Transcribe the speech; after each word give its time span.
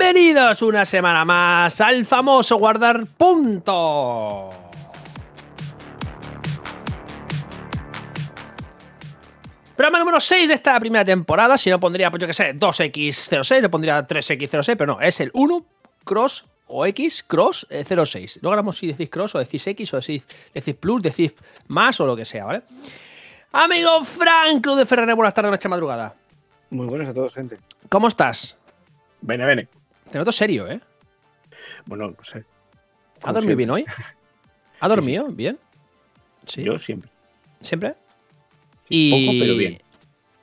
Bienvenidos 0.00 0.62
una 0.62 0.86
semana 0.86 1.26
más 1.26 1.78
al 1.82 2.06
famoso 2.06 2.56
guardar 2.56 3.04
punto. 3.06 4.50
Programa 9.76 9.98
número 9.98 10.18
6 10.18 10.48
de 10.48 10.54
esta 10.54 10.80
primera 10.80 11.04
temporada. 11.04 11.58
Si 11.58 11.68
no 11.68 11.78
pondría, 11.78 12.10
pues 12.10 12.22
yo 12.22 12.26
que 12.26 12.32
sé, 12.32 12.54
2X06, 12.54 13.60
le 13.60 13.68
pondría 13.68 14.06
3X06, 14.06 14.74
pero 14.78 14.94
no, 14.94 15.00
es 15.02 15.20
el 15.20 15.30
1 15.34 15.66
cross 16.02 16.46
o 16.66 16.86
X 16.86 17.22
cross 17.22 17.66
06. 17.68 18.38
Luego 18.40 18.54
hablamos 18.54 18.78
si 18.78 18.86
decís 18.86 19.10
cross 19.10 19.34
o 19.34 19.38
decís 19.38 19.66
X 19.66 19.92
o 19.92 19.98
decís, 19.98 20.26
decís 20.54 20.76
plus, 20.76 21.02
decís 21.02 21.34
más 21.68 22.00
o 22.00 22.06
lo 22.06 22.16
que 22.16 22.24
sea, 22.24 22.46
¿vale? 22.46 22.62
Amigo 23.52 24.02
Frank, 24.02 24.62
Club 24.62 24.78
de 24.78 24.86
Ferrer, 24.86 25.14
buenas 25.14 25.34
tardes, 25.34 25.50
noche 25.50 25.68
madrugada. 25.68 26.14
Muy 26.70 26.86
buenas 26.86 27.10
a 27.10 27.12
todos, 27.12 27.34
gente. 27.34 27.58
¿Cómo 27.90 28.08
estás? 28.08 28.56
Bene, 29.20 29.44
bene. 29.44 29.79
Te 30.10 30.18
noto 30.18 30.32
serio, 30.32 30.68
¿eh? 30.68 30.80
Bueno, 31.86 32.14
no 32.16 32.24
sé. 32.24 32.44
¿Ha 33.22 33.32
dormido 33.32 33.40
siempre. 33.40 33.56
bien 33.56 33.70
hoy? 33.70 33.84
¿Ha 34.80 34.88
dormido 34.88 35.26
bien? 35.28 35.58
Sí. 36.46 36.62
Yo 36.64 36.78
siempre. 36.78 37.10
¿Siempre? 37.60 37.90
poco, 37.90 39.32
pero 39.38 39.54
bien. 39.56 39.80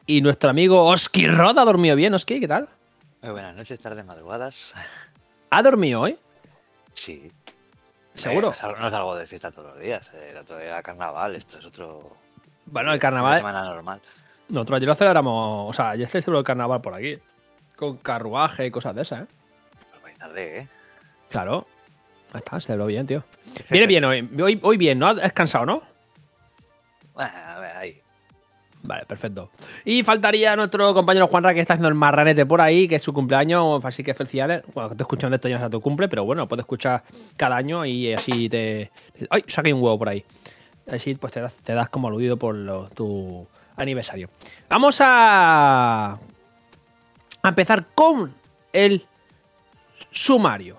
Y 0.06 0.22
nuestro 0.22 0.50
amigo 0.50 0.86
Oski 0.86 1.28
Rod 1.28 1.58
ha 1.58 1.66
dormido 1.66 1.96
bien, 1.96 2.14
Oski, 2.14 2.40
¿qué 2.40 2.48
tal? 2.48 2.70
Muy 3.22 3.32
buenas 3.32 3.56
noches, 3.56 3.78
tardes, 3.80 4.06
madrugadas. 4.06 4.74
¿Ha 5.50 5.62
dormido 5.64 6.02
hoy? 6.02 6.18
Sí. 6.94 7.31
¿Seguro? 8.14 8.52
Eh, 8.54 8.74
no 8.80 8.90
salgo- 8.90 9.16
de 9.18 9.28
fiesta 9.28 9.52
todos 9.52 9.74
los 9.74 9.80
días. 9.81 10.09
eh, 10.14 10.30
El 10.31 10.38
otro 10.38 10.59
era 10.59 10.81
carnaval, 10.81 11.36
esto 11.36 11.59
es 11.59 11.66
otro. 11.66 12.16
Bueno, 12.68 12.90
el 12.92 12.96
Una 12.96 13.00
carnaval. 13.00 13.38
semana 13.38 13.64
normal. 13.66 14.02
Nosotros 14.50 14.78
ayer 14.78 14.88
lo 14.88 14.96
celebramos. 14.96 15.70
O 15.70 15.74
sea, 15.74 15.90
ayer 15.90 16.08
celebró 16.08 16.40
el 16.40 16.46
carnaval 16.46 16.80
por 16.81 16.96
aquí. 16.96 17.20
Con 17.76 17.98
carruaje 17.98 18.66
y 18.68 18.72
cosas 18.72 18.96
de 18.96 19.02
esas, 19.02 19.22
¿eh? 19.24 19.28
Tarde, 20.20 20.60
¿eh? 20.60 20.68
Claro. 21.30 21.68
Ahí 22.34 22.40
está, 22.40 22.60
celebró 22.60 22.88
bien, 22.88 23.06
tío. 23.08 23.23
Viene 23.70 23.88
bien 23.88 24.04
hoy. 24.06 24.30
Hoy, 24.42 24.59
hoy 24.62 24.78
bien, 24.78 25.00
¿no? 25.00 25.08
¿Has 25.08 25.34
cansado, 25.34 25.66
no? 25.66 25.82
Bueno, 27.14 27.32
a 27.36 27.59
ver, 27.59 27.76
ahí. 27.78 28.02
Vale, 28.84 29.06
perfecto. 29.06 29.50
Y 29.86 30.04
faltaría 30.04 30.56
nuestro 30.56 30.94
compañero 30.94 31.28
Juanra 31.28 31.53
que 31.53 31.59
está 31.62 31.74
haciendo 31.74 31.90
el 31.90 31.96
marranete 31.96 32.46
por 32.46 32.62
ahí, 32.62 32.88
que 32.88 32.96
es 32.96 33.03
su 33.03 33.12
cumpleaños, 33.14 33.84
así 33.84 34.03
que 34.03 34.14
felicidades. 34.14 34.64
Bueno, 34.74 34.90
que 34.90 34.96
te 34.96 35.03
escuchando 35.03 35.36
esto 35.36 35.47
ya 35.50 35.58
no 35.58 35.66
a 35.66 35.69
tu 35.69 35.81
cumple, 35.81 36.08
pero 36.08 36.24
bueno, 36.25 36.47
puedes 36.47 36.64
escuchar 36.64 37.03
cada 37.36 37.56
año 37.58 37.86
y 37.86 38.14
así 38.14 38.47
te. 38.50 38.91
¡Ay! 39.30 39.44
Saqué 39.47 39.74
un 39.74 39.81
huevo 39.81 39.97
por 39.97 40.09
ahí. 40.09 40.24
Así 40.90 41.16
pues 41.16 41.34
te 41.34 41.41
das, 41.41 41.56
te 41.56 41.74
das 41.74 41.90
como 41.90 42.08
aludido 42.08 42.38
por 42.38 42.56
lo- 42.56 42.88
tu 42.90 43.46
aniversario. 43.75 44.30
Vamos 44.70 45.00
a. 45.02 46.18
a 47.44 47.50
empezar 47.50 47.88
con 47.94 48.34
el 48.72 49.06
sumario. 50.17 50.78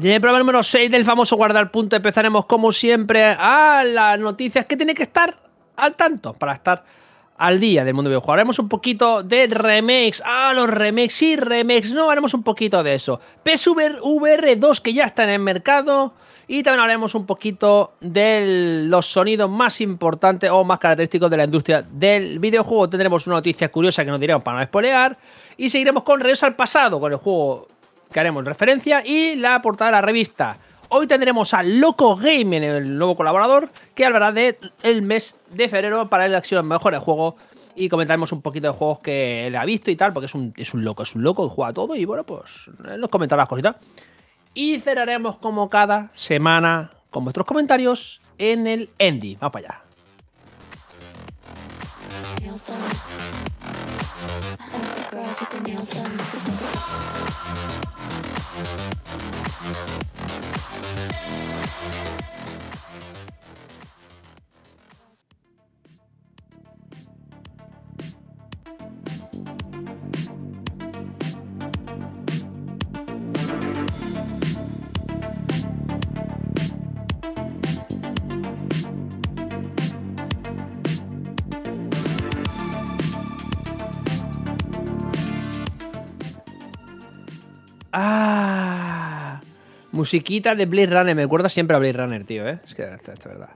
Programa 0.00 0.38
número 0.38 0.62
6 0.62 0.90
del 0.90 1.04
famoso 1.04 1.36
guardar 1.36 1.70
punto 1.70 1.96
empezaremos 1.96 2.46
como 2.46 2.72
siempre 2.72 3.34
a 3.38 3.82
las 3.84 4.18
noticias 4.18 4.64
que 4.64 4.76
tiene 4.76 4.94
que 4.94 5.02
estar 5.02 5.36
al 5.76 5.96
tanto 5.96 6.34
para 6.34 6.52
estar 6.52 6.84
al 7.40 7.58
día 7.58 7.84
del 7.84 7.94
mundo 7.94 8.10
del 8.10 8.16
videojuego. 8.16 8.34
Haremos 8.34 8.58
un 8.58 8.68
poquito 8.68 9.22
de 9.22 9.46
remakes. 9.46 10.22
Ah, 10.26 10.52
los 10.54 10.68
remakes, 10.68 11.14
sí, 11.14 11.36
remakes. 11.36 11.92
No, 11.92 12.10
haremos 12.10 12.34
un 12.34 12.42
poquito 12.42 12.82
de 12.82 12.94
eso. 12.94 13.18
PSVR 13.42 14.58
2 14.58 14.80
que 14.82 14.92
ya 14.92 15.06
está 15.06 15.24
en 15.24 15.30
el 15.30 15.38
mercado. 15.38 16.12
Y 16.46 16.62
también 16.62 16.80
hablaremos 16.80 17.14
un 17.14 17.24
poquito 17.24 17.94
de 18.00 18.84
los 18.88 19.06
sonidos 19.06 19.48
más 19.48 19.80
importantes 19.80 20.50
o 20.50 20.64
más 20.64 20.78
característicos 20.78 21.30
de 21.30 21.36
la 21.38 21.44
industria 21.44 21.82
del 21.90 22.38
videojuego. 22.40 22.90
Tendremos 22.90 23.26
una 23.26 23.36
noticia 23.36 23.70
curiosa 23.70 24.04
que 24.04 24.10
nos 24.10 24.20
diremos 24.20 24.42
para 24.42 24.58
no 24.58 24.64
spoilear. 24.66 25.16
Y 25.56 25.70
seguiremos 25.70 26.02
con 26.02 26.20
Regreso 26.20 26.44
al 26.44 26.56
pasado, 26.56 27.00
con 27.00 27.10
el 27.10 27.18
juego 27.18 27.68
que 28.12 28.20
haremos 28.20 28.44
referencia 28.44 29.02
y 29.06 29.36
la 29.36 29.62
portada 29.62 29.92
de 29.92 29.96
la 29.96 30.02
revista. 30.02 30.58
Hoy 30.92 31.06
tendremos 31.06 31.54
a 31.54 31.62
Loco 31.62 32.16
Game, 32.16 32.56
el 32.56 32.98
nuevo 32.98 33.14
colaborador, 33.14 33.70
que 33.94 34.04
hablará 34.04 34.32
de 34.32 34.58
el 34.82 35.02
mes 35.02 35.40
de 35.50 35.68
febrero 35.68 36.10
para 36.10 36.26
la 36.26 36.38
acción 36.38 36.66
mejores 36.66 36.98
juegos 36.98 37.36
y 37.76 37.88
comentaremos 37.88 38.32
un 38.32 38.42
poquito 38.42 38.66
de 38.66 38.72
juegos 38.72 38.98
que 38.98 39.46
él 39.46 39.54
ha 39.54 39.64
visto 39.64 39.92
y 39.92 39.96
tal, 39.96 40.12
porque 40.12 40.26
es 40.26 40.34
un, 40.34 40.52
es 40.56 40.74
un 40.74 40.82
loco, 40.82 41.04
es 41.04 41.14
un 41.14 41.22
loco 41.22 41.48
juega 41.48 41.72
todo 41.72 41.94
y 41.94 42.04
bueno, 42.04 42.24
pues 42.24 42.66
él 42.88 43.00
nos 43.00 43.08
comentará 43.08 43.42
las 43.42 43.48
cositas. 43.48 43.76
Y 44.52 44.80
cerraremos 44.80 45.36
como 45.36 45.70
cada 45.70 46.08
semana 46.10 46.90
con 47.10 47.22
vuestros 47.22 47.46
comentarios 47.46 48.20
en 48.36 48.66
el 48.66 48.90
Endy. 48.98 49.36
Vamos 49.36 49.52
para 49.52 49.68
allá. 49.68 49.84
Ah! 87.92 88.79
Musiquita 90.00 90.54
de 90.54 90.66
Blade 90.66 90.86
Runner. 90.98 91.14
Me 91.14 91.22
recuerda 91.22 91.48
siempre 91.48 91.76
a 91.76 91.78
Blade 91.78 91.92
Runner, 91.92 92.24
tío, 92.24 92.48
¿eh? 92.48 92.58
Es 92.64 92.74
que 92.74 92.82
esto, 92.84 93.12
es 93.12 93.22
verdad. 93.24 93.50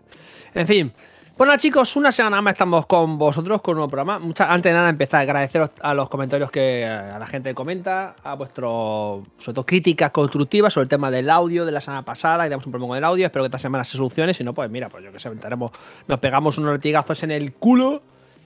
En 0.54 0.66
fin. 0.66 0.92
Bueno, 1.36 1.56
chicos, 1.56 1.96
una 1.96 2.12
semana 2.12 2.40
más 2.40 2.52
estamos 2.52 2.86
con 2.86 3.18
vosotros 3.18 3.60
con 3.60 3.72
un 3.72 3.76
nuevo 3.78 3.90
programa. 3.90 4.20
Mucha- 4.20 4.52
antes 4.52 4.70
de 4.70 4.74
nada, 4.74 4.88
empezar 4.88 5.18
a 5.18 5.22
agradeceros 5.22 5.70
a 5.80 5.92
los 5.92 6.08
comentarios 6.08 6.48
que 6.50 6.82
eh, 6.82 6.86
a 6.86 7.18
la 7.18 7.26
gente 7.26 7.52
comenta, 7.54 8.14
a 8.22 8.34
vuestros, 8.34 9.26
sobre 9.38 9.54
todo, 9.54 9.66
críticas 9.66 10.10
constructivas 10.12 10.72
sobre 10.72 10.84
el 10.84 10.88
tema 10.88 11.10
del 11.10 11.28
audio 11.30 11.64
de 11.64 11.72
la 11.72 11.80
semana 11.80 12.04
pasada, 12.04 12.44
que 12.44 12.50
tenemos 12.50 12.66
un 12.66 12.72
problema 12.72 12.88
con 12.90 12.98
el 12.98 13.04
audio. 13.04 13.26
Espero 13.26 13.42
que 13.42 13.46
esta 13.46 13.58
semana 13.58 13.82
se 13.82 13.96
solucione. 13.96 14.32
Si 14.32 14.44
no, 14.44 14.54
pues 14.54 14.70
mira, 14.70 14.88
pues 14.88 15.02
yo 15.02 15.10
que 15.10 15.18
sé, 15.18 15.28
intentaremos- 15.28 15.72
nos 16.06 16.20
pegamos 16.20 16.56
unos 16.58 16.70
latigazos 16.74 17.20
en 17.24 17.32
el 17.32 17.52
culo 17.54 18.02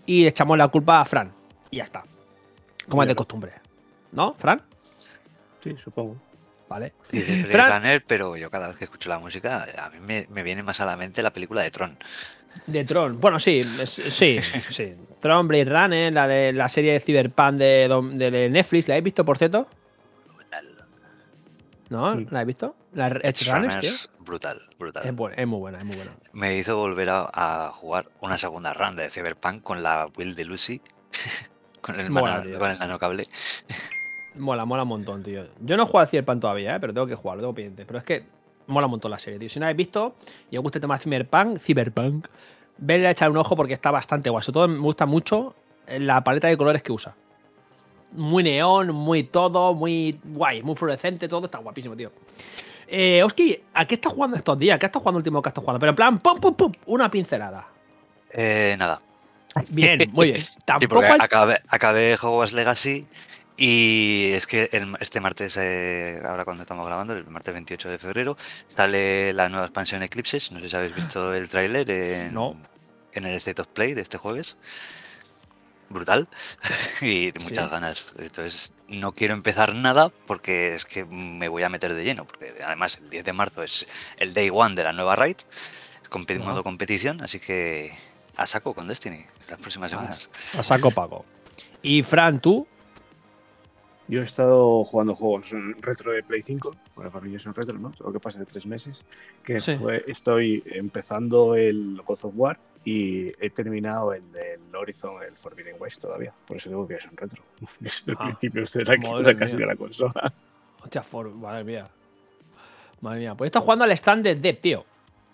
y 0.07 0.23
le 0.23 0.29
echamos 0.29 0.57
la 0.57 0.69
culpa 0.69 1.01
a 1.03 1.05
Fran. 1.05 1.31
Y 1.71 1.77
ya 1.79 1.85
está. 1.85 2.05
Como 2.89 3.03
es 3.03 3.09
de 3.09 3.15
costumbre. 3.15 3.53
¿No, 4.13 4.33
Fran? 4.39 4.63
Sí, 5.63 5.75
supongo. 5.77 6.17
Vale. 6.69 6.93
Sí, 7.11 7.21
de 7.21 7.43
Blade 7.45 7.53
Fran- 7.53 7.71
Runner, 7.81 8.05
pero 8.07 8.37
yo 8.37 8.51
cada 8.51 8.69
vez 8.69 8.77
que 8.79 8.85
escucho 8.85 9.09
la 9.09 9.19
música, 9.19 9.67
a 9.79 9.89
mí 9.91 9.99
me, 10.01 10.27
me 10.31 10.43
viene 10.43 10.63
más 10.63 10.81
a 10.81 10.87
la 10.87 10.97
mente 10.97 11.23
la 11.23 11.33
película 11.33 11.63
de 11.63 11.71
Tron. 11.71 11.97
De 12.67 12.85
Tron. 12.85 13.21
Bueno, 13.21 13.39
sí, 13.39 13.63
es- 13.81 14.03
sí, 14.11 14.39
sí. 14.69 14.95
Tron, 15.21 15.49
Blade 15.49 15.65
Runner, 15.65 16.13
la 16.13 16.27
de 16.29 16.53
la 16.53 16.69
serie 16.69 16.93
de 16.93 17.01
Cyberpunk 17.01 17.55
de, 17.55 17.89
de- 18.15 18.31
de 18.31 18.51
Netflix, 18.51 18.87
¿la 18.89 18.95
habéis 18.95 19.05
visto, 19.05 19.25
por 19.25 19.39
cierto? 19.39 19.67
¿No? 21.89 22.17
Sí. 22.19 22.27
¿La 22.31 22.41
habéis 22.41 22.57
visto? 22.57 22.77
La 22.93 23.07
Edge 23.09 23.51
Runners, 23.51 23.81
tío. 23.81 23.91
Brutal, 24.21 24.61
brutal. 24.79 25.07
Es, 25.07 25.15
buena, 25.15 25.37
es 25.37 25.47
muy 25.47 25.59
buena, 25.59 25.79
es 25.79 25.85
muy 25.85 25.97
buena. 25.97 26.13
Me 26.35 26.55
hizo 26.55 26.77
volver 26.77 27.09
a, 27.09 27.31
a 27.33 27.71
jugar 27.71 28.11
una 28.21 28.37
segunda 28.37 28.75
ronda 28.75 29.03
de 29.03 29.09
Cyberpunk 29.11 29.63
con 29.63 29.83
la 29.83 30.07
build 30.15 30.37
de 30.37 30.45
Lucy. 30.45 30.83
con, 31.81 31.99
el 31.99 32.11
con 32.13 32.71
el 32.71 32.79
nanocable. 32.79 33.25
Mola, 34.39 34.65
mola 34.65 34.83
un 34.85 34.89
montón, 34.89 35.23
tío. 35.23 35.45
Yo 35.61 35.77
no 35.77 35.83
he 35.83 35.87
jugado 35.87 36.01
al 36.01 36.09
Cyberpunk 36.09 36.41
todavía, 36.41 36.77
¿eh? 36.77 36.81
pero 36.81 36.93
tengo 36.95 37.07
que 37.07 37.15
jugarlo, 37.15 37.43
tengo 37.43 37.55
pendiente. 37.55 37.85
Pero 37.85 37.99
es 37.99 38.05
que 38.05 38.25
mola 38.67 38.87
un 38.87 38.93
montón 38.93 39.11
la 39.11 39.19
serie, 39.19 39.39
tío. 39.39 39.49
Si 39.49 39.59
no 39.59 39.65
la 39.65 39.69
habéis 39.71 39.79
visto 39.89 40.15
y 40.51 40.57
os 40.57 40.63
gusta 40.63 40.79
el 40.79 40.83
tema 40.83 40.97
de 40.97 41.03
Cyberpunk, 41.05 41.59
Cyberpunk, 41.59 42.29
vedle 42.79 43.09
a 43.09 43.11
echar 43.11 43.31
un 43.31 43.37
ojo 43.37 43.57
porque 43.57 43.75
está 43.75 43.91
bastante 43.91 44.31
guay. 44.31 44.43
Sobre 44.43 44.55
todo 44.55 44.69
me 44.69 44.79
gusta 44.79 45.07
mucho 45.07 45.55
la 45.89 46.23
paleta 46.23 46.49
de 46.49 46.57
colores 46.57 46.83
que 46.83 46.93
usa. 46.93 47.15
Muy 48.13 48.43
neón, 48.43 48.95
muy 48.95 49.25
todo, 49.25 49.75
muy 49.75 50.19
guay, 50.25 50.63
muy 50.63 50.75
fluorescente, 50.77 51.29
todo 51.29 51.45
está 51.45 51.59
guapísimo, 51.59 51.95
tío. 51.97 52.11
Eh, 52.87 53.23
Oski, 53.23 53.59
¿a 53.75 53.87
qué 53.87 53.97
estás 53.97 54.13
jugando 54.13 54.37
estos 54.37 54.59
días? 54.59 54.79
¿Qué 54.79 54.87
estás 54.87 55.01
jugando 55.03 55.19
el 55.19 55.21
último 55.21 55.43
que 55.43 55.49
estás 55.51 55.63
jugando? 55.63 55.79
Pero 55.81 55.91
en 55.91 55.97
plan, 55.97 56.19
pum, 56.19 56.41
pum, 56.41 56.55
pum, 56.55 56.73
una 56.87 57.11
pincelada. 57.11 57.69
Eh, 58.31 58.77
nada. 58.79 59.01
Bien, 59.73 59.99
muy 60.13 60.29
bien. 60.33 60.41
Sí, 60.43 60.59
Tampoco 60.65 60.95
porque 60.97 61.11
hay- 61.11 61.19
acabé, 61.21 61.61
acabé 61.69 62.15
Hogwarts 62.15 62.53
Legacy 62.55 63.07
y 63.59 64.31
es 64.33 64.47
que 64.47 64.69
el- 64.73 64.97
este 65.01 65.21
martes, 65.21 65.57
eh, 65.57 66.21
ahora 66.25 66.45
cuando 66.45 66.63
estamos 66.63 66.87
grabando, 66.87 67.13
el 67.15 67.27
martes 67.27 67.53
28 67.53 67.89
de 67.91 67.99
febrero, 67.99 68.37
sale 68.69 69.33
la 69.33 69.49
nueva 69.49 69.67
expansión 69.67 70.03
Eclipses. 70.03 70.53
No 70.53 70.61
sé 70.61 70.69
si 70.69 70.77
habéis 70.77 70.95
visto 70.95 71.35
el 71.35 71.49
tráiler 71.49 71.91
en, 71.91 72.33
No. 72.35 72.57
en 73.13 73.27
el 73.27 73.35
State 73.37 73.61
of 73.61 73.69
Play 73.69 73.95
de 73.95 74.03
este 74.03 74.17
jueves. 74.17 74.57
brutal 75.91 76.29
y 77.01 77.33
muchas 77.43 77.65
Sí. 77.65 77.71
ganas. 77.71 78.07
Entonces, 78.19 78.73
no 78.89 79.13
quiero 79.13 79.33
empezar 79.33 79.75
nada 79.75 80.11
porque 80.27 80.75
es 80.75 80.85
que 80.85 81.07
me 81.07 81.49
voy 81.49 81.63
a 81.63 81.71
meter 81.71 81.95
de 81.95 82.05
lleno. 82.05 82.27
Porque 82.27 82.55
además, 82.63 82.99
el 83.03 83.09
10 83.09 83.25
de 83.25 83.33
marzo 83.33 83.63
es 83.63 83.87
el 84.19 84.35
day 84.35 84.51
one 84.53 84.75
de 84.75 84.85
la 84.85 84.93
nueva 84.93 85.17
raid, 85.17 85.37
compe- 86.11 86.37
Ajá. 86.37 86.45
modo 86.51 86.63
competición. 86.63 87.23
Así 87.23 87.41
que 87.41 87.97
a 88.37 88.47
saco 88.47 88.75
con 88.75 88.87
Destiny 88.87 89.25
las 89.49 89.59
próximas 89.61 89.91
semanas. 89.91 90.29
A 90.59 90.63
saco 90.63 90.91
pago. 90.91 91.25
Y 91.81 92.03
Fran, 92.03 92.39
tú. 92.43 92.69
Yo 94.09 94.23
he 94.23 94.25
estado 94.25 94.85
jugando 94.85 95.15
juegos 95.15 95.51
retro 95.81 96.13
de 96.13 96.23
Play 96.23 96.41
5, 96.43 96.75
bueno, 96.97 97.11
para 97.11 97.27
mí 97.27 97.35
es 97.35 97.45
un 97.45 97.55
retro, 97.55 97.79
¿no? 97.79 97.93
Lo 98.01 98.11
que 98.11 98.19
pasa 98.19 98.39
de 98.39 98.47
tres 98.47 98.65
meses, 98.65 99.05
que 99.45 99.61
Sí. 99.61 99.77
fue, 99.77 100.03
estoy 100.07 100.63
empezando 100.67 101.55
el 101.55 102.01
God 102.07 102.19
of 102.23 102.33
War 102.35 102.59
y 102.87 103.29
he 103.39 103.51
terminado 103.51 104.15
el 104.15 104.33
del 104.33 104.61
Horizon, 104.75 105.23
el 105.23 105.37
Forbidden 105.37 105.77
West 105.79 106.01
todavía, 106.01 106.33
por 106.47 106.57
eso 106.57 106.71
digo 106.71 106.89
que 106.89 106.95
es 106.95 107.05
un 107.05 107.17
retro. 107.19 107.43
Es 107.85 108.03
del 108.07 108.17
Ah, 108.19 108.25
principio 108.25 108.65
de 108.65 108.85
la, 108.85 109.23
de 109.23 109.37
casi 109.37 109.57
de 109.59 109.67
la 109.67 109.77
consola. 109.77 110.33
Hostia, 110.83 111.03
for- 111.03 111.29
madre 111.35 111.65
mía. 111.65 111.87
Madre 113.03 113.19
mía. 113.21 113.35
Pues 113.35 113.49
está 113.49 113.61
jugando 113.61 113.85
al 113.85 113.91
stand 113.93 114.25
de 114.25 114.35
Deep, 114.37 114.61
tío. 114.61 114.85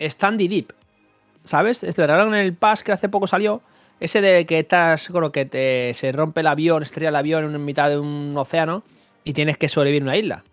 Standy 0.01 0.47
Deep. 0.49 0.73
¿Sabes? 1.45 1.83
Este 1.83 2.01
regalaron 2.05 2.33
en 2.33 2.41
el 2.41 2.53
Pass 2.55 2.83
que 2.83 2.91
hace 2.91 3.07
poco 3.07 3.25
salió. 3.27 3.61
Ese 3.99 4.21
de 4.21 4.45
que 4.45 4.59
estás, 4.59 5.09
bueno, 5.09 5.31
que 5.31 5.45
te, 5.45 5.93
se 5.93 6.11
rompe 6.11 6.41
el 6.41 6.47
avión, 6.47 6.83
estrella 6.83 7.09
el 7.09 7.15
avión 7.15 7.55
en 7.55 7.65
mitad 7.65 7.89
de 7.89 7.97
un 7.97 8.35
océano 8.37 8.83
y 9.23 9.33
tienes 9.33 9.57
que 9.57 9.69
sobrevivir 9.69 10.01
en 10.01 10.07
una 10.07 10.17
isla. 10.17 10.43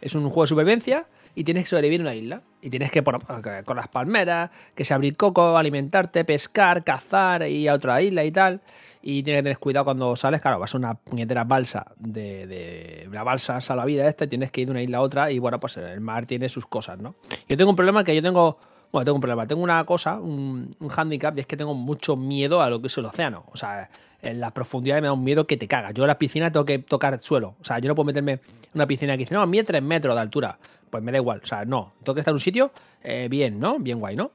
Es 0.00 0.14
un 0.14 0.24
juego 0.24 0.42
de 0.42 0.48
supervivencia 0.48 1.06
y 1.34 1.44
tienes 1.44 1.64
que 1.64 1.70
sobrevivir 1.70 2.00
en 2.00 2.06
una 2.06 2.14
isla. 2.14 2.42
Y 2.62 2.70
tienes 2.70 2.90
que, 2.90 3.02
con 3.02 3.76
las 3.76 3.88
palmeras, 3.88 4.50
que 4.74 4.84
se 4.84 4.94
abrir 4.94 5.16
coco, 5.16 5.56
alimentarte, 5.56 6.24
pescar, 6.24 6.82
cazar 6.82 7.46
y 7.46 7.68
a 7.68 7.74
otra 7.74 8.00
isla 8.02 8.24
y 8.24 8.32
tal. 8.32 8.60
Y 9.02 9.22
tienes 9.22 9.40
que 9.40 9.44
tener 9.44 9.58
cuidado 9.58 9.84
cuando 9.84 10.16
sales. 10.16 10.40
Claro, 10.40 10.58
vas 10.58 10.74
a 10.74 10.78
una 10.78 10.94
puñetera 10.94 11.44
balsa 11.44 11.92
de, 11.96 12.46
de 12.46 13.06
una 13.08 13.22
balsa 13.22 13.60
salvavidas 13.60 14.08
esta 14.08 14.24
y 14.24 14.28
tienes 14.28 14.50
que 14.50 14.62
ir 14.62 14.66
de 14.66 14.72
una 14.72 14.82
isla 14.82 14.98
a 14.98 15.02
otra. 15.02 15.30
Y 15.30 15.38
bueno, 15.38 15.60
pues 15.60 15.76
el 15.76 16.00
mar 16.00 16.26
tiene 16.26 16.48
sus 16.48 16.66
cosas, 16.66 16.98
¿no? 16.98 17.14
Yo 17.48 17.56
tengo 17.56 17.70
un 17.70 17.76
problema 17.76 18.02
que 18.02 18.14
yo 18.14 18.22
tengo. 18.22 18.58
Bueno, 18.92 19.04
tengo 19.04 19.16
un 19.16 19.20
problema. 19.20 19.46
Tengo 19.46 19.62
una 19.62 19.84
cosa, 19.84 20.18
un, 20.18 20.70
un 20.78 20.90
handicap, 20.94 21.36
y 21.36 21.40
es 21.40 21.46
que 21.46 21.56
tengo 21.56 21.74
mucho 21.74 22.16
miedo 22.16 22.62
a 22.62 22.70
lo 22.70 22.80
que 22.80 22.86
es 22.86 22.98
el 22.98 23.04
océano. 23.04 23.44
O 23.52 23.56
sea, 23.56 23.90
en 24.22 24.40
la 24.40 24.52
profundidad 24.52 24.96
me 24.96 25.06
da 25.08 25.12
un 25.12 25.24
miedo 25.24 25.44
que 25.44 25.56
te 25.56 25.68
caga. 25.68 25.90
Yo 25.90 26.04
en 26.04 26.08
la 26.08 26.18
piscina 26.18 26.50
tengo 26.50 26.64
que 26.64 26.78
tocar 26.78 27.18
suelo. 27.20 27.56
O 27.60 27.64
sea, 27.64 27.78
yo 27.78 27.88
no 27.88 27.94
puedo 27.94 28.06
meterme 28.06 28.32
en 28.32 28.40
una 28.74 28.86
piscina 28.86 29.12
que 29.14 29.18
dice, 29.18 29.34
no, 29.34 29.46
mide 29.46 29.64
3 29.64 29.82
metros 29.82 30.14
de 30.14 30.20
altura. 30.20 30.58
Pues 30.90 31.02
me 31.02 31.12
da 31.12 31.18
igual. 31.18 31.40
O 31.42 31.46
sea, 31.46 31.64
no. 31.64 31.92
Tengo 32.02 32.14
que 32.14 32.20
estar 32.20 32.32
en 32.32 32.36
un 32.36 32.40
sitio 32.40 32.70
eh, 33.02 33.28
bien, 33.30 33.58
¿no? 33.58 33.78
Bien 33.78 33.98
guay, 33.98 34.16
¿no? 34.16 34.30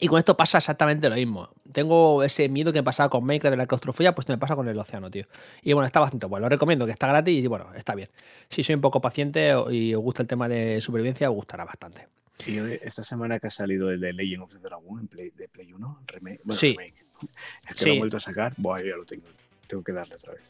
Y 0.00 0.08
con 0.08 0.18
esto 0.18 0.36
pasa 0.36 0.58
exactamente 0.58 1.08
lo 1.08 1.14
mismo. 1.14 1.50
Tengo 1.70 2.24
ese 2.24 2.48
miedo 2.48 2.72
que 2.72 2.80
me 2.80 2.82
pasaba 2.82 3.08
con 3.08 3.24
Minecraft 3.24 3.52
de 3.52 3.56
la 3.56 3.66
claustrofobia, 3.66 4.14
pues 4.14 4.28
me 4.28 4.36
pasa 4.36 4.56
con 4.56 4.66
el 4.66 4.76
océano, 4.76 5.10
tío. 5.10 5.26
Y 5.62 5.72
bueno, 5.74 5.86
está 5.86 6.00
bastante 6.00 6.26
bueno. 6.26 6.46
Lo 6.46 6.48
recomiendo, 6.48 6.86
que 6.86 6.92
está 6.92 7.06
gratis 7.06 7.44
y 7.44 7.46
bueno, 7.46 7.66
está 7.76 7.94
bien. 7.94 8.08
Si 8.48 8.64
soy 8.64 8.74
un 8.74 8.80
poco 8.80 9.00
paciente 9.00 9.54
y 9.70 9.94
os 9.94 10.02
gusta 10.02 10.22
el 10.22 10.28
tema 10.28 10.48
de 10.48 10.80
supervivencia, 10.80 11.30
os 11.30 11.36
gustará 11.36 11.64
bastante. 11.64 12.08
Y 12.46 12.58
esta 12.82 13.02
semana 13.02 13.38
que 13.38 13.46
ha 13.46 13.50
salido 13.50 13.90
el 13.90 14.00
de 14.00 14.12
Legend 14.12 14.42
of 14.42 14.52
the 14.52 14.58
Dragon 14.58 15.00
en 15.00 15.06
Play, 15.08 15.30
de 15.30 15.48
Play 15.48 15.72
1, 15.72 16.02
remake, 16.06 16.40
bueno, 16.44 16.58
Sí. 16.58 16.76
remake, 16.76 16.94
el 17.68 17.74
que 17.74 17.80
Sí. 17.80 17.86
lo 17.86 17.92
han 17.92 17.98
vuelto 18.00 18.16
a 18.16 18.20
sacar, 18.20 18.52
buah, 18.56 18.80
yo 18.80 18.86
ya 18.86 18.96
lo 18.96 19.04
tengo. 19.04 19.26
Tengo 19.66 19.82
que 19.84 19.92
darle 19.92 20.14
otra 20.16 20.32
vez. 20.34 20.42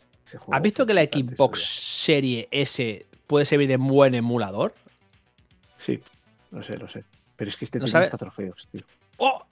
¿Has 0.50 0.62
visto 0.62 0.86
que 0.86 0.94
la 0.94 1.02
Xbox 1.02 1.62
Serie 1.62 2.48
S 2.50 3.06
puede 3.26 3.44
servir 3.44 3.68
de 3.68 3.76
buen 3.76 4.14
emulador? 4.14 4.74
Sí, 5.78 6.00
lo 6.50 6.62
sé, 6.62 6.76
lo 6.78 6.88
sé. 6.88 7.04
Pero 7.36 7.50
es 7.50 7.56
que 7.56 7.64
este 7.66 7.78
¿Lo 7.78 7.84
tiene 7.84 8.00
hasta 8.04 8.16
trofeos, 8.16 8.68
tío. 8.70 8.82
¡Oh! 9.18 9.44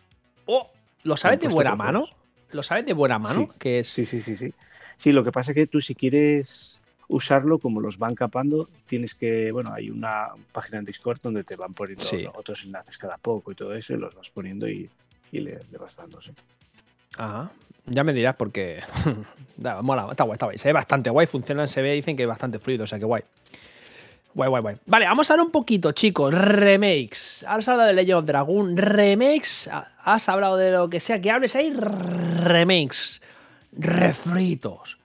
¡Oh! 0.46 0.70
¿Lo 1.02 1.16
sabes 1.16 1.40
de 1.40 1.48
buena 1.48 1.70
trofeos. 1.70 1.86
mano? 1.86 2.06
¿Lo 2.52 2.62
sabes 2.62 2.86
de 2.86 2.92
buena 2.94 3.18
mano? 3.18 3.48
Sí, 3.52 3.58
Que 3.58 3.80
es... 3.80 3.88
Sí, 3.88 4.06
sí, 4.06 4.22
sí, 4.22 4.36
sí. 4.36 4.54
Sí, 4.96 5.12
lo 5.12 5.22
que 5.24 5.32
pasa 5.32 5.50
es 5.52 5.54
que 5.54 5.66
tú 5.66 5.80
si 5.80 5.94
quieres 5.94 6.79
usarlo, 7.10 7.58
como 7.58 7.80
los 7.80 7.98
van 7.98 8.14
capando, 8.14 8.68
tienes 8.86 9.14
que, 9.14 9.50
bueno, 9.52 9.72
hay 9.74 9.90
una 9.90 10.28
página 10.52 10.78
en 10.78 10.84
Discord 10.84 11.18
donde 11.22 11.44
te 11.44 11.56
van 11.56 11.74
poniendo 11.74 12.04
Sí. 12.04 12.24
otros 12.34 12.64
enlaces 12.64 12.96
cada 12.96 13.18
poco 13.18 13.52
y 13.52 13.54
todo 13.54 13.74
eso, 13.74 13.92
y 13.94 13.96
los 13.98 14.14
vas 14.14 14.30
poniendo 14.30 14.68
y, 14.68 14.88
y 15.32 15.40
le, 15.40 15.58
le 15.70 15.78
vas 15.78 15.96
dando, 15.96 16.20
sí. 16.20 16.30
Ajá. 17.18 17.50
Ya 17.86 18.04
me 18.04 18.12
dirás 18.12 18.36
porque. 18.36 18.80
da, 19.56 19.82
mola, 19.82 20.06
está 20.10 20.22
guay, 20.24 20.34
está 20.34 20.46
guay. 20.46 20.58
Se 20.58 20.68
ve 20.68 20.72
bastante 20.74 21.10
guay, 21.10 21.26
funciona, 21.26 21.66
se 21.66 21.82
ve, 21.82 21.92
dicen 21.94 22.16
que 22.16 22.22
es 22.22 22.28
bastante 22.28 22.58
fluido, 22.60 22.84
o 22.84 22.86
sea 22.86 22.98
que 22.98 23.04
guay. 23.04 23.22
Guay, 24.32 24.48
guay, 24.48 24.62
guay. 24.62 24.76
Vale, 24.86 25.06
vamos 25.06 25.28
a 25.28 25.34
hablar 25.34 25.46
un 25.46 25.50
poquito, 25.50 25.90
chicos. 25.90 26.32
Remakes. 26.32 27.44
Has 27.48 27.66
hablado 27.66 27.88
de 27.88 27.94
Legend 27.94 28.18
of 28.18 28.24
Dragon. 28.26 28.76
Remakes. 28.76 29.68
Has 30.04 30.28
hablado 30.28 30.56
de 30.56 30.70
lo 30.70 30.88
que 30.88 31.00
sea 31.00 31.20
que 31.20 31.32
hables 31.32 31.56
ahí. 31.56 31.72
Remakes. 31.72 33.20
Refritos. 33.72 34.99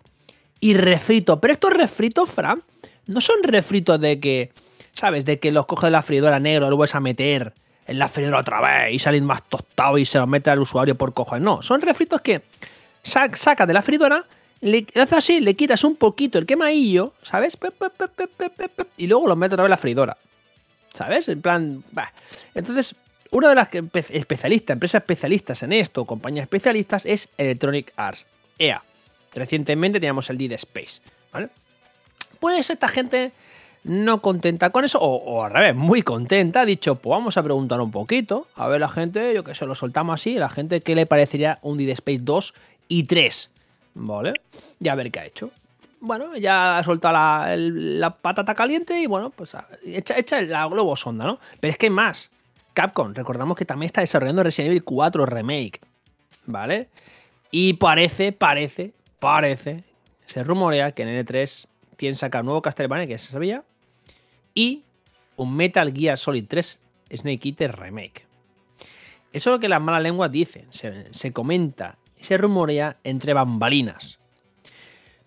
Y 0.66 0.74
refritos. 0.74 1.38
Pero 1.42 1.52
estos 1.54 1.72
refritos, 1.74 2.30
Fran, 2.30 2.62
no 3.08 3.22
son 3.22 3.44
refritos 3.44 4.00
de 4.00 4.20
que. 4.20 4.52
¿Sabes? 4.94 5.26
De 5.26 5.40
que 5.40 5.52
los 5.52 5.66
coges 5.66 5.88
de 5.88 5.92
la 5.92 6.02
freidora 6.02 6.40
negro, 6.40 6.70
lo 6.70 6.78
vuelves 6.78 6.96
a 6.96 7.00
meter 7.02 7.54
en 7.86 8.00
la 8.00 8.08
freidora 8.08 8.40
otra 8.40 8.62
vez 8.62 8.94
y 8.94 9.00
salen 9.00 9.26
más 9.26 9.44
tostados 9.48 10.00
y 10.00 10.06
se 10.06 10.18
los 10.18 10.28
mete 10.28 10.50
al 10.50 10.60
usuario 10.60 10.96
por 10.96 11.14
cojones. 11.14 11.44
No, 11.44 11.62
son 11.62 11.82
refritos 11.82 12.22
que 12.22 12.42
sa- 13.04 13.30
sacas 13.36 13.68
de 13.68 13.74
la 13.74 13.82
freidora, 13.82 14.26
le 14.62 14.88
haces 14.96 15.14
así, 15.14 15.42
le 15.42 15.54
quitas 15.54 15.84
un 15.84 15.98
poquito 15.98 16.40
el 16.40 16.46
quemadillo, 16.46 17.14
¿sabes? 17.22 17.58
Y 18.98 19.08
luego 19.08 19.28
los 19.28 19.38
metes 19.38 19.54
otra 19.54 19.64
vez 19.64 19.68
en 19.68 19.72
la 19.72 19.78
freidora. 19.78 20.18
¿Sabes? 20.94 21.28
En 21.28 21.42
plan. 21.42 21.84
bah. 21.92 22.12
Entonces, 22.54 22.96
una 23.32 23.50
de 23.50 23.56
las 23.56 23.68
especialistas, 24.12 24.74
empresas 24.74 25.02
especialistas 25.02 25.62
en 25.64 25.74
esto, 25.74 26.06
compañías 26.06 26.44
especialistas, 26.44 27.06
es 27.06 27.30
Electronic 27.38 27.92
Arts, 27.98 28.26
EA. 28.58 28.82
Recientemente 29.36 30.00
teníamos 30.00 30.30
el 30.30 30.38
Dead 30.38 30.54
Space, 30.54 31.02
¿vale? 31.32 31.50
Pues 32.40 32.70
esta 32.70 32.88
gente 32.88 33.34
no 33.84 34.22
contenta 34.22 34.72
con 34.72 34.84
eso, 34.84 35.00
o, 35.00 35.16
o 35.16 35.44
al 35.44 35.52
revés, 35.52 35.76
muy 35.76 36.02
contenta, 36.02 36.62
ha 36.62 36.66
dicho, 36.66 36.96
pues 36.96 37.12
vamos 37.12 37.38
a 37.38 37.44
preguntar 37.44 37.80
un 37.82 37.92
poquito, 37.92 38.48
a 38.56 38.68
ver 38.68 38.80
la 38.80 38.90
gente, 38.90 39.34
yo 39.34 39.44
que 39.44 39.54
sé, 39.54 39.66
lo 39.66 39.76
soltamos 39.76 40.16
así, 40.16 40.36
la 40.36 40.50
gente, 40.50 40.82
¿qué 40.82 40.96
le 40.96 41.06
parecería 41.06 41.60
un 41.62 41.78
Dead 41.78 41.90
Space 41.90 42.22
2 42.22 42.54
y 42.88 43.04
3? 43.04 43.52
¿Vale? 43.94 44.34
Y 44.80 44.88
a 44.88 44.96
ver 44.96 45.12
qué 45.12 45.20
ha 45.20 45.26
hecho. 45.26 45.52
Bueno, 46.00 46.36
ya 46.36 46.78
ha 46.78 46.84
soltado 46.84 47.14
la, 47.14 47.56
la 47.58 48.10
patata 48.12 48.54
caliente 48.54 49.00
y 49.00 49.08
bueno, 49.08 49.30
pues 49.30 49.56
echa, 49.86 50.18
echa 50.18 50.42
la 50.42 50.68
globo 50.68 50.96
sonda, 50.96 51.26
¿no? 51.26 51.40
Pero 51.60 51.72
es 51.72 51.78
que 51.78 51.90
más. 51.90 52.32
Capcom, 52.74 53.14
recordamos 53.14 53.56
que 53.56 53.66
también 53.66 53.86
está 53.86 54.02
desarrollando 54.02 54.44
Resident 54.44 54.72
Evil 54.72 54.84
4 54.84 55.26
Remake, 55.26 55.80
¿vale? 56.46 56.90
Y 57.50 57.74
parece, 57.74 58.34
parece, 58.34 58.94
parece, 59.26 59.84
se 60.28 60.44
rumorea 60.44 60.92
que 60.92 61.02
en 61.02 61.26
N3 61.26 61.68
tienen 61.98 62.16
sacar 62.16 62.42
un 62.42 62.46
nuevo 62.46 62.62
Castlevania, 62.62 63.08
que 63.08 63.18
se 63.18 63.32
sabía, 63.32 63.64
y 64.54 64.84
un 65.36 65.56
Metal 65.56 65.92
Gear 65.92 66.20
Solid 66.20 66.46
3 66.48 66.80
Snake 67.12 67.50
Eater 67.50 67.76
Remake. 67.76 68.24
Eso 69.34 69.50
es 69.50 69.56
lo 69.56 69.60
que 69.60 69.68
las 69.68 69.82
malas 69.82 70.04
lenguas 70.04 70.32
dicen, 70.32 70.68
se, 70.70 71.12
se 71.12 71.34
comenta 71.34 71.98
se 72.20 72.38
rumorea 72.38 72.98
entre 73.04 73.34
bambalinas. 73.34 74.20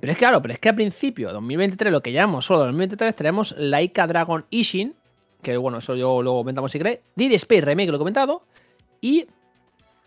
Pero 0.01 0.13
es 0.13 0.19
claro, 0.19 0.41
pero 0.43 0.55
es 0.55 0.61
que 0.61 0.69
a 0.69 0.75
principio, 0.75 1.33
2023, 1.33 1.93
lo 1.93 2.01
que 2.01 2.13
llamamos 2.13 2.45
solo 2.45 2.61
2023, 2.61 3.17
tenemos 3.17 3.55
Laika 3.59 4.07
Dragon 4.07 4.45
Ishin, 4.51 4.95
que 5.43 5.57
bueno, 5.57 5.79
eso 5.79 5.97
yo 5.97 6.23
luego 6.23 6.39
comentamos 6.39 6.71
si 6.71 6.79
queréis, 6.79 7.01
Dead 7.17 7.33
Space 7.33 7.63
Remake, 7.63 7.91
lo 7.91 7.97
he 7.97 7.99
comentado, 7.99 8.43
y 9.01 9.27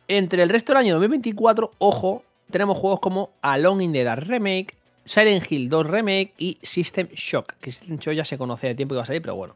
entre 0.07 0.43
el 0.43 0.49
resto 0.49 0.71
del 0.71 0.79
año 0.79 0.93
2024, 0.93 1.71
ojo, 1.77 2.23
tenemos 2.51 2.77
juegos 2.77 2.99
como 2.99 3.31
Alone 3.41 3.85
in 3.85 3.93
the 3.93 4.03
Dark 4.03 4.27
Remake, 4.27 4.75
Silent 5.03 5.51
Hill 5.51 5.69
2 5.69 5.87
Remake 5.87 6.33
y 6.37 6.57
System 6.61 7.07
Shock, 7.13 7.53
que 7.59 7.71
System 7.71 7.97
Shock 7.97 8.13
ya 8.13 8.25
se 8.25 8.37
conoce 8.37 8.67
de 8.67 8.75
tiempo 8.75 8.93
que 8.93 8.97
va 8.97 9.03
a 9.03 9.07
salir, 9.07 9.21
pero 9.21 9.35
bueno. 9.35 9.55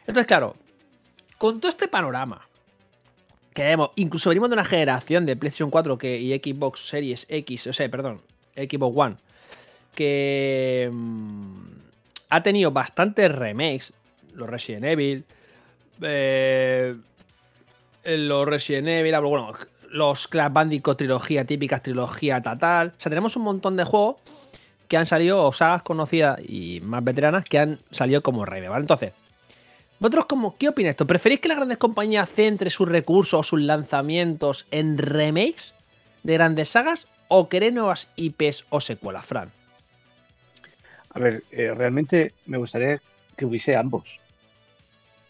Entonces, 0.00 0.26
claro, 0.26 0.56
con 1.36 1.60
todo 1.60 1.70
este 1.70 1.88
panorama, 1.88 2.48
que 3.54 3.62
vemos, 3.62 3.90
incluso 3.96 4.30
venimos 4.30 4.50
de 4.50 4.54
una 4.54 4.64
generación 4.64 5.26
de 5.26 5.36
PlayStation 5.36 5.70
4 5.70 5.98
que, 5.98 6.18
y 6.18 6.34
Xbox 6.36 6.88
Series 6.88 7.26
X, 7.28 7.68
o 7.68 7.72
sea, 7.72 7.88
perdón, 7.88 8.20
Xbox 8.56 8.96
One, 8.96 9.16
que 9.94 10.88
mm, 10.92 11.62
ha 12.30 12.42
tenido 12.42 12.70
bastantes 12.70 13.34
remakes, 13.34 13.92
los 14.34 14.48
Resident 14.48 14.84
Evil, 14.84 15.24
eh, 16.02 16.96
los 18.04 18.46
Resident 18.46 18.88
Evil, 18.88 19.18
bueno, 19.20 19.52
los 19.90 20.28
Crash 20.28 20.52
Bandicoot 20.52 20.98
trilogía, 20.98 21.44
típicas 21.44 21.82
trilogía 21.82 22.42
total. 22.42 22.94
O 22.96 23.00
sea, 23.00 23.10
tenemos 23.10 23.36
un 23.36 23.42
montón 23.42 23.76
de 23.76 23.84
juegos 23.84 24.16
que 24.86 24.96
han 24.96 25.06
salido, 25.06 25.44
o 25.44 25.52
sagas 25.52 25.82
conocidas 25.82 26.40
y 26.46 26.80
más 26.82 27.04
veteranas, 27.04 27.44
que 27.44 27.58
han 27.58 27.78
salido 27.90 28.22
como 28.22 28.44
remake, 28.44 28.70
¿vale? 28.70 28.82
Entonces, 28.82 29.12
¿vosotros 29.98 30.26
cómo, 30.26 30.56
qué 30.56 30.70
opináis 30.70 30.92
esto? 30.92 31.06
¿Preferís 31.06 31.40
que 31.40 31.48
las 31.48 31.58
grandes 31.58 31.78
compañías 31.78 32.30
centren 32.30 32.70
sus 32.70 32.88
recursos 32.88 33.40
o 33.40 33.42
sus 33.42 33.60
lanzamientos 33.60 34.66
en 34.70 34.96
remakes 34.96 35.74
de 36.22 36.34
grandes 36.34 36.70
sagas 36.70 37.06
o 37.28 37.48
queréis 37.48 37.74
nuevas 37.74 38.10
IPs 38.16 38.64
o 38.70 38.80
secuelas, 38.80 39.26
Fran? 39.26 39.50
A 41.10 41.18
ver, 41.18 41.44
eh, 41.50 41.72
realmente 41.74 42.32
me 42.46 42.58
gustaría 42.58 43.00
que 43.36 43.44
hubiese 43.44 43.76
ambos. 43.76 44.20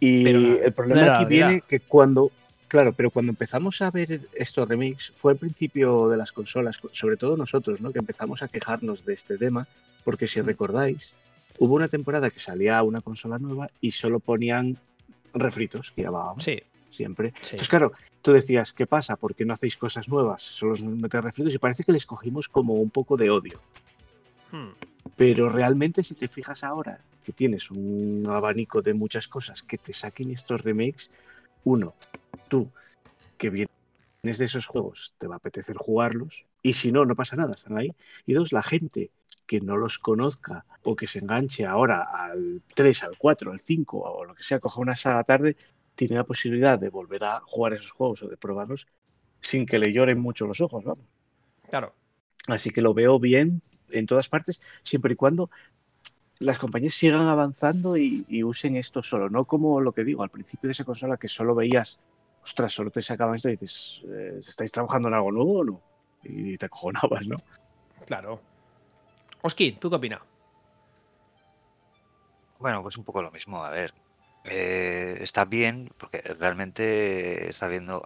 Y 0.01 0.23
Pero 0.23 0.65
el 0.65 0.73
problema 0.73 1.17
aquí 1.17 1.25
viene 1.25 1.63
que 1.67 1.81
cuando 1.81 2.31
Claro, 2.69 2.93
pero 2.93 3.11
cuando 3.11 3.31
empezamos 3.31 3.81
a 3.81 3.91
ver 3.91 4.21
estos 4.35 4.69
remakes 4.69 5.11
fue 5.15 5.33
al 5.33 5.39
principio 5.39 6.09
de 6.09 6.19
las 6.19 6.33
consolas, 6.33 6.79
sobre 6.93 7.17
todo 7.17 7.37
nosotros, 7.37 7.81
¿no? 7.81 7.93
Que 7.93 7.99
empezamos 7.99 8.43
a 8.43 8.49
quejarnos 8.49 9.07
de 9.07 9.15
este 9.15 9.39
tema, 9.39 9.67
porque 10.05 10.29
si 10.29 10.43
recordáis, 10.43 11.15
hubo 11.59 11.75
una 11.75 11.89
temporada 11.89 12.31
que 12.31 12.41
salía 12.41 12.83
una 12.83 13.01
consola 13.01 13.39
nueva 13.39 13.71
y 13.81 13.93
solo 13.93 14.21
ponían 14.21 14.77
refritos, 15.33 15.93
que 15.93 16.03
llamábamos 16.03 16.45
Sí, 16.45 16.61
siempre. 16.91 17.31
sí. 17.41 17.53
Entonces, 17.53 17.69
claro, 17.69 17.93
tú 18.21 18.33
decías, 18.33 18.75
¿qué 18.75 18.87
pasa? 18.87 19.17
¿Por 19.17 19.35
qué 19.35 19.47
no 19.47 19.55
hacéis 19.55 19.79
cosas 19.79 20.07
nuevas? 20.09 20.43
Solo 20.43 20.75
os 20.75 20.83
metéis 20.83 21.25
refritos 21.25 21.55
y 21.55 21.59
parece 21.59 21.85
que 21.85 21.93
les 21.93 22.05
cogimos 22.05 22.49
como 22.49 22.75
un 22.75 22.91
poco 22.91 23.17
de 23.17 23.31
odio. 23.31 23.61
Hmm. 24.53 24.73
Pero 25.17 25.49
realmente 25.49 26.03
si 26.03 26.15
te 26.15 26.29
fijas 26.29 26.63
ahora 26.65 27.01
que 27.25 27.33
tienes 27.33 27.71
un 27.71 28.27
abanico 28.29 28.83
de 28.83 28.93
muchas 28.93 29.27
cosas 29.27 29.63
que 29.63 29.79
te 29.79 29.95
saquen 29.95 30.31
estos 30.31 30.61
remakes, 30.61 31.11
uno, 31.65 31.95
tú 32.49 32.71
que 33.37 33.51
vienes 33.51 33.69
de 34.23 34.45
esos 34.45 34.67
juegos 34.67 35.15
te 35.19 35.27
va 35.27 35.37
a 35.37 35.39
apetecer 35.39 35.77
jugarlos 35.77 36.45
y 36.63 36.73
si 36.73 36.93
no, 36.93 37.05
no 37.05 37.15
pasa 37.15 37.37
nada, 37.37 37.55
están 37.55 37.79
ahí. 37.79 37.95
Y 38.27 38.35
dos, 38.35 38.53
la 38.53 38.63
gente 38.63 39.11
que 39.47 39.61
no 39.61 39.77
los 39.77 39.99
conozca 39.99 40.67
o 40.83 40.95
que 40.95 41.07
se 41.07 41.21
enganche 41.21 41.65
ahora 41.65 42.03
al 42.03 42.63
3, 42.75 43.05
al 43.05 43.17
4, 43.17 43.53
al 43.53 43.61
5 43.61 43.99
o 43.99 44.25
lo 44.25 44.35
que 44.35 44.43
sea, 44.43 44.61
coja 44.61 44.81
una 44.81 44.97
saga 44.97 45.25
tarde, 45.25 45.57
tiene 45.95 46.17
la 46.17 46.25
posibilidad 46.25 46.79
de 46.79 46.91
volver 46.91 47.25
a 47.25 47.41
jugar 47.41 47.73
esos 47.73 47.91
juegos 47.91 48.23
o 48.23 48.29
de 48.29 48.37
probarlos 48.37 48.87
sin 49.41 49.67
que 49.67 49.79
le 49.79 49.93
lloren 49.93 50.19
mucho 50.19 50.47
los 50.47 50.61
ojos, 50.61 50.85
vamos. 50.85 51.05
Claro. 51.71 51.95
Así 52.47 52.71
que 52.71 52.83
lo 52.83 52.95
veo 52.95 53.19
bien 53.19 53.63
en 53.91 54.07
todas 54.07 54.29
partes, 54.29 54.61
siempre 54.83 55.15
y 55.15 55.17
cuando 55.17 55.51
las 56.39 56.59
compañías 56.59 56.95
sigan 56.95 57.27
avanzando 57.27 57.97
y, 57.97 58.25
y 58.29 58.45
usen 58.45 58.77
esto 58.77 59.03
solo, 59.03 59.31
no 59.31 59.45
como 59.45 59.81
lo 59.81 59.93
que 59.93 60.05
digo 60.05 60.23
al 60.23 60.31
principio 60.31 60.69
de 60.69 60.73
esa 60.73 60.85
consola 60.85 61.17
que 61.17 61.29
solo 61.29 61.55
veías, 61.55 61.99
ostras, 62.43 62.73
solo 62.73 62.91
te 62.91 63.03
sacaban 63.03 63.35
esto 63.35 63.49
y 63.49 63.57
dices, 63.57 64.03
eh, 64.09 64.37
¿estáis 64.39 64.73
trabajando 64.73 65.09
en 65.09 65.15
algo 65.15 65.33
nuevo 65.33 65.59
o 65.59 65.65
no? 65.65 65.81
Y 66.23 66.57
te 66.59 66.67
acojonabas, 66.67 67.27
¿no? 67.27 67.37
Claro. 68.07 68.41
Oski, 69.43 69.73
¿tú 69.73 69.89
qué 69.91 69.97
opinas? 69.97 70.21
Bueno, 72.59 72.83
pues 72.83 72.97
un 72.97 73.05
poco 73.05 73.23
lo 73.23 73.31
mismo. 73.31 73.65
A 73.65 73.71
ver, 73.71 73.95
eh, 74.45 75.19
está 75.21 75.45
bien 75.45 75.91
porque 75.97 76.21
realmente 76.39 77.49
está 77.49 77.69
viendo, 77.69 78.03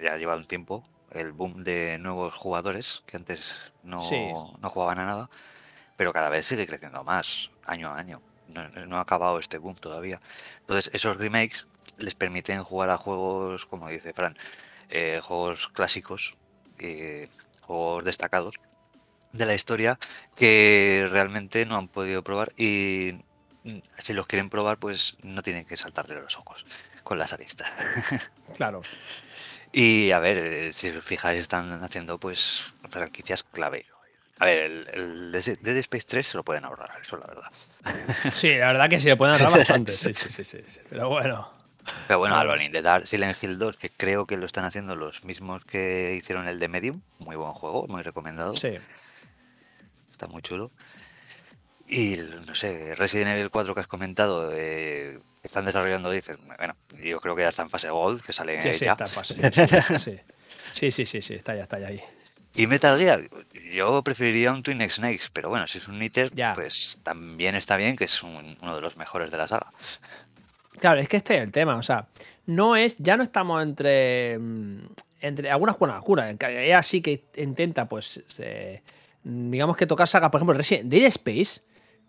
ya 0.00 0.16
lleva 0.16 0.36
un 0.36 0.46
tiempo, 0.46 0.84
el 1.12 1.32
boom 1.32 1.64
de 1.64 1.98
nuevos 1.98 2.34
jugadores 2.34 3.02
que 3.06 3.16
antes 3.16 3.72
no, 3.82 4.00
Sí. 4.00 4.30
no 4.60 4.68
jugaban 4.68 4.98
a 4.98 5.06
nada, 5.06 5.30
pero 5.96 6.12
cada 6.12 6.28
vez 6.28 6.46
sigue 6.46 6.66
creciendo 6.66 7.02
más, 7.04 7.50
año 7.64 7.88
a 7.88 7.96
año. 7.98 8.20
No, 8.48 8.66
no 8.68 8.96
ha 8.96 9.00
acabado 9.00 9.38
este 9.38 9.58
boom 9.58 9.74
todavía. 9.76 10.20
Entonces, 10.60 10.90
esos 10.94 11.16
remakes 11.18 11.66
les 11.98 12.14
permiten 12.14 12.62
jugar 12.64 12.90
a 12.90 12.96
juegos, 12.96 13.66
como 13.66 13.88
dice 13.88 14.12
Fran, 14.12 14.36
eh, 14.90 15.20
juegos 15.22 15.68
clásicos, 15.68 16.36
eh, 16.78 17.28
juegos 17.60 18.04
destacados 18.04 18.54
de 19.32 19.46
la 19.46 19.54
historia 19.54 19.98
que 20.34 21.06
realmente 21.10 21.66
no 21.66 21.76
han 21.76 21.88
podido 21.88 22.22
probar 22.22 22.52
y 22.56 23.12
mm, 23.64 23.78
si 24.02 24.12
los 24.14 24.26
quieren 24.26 24.48
probar, 24.48 24.78
pues 24.78 25.18
no 25.22 25.42
tienen 25.42 25.64
que 25.64 25.76
saltarle 25.76 26.20
los 26.20 26.36
ojos 26.38 26.64
con 27.02 27.18
las 27.18 27.32
aristas. 27.32 27.70
Claro. 28.56 28.80
Y 29.72 30.10
a 30.12 30.20
ver, 30.20 30.38
eh, 30.38 30.72
si 30.72 30.88
os 30.88 31.04
fijáis, 31.04 31.38
están 31.38 31.84
haciendo 31.84 32.18
pues 32.18 32.72
franquicias 32.88 33.42
clave. 33.42 33.84
A 34.38 34.46
ver, 34.46 34.60
el, 34.60 34.88
el 34.94 35.32
Dead 35.32 35.76
Space 35.76 36.06
3 36.06 36.26
se 36.26 36.36
lo 36.38 36.44
pueden 36.44 36.64
ahorrar, 36.64 36.90
eso 37.02 37.18
la 37.18 37.26
verdad. 37.26 38.32
Sí, 38.32 38.54
la 38.54 38.68
verdad 38.68 38.88
que 38.88 39.00
sí, 39.00 39.06
le 39.06 39.16
pueden 39.16 39.34
ahorrar 39.34 39.58
bastante. 39.58 39.92
Sí, 39.92 40.14
sí, 40.14 40.44
sí. 40.44 40.64
Pero 40.88 41.10
bueno. 41.10 41.57
Pero 42.06 42.18
bueno, 42.18 42.34
Vale. 42.36 42.50
Alone 42.50 42.64
in 42.66 42.72
the 42.72 42.82
Dark, 42.82 43.06
Silent 43.06 43.36
Hill 43.42 43.58
2, 43.58 43.76
que 43.76 43.90
creo 43.90 44.26
que 44.26 44.36
lo 44.36 44.46
están 44.46 44.64
haciendo 44.64 44.96
los 44.96 45.24
mismos 45.24 45.64
que 45.64 46.16
hicieron 46.18 46.48
el 46.48 46.58
de 46.58 46.68
Medium. 46.68 47.00
Muy 47.18 47.36
buen 47.36 47.52
juego, 47.52 47.86
muy 47.88 48.02
recomendado. 48.02 48.54
Sí. 48.54 48.76
Está 50.10 50.26
muy 50.26 50.42
chulo. 50.42 50.70
Y 51.86 52.16
no 52.46 52.54
sé, 52.54 52.94
Resident 52.96 53.30
Evil 53.30 53.50
4 53.50 53.74
que 53.74 53.80
has 53.80 53.86
comentado, 53.86 54.50
eh, 54.54 55.20
están 55.42 55.64
desarrollando, 55.64 56.10
dices, 56.10 56.36
bueno, 56.58 56.76
yo 57.02 57.18
creo 57.18 57.34
que 57.34 57.42
ya 57.42 57.48
está 57.48 57.62
en 57.62 57.70
fase 57.70 57.88
Gold, 57.88 58.22
que 58.22 58.32
sale 58.34 58.60
Sí, 58.62 58.74
sí, 58.74 58.84
ya. 58.84 58.92
está 58.92 59.04
en 59.04 59.10
fase, 59.10 59.34
sí, 59.34 59.98
sí. 59.98 60.18
Sí, 60.74 60.90
sí, 60.90 61.06
sí, 61.06 61.22
sí, 61.22 61.34
está 61.34 61.54
ya, 61.56 61.62
está 61.62 61.78
ya 61.78 61.88
ahí. 61.88 62.02
Y 62.54 62.66
Metal 62.66 62.98
Gear, 62.98 63.28
yo 63.72 64.02
preferiría 64.02 64.52
un 64.52 64.62
Twin 64.62 64.82
Snakes, 64.90 65.26
pero 65.32 65.48
bueno, 65.48 65.66
si 65.66 65.78
es 65.78 65.88
un 65.88 65.98
Niter, 65.98 66.30
pues 66.54 67.00
también 67.02 67.54
está 67.54 67.76
bien, 67.76 67.96
que 67.96 68.04
es 68.04 68.22
un- 68.22 68.58
uno 68.60 68.74
de 68.74 68.80
los 68.82 68.96
mejores 68.96 69.30
de 69.30 69.38
la 69.38 69.48
saga. 69.48 69.70
Claro, 70.80 71.00
es 71.00 71.08
que 71.08 71.16
este 71.18 71.36
es 71.36 71.42
el 71.42 71.52
tema. 71.52 71.76
O 71.76 71.82
sea, 71.82 72.06
no 72.46 72.76
es. 72.76 72.96
Ya 72.98 73.16
no 73.16 73.22
estamos 73.22 73.62
entre. 73.62 74.38
mm, 74.38 74.78
Entre 75.20 75.50
algunas 75.50 75.76
las 75.80 76.02
curas. 76.02 76.36
Es 76.40 76.74
así 76.74 77.00
que 77.00 77.24
intenta, 77.36 77.88
pues. 77.88 78.22
eh, 78.38 78.82
digamos 79.24 79.76
que 79.76 79.86
tocar 79.86 80.06
sagas, 80.08 80.30
por 80.30 80.38
ejemplo, 80.38 80.54
Resident 80.56 80.90
Dead 80.90 81.04
Space. 81.06 81.60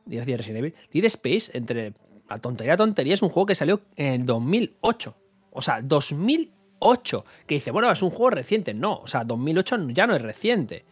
Resident. 0.05 0.73
Dead 0.91 1.05
Space, 1.05 1.51
entre 1.57 1.93
la 2.29 2.37
tontería 2.39 2.77
tontería, 2.77 3.13
es 3.15 3.21
un 3.21 3.29
juego 3.29 3.47
que 3.47 3.55
salió 3.55 3.81
en 3.95 4.21
el 4.21 4.25
2008. 4.25 5.15
O 5.51 5.61
sea, 5.61 5.81
2008. 5.81 7.25
Que 7.45 7.55
dice, 7.55 7.71
bueno, 7.71 7.91
es 7.91 8.01
un 8.01 8.09
juego 8.11 8.29
reciente. 8.31 8.73
No, 8.73 8.97
o 8.99 9.07
sea, 9.07 9.23
2008 9.23 9.89
ya 9.89 10.07
no 10.07 10.15
es 10.15 10.21
reciente. 10.21 10.85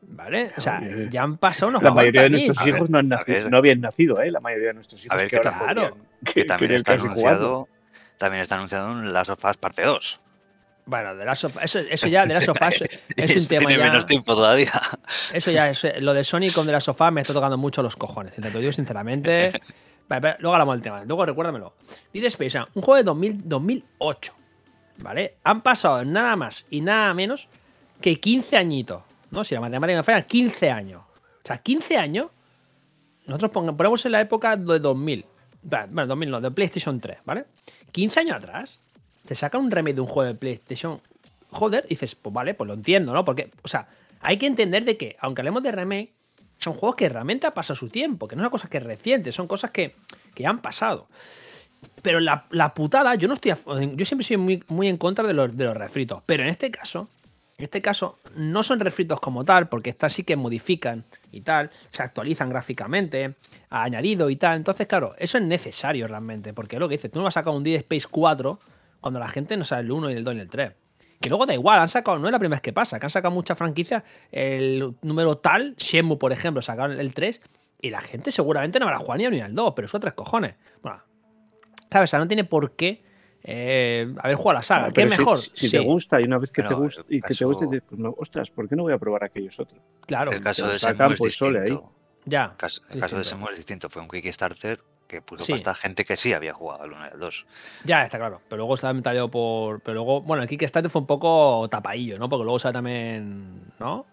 ¿Vale? 0.00 0.52
O 0.56 0.60
sea, 0.60 0.80
Oye, 0.82 1.08
ya 1.10 1.22
han 1.22 1.36
pasado 1.38 1.70
unos 1.70 1.82
La 1.82 1.90
mayoría 1.90 2.22
de 2.22 2.28
40 2.30 2.46
nuestros 2.46 2.58
A 2.58 2.64
ver, 2.64 2.74
hijos 2.76 2.90
no, 2.90 2.98
han 2.98 3.12
a 3.12 3.16
nacido- 3.16 3.34
ver. 3.42 3.50
no 3.50 3.56
habían 3.58 3.80
nacido, 3.80 4.20
¿eh? 4.22 4.30
La 4.30 4.40
mayoría 4.40 4.68
de 4.68 4.74
nuestros 4.74 5.04
hijos 5.04 5.16
ver, 5.16 5.28
que 5.28 5.40
que 5.40 5.48
ahora 5.48 5.58
claro. 5.58 5.90
podrían- 5.90 6.08
Que 6.34 6.44
también 6.44 6.72
está 6.72 6.92
anunciado, 6.92 7.68
también 8.16 8.42
está 8.42 8.54
anunciado 8.56 8.90
un 8.92 9.12
Last 9.12 9.30
of 9.30 9.44
Us 9.44 9.56
parte 9.56 9.82
2. 9.82 10.20
Bueno, 10.86 11.14
de 11.14 11.24
Last 11.24 11.44
of- 11.44 11.62
eso, 11.62 11.80
eso 11.80 12.06
ya, 12.06 12.24
de 12.26 12.34
las 12.34 12.44
sofás 12.44 12.76
es 13.16 13.42
un 13.42 13.48
tema 13.48 13.66
tiene 13.66 13.76
ya. 13.82 13.90
menos 13.90 14.06
tiempo 14.06 14.34
todavía. 14.34 14.72
Eso 15.32 15.50
ya 15.50 15.68
es. 15.68 15.86
Lo 16.00 16.14
de 16.14 16.24
Sony 16.24 16.50
con 16.54 16.64
de 16.66 16.72
la 16.72 16.80
sofá 16.80 17.10
me 17.10 17.20
está 17.20 17.34
tocando 17.34 17.58
mucho 17.58 17.82
los 17.82 17.94
cojones. 17.96 18.32
Te 18.34 18.50
lo 18.50 18.58
digo 18.60 18.72
sinceramente. 18.72 19.52
Vale, 20.08 20.22
vale, 20.22 20.36
luego 20.38 20.54
hablamos 20.54 20.74
del 20.76 20.82
tema. 20.82 21.04
Luego 21.04 21.26
recuérdamelo. 21.26 21.74
Dead 22.14 22.24
Space, 22.24 22.46
o 22.46 22.50
sea, 22.50 22.68
un 22.72 22.80
juego 22.80 22.96
de 22.96 23.02
2000 23.02 23.42
2008. 23.46 24.32
¿Vale? 25.02 25.34
Han 25.44 25.60
pasado 25.60 26.02
nada 26.02 26.34
más 26.34 26.64
y 26.70 26.80
nada 26.80 27.12
menos 27.12 27.46
que 28.00 28.18
15 28.18 28.56
añitos. 28.56 29.02
¿No? 29.30 29.44
Si 29.44 29.54
la 29.54 29.60
matemática 29.60 29.98
me 29.98 30.02
falla, 30.02 30.22
15 30.26 30.70
años. 30.70 31.02
O 31.02 31.46
sea, 31.46 31.58
15 31.58 31.96
años. 31.98 32.26
Nosotros 33.26 33.50
pong- 33.50 33.76
ponemos 33.76 34.04
en 34.06 34.12
la 34.12 34.20
época 34.20 34.56
de 34.56 34.78
2000. 34.78 35.24
Va, 35.72 35.86
Bueno, 35.86 36.06
2000 36.06 36.30
no, 36.30 36.40
de 36.40 36.50
PlayStation 36.50 37.00
3, 37.00 37.18
¿vale? 37.24 37.44
15 37.92 38.20
años 38.20 38.36
atrás. 38.36 38.78
Te 39.26 39.34
saca 39.34 39.58
un 39.58 39.70
remake 39.70 39.94
de 39.96 40.00
un 40.00 40.06
juego 40.06 40.26
de 40.28 40.34
PlayStation. 40.34 41.00
Joder, 41.50 41.84
y 41.86 41.90
dices, 41.90 42.14
pues 42.14 42.32
vale, 42.32 42.54
pues 42.54 42.68
lo 42.68 42.74
entiendo, 42.74 43.12
¿no? 43.12 43.24
Porque, 43.24 43.50
o 43.62 43.68
sea, 43.68 43.86
hay 44.20 44.36
que 44.38 44.46
entender 44.46 44.84
de 44.84 44.96
que, 44.96 45.16
aunque 45.20 45.42
hablemos 45.42 45.62
de 45.62 45.72
remake, 45.72 46.12
son 46.58 46.74
juegos 46.74 46.96
que 46.96 47.08
realmente 47.08 47.46
ha 47.46 47.54
pasado 47.54 47.76
su 47.76 47.88
tiempo, 47.88 48.26
que 48.28 48.34
no 48.36 48.42
son 48.42 48.50
cosas 48.50 48.70
que 48.70 48.80
recientes, 48.80 49.34
son 49.34 49.46
cosas 49.46 49.70
que, 49.70 49.94
que 50.34 50.46
han 50.46 50.60
pasado. 50.60 51.06
Pero 52.02 52.18
la, 52.20 52.46
la 52.50 52.74
putada, 52.74 53.14
yo 53.14 53.28
no 53.28 53.34
estoy. 53.34 53.52
yo 53.94 54.04
siempre 54.04 54.24
soy 54.26 54.36
muy, 54.36 54.64
muy 54.68 54.88
en 54.88 54.96
contra 54.96 55.26
de 55.26 55.34
los, 55.34 55.56
de 55.56 55.64
los 55.64 55.76
refritos. 55.76 56.22
Pero 56.26 56.42
en 56.42 56.48
este 56.48 56.70
caso, 56.70 57.08
en 57.58 57.64
este 57.64 57.82
caso, 57.82 58.20
no 58.36 58.62
son 58.62 58.78
refritos 58.78 59.18
como 59.18 59.44
tal, 59.44 59.68
porque 59.68 59.90
estas 59.90 60.12
sí 60.12 60.22
que 60.22 60.36
modifican 60.36 61.04
y 61.32 61.40
tal, 61.40 61.72
se 61.90 62.04
actualizan 62.04 62.50
gráficamente, 62.50 63.34
ha 63.70 63.82
añadido 63.82 64.30
y 64.30 64.36
tal. 64.36 64.58
Entonces, 64.58 64.86
claro, 64.86 65.16
eso 65.18 65.38
es 65.38 65.44
necesario 65.44 66.06
realmente, 66.06 66.52
porque 66.52 66.76
es 66.76 66.80
lo 66.80 66.88
que 66.88 66.94
dices, 66.94 67.10
tú 67.10 67.18
no 67.18 67.24
vas 67.24 67.36
a 67.36 67.40
sacar 67.40 67.52
un 67.52 67.64
Dead 67.64 67.74
Space 67.78 68.06
4 68.08 68.60
cuando 69.00 69.18
la 69.18 69.26
gente 69.26 69.56
no 69.56 69.64
sabe 69.64 69.82
el 69.82 69.90
1 69.90 70.10
y 70.10 70.14
el 70.14 70.22
2 70.22 70.36
y 70.36 70.38
el 70.38 70.48
3. 70.48 70.72
Que 71.20 71.28
luego 71.28 71.46
da 71.46 71.54
igual, 71.54 71.80
han 71.80 71.88
sacado, 71.88 72.16
no 72.20 72.28
es 72.28 72.32
la 72.32 72.38
primera 72.38 72.58
vez 72.58 72.62
que 72.62 72.72
pasa, 72.72 73.00
que 73.00 73.06
han 73.06 73.10
sacado 73.10 73.34
muchas 73.34 73.58
franquicias, 73.58 74.04
el 74.30 74.94
número 75.02 75.38
tal, 75.38 75.74
Shenmue, 75.76 76.16
por 76.16 76.30
ejemplo, 76.30 76.62
sacaron 76.62 77.00
el 77.00 77.12
3 77.12 77.40
y 77.80 77.90
la 77.90 78.00
gente 78.00 78.30
seguramente 78.30 78.78
no 78.78 78.86
habrá 78.86 78.98
jugado 78.98 79.18
ni 79.18 79.24
al 79.24 79.32
1 79.32 79.36
ni 79.36 79.42
al 79.42 79.54
2, 79.56 79.72
pero 79.74 79.86
eso 79.86 79.96
a 79.96 80.00
tres 80.00 80.12
cojones. 80.12 80.54
Bueno, 80.80 81.02
¿sabes? 81.90 82.08
O 82.08 82.10
sea, 82.10 82.20
no 82.20 82.28
tiene 82.28 82.44
por 82.44 82.76
qué 82.76 83.02
eh, 83.50 84.14
haber 84.18 84.36
jugado 84.36 84.50
a 84.50 84.54
la 84.54 84.62
saga. 84.62 84.86
Ah, 84.86 84.92
¿Qué 84.92 85.08
si- 85.08 85.16
mejor? 85.18 85.38
Si, 85.38 85.70
te 85.70 85.78
gusta 85.78 86.20
y 86.20 86.24
una 86.24 86.38
vez 86.38 86.52
que 86.52 86.62
te 86.62 86.74
gusta 86.74 87.02
y 87.08 87.20
que 87.22 87.34
te 87.34 87.44
guste, 87.44 87.64
dices, 87.66 87.82
pues 87.88 87.98
no, 87.98 88.14
ostras, 88.18 88.50
¿por 88.50 88.68
qué 88.68 88.76
no 88.76 88.82
voy 88.82 88.92
a 88.92 88.98
probar 88.98 89.24
aquellos 89.24 89.58
otros? 89.58 89.80
claro, 90.06 90.30
el 90.32 90.40
caso 90.42 90.66
de 90.68 90.78
Shenmue 90.78 91.14
es 91.26 91.34
sole 91.34 91.58
ahí. 91.60 91.64
distinto. 91.64 91.92
ya. 92.26 92.44
El 92.52 92.56
caso, 92.56 92.82
el 92.90 93.00
caso 93.00 93.16
de 93.16 93.20
distinto. 93.22 93.22
Shenmue 93.38 93.50
es 93.52 93.56
distinto. 93.56 93.88
Fue 93.88 94.02
un 94.02 94.08
Kickstarter 94.08 94.80
que 95.06 95.22
puso 95.22 95.44
Sí. 95.46 95.52
pasta 95.52 95.74
gente 95.74 96.04
que 96.04 96.18
sí 96.18 96.34
había 96.34 96.52
jugado 96.52 96.82
al 96.82 96.92
1 96.92 97.06
y 97.06 97.08
al 97.14 97.18
2. 97.18 97.46
Ya, 97.84 98.04
está 98.04 98.18
claro. 98.18 98.42
Pero 98.46 98.58
luego 98.58 98.74
estaba 98.74 98.92
metaleado 98.92 99.30
por. 99.30 99.80
Pero 99.80 99.94
luego, 99.94 100.20
bueno, 100.20 100.42
el 100.42 100.48
Kickstarter 100.50 100.90
fue 100.90 101.00
un 101.00 101.06
poco 101.06 101.66
tapadillo, 101.70 102.18
¿no? 102.18 102.28
Porque 102.28 102.44
luego 102.44 102.58
sale 102.58 102.74
también. 102.74 103.72
¿no? 103.78 104.04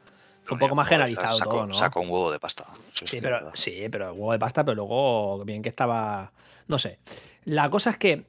Fue 0.45 0.55
un 0.55 0.59
poco 0.59 0.75
más 0.75 0.87
generalizado 0.87 1.37
sacó, 1.37 1.49
todo, 1.51 1.67
¿no? 1.67 1.73
Sacó 1.73 1.99
un 2.01 2.09
huevo 2.09 2.31
de 2.31 2.39
pasta. 2.39 2.65
eso 2.93 3.07
Sí, 3.07 3.19
pero, 3.19 3.35
verdad. 3.37 3.51
sí, 3.55 3.83
pero 3.91 4.05
el 4.05 4.11
huevo 4.11 4.31
de 4.31 4.39
pasta, 4.39 4.63
pero 4.63 4.75
luego 4.75 5.43
bien 5.43 5.61
que 5.61 5.69
estaba. 5.69 6.31
No 6.67 6.77
sé. 6.79 6.99
La 7.45 7.69
cosa 7.69 7.89
es 7.89 7.97
que 7.97 8.25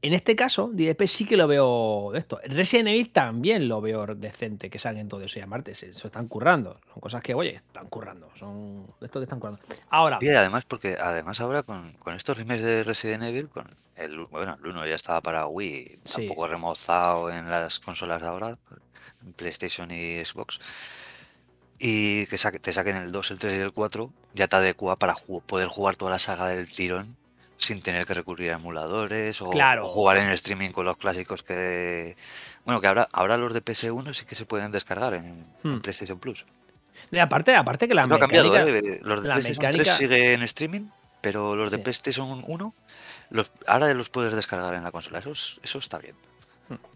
En 0.00 0.12
este 0.12 0.36
caso, 0.36 0.70
DDP 0.72 1.06
sí 1.08 1.24
que 1.24 1.36
lo 1.36 1.48
veo 1.48 2.10
de 2.12 2.20
esto. 2.20 2.40
Resident 2.44 2.88
Evil 2.88 3.10
también 3.10 3.66
lo 3.66 3.80
veo 3.80 4.06
decente 4.14 4.70
que 4.70 4.78
salgan 4.78 5.08
todo 5.08 5.22
eso 5.22 5.40
y 5.40 5.42
aparte 5.42 5.74
se, 5.74 5.92
se 5.92 6.06
están 6.06 6.28
currando. 6.28 6.80
Son 6.92 7.00
cosas 7.00 7.20
que, 7.20 7.34
oye, 7.34 7.56
están 7.56 7.88
currando. 7.88 8.30
Son 8.36 8.86
esto 9.00 9.18
que 9.18 9.24
están 9.24 9.40
currando. 9.40 9.60
Ahora, 9.90 10.18
Y 10.20 10.28
además, 10.28 10.64
porque 10.66 10.96
además 11.00 11.40
ahora 11.40 11.64
con, 11.64 11.92
con 11.94 12.14
estos 12.14 12.36
remakes 12.38 12.62
de 12.62 12.84
Resident 12.84 13.24
Evil, 13.24 13.48
con 13.48 13.68
el, 13.96 14.20
bueno, 14.26 14.56
el 14.62 14.66
1 14.70 14.86
ya 14.86 14.94
estaba 14.94 15.20
para 15.20 15.46
Wii, 15.48 15.98
Sí. 16.04 16.18
tampoco 16.26 16.46
remozado 16.46 17.30
en 17.32 17.50
las 17.50 17.80
consolas 17.80 18.22
de 18.22 18.28
ahora, 18.28 18.56
en 19.26 19.32
PlayStation 19.32 19.90
y 19.90 20.24
Xbox, 20.24 20.60
y 21.80 22.26
que 22.26 22.38
te 22.60 22.72
saquen 22.72 22.96
el 22.96 23.10
2, 23.10 23.30
el 23.32 23.38
3 23.40 23.54
y 23.58 23.60
el 23.60 23.72
4, 23.72 24.12
ya 24.32 24.46
te 24.46 24.54
adecua 24.56 24.96
para 24.96 25.14
poder 25.46 25.66
jugar 25.66 25.96
toda 25.96 26.12
la 26.12 26.18
saga 26.20 26.46
del 26.46 26.70
tirón 26.70 27.16
sin 27.58 27.82
tener 27.82 28.06
que 28.06 28.14
recurrir 28.14 28.52
a 28.52 28.54
emuladores 28.56 29.42
o, 29.42 29.50
Claro. 29.50 29.86
o 29.86 29.88
jugar 29.88 30.16
en 30.18 30.30
streaming 30.30 30.70
con 30.70 30.84
los 30.86 30.96
clásicos 30.96 31.42
que... 31.42 32.16
Bueno, 32.64 32.80
que 32.80 32.86
ahora, 32.86 33.08
ahora 33.12 33.36
los 33.36 33.52
de 33.52 33.64
PS1 33.64 34.14
sí 34.14 34.24
que 34.26 34.34
se 34.34 34.46
pueden 34.46 34.70
descargar 34.72 35.14
en, 35.14 35.24
en 35.64 35.72
Hmm. 35.76 35.80
PlayStation 35.80 36.18
Plus. 36.18 36.46
y 37.10 37.18
aparte, 37.18 37.54
aparte 37.56 37.88
que 37.88 37.94
la 37.94 38.06
No 38.06 38.14
ha 38.16 38.18
cambiado, 38.20 38.50
mecánica- 38.52 38.78
¿eh? 38.78 39.00
Los 39.02 39.22
de 39.22 39.28
la 39.28 39.34
PlayStation 39.34 39.62
mecánica- 39.72 39.82
3 39.84 39.96
sigue 39.96 40.32
en 40.34 40.42
streaming, 40.44 40.88
pero 41.20 41.56
los 41.56 41.70
de 41.70 41.78
Sí. 41.78 41.82
PlayStation 41.82 42.44
1 42.46 42.74
los, 43.30 43.52
ahora 43.66 43.92
los 43.94 44.08
puedes 44.10 44.32
descargar 44.32 44.74
en 44.74 44.84
la 44.84 44.90
consola. 44.92 45.18
Eso, 45.18 45.32
es- 45.32 45.60
eso 45.62 45.78
está 45.78 45.98
bien. 45.98 46.14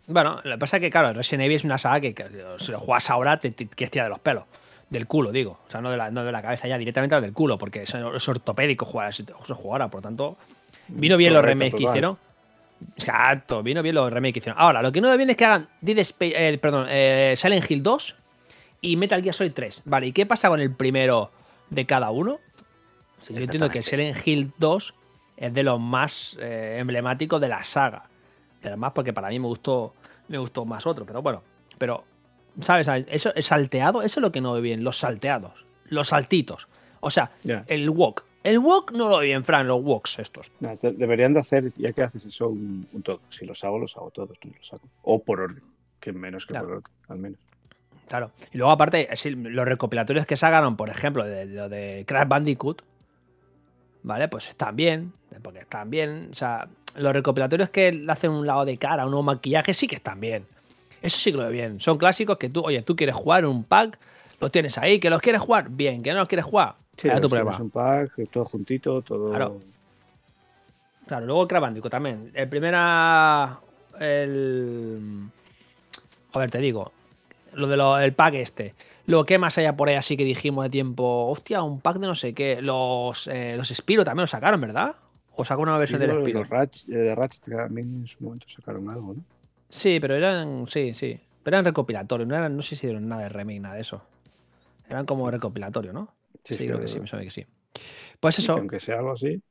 Bueno, 0.07 0.41
lo 0.45 0.53
que 0.55 0.59
pasa 0.59 0.77
es 0.77 0.81
que, 0.83 0.91
claro, 0.91 1.13
Resident 1.15 1.45
Evil 1.45 1.57
es 1.57 1.65
una 1.65 1.79
saga 1.79 2.01
que, 2.01 2.15
que 2.15 2.27
si 2.59 2.73
lo 2.73 2.79
juegas 2.79 3.09
ahora 3.11 3.37
te, 3.39 3.51
te 3.53 3.67
quieres 3.69 3.91
tirar 3.91 4.07
de 4.07 4.11
los 4.11 4.19
pelos. 4.19 4.45
Del 4.93 5.07
culo, 5.07 5.33
digo. 5.33 5.59
O 5.67 5.71
sea, 5.71 5.81
no 5.81 5.91
de 5.91 5.97
la, 5.97 6.11
no 6.11 6.23
de 6.23 6.31
la 6.31 6.43
cabeza 6.43 6.69
ya, 6.69 6.77
directamente 6.77 7.19
del 7.19 7.33
culo, 7.33 7.57
porque 7.57 7.81
es, 7.83 7.95
es 7.95 8.29
ortopédico 8.29 8.85
jugar 8.85 9.11
juego 9.15 9.73
ahora. 9.73 9.89
Por 9.89 10.01
lo 10.01 10.03
tanto, 10.03 10.37
vino 10.89 11.17
bien 11.17 11.33
los 11.33 11.43
remakes 11.43 11.77
que 11.77 11.85
hicieron. 11.85 12.19
Exacto, 12.95 13.63
vino 13.63 13.83
bien 13.83 13.95
los 13.95 14.13
remakes 14.13 14.35
que 14.35 14.39
hicieron. 14.41 14.61
Ahora, 14.61 14.83
lo 14.83 14.93
que 14.93 15.01
no 15.01 15.09
veo 15.09 15.17
bien 15.17 15.31
es 15.31 15.37
que 15.39 15.47
hagan 15.47 15.67
Dead 15.81 15.97
Space, 15.97 16.35
eh, 16.37 16.59
perdón, 16.59 16.89
eh, 16.91 17.33
Silent 17.39 17.71
Hill 17.71 17.83
2 17.83 18.17
y 18.83 18.97
Metal 18.99 19.23
Gear 19.23 19.35
Solid 19.35 19.53
3. 19.55 19.81
Vale, 19.87 20.09
¿y 20.09 20.13
qué 20.13 20.27
pasa 20.27 20.51
con 20.51 20.61
el 20.61 20.75
primero 20.75 21.31
de 21.71 21.87
cada 21.87 22.11
uno? 22.11 22.39
Sí, 23.19 23.33
yo 23.33 23.41
entiendo 23.41 23.71
que. 23.71 23.83
Silent 23.83 24.27
Hill 24.27 24.53
2 24.59 24.95
es 25.39 25.55
de 25.55 25.63
los 25.63 25.81
más 25.81 26.37
eh, 26.39 26.77
emblemáticos 26.79 27.41
de 27.41 27.49
la 27.49 27.65
saga. 27.65 28.11
De 28.61 28.69
los 28.69 28.79
más, 28.79 28.93
porque 28.93 29.15
para 29.15 29.31
mí 29.31 29.39
me 29.39 29.47
gustó, 29.47 29.95
me 30.29 30.37
gustó 30.37 30.67
más 30.67 30.87
otro, 30.87 31.07
pero 31.07 31.23
bueno. 31.23 31.43
Pero, 31.79 32.05
¿sabes? 32.61 32.89
Eso 33.09 33.33
es 33.35 33.47
salteado, 33.47 34.03
eso 34.03 34.21
es 34.21 34.23
lo 34.23 34.33
que 34.33 34.41
no 34.41 34.53
veo 34.53 34.63
bien, 34.63 34.85
los 34.85 34.99
salteados, 34.99 35.65
los 35.87 36.09
saltitos. 36.09 36.69
O 37.01 37.11
sea, 37.11 37.31
el 37.67 37.89
walk. 37.91 38.25
El 38.45 38.59
walk 38.59 38.91
no 38.93 39.05
lo 39.09 39.19
veo 39.19 39.21
bien, 39.21 39.45
Fran, 39.45 39.67
los 39.69 39.81
walks 39.83 40.19
estos. 40.19 40.51
No, 40.61 40.77
te- 40.77 40.93
deberían 40.93 41.33
de 41.33 41.41
hacer, 41.41 41.73
ya 41.77 41.93
que 41.93 42.03
haces 42.03 42.25
eso, 42.25 42.49
un, 42.49 42.87
un 42.93 43.03
todo. 43.03 43.21
Si 43.29 43.47
los 43.47 43.63
hago, 43.65 43.79
los 43.79 43.97
hago 43.97 44.11
todos, 44.11 44.37
no 44.45 44.51
los 44.57 44.73
hago. 44.73 44.83
O 45.03 45.21
por 45.23 45.41
orden, 45.41 45.63
que 46.01 46.13
menos 46.13 46.45
que 46.47 46.53
Claro. 46.55 46.67
por 46.67 46.77
orden, 46.79 46.93
al 47.09 47.19
menos. 47.19 47.39
Claro. 48.09 48.33
Y 48.53 48.59
luego, 48.59 48.73
aparte, 48.73 49.09
los 49.35 49.65
recopilatorios 49.65 50.27
que 50.27 50.37
sacaron, 50.37 50.77
por 50.77 50.91
ejemplo, 50.91 51.25
de, 51.25 51.47
de, 51.47 51.69
de 51.69 52.05
Crash 52.05 52.27
Bandicoot, 52.29 52.83
¿vale? 54.03 54.29
Pues 54.29 54.49
están 54.49 54.75
bien, 54.77 55.13
porque 55.43 55.61
están 55.61 55.89
bien. 55.89 56.29
O 56.31 56.35
sea, 56.35 56.69
los 56.97 57.13
recopilatorios 57.13 57.71
que 57.71 57.93
le 57.93 58.11
hacen 58.13 58.33
un 58.33 58.47
lado 58.47 58.65
de 58.65 58.77
cara, 58.77 59.05
un 59.05 59.13
nuevo 59.13 59.23
maquillaje, 59.23 59.73
sí 59.73 59.87
que 59.87 59.95
están 59.97 60.21
bien. 60.21 60.47
Eso 61.03 61.19
sí 61.19 61.31
que 61.33 61.37
lo 61.37 61.43
veo 61.45 61.53
bien. 61.53 61.81
Son 61.81 61.99
clásicos 61.99 62.39
que 62.39 62.49
tú, 62.49 62.61
oye, 62.65 62.81
tú 62.83 62.95
quieres 62.97 63.15
jugar 63.15 63.45
un 63.45 63.65
pack, 63.65 63.99
los 64.41 64.51
tienes 64.51 64.79
ahí, 64.79 64.99
que 65.01 65.11
los 65.11 65.21
quieres 65.21 65.41
jugar, 65.41 65.69
bien, 65.69 66.03
que 66.03 66.13
no 66.13 66.21
los 66.21 66.29
quieres 66.29 66.45
jugar, 66.45 66.77
Sí, 66.97 67.09
allá 67.09 67.21
tu 67.21 67.29
problema. 67.29 67.57
un 67.61 67.71
pack, 67.71 68.13
todo 68.31 68.45
juntito, 68.45 69.03
todo. 69.03 69.31
Claro. 69.31 69.61
Claro, 71.07 71.27
luego 71.27 71.43
el 71.43 71.49
Crash 71.49 71.61
Bandicoot 71.63 71.91
también. 71.91 72.31
El 72.35 72.49
primera. 72.49 73.59
El. 73.99 75.01
Joder, 76.33 76.51
te 76.51 76.59
digo. 76.59 76.93
Lo 77.55 77.97
del 77.97 78.13
pack 78.15 78.35
este. 78.35 78.75
Lo 79.07 79.25
que 79.27 79.37
más 79.37 79.59
haya 79.59 79.77
por 79.77 79.89
ahí 79.89 79.97
así 79.97 80.17
que 80.17 80.25
dijimos 80.25 80.65
de 80.65 80.71
tiempo. 80.71 81.27
Hostia, 81.29 81.63
un 81.63 81.81
pack 81.81 81.99
de 81.99 82.07
no 82.07 82.15
sé 82.15 82.33
qué. 82.33 82.63
Los, 82.63 83.27
eh, 83.27 83.57
los 83.57 83.69
Spiro 83.69 84.05
también 84.05 84.23
lo 84.23 84.27
sacaron, 84.29 84.61
¿verdad? 84.61 84.95
O 85.35 85.45
sacó 85.45 85.63
una 85.63 85.77
versión 85.77 86.01
del 86.01 86.13
Spiro. 86.21 86.41
los 86.41 86.49
Ratch- 86.49 86.89
eh, 86.89 86.97
de 86.97 87.15
Ratchet 87.15 87.43
también 87.57 87.93
en 88.03 88.07
su 88.07 88.23
momento 88.23 88.47
sacaron 88.49 88.89
algo, 88.89 89.15
¿no? 89.15 89.23
Sí, 89.73 89.99
pero 90.01 90.15
eran. 90.15 90.67
Sí, 90.69 90.95
sí. 90.95 91.21
Pero 91.43 91.57
eran 91.57 91.65
recopilatorios. 91.65 92.29
No, 92.29 92.37
eran, 92.37 92.57
no 92.57 92.63
sé 92.63 92.71
si 92.71 92.75
hicieron 92.77 93.09
nada 93.09 93.23
de 93.23 93.29
remake, 93.31 93.61
nada 93.61 93.75
de 93.77 93.81
eso. 93.83 94.03
Eran 94.89 95.07
como 95.07 95.31
recopilatorio, 95.31 95.93
¿no? 95.93 96.15
Sí, 96.45 96.67
creo 96.67 96.81
que 96.81 96.89
sí, 96.89 97.01
me 97.01 97.07
suena 97.07 97.25
que 97.25 97.31
sí. 97.33 97.47
Pues 98.21 98.39
Sí, 98.39 98.49
eso. 98.49 98.53
que 98.53 98.61
aunque 98.61 98.81
sea 98.81 98.99
algo 98.99 99.13
así, 99.13 99.43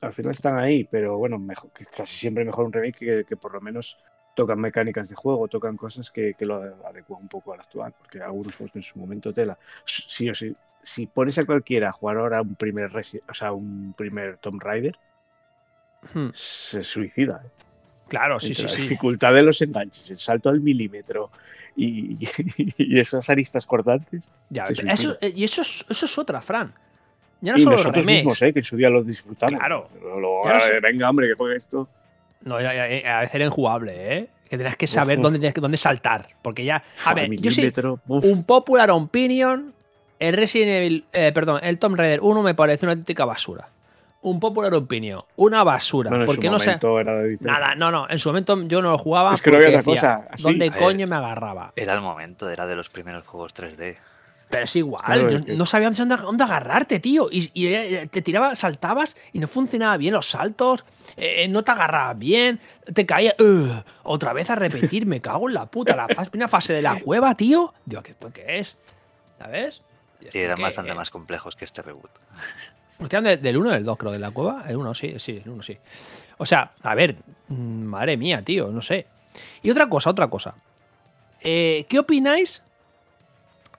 al 0.00 0.12
final 0.14 0.32
están 0.32 0.58
ahí, 0.58 0.84
pero 0.84 1.18
bueno, 1.18 1.38
mejor, 1.38 1.72
que 1.72 1.86
casi 1.86 2.16
siempre 2.16 2.44
mejor 2.44 2.66
un 2.66 2.72
remake 2.74 2.98
que, 2.98 3.24
que 3.26 3.36
por 3.36 3.52
lo 3.54 3.60
menos 3.62 3.98
tocan 4.34 4.60
mecánicas 4.60 5.08
de 5.10 5.16
juego, 5.16 5.48
tocan 5.48 5.76
cosas 5.76 6.10
que, 6.10 6.34
que 6.34 6.46
lo 6.46 6.56
adecuan 6.86 7.22
un 7.22 7.28
poco 7.28 7.52
al 7.54 7.60
actual, 7.60 7.94
porque 7.98 8.20
algunos 8.22 8.56
juegos 8.56 8.76
en 8.76 8.82
su 8.82 8.98
momento 8.98 9.32
tela. 9.34 9.58
Sí 9.86 10.30
o 10.30 10.34
sí, 10.34 10.56
si 10.82 11.06
pones 11.06 11.38
a 11.38 11.46
cualquiera 11.46 11.90
a 11.90 11.92
jugar 11.92 12.18
ahora 12.18 12.42
un 12.42 12.56
primer 12.56 12.90
o 12.96 13.34
sea, 13.34 13.52
un 13.52 13.94
primer 13.96 14.38
Tomb 14.38 14.62
Raider, 14.62 14.98
hmm, 16.14 16.30
se 16.32 16.82
suicida. 16.84 17.42
¿eh? 17.46 17.50
Claro, 18.08 18.38
sí, 18.40 18.48
Entre 18.48 18.56
sí, 18.56 18.62
la 18.64 18.68
sí. 18.68 18.82
dificultad 18.82 19.32
de 19.34 19.42
los 19.42 19.60
enganches, 19.62 20.10
el 20.10 20.18
salto 20.18 20.48
al 20.50 20.60
milímetro 20.60 21.30
y, 21.76 22.18
y 22.78 22.98
esas 22.98 23.28
aristas 23.30 23.66
cortantes. 23.66 24.24
Ya, 24.50 24.64
eso, 24.64 25.16
eh, 25.20 25.32
y 25.34 25.44
eso 25.44 25.62
es, 25.62 25.84
eso 25.88 26.06
es 26.06 26.18
otra, 26.18 26.40
Fran. 26.42 26.72
Ya 27.40 27.52
no 27.52 27.58
y 27.58 27.62
solo 27.62 27.76
los 27.76 27.84
nosotros 27.84 28.04
remakes. 28.06 28.24
mismos, 28.24 28.42
¿eh? 28.42 28.52
que 28.52 28.58
en 28.60 28.64
su 28.64 28.76
día 28.76 28.88
los 28.90 29.06
disfrutamos. 29.06 29.58
Claro. 29.58 29.88
Pero 29.94 30.20
luego, 30.20 30.42
Ya 30.44 30.50
no 30.50 30.56
"Ah, 30.56 30.60
sé- 30.60 30.80
venga, 30.80 31.10
hombre, 31.10 31.28
que 31.28 31.34
juegue 31.34 31.56
esto. 31.56 31.88
No, 32.42 32.60
ya- 32.60 32.74
ya- 32.74 33.18
a 33.18 33.20
veces 33.20 33.34
era 33.34 33.44
injugable, 33.46 33.92
¿eh? 34.18 34.28
Que 34.48 34.56
tenías 34.58 34.76
que 34.76 34.86
saber 34.86 35.18
Uf. 35.18 35.22
dónde, 35.24 35.52
dónde 35.52 35.76
saltar. 35.76 36.28
Porque 36.42 36.64
ya. 36.64 36.82
A 37.06 37.14
ver, 37.14 37.30
yo 37.32 37.50
sí. 37.50 37.72
uf. 38.06 38.24
Un 38.24 38.44
popular 38.44 38.90
opinion. 38.90 39.72
El 40.18 40.34
Resident 40.36 40.70
Evil. 40.70 41.04
eh, 41.12 41.32
perdón, 41.34 41.60
el 41.62 41.78
Tomb 41.78 41.96
Raider 41.96 42.20
1 42.22 42.42
me 42.42 42.54
parece 42.54 42.86
una 42.86 42.92
auténtica 42.92 43.24
basura. 43.24 43.68
Un 44.24 44.40
popular 44.40 44.72
opinion. 44.74 45.20
Una 45.36 45.62
basura. 45.64 46.08
Bueno, 46.10 46.24
porque 46.24 46.46
su 46.46 46.52
no 46.52 46.58
sé. 46.58 46.66
momento 46.70 46.98
era 47.00 47.14
de 47.16 47.28
diferente. 47.28 47.60
Nada, 47.60 47.74
no, 47.74 47.90
no. 47.90 48.06
En 48.08 48.18
su 48.18 48.30
momento 48.30 48.60
yo 48.62 48.80
no 48.80 48.90
lo 48.92 48.98
jugaba. 48.98 49.34
Es 49.34 49.42
que 49.42 49.50
no 49.50 49.56
había 49.58 49.68
otra 49.68 49.78
decía, 49.80 49.94
cosa, 49.94 50.28
así. 50.32 50.42
¿Dónde 50.42 50.70
ver. 50.70 50.78
coño 50.78 51.06
me 51.06 51.16
agarraba? 51.16 51.72
Era 51.76 51.94
el 51.94 52.00
momento, 52.00 52.48
era 52.48 52.66
de 52.66 52.74
los 52.74 52.88
primeros 52.88 53.26
juegos 53.26 53.52
3D. 53.54 53.96
Pero 54.48 54.64
es 54.64 54.76
igual, 54.76 55.02
Claro, 55.04 55.30
yo 55.30 55.36
es 55.36 55.42
que- 55.42 55.54
no 55.56 55.66
sabía 55.66 55.90
dónde, 55.90 56.16
dónde 56.16 56.44
agarrarte, 56.44 57.00
tío. 57.00 57.28
Y, 57.30 57.50
y, 57.54 57.66
eh, 57.74 58.06
te 58.10 58.22
tiraba, 58.22 58.54
saltabas 58.56 59.16
y 59.32 59.40
no 59.40 59.48
funcionaba 59.48 59.96
bien 59.96 60.14
los 60.14 60.30
saltos, 60.30 60.84
eh, 61.16 61.46
no 61.48 61.62
te 61.64 61.72
agarrabas 61.72 62.18
bien, 62.18 62.60
te 62.94 63.04
caía. 63.04 63.34
otra 64.04 64.32
vez 64.32 64.48
a 64.50 64.54
repetir, 64.54 65.06
me 65.06 65.20
cago 65.20 65.48
en 65.48 65.54
la 65.54 65.66
puta. 65.66 65.96
La 65.96 66.08
fase- 66.08 66.30
primera 66.30 66.48
fase 66.48 66.72
de 66.72 66.82
la 66.82 66.98
cueva, 67.04 67.34
tío. 67.34 67.74
Digo, 67.84 68.02
¿qué 68.02 68.12
esto 68.12 68.32
qué 68.32 68.58
es? 68.60 68.76
¿Sabes? 69.38 69.82
¿Y 70.20 70.24
Y 70.24 70.28
esto 70.28 70.38
eran 70.38 70.60
bastante 70.62 70.92
es? 70.92 70.96
más 70.96 71.10
complejos 71.10 71.56
que 71.56 71.64
este 71.66 71.82
reboot. 71.82 72.10
Hostia, 73.00 73.20
de- 73.20 73.36
del 73.38 73.56
1 73.56 73.68
o 73.70 73.72
del 73.72 73.84
2, 73.84 73.96
creo, 73.98 74.12
de 74.12 74.18
la 74.18 74.30
cueva. 74.30 74.64
El 74.68 74.76
1, 74.76 74.94
sí, 74.94 75.14
sí, 75.18 75.40
el 75.44 75.50
1, 75.50 75.62
sí. 75.62 75.76
O 76.38 76.46
sea, 76.46 76.72
a 76.82 76.94
ver, 76.94 77.16
mm, 77.48 77.54
madre 77.84 78.16
mía, 78.16 78.42
tío, 78.42 78.68
no 78.68 78.80
sé. 78.80 79.06
Y 79.62 79.70
otra 79.70 79.88
cosa, 79.88 80.10
otra 80.10 80.28
cosa. 80.28 80.54
Eh, 81.40 81.86
¿Qué 81.88 81.98
opináis 81.98 82.62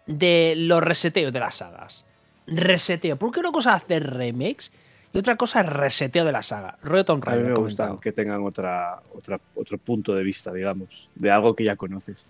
de 0.06 0.54
los 0.58 0.84
reseteos 0.84 1.32
de 1.34 1.40
las 1.40 1.56
sagas? 1.56 2.06
Reseteo. 2.48 3.18
Porque 3.18 3.40
una 3.40 3.52
cosa 3.52 3.76
es 3.76 3.84
hacer 3.84 4.04
remakes 4.14 4.72
y 5.14 5.18
otra 5.18 5.36
cosa 5.36 5.62
es 5.62 5.68
reseteo 5.68 6.26
de 6.26 6.32
la 6.32 6.44
saga. 6.44 6.78
Rollo 6.84 7.06
Tomb 7.06 7.24
A 7.28 7.32
mí 7.32 7.38
Raider, 7.38 7.54
me 7.54 7.60
gustan 7.60 7.98
que 7.98 8.12
tengan 8.12 8.44
otra, 8.44 9.00
otra, 9.14 9.40
otro 9.56 9.78
punto 9.78 10.14
de 10.14 10.24
vista, 10.24 10.52
digamos, 10.54 11.10
de 11.16 11.32
algo 11.32 11.56
que 11.56 11.64
ya 11.64 11.76
conoces. 11.76 12.26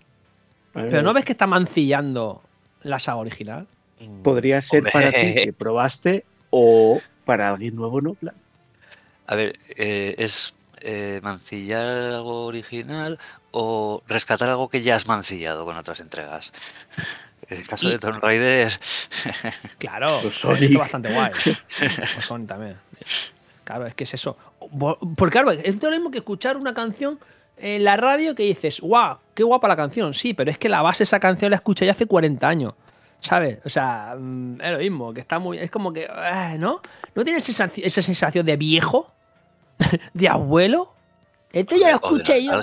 Pero 0.72 1.02
¿no 1.02 1.12
ves 1.12 1.24
que 1.24 1.32
está 1.32 1.46
mancillando 1.46 2.42
la 2.82 2.98
saga 2.98 3.18
original? 3.18 3.66
Podría 4.22 4.60
ser 4.62 4.78
Hombre. 4.80 4.92
para 4.92 5.10
ti 5.10 5.34
que 5.34 5.52
probaste 5.52 6.24
o 6.50 7.00
para 7.24 7.48
alguien 7.48 7.74
nuevo 7.76 8.00
no. 8.00 8.14
Plan, 8.14 8.34
A 9.26 9.34
ver, 9.34 9.58
eh, 9.76 10.14
¿es 10.18 10.54
eh, 10.80 11.20
mancillar 11.22 11.86
algo 12.14 12.46
original 12.46 13.18
o 13.50 14.02
rescatar 14.06 14.48
algo 14.48 14.68
que 14.68 14.82
ya 14.82 14.96
has 14.96 15.06
mancillado 15.06 15.64
con 15.64 15.76
otras 15.76 16.00
entregas? 16.00 16.52
En 17.48 17.58
el 17.58 17.68
caso 17.68 17.86
Y- 17.86 17.92
de 17.92 17.98
Tomb 18.00 18.18
Raider, 18.20 18.72
Claro, 19.78 20.08
hizo 20.24 20.78
bastante 20.80 21.12
guay. 21.14 21.30
Los 22.16 22.24
Sonic 22.24 22.48
también. 22.48 22.76
Claro, 23.62 23.86
es 23.86 23.94
que 23.94 24.02
es 24.02 24.14
eso. 24.14 24.36
Porque 25.16 25.30
claro, 25.32 25.52
es 25.52 25.80
lo 25.80 25.90
mismo 25.92 26.10
que 26.10 26.18
escuchar 26.18 26.56
una 26.56 26.74
canción 26.74 27.20
en 27.56 27.84
la 27.84 27.96
radio 27.96 28.34
que 28.34 28.42
dices, 28.42 28.80
guau, 28.80 29.18
qué 29.34 29.44
guapa 29.44 29.68
la 29.68 29.76
canción. 29.76 30.12
Sí, 30.12 30.34
pero 30.34 30.50
es 30.50 30.58
que 30.58 30.68
la 30.68 30.82
base 30.82 30.98
de 30.98 31.04
esa 31.04 31.20
canción 31.20 31.50
la 31.52 31.56
escuché 31.58 31.86
ya 31.86 31.92
hace 31.92 32.06
40 32.06 32.48
años. 32.48 32.74
¿Sabes? 33.20 33.58
O 33.64 33.70
sea, 33.70 34.14
mm, 34.18 34.60
es 34.60 34.70
lo 34.70 34.78
mismo, 34.78 35.12
que 35.12 35.20
está 35.20 35.38
muy. 35.38 35.58
Es 35.58 35.70
como 35.70 35.92
que. 35.92 36.06
ah, 36.10 36.56
¿No? 36.60 36.80
¿No 37.14 37.24
tienes 37.24 37.48
esa, 37.48 37.70
esa 37.76 38.02
sensación 38.02 38.46
de 38.46 38.56
viejo? 38.56 39.12
¿De 40.14 40.28
abuelo? 40.28 40.92
Esto 41.52 41.76
ya 41.76 41.90
lo 41.90 41.96
escuché 41.96 42.44
yo. 42.44 42.60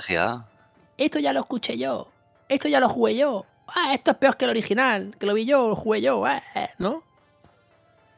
Esto 0.97 1.19
ya 1.19 1.33
lo 1.33 1.39
escuché 1.41 1.77
yo. 1.77 2.07
Esto 2.47 2.67
ya 2.67 2.79
lo 2.79 2.89
jugué 2.89 3.15
yo. 3.15 3.45
Ah, 3.67 3.93
esto 3.93 4.11
es 4.11 4.17
peor 4.17 4.37
que 4.37 4.45
el 4.45 4.51
original. 4.51 5.15
Que 5.17 5.25
lo 5.25 5.33
vi 5.33 5.45
yo, 5.45 5.69
lo 5.69 5.75
jugué 5.75 6.01
yo. 6.01 6.25
ah, 6.25 6.41
¿No? 6.77 7.03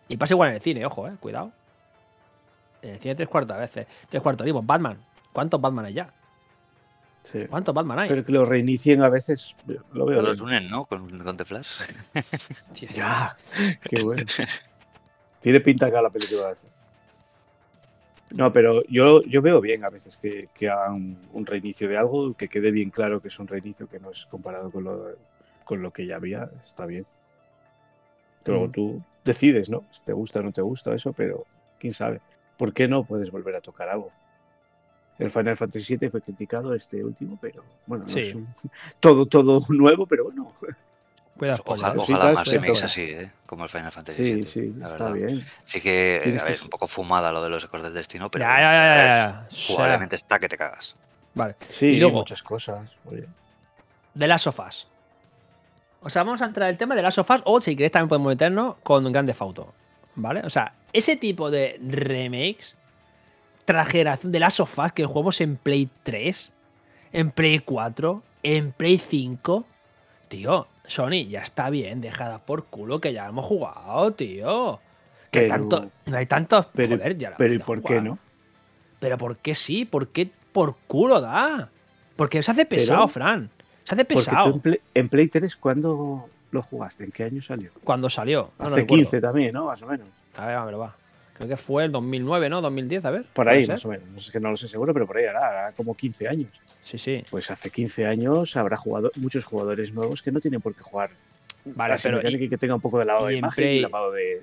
Y 0.08 0.18
pasa 0.18 0.34
igual 0.34 0.50
en 0.50 0.56
el 0.56 0.62
cine, 0.62 0.86
ojo, 0.86 1.08
eh. 1.08 1.14
Cuidado. 1.20 1.52
En 2.82 2.92
el 2.92 3.00
cine 3.00 3.16
tres 3.16 3.28
cuartos 3.30 3.56
a 3.56 3.60
veces. 3.60 3.88
Tres 4.10 4.22
cuartos 4.22 4.46
vimos 4.46 4.66
Batman. 4.66 5.04
¿Cuántos 5.32 5.60
Batman 5.60 5.86
hay 5.86 5.94
ya? 5.94 6.14
Sí. 7.32 7.46
¿Cuántos 7.50 7.74
Batman 7.74 8.00
hay? 8.00 8.10
Pero 8.10 8.24
que 8.24 8.32
lo 8.32 8.46
reinicien 8.46 9.02
a 9.02 9.10
veces, 9.10 9.56
lo 9.94 10.06
veo. 10.06 10.22
Los 10.22 10.38
bien. 10.38 10.48
unen, 10.64 10.70
¿no? 10.70 10.86
Con, 10.86 11.20
con 11.24 11.38
The 11.38 11.46
Flash. 11.46 11.82
Ya, 12.96 13.36
qué 13.90 14.02
bueno. 14.04 14.24
Tiene 15.42 15.60
pinta 15.60 15.88
acá 15.88 16.02
la 16.02 16.10
película. 16.10 16.54
No, 18.32 18.52
pero 18.52 18.84
yo, 18.88 19.22
yo 19.24 19.42
veo 19.42 19.62
bien 19.62 19.84
a 19.86 19.90
veces 19.90 20.18
que, 20.18 20.50
que 20.54 20.70
hagan 20.70 21.18
un 21.34 21.46
reinicio 21.46 21.88
de 21.88 21.98
algo, 21.98 22.34
que 22.34 22.48
quede 22.48 22.72
bien 22.72 22.90
claro 22.90 23.22
que 23.22 23.30
es 23.30 23.40
un 23.40 23.48
reinicio, 23.48 23.88
que 23.88 24.00
no 24.00 24.12
es 24.12 24.26
comparado 24.26 24.72
con 24.72 24.84
lo, 24.84 25.16
con 25.64 25.82
lo 25.82 25.92
que 25.92 26.06
ya 26.06 26.18
había, 26.18 26.50
está 26.64 26.86
bien. 26.86 27.06
Luego 28.46 28.68
Mm. 28.68 28.72
tú 28.72 29.02
decides, 29.24 29.70
¿no? 29.70 29.84
Si 29.92 30.04
te 30.04 30.14
gusta 30.14 30.40
o 30.40 30.44
no 30.44 30.52
te 30.52 30.62
gusta 30.62 30.94
eso, 30.94 31.14
pero 31.14 31.46
quién 31.80 31.94
sabe. 31.94 32.22
¿Por 32.58 32.74
qué 32.74 32.88
no 32.88 33.04
puedes 33.04 33.32
volver 33.32 33.56
a 33.56 33.62
tocar 33.62 33.90
algo? 33.90 34.12
El 35.18 35.32
Final 35.32 35.56
Fantasy 35.56 35.96
VII 35.98 36.10
fue 36.10 36.22
criticado 36.22 36.74
este 36.74 37.04
último, 37.04 37.38
pero 37.42 37.64
bueno, 37.86 38.04
no 38.04 38.10
Sí. 38.10 38.20
es 38.20 38.36
un- 38.36 38.48
todo, 39.00 39.26
todo 39.26 39.62
nuevo, 39.70 40.06
pero 40.06 40.26
bueno. 40.26 40.52
Cuidado, 41.38 41.64
Ojalá, 41.66 41.92
sí, 41.92 42.14
ojalá 42.14 42.32
más 42.34 42.48
sí, 42.48 42.58
remakes 42.58 42.84
así, 42.84 43.02
¿eh? 43.02 43.32
Como 43.46 43.64
el 43.64 43.70
Final 43.70 43.92
Fantasy 43.92 44.24
Sí, 44.24 44.34
VII, 44.36 44.44
sí, 44.44 44.74
la 44.78 44.88
está 44.88 45.04
verdad. 45.04 45.14
bien. 45.14 45.44
Sí 45.66 45.82
que 45.82 46.38
a 46.40 46.44
ver, 46.46 46.54
s- 46.54 46.64
un 46.64 46.70
poco 46.70 46.88
fumada 46.88 47.32
lo 47.34 47.44
de 47.44 47.50
los 47.50 47.62
ecos 47.66 47.84
del 47.84 47.94
destino, 47.94 48.32
pero 48.32 48.46
Ya, 48.46 48.58
ya, 48.62 48.66
ya, 48.72 49.48
jugablemente 49.68 50.16
está 50.16 50.40
que 50.40 50.48
te 50.48 50.58
cagas. 50.58 50.96
Vale. 51.34 51.56
Sí, 51.68 51.88
Y 51.88 52.00
luego- 52.00 52.20
muchas 52.20 52.42
cosas. 52.42 52.90
oye. 53.06 53.26
De 54.14 54.28
las 54.30 54.44
sofás. 54.44 54.88
O 56.02 56.10
sea, 56.10 56.24
vamos 56.24 56.42
a 56.42 56.46
entrar 56.46 56.70
en 56.70 56.74
el 56.74 56.78
tema 56.78 56.96
de 56.96 57.02
las 57.02 57.16
sofás 57.16 57.42
o 57.44 57.60
si 57.60 57.76
queréis 57.76 57.92
también 57.92 58.08
podemos 58.08 58.30
meternos 58.30 58.76
con 58.84 59.12
Grande 59.12 59.34
Fauto. 59.34 59.74
¿Vale? 60.16 60.40
O 60.46 60.50
sea, 60.50 60.72
ese 60.94 61.18
tipo 61.18 61.52
de 61.52 61.78
remakes, 61.86 62.76
tras 63.66 63.88
generación 63.88 64.32
de 64.32 64.40
las 64.40 64.56
sofás 64.56 64.92
que 64.94 65.06
jugamos 65.06 65.42
en 65.42 65.58
Play 65.58 65.90
3, 66.04 66.54
en 67.14 67.32
Play 67.32 67.60
4, 67.60 68.24
en 68.44 68.72
Play 68.72 68.98
5. 68.98 69.66
Tío, 70.28 70.68
Sony, 70.88 71.26
ya 71.28 71.42
está 71.42 71.70
bien, 71.70 72.02
dejada 72.02 72.40
por 72.40 72.66
culo 72.66 73.00
que 73.02 73.14
ya 73.14 73.28
hemos 73.28 73.46
jugado, 73.46 74.12
tío. 74.14 74.80
Que 75.32 75.42
Pero- 75.42 75.50
tanto, 75.54 75.90
no 76.06 76.18
hay 76.18 76.26
tantos. 76.26 76.68
Pero, 76.74 76.98
joder, 76.98 77.18
ya 77.18 77.32
la 77.32 77.38
pero 77.38 77.54
¿y 77.54 77.60
por 77.60 77.82
qué 77.84 78.02
no? 78.02 78.18
Pero 79.00 79.18
¿por 79.18 79.38
qué 79.38 79.54
sí? 79.56 79.86
¿Por 79.86 80.08
qué 80.10 80.30
por 80.52 80.76
culo 80.88 81.20
da? 81.22 81.70
Porque 82.16 82.42
se 82.42 82.52
hace 82.52 82.66
pesado, 82.66 83.00
Pero- 83.02 83.08
Fran. 83.10 83.50
Se 83.84 83.94
hace 83.94 84.06
pesado 84.06 84.50
en 84.52 84.60
Play, 84.62 84.80
en 84.96 85.10
Play 85.10 85.28
3, 85.28 85.56
¿cuándo 85.58 86.28
lo 86.52 86.62
jugaste? 86.64 87.04
¿En 87.04 87.12
qué 87.12 87.24
año 87.26 87.42
salió? 87.42 87.70
cuando 87.84 88.10
salió. 88.10 88.52
No, 88.58 88.64
no 88.64 88.68
Hace 88.68 88.76
recuerdo. 88.78 89.04
15 89.04 89.22
también, 89.22 89.54
¿no? 89.54 89.66
Más 89.66 89.82
o 89.84 89.88
menos. 89.88 90.08
A 90.38 90.48
ver, 90.48 90.56
a 90.56 90.66
ver, 90.66 90.80
va. 90.80 90.96
Creo 91.36 91.50
que 91.50 91.58
fue 91.58 91.84
el 91.86 91.92
2009, 91.92 92.50
¿no? 92.50 92.62
2010, 92.62 93.04
a 93.06 93.12
ver. 93.12 93.24
Por 93.34 93.46
¿puede 93.46 93.58
ahí, 93.58 93.64
ser? 93.66 93.74
más 93.74 93.86
o 93.86 93.90
menos. 93.90 94.08
No 94.10 94.20
sé, 94.20 94.32
que 94.32 94.40
no 94.40 94.50
lo 94.52 94.58
sé 94.58 94.68
seguro, 94.70 94.94
pero 94.94 95.06
por 95.06 95.18
ahí 95.18 95.26
hará, 95.26 95.74
como 95.76 95.94
15 95.96 96.28
años. 96.30 96.50
Sí, 96.82 96.98
sí. 96.98 97.24
Pues 97.30 97.52
hace 97.52 97.70
15 97.70 98.06
años 98.06 98.56
habrá 98.56 98.78
jugado 98.78 99.12
muchos 99.18 99.44
jugadores 99.44 99.92
nuevos 99.94 100.22
que 100.22 100.32
no 100.32 100.40
tienen 100.40 100.62
por 100.62 100.74
qué 100.74 100.82
jugar. 100.82 101.10
Vale, 101.66 101.96
pero, 102.02 102.28
y- 102.30 102.48
que 102.48 102.58
tenga 102.58 102.76
un 102.76 102.82
poco 102.82 103.00
de 103.00 103.06
lavado 103.06 103.26
de 103.28 103.34
en 103.34 103.40
imagen 103.40 103.68
y 103.68 103.80
lavado 103.82 104.12
de. 104.14 104.42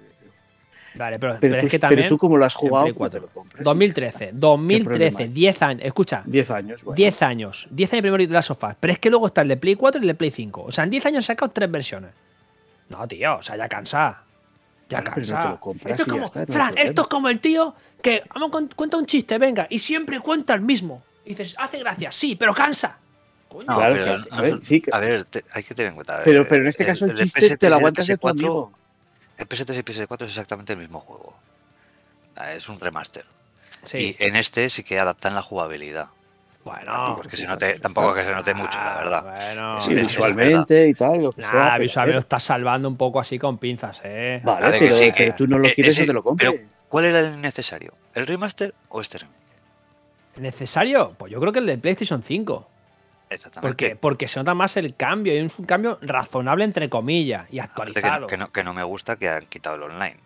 vale, 0.96 1.18
pero, 1.18 1.37
Pero, 1.40 1.52
pero 1.55 1.57
es 1.66 1.70
que 1.70 1.78
pero 1.78 1.88
también. 1.88 2.09
tú, 2.11 2.18
como 2.18 2.37
lo 2.37 2.44
has 2.44 2.55
jugado, 2.55 2.85
Play 2.85 2.92
pues 2.94 3.11
4. 3.11 3.20
te 3.20 3.26
lo 3.26 3.33
compras 3.33 3.61
y 3.61 3.64
ya 3.64 3.64
2013, 3.64 4.24
está. 4.26 4.37
2013, 4.38 4.85
problema 4.90 5.18
hay? 5.20 5.28
10 5.28 5.62
años. 5.62 5.85
Escucha, 5.87 6.22
10 6.26 6.50
años, 6.50 6.85
bueno. 6.85 6.96
10 6.96 7.22
años. 7.22 7.68
10 7.70 7.92
años 7.94 8.02
primero 8.02 8.22
de 8.26 8.33
las 8.35 8.44
sofás. 8.46 8.76
Pero 8.78 8.92
es 8.92 8.98
que 8.98 9.09
luego 9.09 9.26
está 9.28 9.40
el 9.42 9.48
de 9.48 9.57
Play 9.57 9.76
4 9.76 9.98
y 9.98 10.02
el 10.02 10.09
de 10.09 10.14
Play 10.14 10.31
5. 10.31 10.62
O 10.64 10.72
sea, 10.72 10.85
en 10.85 10.90
10 10.90 11.07
años 11.07 11.16
han 11.18 11.22
sacado 11.22 11.50
tres 11.52 11.70
versiones. 11.70 12.11
No, 12.90 13.09
tío, 13.09 13.37
o 13.38 13.42
sea, 13.42 13.57
ya 13.57 13.66
cansa. 13.68 14.24
Ya 14.92 15.00
no 15.00 15.11
esto 15.90 16.02
es 16.02 16.09
como, 16.09 16.24
está, 16.24 16.40
no 16.40 16.46
Fran, 16.52 16.78
esto 16.78 17.02
es 17.02 17.09
como 17.09 17.28
el 17.28 17.40
tío 17.40 17.74
que 18.02 18.22
vamos, 18.35 18.50
cuen- 18.50 18.74
cuenta 18.74 18.96
un 18.96 19.07
chiste, 19.07 19.38
venga, 19.38 19.66
y 19.70 19.78
siempre 19.78 20.20
cuenta 20.20 20.55
el 20.55 20.61
mismo. 20.61 21.02
Y 21.24 21.31
dices, 21.31 21.55
hace 21.59 21.78
gracia, 21.78 22.11
sí, 22.12 22.37
pero 22.37 22.52
cansa. 22.55 22.98
Coño, 23.48 23.66
No, 23.68 23.76
Claro 23.76 23.94
pero 23.94 24.37
a 24.37 24.40
ver, 24.42 24.64
sí 24.64 24.81
que- 24.81 24.90
a 24.92 24.98
ver, 24.98 25.24
te- 25.24 25.44
hay 25.52 25.62
que 25.62 25.74
tener 25.74 25.90
en 25.90 25.94
cuenta. 25.94 26.20
Pero, 26.24 26.46
pero 26.48 26.62
en 26.62 26.68
este 26.68 26.85
caso 26.85 27.05
el, 27.05 27.16
chiste 27.16 27.40
PS3 27.40 27.59
te 27.59 27.66
y 27.66 27.70
lo 27.70 27.74
el 27.76 27.81
aguantas 27.81 28.07
de 28.07 28.16
tu 28.16 28.26
PS4, 28.26 28.31
amigo. 28.31 28.72
El 29.38 29.48
PS3 29.48 29.78
y 29.78 29.83
PS4 29.83 30.24
es 30.24 30.31
exactamente 30.33 30.72
el 30.72 30.78
mismo 30.78 31.00
juego. 31.00 31.35
Ah, 32.37 32.52
Es 32.52 32.68
un 32.68 32.81
remaster. 32.81 33.24
sí. 33.85 34.16
Y 34.18 34.24
en 34.24 34.37
este 34.37 34.68
sí 34.70 34.83
que 34.85 34.98
adaptan 34.98 35.35
la 35.35 35.42
jugabilidad. 35.42 36.09
Bueno, 36.64 37.14
Porque 37.16 37.37
se 37.37 37.46
note, 37.46 37.79
tampoco 37.81 38.14
que 38.14 38.22
se 38.22 38.31
note 38.31 38.55
mucho, 38.55 38.79
la 38.79 38.96
verdad. 38.96 39.22
Bueno, 39.25 39.81
Sí, 39.83 39.92
es- 39.94 39.98
es 39.98 40.07
visualmente 40.09 40.88
y 40.88 40.94
tal, 40.94 41.22
lo 41.22 41.33
que. 41.33 41.42
Nah, 41.42 41.77
visualmente 41.79 41.94
lo 41.96 42.01
a 42.01 42.05
ver, 42.07 42.16
estás 42.18 42.42
salvando 42.44 42.88
un 42.88 42.96
poco 42.96 43.18
así 43.18 43.37
con 43.38 43.59
pinzas, 43.59 44.01
eh. 44.05 44.40
Vale, 44.44 44.62
Vale, 44.66 44.79
que 44.79 44.92
sí, 44.92 45.11
que- 45.12 45.25
pero 45.25 45.35
tú 45.35 45.46
no 45.48 45.59
lo 45.59 45.66
eh, 45.68 45.75
quieres, 45.75 45.94
ese- 45.96 46.07
te 46.07 46.12
lo 46.12 46.22
compres. 46.22 46.51
pero- 46.53 46.68
¿Cuál 46.88 47.07
era 47.07 47.20
el 47.20 47.40
necesario? 47.40 47.94
¿El 48.14 48.27
remaster 48.27 48.75
o 48.90 49.01
este 49.01 49.18
remake? 49.18 49.37
¿Necesario? 50.37 51.14
Pues 51.18 51.33
yo 51.33 51.40
creo 51.40 51.53
que 51.53 51.59
el 51.59 51.66
de 51.66 51.79
PlayStation 51.79 52.22
5. 52.22 52.68
Exactamente. 53.29 53.66
¿Por 53.68 53.77
qué? 53.77 53.96
Porque 53.96 54.29
se 54.29 54.38
nota 54.40 54.55
más 54.55 54.77
el 54.77 54.94
cambio. 54.94 55.33
Y 55.35 55.38
es 55.38 55.59
un 55.59 55.64
cambio 55.64 55.98
razonable, 56.03 56.64
entre 56.64 56.88
comillas, 56.88 57.46
y 57.48 57.53
que 57.55 57.61
actualizado. 57.62 58.20
no, 58.20 58.27
que, 58.27 58.37
no, 58.37 58.53
que 58.53 58.62
no 58.64 58.72
me 58.75 58.83
gusta 58.83 59.16
que 59.16 59.29
han 59.29 59.46
quitado 59.46 59.77
el 59.77 59.83
online. 59.85 60.16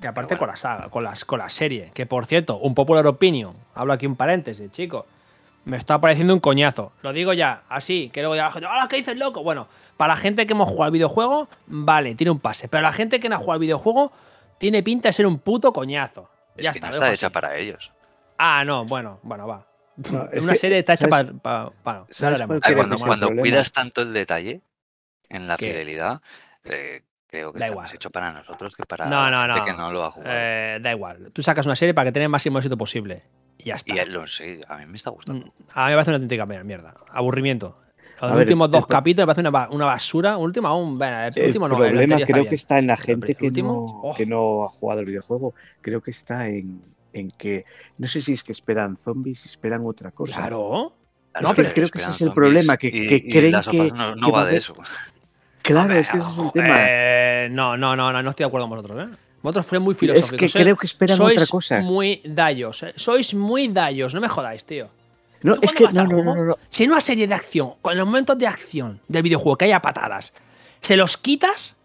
Que 0.00 0.08
aparte 0.08 0.36
con 0.36 0.48
la 0.48 0.56
saga, 0.56 0.88
con, 0.88 1.04
las, 1.04 1.24
con 1.24 1.38
la 1.38 1.48
serie. 1.48 1.90
Que 1.94 2.06
por 2.06 2.26
cierto, 2.26 2.58
un 2.58 2.74
popular 2.74 3.06
opinion. 3.06 3.54
Hablo 3.74 3.92
aquí 3.92 4.06
un 4.06 4.16
paréntesis, 4.16 4.70
chicos. 4.72 5.04
Me 5.64 5.76
está 5.76 6.00
pareciendo 6.00 6.32
un 6.32 6.40
coñazo. 6.40 6.92
Lo 7.02 7.12
digo 7.12 7.32
ya, 7.32 7.64
así, 7.68 8.10
que 8.12 8.20
luego 8.20 8.34
ya 8.34 8.46
abajo, 8.46 8.60
¡ah, 8.68 8.86
qué 8.88 8.96
dices, 8.96 9.16
loco! 9.16 9.42
Bueno, 9.42 9.68
para 9.96 10.14
la 10.14 10.20
gente 10.20 10.46
que 10.46 10.54
hemos 10.54 10.68
jugado 10.68 10.84
al 10.84 10.90
videojuego, 10.92 11.48
vale, 11.66 12.14
tiene 12.14 12.30
un 12.30 12.40
pase. 12.40 12.68
Pero 12.68 12.82
la 12.82 12.92
gente 12.92 13.20
que 13.20 13.28
no 13.28 13.34
ha 13.36 13.38
jugado 13.38 13.54
al 13.54 13.60
videojuego, 13.60 14.12
tiene 14.58 14.82
pinta 14.82 15.08
de 15.08 15.12
ser 15.12 15.26
un 15.26 15.38
puto 15.38 15.72
coñazo. 15.72 16.30
Es 16.56 16.64
ya 16.66 16.72
que 16.72 16.78
está, 16.78 16.88
no 16.88 16.92
está 16.94 17.12
hecha 17.12 17.26
así. 17.26 17.32
para 17.32 17.56
ellos. 17.56 17.92
Ah, 18.38 18.64
no, 18.64 18.84
bueno, 18.86 19.20
bueno, 19.22 19.46
va. 19.46 19.66
No, 20.10 20.28
es 20.32 20.42
Una 20.42 20.52
que, 20.54 20.58
serie 20.58 20.78
está 20.78 20.94
hecha 20.94 21.08
para. 21.08 21.30
para 21.32 22.06
¿sabes 22.10 22.40
cuál 22.46 22.60
Ah, 22.62 22.68
creo 22.72 22.88
cuando 22.98 23.28
cuidas 23.36 23.70
tanto 23.72 24.00
el 24.02 24.14
detalle 24.14 24.62
en 25.28 25.46
la 25.46 25.56
¿Qué? 25.56 25.66
fidelidad, 25.66 26.22
eh, 26.64 27.02
creo 27.30 27.52
que 27.52 27.58
Da 27.58 27.66
está 27.66 27.72
igual. 27.72 27.84
más 27.84 27.94
hecho 27.94 28.10
para 28.10 28.32
nosotros 28.32 28.74
que 28.74 28.82
para 28.84 29.06
No, 29.08 29.30
no, 29.30 29.46
no. 29.46 29.64
que 29.64 29.72
no 29.72 29.92
lo 29.92 30.04
ha 30.04 30.10
jugado. 30.10 30.32
Eh, 30.36 30.78
da 30.82 30.90
igual. 30.92 31.30
Tú 31.32 31.42
sacas 31.42 31.64
una 31.66 31.76
serie 31.76 31.94
para 31.94 32.06
que 32.08 32.12
tenga 32.12 32.24
el 32.24 32.30
máximo 32.30 32.58
éxito 32.58 32.76
posible. 32.76 33.22
Y 33.58 33.64
ya 33.64 33.74
está. 33.76 33.94
y 33.94 33.98
él 33.98 34.12
lo 34.12 34.26
sé, 34.26 34.62
a 34.68 34.78
mí 34.78 34.86
me 34.86 34.96
está 34.96 35.10
gustando. 35.10 35.46
Mm, 35.46 35.50
A 35.74 35.84
mí 35.86 35.90
me 35.90 35.94
parece 35.96 36.10
una 36.10 36.16
auténtica 36.16 36.46
mierda. 36.46 36.94
Aburrimiento. 37.10 37.76
Los 38.22 38.32
A 38.32 38.34
últimos 38.34 38.70
dos 38.70 38.86
capítulos 38.86 39.26
me 39.26 39.34
parece 39.34 39.48
una, 39.48 39.68
una 39.70 39.86
basura. 39.86 40.36
Último 40.36 40.68
aún. 40.68 40.98
Bueno, 40.98 41.20
el, 41.22 41.32
El 41.38 41.46
último 41.46 41.68
no. 41.68 41.74
el 41.84 41.90
problema 41.92 42.16
creo 42.16 42.36
bien. 42.36 42.48
que 42.48 42.54
está 42.54 42.78
en 42.78 42.86
la 42.88 42.96
gente 42.96 43.32
el 43.32 43.36
que, 43.38 43.46
último, 43.46 43.72
no, 44.02 44.10
oh. 44.10 44.14
que 44.14 44.26
no 44.26 44.64
ha 44.64 44.68
jugado 44.68 45.00
el 45.00 45.06
videojuego. 45.06 45.54
Creo 45.80 46.02
que 46.02 46.10
está 46.10 46.46
en, 46.48 46.82
en 47.14 47.30
que 47.30 47.64
no 47.96 48.06
sé 48.08 48.20
si 48.20 48.32
es 48.34 48.42
que 48.44 48.52
esperan 48.52 48.98
zombies, 48.98 49.40
si 49.40 49.48
esperan 49.48 49.86
otra 49.86 50.10
cosa. 50.10 50.36
Claro. 50.36 50.94
No, 51.40 51.54
pero 51.54 51.72
creo 51.72 51.88
que 51.88 51.98
ese 52.00 52.10
es 52.10 52.20
el 52.20 52.28
zombies 52.28 52.34
problema, 52.34 52.76
que- 52.76 52.88
y- 52.88 53.06
que 53.06 53.14
y 53.16 53.30
creen 53.30 53.54
que- 53.70 53.90
no, 53.94 54.14
no 54.16 54.26
que 54.26 54.32
va 54.32 54.44
de 54.44 54.56
eso. 54.58 54.74
Claro, 55.62 55.94
es 55.94 56.08
que 56.08 56.18
ese 56.18 56.30
es 56.30 56.38
el 56.38 56.52
tema. 56.52 56.76
Eh, 56.80 57.48
no, 57.50 57.76
no, 57.76 57.94
no, 57.96 58.12
no, 58.12 58.22
no 58.22 58.30
estoy 58.30 58.44
de 58.44 58.48
acuerdo 58.48 58.68
con 58.68 58.78
vosotros. 58.78 59.08
¿eh? 59.10 59.14
Vosotros 59.42 59.66
fueron 59.66 59.84
muy 59.84 59.92
Es 59.92 59.98
filosóficos. 59.98 60.38
que 60.52 60.58
¿eh? 60.58 60.62
creo 60.62 60.76
que 60.76 60.86
esperan 60.86 61.16
Sois 61.16 61.36
otra 61.38 61.46
cosa. 61.50 61.80
muy 61.80 62.20
dallos. 62.24 62.82
¿eh? 62.82 62.92
Sois 62.96 63.34
muy 63.34 63.68
dallos. 63.68 64.14
No 64.14 64.20
me 64.20 64.28
jodáis, 64.28 64.64
tío. 64.64 64.88
No, 65.42 65.54
¿Tú 65.54 65.60
es 65.62 65.72
que 65.72 65.84
no, 65.88 66.04
no, 66.06 66.44
no. 66.44 66.58
Si 66.68 66.84
en 66.84 66.92
una 66.92 67.00
serie 67.00 67.26
de 67.26 67.34
acción, 67.34 67.74
con 67.80 67.96
los 67.96 68.06
momentos 68.06 68.36
de 68.36 68.46
acción 68.46 69.00
del 69.08 69.22
videojuego 69.22 69.56
que 69.56 69.64
haya 69.66 69.80
patadas, 69.80 70.32
se 70.80 70.96
los 70.96 71.16
quitas, 71.16 71.76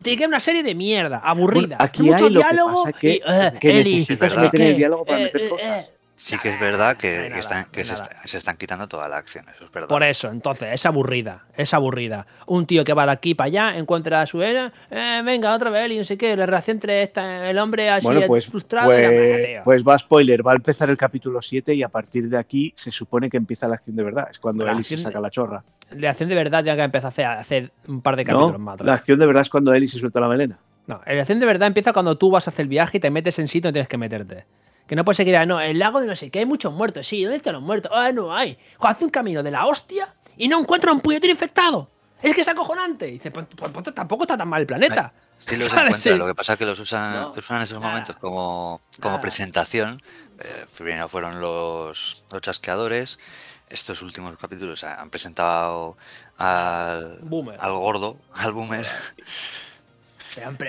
te 0.00 0.16
queda 0.16 0.28
una 0.28 0.40
serie 0.40 0.62
de 0.62 0.74
mierda, 0.74 1.18
aburrida. 1.18 1.76
Bueno, 1.76 1.76
aquí 1.78 2.02
mucho 2.02 2.24
hay 2.26 2.30
lo 2.32 2.40
que 2.40 2.46
diálogo 2.46 2.84
pasa 2.84 2.98
que- 2.98 3.10
y, 3.10 3.22
eh, 3.26 3.52
que 3.60 3.80
Eli, 3.80 3.92
necesitas 3.96 4.32
es 4.32 4.38
meter 4.38 4.60
que, 4.60 4.70
el 4.70 4.76
diálogo 4.76 5.04
para 5.04 5.20
eh, 5.20 5.24
meter 5.24 5.48
cosas. 5.50 5.90
Sí 6.24 6.38
que 6.38 6.48
es 6.54 6.58
verdad 6.58 6.96
que, 6.96 7.28
no 7.28 7.36
están, 7.36 7.66
no 7.66 7.68
se, 7.74 7.82
nada. 7.82 7.92
está- 7.92 8.26
se 8.26 8.38
están 8.38 8.56
quitando 8.56 8.88
toda 8.88 9.10
la 9.10 9.18
acción, 9.18 9.44
eso 9.54 9.66
es 9.66 9.70
verdad. 9.70 9.88
Por 9.90 10.02
eso, 10.02 10.30
entonces, 10.30 10.70
es 10.72 10.86
aburrida, 10.86 11.44
es 11.54 11.74
aburrida. 11.74 12.26
Un 12.46 12.64
tío 12.64 12.82
que 12.82 12.94
va 12.94 13.04
de 13.04 13.12
aquí 13.12 13.34
para 13.34 13.48
allá, 13.48 13.76
encuentra 13.76 14.22
a 14.22 14.26
su 14.26 14.40
era, 14.40 14.72
eh, 14.90 15.20
venga, 15.22 15.54
otra 15.54 15.68
vez, 15.68 15.92
y 15.92 15.98
no 15.98 16.04
sé 16.04 16.16
qué, 16.16 16.34
la 16.34 16.46
relación 16.46 16.76
entre 16.78 17.02
esta, 17.02 17.50
el 17.50 17.58
hombre 17.58 17.90
así 17.90 18.06
Bueno, 18.06 18.22
pues, 18.26 18.46
frustrado 18.46 18.98
y 18.98 19.02
la 19.02 19.08
pues, 19.10 19.60
pues 19.64 19.84
va 19.86 19.98
spoiler, 19.98 20.46
va 20.46 20.52
a 20.52 20.54
empezar 20.54 20.88
el 20.88 20.96
capítulo 20.96 21.42
7 21.42 21.74
y 21.74 21.82
a 21.82 21.90
partir 21.90 22.30
de 22.30 22.38
aquí 22.38 22.72
se 22.74 22.90
supone 22.90 23.28
que 23.28 23.36
empieza 23.36 23.68
la 23.68 23.74
acción 23.74 23.94
de 23.94 24.04
verdad. 24.04 24.28
Es 24.30 24.38
cuando 24.38 24.66
Ellie 24.66 24.82
se 24.82 24.96
saca 24.96 25.20
la 25.20 25.28
chorra. 25.28 25.62
La 25.90 26.08
acción 26.08 26.30
de 26.30 26.36
verdad 26.36 26.64
ya 26.64 26.74
que 26.74 26.84
empezó 26.84 27.08
hace, 27.08 27.26
hace 27.26 27.70
un 27.86 28.00
par 28.00 28.16
de 28.16 28.24
¿no? 28.24 28.32
capítulos 28.32 28.60
más. 28.60 28.74
otra 28.76 28.86
La 28.86 28.94
acción 28.94 29.18
de 29.18 29.26
verdad 29.26 29.42
es 29.42 29.50
cuando 29.50 29.74
Ellie 29.74 29.88
se 29.88 29.98
suelta 29.98 30.20
la 30.20 30.28
melena. 30.28 30.58
No, 30.86 31.02
la 31.04 31.20
acción 31.20 31.38
de 31.38 31.44
verdad 31.44 31.66
empieza 31.68 31.92
cuando 31.92 32.16
tú 32.16 32.30
vas 32.30 32.48
a 32.48 32.50
hacer 32.50 32.62
el 32.62 32.68
viaje 32.68 32.96
y 32.96 33.00
te 33.00 33.10
metes 33.10 33.38
en 33.38 33.46
sitio 33.46 33.68
donde 33.68 33.80
tienes 33.80 33.88
que 33.88 33.98
meterte. 33.98 34.46
Que 34.86 34.96
no 34.96 35.04
puedes 35.04 35.16
seguir, 35.16 35.36
ah, 35.36 35.46
no, 35.46 35.60
el 35.60 35.78
lago 35.78 36.00
de 36.00 36.06
no 36.06 36.14
sé 36.16 36.30
qué, 36.30 36.40
hay 36.40 36.46
muchos 36.46 36.72
muertos. 36.72 37.06
Sí, 37.06 37.22
¿dónde 37.22 37.36
están 37.36 37.54
los 37.54 37.62
muertos? 37.62 37.90
Ah, 37.94 38.12
no 38.12 38.34
hay. 38.36 38.58
Hace 38.80 39.04
un 39.04 39.10
camino 39.10 39.42
de 39.42 39.50
la 39.50 39.66
hostia 39.66 40.14
y 40.36 40.46
no 40.48 40.58
encuentra 40.58 40.92
un 40.92 41.00
puñetero 41.00 41.30
infectado. 41.30 41.90
Es 42.22 42.34
que 42.34 42.40
es 42.42 42.48
acojonante. 42.48 43.08
Y 43.08 43.12
dice, 43.12 43.30
pues, 43.30 43.46
pues, 43.56 43.70
pues, 43.72 43.94
tampoco 43.94 44.24
está 44.24 44.36
tan 44.36 44.48
mal 44.48 44.60
el 44.62 44.66
planeta. 44.66 45.12
Sí 45.36 45.56
los 45.56 45.68
encuentra, 45.72 45.98
Sí. 45.98 46.10
lo 46.10 46.26
que 46.26 46.34
pasa 46.34 46.52
es 46.54 46.58
que 46.58 46.66
los 46.66 46.78
usan, 46.80 47.12
No. 47.14 47.28
los 47.34 47.38
usan 47.44 47.58
en 47.58 47.62
esos 47.64 47.80
Nada. 47.80 47.92
momentos 47.92 48.16
como, 48.16 48.80
como 49.00 49.20
presentación. 49.20 49.96
Eh, 50.40 50.66
primero 50.76 51.08
fueron 51.08 51.40
los, 51.40 52.24
los 52.32 52.42
chasqueadores. 52.42 53.18
Estos 53.70 54.02
últimos 54.02 54.36
capítulos 54.38 54.84
han 54.84 55.08
presentado 55.10 55.96
al, 56.38 57.18
Boomer. 57.22 57.56
al 57.58 57.72
gordo, 57.72 58.18
al 58.34 58.52
boomer. 58.52 58.86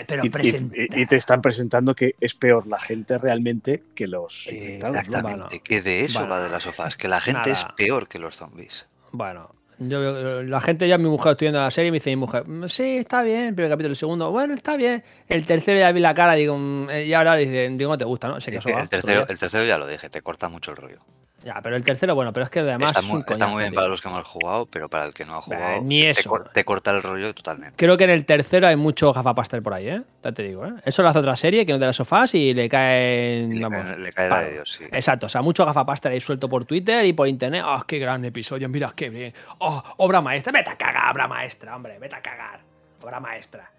Pero 0.08 0.24
Y, 0.24 0.28
y- 0.28 0.30
presenta. 0.30 0.76
y- 0.78 1.02
y 1.02 1.06
te 1.06 1.16
están 1.16 1.42
presentando 1.42 1.96
que 1.96 2.16
es 2.20 2.34
peor 2.36 2.68
la 2.68 2.80
gente 2.80 3.18
realmente 3.18 3.84
que 3.96 4.08
los 4.08 4.48
infectados. 4.48 4.94
¿no? 4.96 5.00
Exactamente. 5.02 5.38
Bueno. 5.44 5.62
que 5.64 5.82
de 5.82 6.02
eso 6.06 6.20
Bueno. 6.20 6.34
va 6.36 6.42
de 6.44 6.50
las 6.50 6.64
sofás, 6.64 6.98
que 6.98 7.08
la 7.08 7.20
gente 7.22 7.52
es 7.52 7.66
peor 7.76 8.08
que 8.08 8.20
los 8.20 8.36
zombies. 8.36 8.88
Bueno, 9.12 9.50
yo, 9.80 10.42
la 10.44 10.62
gente 10.62 10.88
ya, 10.88 10.98
mi 10.98 11.10
mujer, 11.10 11.32
estoy 11.32 11.46
viendo 11.48 11.60
la 11.60 11.72
serie 11.72 11.90
y 11.90 11.92
me 11.92 11.98
dice 11.98 12.10
mi 12.12 12.16
mujer, 12.16 12.48
"Mm, 12.48 12.68
sí, 12.68 12.98
está 12.98 13.24
bien, 13.24 13.48
el 13.48 13.56
primer 13.56 13.72
capítulo, 13.72 13.92
el 13.92 13.96
segundo, 13.98 14.32
bueno, 14.32 14.54
está 14.54 14.78
bien. 14.78 15.04
El 15.28 15.46
tercero 15.46 15.78
ya 15.80 15.92
vi 15.92 16.00
la 16.00 16.14
cara, 16.14 16.34
digo, 16.36 16.58
"Mm", 16.58 16.90
eh, 16.92 17.06
y 17.06 17.14
ahora 17.14 17.36
dice, 17.36 17.70
digo, 17.72 17.92
no 17.92 17.98
te 17.98 18.06
gusta, 18.06 18.28
¿no? 18.28 18.36
Casó, 18.36 18.50
que 18.50 18.72
el, 18.72 18.90
tercero, 18.90 19.26
el 19.28 19.38
tercero 19.40 19.66
ya 19.66 19.78
lo 19.78 19.88
dije, 19.88 20.10
te 20.10 20.22
corta 20.22 20.48
mucho 20.50 20.72
el 20.72 20.78
rollo. 20.78 21.00
Ya, 21.46 21.62
pero 21.62 21.76
el 21.78 21.84
tercero, 21.84 22.16
bueno, 22.16 22.34
pero 22.34 22.44
es 22.44 22.50
que 22.50 22.60
además 22.60 22.90
está 22.90 23.00
es 23.02 23.06
muy, 23.06 23.22
está 23.22 23.46
bien 23.56 23.70
tío. 23.70 23.76
para 23.76 23.88
los 23.88 24.02
que 24.02 24.10
hemos 24.10 24.28
jugado, 24.28 24.66
pero 24.66 24.90
para 24.90 25.06
el 25.06 25.14
que 25.14 25.24
no 25.26 25.36
ha 25.38 25.42
jugado, 25.42 25.82
ni 25.84 26.02
te, 26.02 26.10
eso. 26.10 26.28
cor- 26.30 26.50
te 26.52 26.66
corta 26.66 26.92
el 26.92 27.04
rollo 27.04 27.34
totalmente. 27.34 27.76
Creo 27.78 27.96
que 27.96 28.04
en 28.06 28.10
el 28.10 28.26
tercero 28.26 28.68
hay 28.68 28.76
mucho 28.76 29.14
gafapastel 29.14 29.62
por 29.62 29.76
ahí, 29.76 29.88
¿eh? 29.88 30.02
Ya 30.24 30.32
te 30.32 30.42
digo, 30.44 30.66
¿eh? 30.66 30.74
Eso 30.84 31.04
lo 31.04 31.10
hace 31.10 31.20
otra 31.20 31.36
serie 31.36 31.64
que 31.66 31.72
no 31.72 31.78
de 31.80 31.86
las 31.86 31.96
sofás 31.96 32.34
y 32.34 32.54
le 32.54 32.68
caen, 32.68 33.54
Le, 33.56 33.62
vamos, 33.62 33.86
cae- 33.92 33.98
le 34.00 34.12
cae 34.12 34.28
la 34.30 34.42
de 34.42 34.52
Dios, 34.54 34.72
sí. 34.72 34.86
Exacto, 34.92 35.28
o 35.28 35.30
sea, 35.30 35.42
mucho 35.44 35.66
gafapastel 35.66 36.12
ahí 36.14 36.20
suelto 36.20 36.50
por 36.50 36.66
Twitter 36.66 37.06
y 37.06 37.14
por 37.14 37.28
internet. 37.28 37.64
¡Oh, 37.66 37.84
qué 37.88 38.00
gran 38.00 38.26
episodio! 38.26 38.68
Mira, 38.68 38.92
qué 38.96 39.10
bien. 39.10 39.34
¡Oh, 39.60 39.84
obra 39.98 40.22
maestra! 40.22 40.52
¡Vete 40.52 40.72
a 40.72 40.76
cagar, 40.78 41.12
obra 41.14 41.28
maestra, 41.28 41.76
hombre! 41.76 42.00
¡Vete 42.00 42.16
a 42.16 42.22
cagar! 42.22 42.60
Obra 43.04 43.20
maestra. 43.20 43.70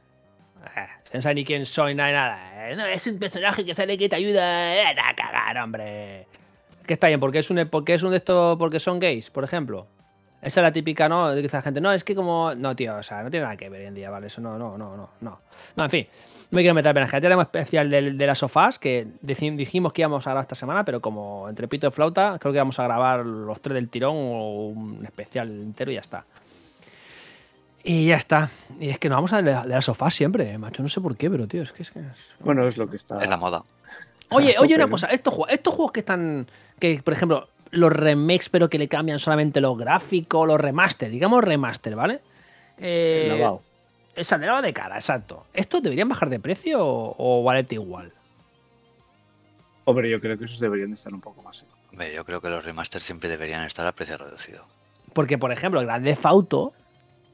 Eh, 0.77 0.87
no 1.15 1.21
sabe 1.23 1.35
ni 1.35 1.45
quién 1.45 1.67
soy, 1.67 1.95
nada, 1.95 2.13
nada. 2.13 2.71
Eh, 2.71 2.77
No, 2.77 2.87
es 2.87 3.07
un 3.09 3.19
personaje 3.19 3.65
que 3.65 3.75
sale 3.75 3.99
que 3.99 4.09
te 4.09 4.17
ayuda. 4.17 4.75
eh, 4.75 4.85
¡Vete 4.89 5.01
a 5.01 5.15
cagar, 5.15 5.59
hombre! 5.59 6.27
Que 6.87 6.95
está 6.95 7.09
bien, 7.09 7.21
porque 7.21 7.39
es 7.41 7.51
un, 7.51 7.69
porque 7.71 7.95
es 7.95 8.03
un 8.03 8.11
de 8.11 8.19
estos, 8.19 8.57
porque 8.59 8.81
son 8.81 8.99
gays, 9.01 9.31
por 9.31 9.45
ejemplo. 9.45 9.87
Esa 10.43 10.61
es 10.61 10.63
la 10.65 10.71
típica, 10.73 11.09
¿no? 11.09 11.31
De 11.35 11.41
que 11.41 11.47
esa 11.49 11.63
gente, 11.63 11.81
no, 11.81 11.91
es 11.93 12.05
que 12.05 12.15
como. 12.15 12.55
No, 12.55 12.77
tío, 12.77 12.97
o 12.97 13.03
sea, 13.03 13.23
no 13.23 13.31
tiene 13.31 13.45
nada 13.45 13.57
que 13.57 13.69
ver 13.69 13.81
hoy 13.81 13.87
en 13.89 13.95
día, 13.95 14.11
¿vale? 14.11 14.29
Eso 14.29 14.41
no, 14.41 14.57
no, 14.59 14.79
no, 14.79 14.97
no, 14.97 15.11
no. 15.21 15.41
No, 15.75 15.85
en 15.85 15.91
fin, 15.91 16.07
no 16.51 16.57
me 16.57 16.63
quiero 16.63 16.75
meter 16.75 16.97
en 16.97 17.05
gente. 17.09 17.21
Tenemos 17.23 17.47
especial 17.47 17.91
de, 17.91 18.13
de 18.13 18.27
las 18.27 18.39
sofás, 18.39 18.79
que 18.79 19.09
dijimos 19.23 19.93
que 19.93 20.03
íbamos 20.03 20.25
a 20.27 20.31
grabar 20.31 20.45
esta 20.45 20.55
semana, 20.55 20.85
pero 20.85 21.01
como 21.01 21.49
entre 21.49 21.67
pito 21.67 21.89
y 21.89 21.91
flauta, 21.91 22.37
creo 22.39 22.53
que 22.53 22.59
vamos 22.59 22.79
a 22.79 22.85
grabar 22.85 23.25
los 23.27 23.61
tres 23.61 23.75
del 23.75 23.89
tirón 23.89 24.15
o 24.15 24.67
un 24.69 25.05
especial 25.05 25.49
entero 25.51 25.91
y 25.91 25.95
ya 25.95 26.01
está. 26.01 26.25
Y 27.83 28.07
ya 28.09 28.17
está. 28.17 28.51
Y 28.81 28.89
es 28.91 28.99
que 28.99 29.09
nos 29.09 29.17
vamos 29.17 29.33
a 29.33 29.43
de, 29.43 29.53
de 29.55 29.69
las 29.69 29.85
sofás 29.85 30.15
siempre, 30.15 30.51
eh, 30.53 30.59
macho. 30.59 30.83
No 30.83 30.89
sé 30.89 31.01
por 31.01 31.17
qué, 31.17 31.31
pero 31.31 31.47
tío, 31.49 31.63
es 31.63 31.73
que 31.73 31.83
es. 31.83 31.91
Que 31.91 32.01
es- 32.01 32.07
Bueno, 32.41 32.67
es 32.67 32.77
lo 32.77 32.89
que 32.91 32.97
está. 32.97 33.21
Es 33.23 33.29
la 33.29 33.37
moda. 33.37 33.63
Oye, 34.31 34.57
oye, 34.59 34.75
una 34.75 34.89
cosa, 34.89 35.07
estos 35.09 35.33
juegos, 35.33 35.53
estos 35.53 35.75
juegos 35.75 35.93
que 35.93 36.01
están. 36.01 36.47
Que, 36.79 37.01
por 37.03 37.15
ejemplo, 37.15 37.49
los 37.71 37.93
remakes, 37.93 38.49
pero 38.49 38.69
que 38.69 38.79
le 38.79 38.89
cambian 38.89 39.19
solamente 39.19 39.61
los 39.61 39.77
gráficos, 39.77 40.47
los 40.47 40.61
remaster, 40.61 41.11
digamos 41.11 41.43
remaster, 41.45 41.95
¿vale? 41.95 42.21
Eh, 42.79 43.29
El 43.31 43.39
lavado. 43.39 43.63
Esa 44.15 44.39
de 44.39 44.47
lavado 44.47 44.65
de 44.65 44.73
cara, 44.73 44.97
exacto. 44.97 45.47
¿Estos 45.53 45.83
deberían 45.83 46.09
bajar 46.09 46.31
de 46.31 46.41
precio 46.41 46.85
o, 46.85 47.15
o 47.19 47.43
valerte 47.45 47.75
igual? 47.75 48.13
Hombre, 49.85 50.11
yo 50.11 50.21
creo 50.21 50.37
que 50.39 50.47
esos 50.47 50.59
deberían 50.59 50.91
de 50.91 50.95
estar 50.95 51.13
un 51.13 51.21
poco 51.21 51.43
más. 51.43 51.65
Hombre, 51.93 52.13
yo 52.15 52.25
creo 52.25 52.41
que 52.41 52.49
los 52.49 52.65
remasters 52.65 53.05
siempre 53.05 53.29
deberían 53.29 53.63
estar 53.65 53.87
a 53.87 53.93
precio 53.93 54.19
reducido. 54.19 54.65
Porque, 55.13 55.39
por 55.39 55.53
ejemplo, 55.53 55.81
el 55.81 55.87
Grand 55.87 56.05
Theft 56.05 56.27
Auto 56.27 56.73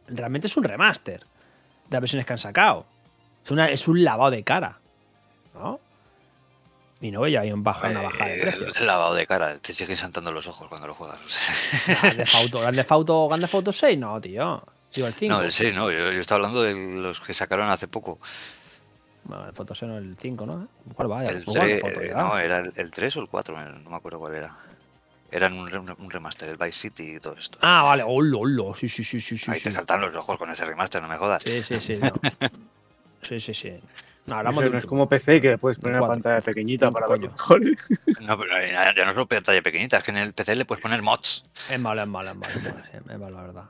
realmente 0.09 0.49
es 0.49 0.57
un 0.57 0.65
remaster 0.65 1.21
de 1.21 1.91
las 1.91 2.01
versiones 2.01 2.27
que 2.27 2.33
han 2.33 2.39
sacado. 2.39 2.85
Es, 3.45 3.51
una, 3.51 3.71
es 3.71 3.89
un 3.89 4.05
lavado 4.05 4.31
de 4.31 4.43
cara. 4.43 4.79
¿No? 5.55 5.81
Y 7.03 7.11
no 7.11 7.21
veo 7.21 7.39
ahí 7.41 7.53
un 7.53 7.63
baja, 7.65 7.89
una 7.91 8.01
bajada 8.03 8.27
de 8.31 8.37
Eh, 8.37 8.41
precio. 8.43 8.75
el 8.81 8.87
lavado 8.87 9.15
de 9.15 9.27
cara, 9.27 9.59
te 9.59 9.73
siguen 9.75 9.97
saltando 9.97 10.31
los 10.33 10.47
ojos 10.47 10.69
cuando 10.69 10.87
lo 10.87 10.95
juegas. 10.95 11.19
o 11.23 11.29
sea. 11.29 11.55
Grand 12.01 12.17
Theft 12.17 12.35
Auto, 12.37 12.61
Grand 12.61 12.77
Theft 12.77 12.93
Auto, 12.93 13.29
Grand 13.29 13.43
Theft 13.43 13.55
Auto 13.55 13.73
6, 13.73 13.99
no, 13.99 14.21
tío. 14.21 14.63
Digo, 14.95 15.07
el 15.09 15.15
5. 15.15 15.35
no, 15.35 15.43
el 15.43 15.53
6 15.53 15.75
no, 15.75 15.91
yo, 15.91 16.13
yo 16.13 16.21
estaba 16.21 16.37
hablando 16.37 16.63
de 16.63 16.75
los 16.75 17.19
que 17.21 17.35
sacaron 17.35 17.69
hace 17.71 17.89
poco. 17.89 18.19
Bueno, 19.25 19.47
el 19.47 19.53
Foto 19.53 19.75
no 19.87 19.99
el 19.99 20.17
5, 20.21 20.47
¿no? 20.47 20.69
¿Cuál? 20.95 21.25
El 21.27 21.45
¿Cuál 21.45 21.57
3, 21.61 21.81
foto, 21.81 22.01
eh, 22.01 22.13
no, 22.15 22.39
era 22.39 22.59
el, 22.59 22.73
el 22.77 22.91
3 22.91 23.17
o 23.17 23.21
el 23.21 23.29
4, 23.29 23.71
no 23.79 23.91
me 23.91 23.97
acuerdo 23.97 24.19
cuál 24.19 24.35
era. 24.35 24.57
Eran 25.31 25.55
un, 25.55 25.91
un 25.99 26.11
remaster, 26.11 26.49
el 26.51 26.57
Vice 26.57 26.73
City 26.73 27.15
y 27.17 27.21
todo 27.21 27.35
esto. 27.37 27.59
Ah, 27.63 27.85
vale. 27.85 28.03
Hola, 28.07 28.37
hola. 28.37 28.75
Sí, 28.79 28.89
sí, 28.89 29.03
sí, 29.03 29.21
sí, 29.21 29.39
sí. 29.39 29.51
Ahí 29.51 29.59
sí. 29.59 29.65
te 29.65 29.73
saltan 29.73 30.01
los 30.03 30.15
ojos 30.15 30.37
con 30.39 30.51
ese 30.51 30.65
remaster, 30.65 31.01
no 31.01 31.09
me 31.09 31.17
jodas. 31.17 31.43
Sí, 31.43 31.63
sí, 31.63 31.81
sí. 31.81 31.97
no. 31.97 32.13
Sí, 33.23 33.39
sí, 33.41 33.55
sí. 33.55 33.73
No, 34.25 34.37
de 34.43 34.71
no 34.71 34.79
es 34.79 34.87
como 34.87 35.09
PC 35.09 35.41
que 35.41 35.49
le 35.51 35.59
puedes 35.59 35.79
poner 35.79 35.99
una 35.99 36.07
pantalla 36.07 36.41
pequeñita 36.41 36.91
para 36.93 37.07
coño. 37.07 37.31
mejores. 37.31 37.89
No, 38.21 38.39
pero 38.39 38.53
ya, 38.65 38.93
no 39.05 39.11
es 39.11 39.17
una 39.17 39.27
pantalla 39.27 39.61
pequeñita, 39.63 39.97
es 39.99 40.05
que 40.05 40.13
en 40.13 40.19
el 40.19 40.33
PC 40.33 40.55
le 40.55 40.65
puedes 40.65 40.81
poner 40.81 41.03
mods. 41.03 41.45
Es 41.71 41.81
malo, 41.81 42.03
es 42.03 42.09
malo, 42.09 42.31
es 42.31 42.37
malo. 42.37 42.55
Es 42.93 43.19
malo, 43.19 43.31
la 43.37 43.43
verdad. 43.43 43.65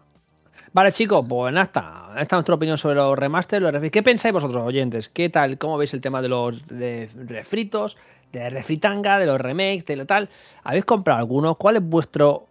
Vale, 0.75 0.93
chicos, 0.93 1.27
pues 1.29 1.53
nada. 1.55 2.13
Esta 2.19 2.21
es 2.21 2.33
nuestra 2.33 2.55
opinión 2.55 2.77
sobre 2.79 2.97
los 2.97 3.19
remasters. 3.19 3.63
Los 3.63 3.73
refri- 3.73 3.91
¿Qué 3.91 4.03
pensáis 4.03 4.33
vosotros, 4.33 4.63
oyentes? 4.63 5.09
¿Qué 5.09 5.29
tal? 5.31 5.57
¿Cómo 5.59 5.77
veis 5.79 5.93
el 5.95 6.01
tema 6.01 6.21
de 6.23 6.29
los 6.29 6.67
de 6.67 7.09
refritos, 7.29 7.97
de 8.33 8.49
refritanga, 8.51 9.19
de 9.19 9.27
los 9.27 9.41
remakes, 9.41 9.85
de 9.87 9.97
lo 9.97 10.07
tal? 10.07 10.29
¿Habéis 10.65 10.85
comprado 10.85 11.19
alguno? 11.19 11.55
¿Cuál 11.57 11.77
es 11.77 11.83
vuestro 11.83 12.47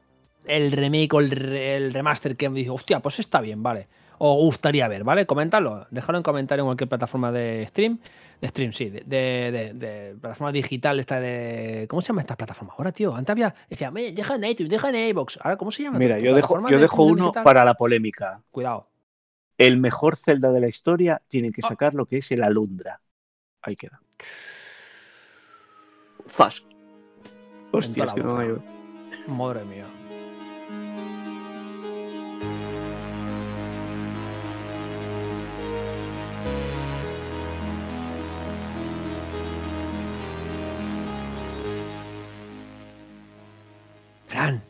el 0.46 0.72
remake 0.72 1.14
o 1.14 1.20
el, 1.20 1.32
el 1.56 1.94
remaster 1.94 2.36
que 2.36 2.50
me 2.50 2.60
dice, 2.60 2.72
hostia, 2.72 3.00
pues 3.00 3.20
está 3.20 3.42
bien, 3.42 3.62
vale? 3.62 3.88
O 4.24 4.36
gustaría 4.36 4.88
ver, 4.88 5.04
¿vale? 5.04 5.26
Comentadlo. 5.26 5.88
Dejadlo 5.90 6.20
en 6.20 6.24
comentario 6.24 6.62
en 6.62 6.68
cualquier 6.68 6.88
plataforma 6.88 7.32
de 7.32 7.66
stream. 7.68 7.98
De 8.40 8.48
stream, 8.50 8.72
sí. 8.72 8.92
De, 8.92 9.02
de, 9.02 9.52
de- 9.52 9.74
de 9.74 10.16
plataforma 10.16 10.52
digital 10.52 11.00
esta 11.00 11.20
de... 11.20 11.88
¿Cómo 11.90 12.04
se 12.04 12.10
llama 12.10 12.22
esta 12.22 12.38
plataforma 12.38 12.76
ahora, 12.78 12.92
tío? 12.92 13.16
Antes 13.16 13.32
había... 13.32 13.56
Decía, 13.68 13.90
"Me, 13.90 14.12
deja 14.12 14.36
en 14.36 14.44
iTunes, 14.44 14.70
deja 14.70 14.90
en 14.90 14.96
iVoox. 15.10 15.38
Ahora, 15.42 15.58
¿cómo 15.58 15.72
se 15.72 15.82
llama? 15.82 15.98
Mira, 15.98 16.20
yo 16.20 16.36
dejo, 16.36 16.62
yo 16.70 16.76
de 16.76 16.82
dejo 16.84 17.02
uno 17.04 17.24
digital? 17.24 17.44
para 17.44 17.66
la 17.66 17.74
polémica. 17.74 18.44
Cuidado. 18.52 18.90
El 19.58 19.78
mejor 19.78 20.16
Zelda 20.16 20.52
de 20.52 20.60
la 20.60 20.68
historia 20.68 21.20
tiene 21.28 21.52
que 21.52 21.62
Ah. 21.64 21.70
sacar 21.70 21.96
lo 21.96 22.06
que 22.06 22.18
es 22.18 22.32
el 22.32 22.44
Alundra. 22.44 23.02
Ahí 23.64 23.76
queda. 23.76 24.02
Fast. 26.28 26.64
Hostia, 27.72 28.06
que 28.14 28.22
no 28.22 28.38
hay- 28.38 28.56
Madre 29.28 29.66
mía. 29.66 29.88
Fran, 44.32 44.64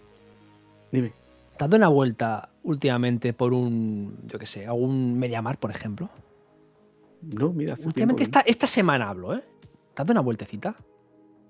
Dime. 0.91 1.13
¿te 1.55 1.63
has 1.63 1.69
dado 1.69 1.77
una 1.77 1.87
vuelta 1.87 2.49
últimamente 2.63 3.31
por 3.31 3.53
un, 3.53 4.17
yo 4.25 4.39
qué 4.39 4.47
sé, 4.47 4.65
algún 4.65 5.19
Mediamar, 5.19 5.59
por 5.59 5.69
ejemplo? 5.69 6.09
No, 7.21 7.53
mira, 7.53 7.73
hace 7.73 7.85
Últimamente 7.85 8.23
tiempo 8.23 8.39
esta, 8.39 8.49
esta 8.49 8.65
semana 8.65 9.07
hablo, 9.07 9.35
¿eh? 9.35 9.43
¿Te 9.93 10.01
has 10.01 10.07
dado 10.07 10.13
una 10.13 10.21
vueltecita? 10.21 10.75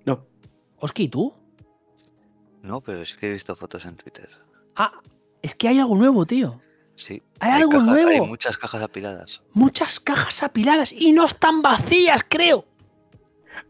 No. 0.03 0.25
Oski, 0.79 1.03
¿y 1.03 1.07
tú? 1.07 1.33
No, 2.61 2.81
pero 2.81 3.05
sí 3.05 3.15
que 3.17 3.29
he 3.29 3.31
visto 3.33 3.55
fotos 3.55 3.85
en 3.85 3.95
Twitter. 3.95 4.29
Ah, 4.75 4.91
es 5.41 5.55
que 5.55 5.69
hay 5.69 5.79
algo 5.79 5.95
nuevo, 5.95 6.25
tío. 6.25 6.59
Sí. 6.95 7.21
¿Hay 7.39 7.61
algo 7.61 7.79
nuevo? 7.79 8.09
Hay 8.09 8.19
muchas 8.19 8.57
cajas 8.57 8.83
apiladas. 8.83 9.41
Muchas 9.53 10.01
cajas 10.01 10.43
apiladas 10.43 10.91
y 10.91 11.13
no 11.13 11.23
están 11.23 11.61
vacías, 11.61 12.25
creo. 12.27 12.65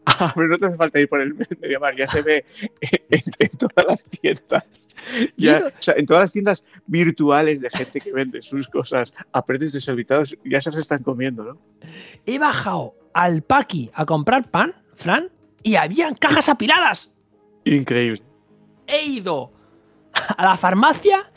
Ah, 0.06 0.32
pero 0.34 0.48
no 0.48 0.58
te 0.58 0.66
hace 0.66 0.76
falta 0.76 0.98
ir 1.00 1.08
por 1.08 1.20
el 1.20 1.34
Mediamar, 1.60 1.96
ya 1.96 2.06
se 2.06 2.22
ve 2.22 2.44
en, 2.80 3.20
en 3.38 3.48
todas 3.58 3.86
las 3.86 4.04
tiendas. 4.04 4.88
Ya, 5.36 5.60
no- 5.60 5.66
o 5.66 5.70
sea, 5.78 5.94
en 5.96 6.06
todas 6.06 6.24
las 6.24 6.32
tiendas 6.32 6.64
virtuales 6.86 7.60
de 7.60 7.70
gente 7.70 8.00
que 8.00 8.12
vende 8.12 8.40
sus 8.40 8.68
cosas 8.68 9.12
a 9.32 9.44
precios 9.44 9.72
desorbitados, 9.72 10.36
ya 10.44 10.60
se 10.60 10.70
las 10.70 10.80
están 10.80 11.02
comiendo, 11.02 11.44
¿no? 11.44 11.58
He 12.26 12.38
bajado 12.38 12.94
al 13.14 13.42
Paqui 13.42 13.90
a 13.94 14.04
comprar 14.06 14.50
pan, 14.50 14.74
Fran, 14.94 15.30
y 15.62 15.76
habían 15.76 16.14
cajas 16.14 16.48
apiladas. 16.48 17.10
Increíble. 17.64 18.22
He 18.86 19.04
ido 19.04 19.52
a 20.36 20.44
la 20.44 20.56
farmacia 20.56 21.30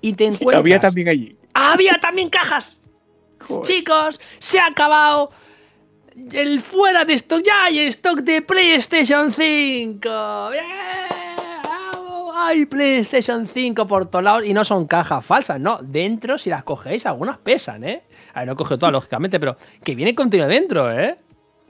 y 0.00 0.12
te 0.12 0.24
encuentras. 0.26 0.58
Había 0.60 0.80
también 0.80 1.08
allí. 1.08 1.38
¡Había 1.54 1.98
también 2.00 2.28
cajas! 2.30 2.78
Joder. 3.40 3.66
Chicos, 3.66 4.20
se 4.38 4.58
ha 4.58 4.66
acabado 4.66 5.30
el 6.32 6.60
fuera 6.60 7.04
de 7.04 7.14
stock. 7.14 7.42
Ya 7.44 7.64
hay 7.64 7.80
stock 7.80 8.20
de 8.20 8.42
PlayStation 8.42 9.32
5. 9.32 10.50
¡Bien! 10.50 10.64
Hay 12.36 12.66
PlayStation 12.66 13.46
5 13.46 13.86
por 13.86 14.06
todos 14.06 14.24
lados 14.24 14.44
y 14.44 14.52
no 14.52 14.64
son 14.64 14.86
cajas 14.86 15.24
falsas, 15.24 15.60
no. 15.60 15.78
Dentro, 15.82 16.36
si 16.36 16.50
las 16.50 16.64
cogéis, 16.64 17.06
algunas 17.06 17.38
pesan, 17.38 17.84
¿eh? 17.84 18.02
A 18.34 18.40
ver, 18.40 18.48
no 18.48 18.56
coge 18.56 18.76
todas, 18.76 18.92
lógicamente, 18.92 19.38
pero 19.38 19.56
que 19.82 19.94
viene 19.94 20.14
contenido 20.14 20.48
dentro, 20.48 20.92
¿eh? 20.92 21.16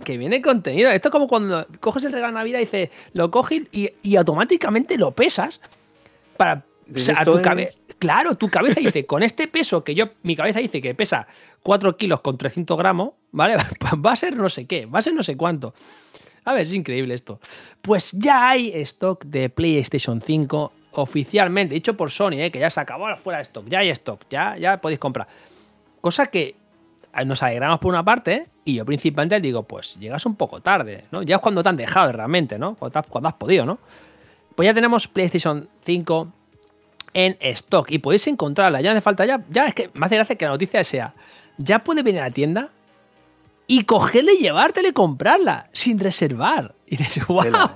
Que 0.02 0.16
viene 0.16 0.40
contenido. 0.40 0.90
Esto 0.90 1.08
es 1.08 1.12
como 1.12 1.28
cuando 1.28 1.66
coges 1.80 2.04
el 2.04 2.12
regalo 2.12 2.32
de 2.32 2.38
Navidad 2.38 2.58
y 2.58 2.64
dices, 2.64 2.90
lo 3.12 3.30
coges 3.30 3.62
y, 3.72 3.90
y 4.02 4.16
automáticamente 4.16 4.96
lo 4.96 5.12
pesas 5.12 5.60
para. 6.36 6.64
O 6.94 6.98
sea, 6.98 7.24
tu 7.24 7.40
cabeza. 7.40 7.78
Claro, 7.98 8.34
tu 8.34 8.48
cabeza 8.48 8.80
dice, 8.80 9.06
con 9.06 9.22
este 9.22 9.48
peso 9.48 9.84
que 9.84 9.94
yo, 9.94 10.10
mi 10.22 10.34
cabeza 10.34 10.58
dice 10.58 10.82
que 10.82 10.94
pesa 10.94 11.26
4 11.62 11.96
kilos 11.96 12.20
con 12.20 12.36
300 12.36 12.76
gramos, 12.76 13.12
¿vale? 13.34 13.56
Pues 13.78 13.92
va 13.94 14.12
a 14.12 14.16
ser 14.16 14.36
no 14.36 14.48
sé 14.48 14.66
qué, 14.66 14.86
va 14.86 15.00
a 15.00 15.02
ser 15.02 15.12
no 15.14 15.22
sé 15.22 15.36
cuánto. 15.36 15.74
A 16.46 16.52
ver, 16.52 16.62
es 16.62 16.72
increíble 16.72 17.14
esto. 17.14 17.40
Pues 17.82 18.12
ya 18.12 18.48
hay 18.50 18.70
stock 18.82 19.24
de 19.24 19.48
PlayStation 19.50 20.20
5 20.20 20.72
oficialmente, 20.92 21.74
dicho 21.74 21.96
por 21.96 22.10
Sony, 22.10 22.34
¿eh? 22.34 22.50
que 22.50 22.58
ya 22.60 22.70
se 22.70 22.80
acabó 22.80 23.06
fuera 23.16 23.38
de 23.38 23.42
stock, 23.42 23.66
ya 23.68 23.80
hay 23.80 23.88
stock, 23.90 24.20
ya, 24.30 24.56
ya 24.56 24.80
podéis 24.80 24.98
comprar. 25.00 25.26
Cosa 26.00 26.26
que 26.26 26.54
nos 27.26 27.42
alegramos 27.42 27.78
por 27.78 27.90
una 27.92 28.04
parte 28.04 28.46
y 28.64 28.74
yo 28.74 28.84
principalmente 28.84 29.40
digo, 29.40 29.62
pues 29.62 29.96
llegas 29.98 30.26
un 30.26 30.36
poco 30.36 30.60
tarde, 30.60 31.04
¿no? 31.12 31.22
Ya 31.22 31.36
es 31.36 31.42
cuando 31.42 31.62
te 31.62 31.68
han 31.68 31.76
dejado 31.76 32.12
realmente, 32.12 32.58
¿no? 32.58 32.74
Cuando, 32.76 32.98
has- 33.28 33.34
podido, 33.34 33.64
¿no? 33.66 33.78
Pues 34.54 34.66
ya 34.66 34.74
tenemos 34.74 35.08
PlayStation 35.08 35.68
5 35.80 36.32
en 37.14 37.36
stock 37.40 37.90
y 37.90 37.98
podéis 37.98 38.26
encontrarla. 38.26 38.80
Ya 38.80 38.92
hace 38.92 39.00
falta 39.00 39.24
ya. 39.24 39.44
Ya 39.50 39.66
es 39.66 39.74
que 39.74 39.90
me 39.94 40.06
hace 40.06 40.16
gracia 40.16 40.36
que 40.36 40.44
la 40.44 40.50
noticia 40.52 40.82
sea. 40.84 41.14
Ya 41.58 41.82
puedes 41.84 42.02
venir 42.04 42.20
a 42.22 42.30
tienda 42.30 42.70
y 43.66 43.84
cogerla 43.84 44.32
y 44.32 44.38
llevártela 44.38 44.88
y 44.88 44.92
comprarla 44.92 45.70
sin 45.72 45.98
reservar. 45.98 46.74
Y 46.86 46.96
dices, 46.98 47.26
wow, 47.26 47.42
Tela. 47.42 47.72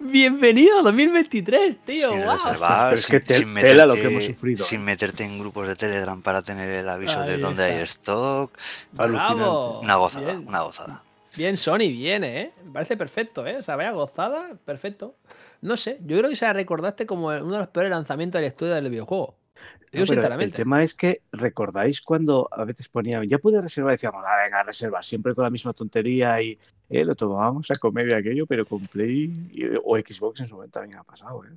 bienvenido 0.00 0.80
a 0.80 0.82
2023, 0.82 1.84
tío. 1.84 2.10
sin 2.10 2.22
wow. 2.24 2.32
reservar, 2.32 2.94
es 2.94 3.06
que 3.06 3.18
sin, 3.20 3.26
te- 3.26 3.34
sin 3.34 3.54
tela 3.54 3.86
lo 3.86 3.94
que 3.94 4.00
meterte- 4.00 4.10
hemos 4.10 4.24
sufrido, 4.24 4.64
sin 4.64 4.84
meterte 4.84 5.24
en 5.24 5.38
grupos 5.38 5.66
de 5.68 5.76
Telegram 5.76 6.20
para 6.20 6.42
tener 6.42 6.68
el 6.70 6.88
aviso 6.88 7.20
de 7.22 7.38
dónde 7.38 7.64
hay 7.64 7.80
stock. 7.82 8.58
Bravo. 8.92 9.80
Una 9.80 9.94
gozada, 9.96 10.26
Bien. 10.34 10.48
una 10.48 10.62
gozada. 10.62 11.02
Bien, 11.36 11.56
Sony 11.56 11.78
viene, 11.90 12.40
¿eh? 12.42 12.52
Me 12.64 12.72
parece 12.72 12.96
perfecto, 12.96 13.46
¿eh? 13.46 13.56
O 13.58 13.62
sea, 13.62 13.76
vaya 13.76 13.92
gozada, 13.92 14.50
perfecto. 14.64 15.14
No 15.60 15.76
sé, 15.76 15.98
yo 16.04 16.18
creo 16.18 16.28
que 16.30 16.36
se 16.36 16.52
recordaste 16.52 17.06
como 17.06 17.28
uno 17.28 17.52
de 17.52 17.58
los 17.58 17.68
peores 17.68 17.90
lanzamientos 17.90 18.38
de 18.38 18.42
la 18.42 18.48
historia 18.48 18.74
del 18.74 18.90
videojuego. 18.90 19.36
No, 19.92 20.04
el 20.40 20.52
tema 20.52 20.82
es 20.82 20.94
que 20.94 21.22
recordáis 21.32 22.00
cuando 22.02 22.48
a 22.52 22.64
veces 22.64 22.88
ponían, 22.88 23.26
ya 23.26 23.38
puedes 23.38 23.62
reservar, 23.62 23.92
decíamos, 23.92 24.22
ah, 24.26 24.42
venga, 24.44 24.62
reserva, 24.62 25.02
siempre 25.02 25.34
con 25.34 25.44
la 25.44 25.50
misma 25.50 25.72
tontería 25.72 26.40
y 26.42 26.58
eh, 26.88 27.04
lo 27.04 27.14
tomábamos 27.14 27.70
a 27.70 27.76
comedia 27.76 28.18
aquello, 28.18 28.46
pero 28.46 28.66
con 28.66 28.86
Play 28.86 29.48
y- 29.50 29.64
o 29.84 29.96
Xbox 29.96 30.40
en 30.40 30.48
su 30.48 30.54
momento 30.56 30.78
también 30.80 30.98
ha 30.98 31.04
pasado. 31.04 31.44
¿eh? 31.44 31.50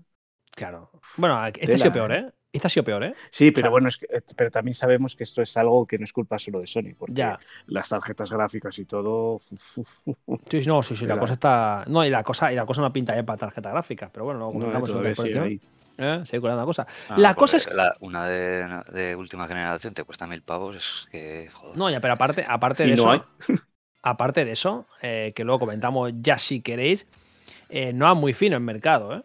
Claro. 0.56 0.92
Bueno, 1.18 1.46
este 1.46 1.62
ha 1.64 1.66
Tela, 1.66 1.78
sido 1.78 1.92
peor, 1.94 2.12
¿eh? 2.12 2.20
¿eh? 2.20 2.32
Este 2.54 2.68
ha 2.68 2.70
sido 2.70 2.84
peor, 2.84 3.04
¿eh? 3.04 3.14
Sí, 3.32 3.52
pero 3.52 3.64
Claro. 3.64 3.72
bueno, 3.72 3.88
es 3.88 3.98
que- 3.98 4.06
eh, 4.10 4.22
pero 4.36 4.52
también 4.52 4.76
sabemos 4.76 5.16
que 5.16 5.24
esto 5.24 5.42
es 5.42 5.56
algo 5.58 5.86
que 5.88 5.98
no 5.98 6.04
es 6.04 6.12
culpa 6.14 6.38
solo 6.38 6.60
de 6.60 6.68
Sony, 6.68 6.94
porque 6.98 7.14
Ya. 7.14 7.40
las 7.68 7.90
tarjetas 7.90 8.30
gráficas 8.30 8.78
y 8.80 8.86
todo. 8.86 9.40
Sí, 10.50 10.64
sí, 10.64 10.68
no, 10.68 10.84
sí, 10.84 10.96
sí, 10.98 11.06
la 11.06 11.18
cosa 11.18 11.34
está. 11.34 11.86
No, 11.88 12.04
y 12.06 12.10
la 12.10 12.24
cosa, 12.24 12.52
y 12.52 12.56
la 12.56 12.66
cosa 12.66 12.82
no 12.82 12.92
pinta 12.92 13.14
bien 13.14 13.26
para 13.26 13.38
tarjeta 13.38 13.70
gráfica, 13.72 14.10
pero 14.12 14.26
bueno, 14.26 14.40
luego 14.40 14.54
No, 14.54 14.60
comentamos 14.60 14.94
un 14.94 14.98
sigue 15.16 15.30
encima. 15.30 15.46
ahí. 15.46 15.62
¿Eh? 15.98 16.24
Colando 16.40 16.62
la 16.62 16.66
cosa. 16.66 16.88
Ah, 17.10 17.16
la 17.18 17.36
cosa 17.36 17.58
es. 17.58 17.74
la- 17.74 17.96
una 18.00 18.26
de, 18.26 18.68
de 18.94 19.16
última 19.16 19.48
generación 19.48 19.94
te 19.94 20.04
cuesta 20.04 20.26
mil 20.28 20.42
pavos, 20.42 20.76
es 20.76 21.08
que 21.12 21.50
joder. 21.52 21.78
No, 21.78 21.90
ya, 21.90 22.00
pero 22.00 22.14
aparte, 22.14 22.46
aparte 22.48 22.86
de 22.86 22.96
no 22.96 23.14
eso. 23.14 23.26
Aparte 24.04 24.46
de 24.46 24.54
eso, 24.54 24.88
eh, 25.04 25.32
que 25.36 25.44
luego 25.44 25.60
comentamos 25.60 26.12
ya 26.22 26.40
si 26.40 26.62
queréis, 26.62 27.06
eh, 27.70 27.94
no 27.94 28.12
es 28.12 28.18
muy 28.18 28.34
fino 28.34 28.56
el 28.58 28.64
mercado, 28.64 29.16
¿eh? 29.16 29.22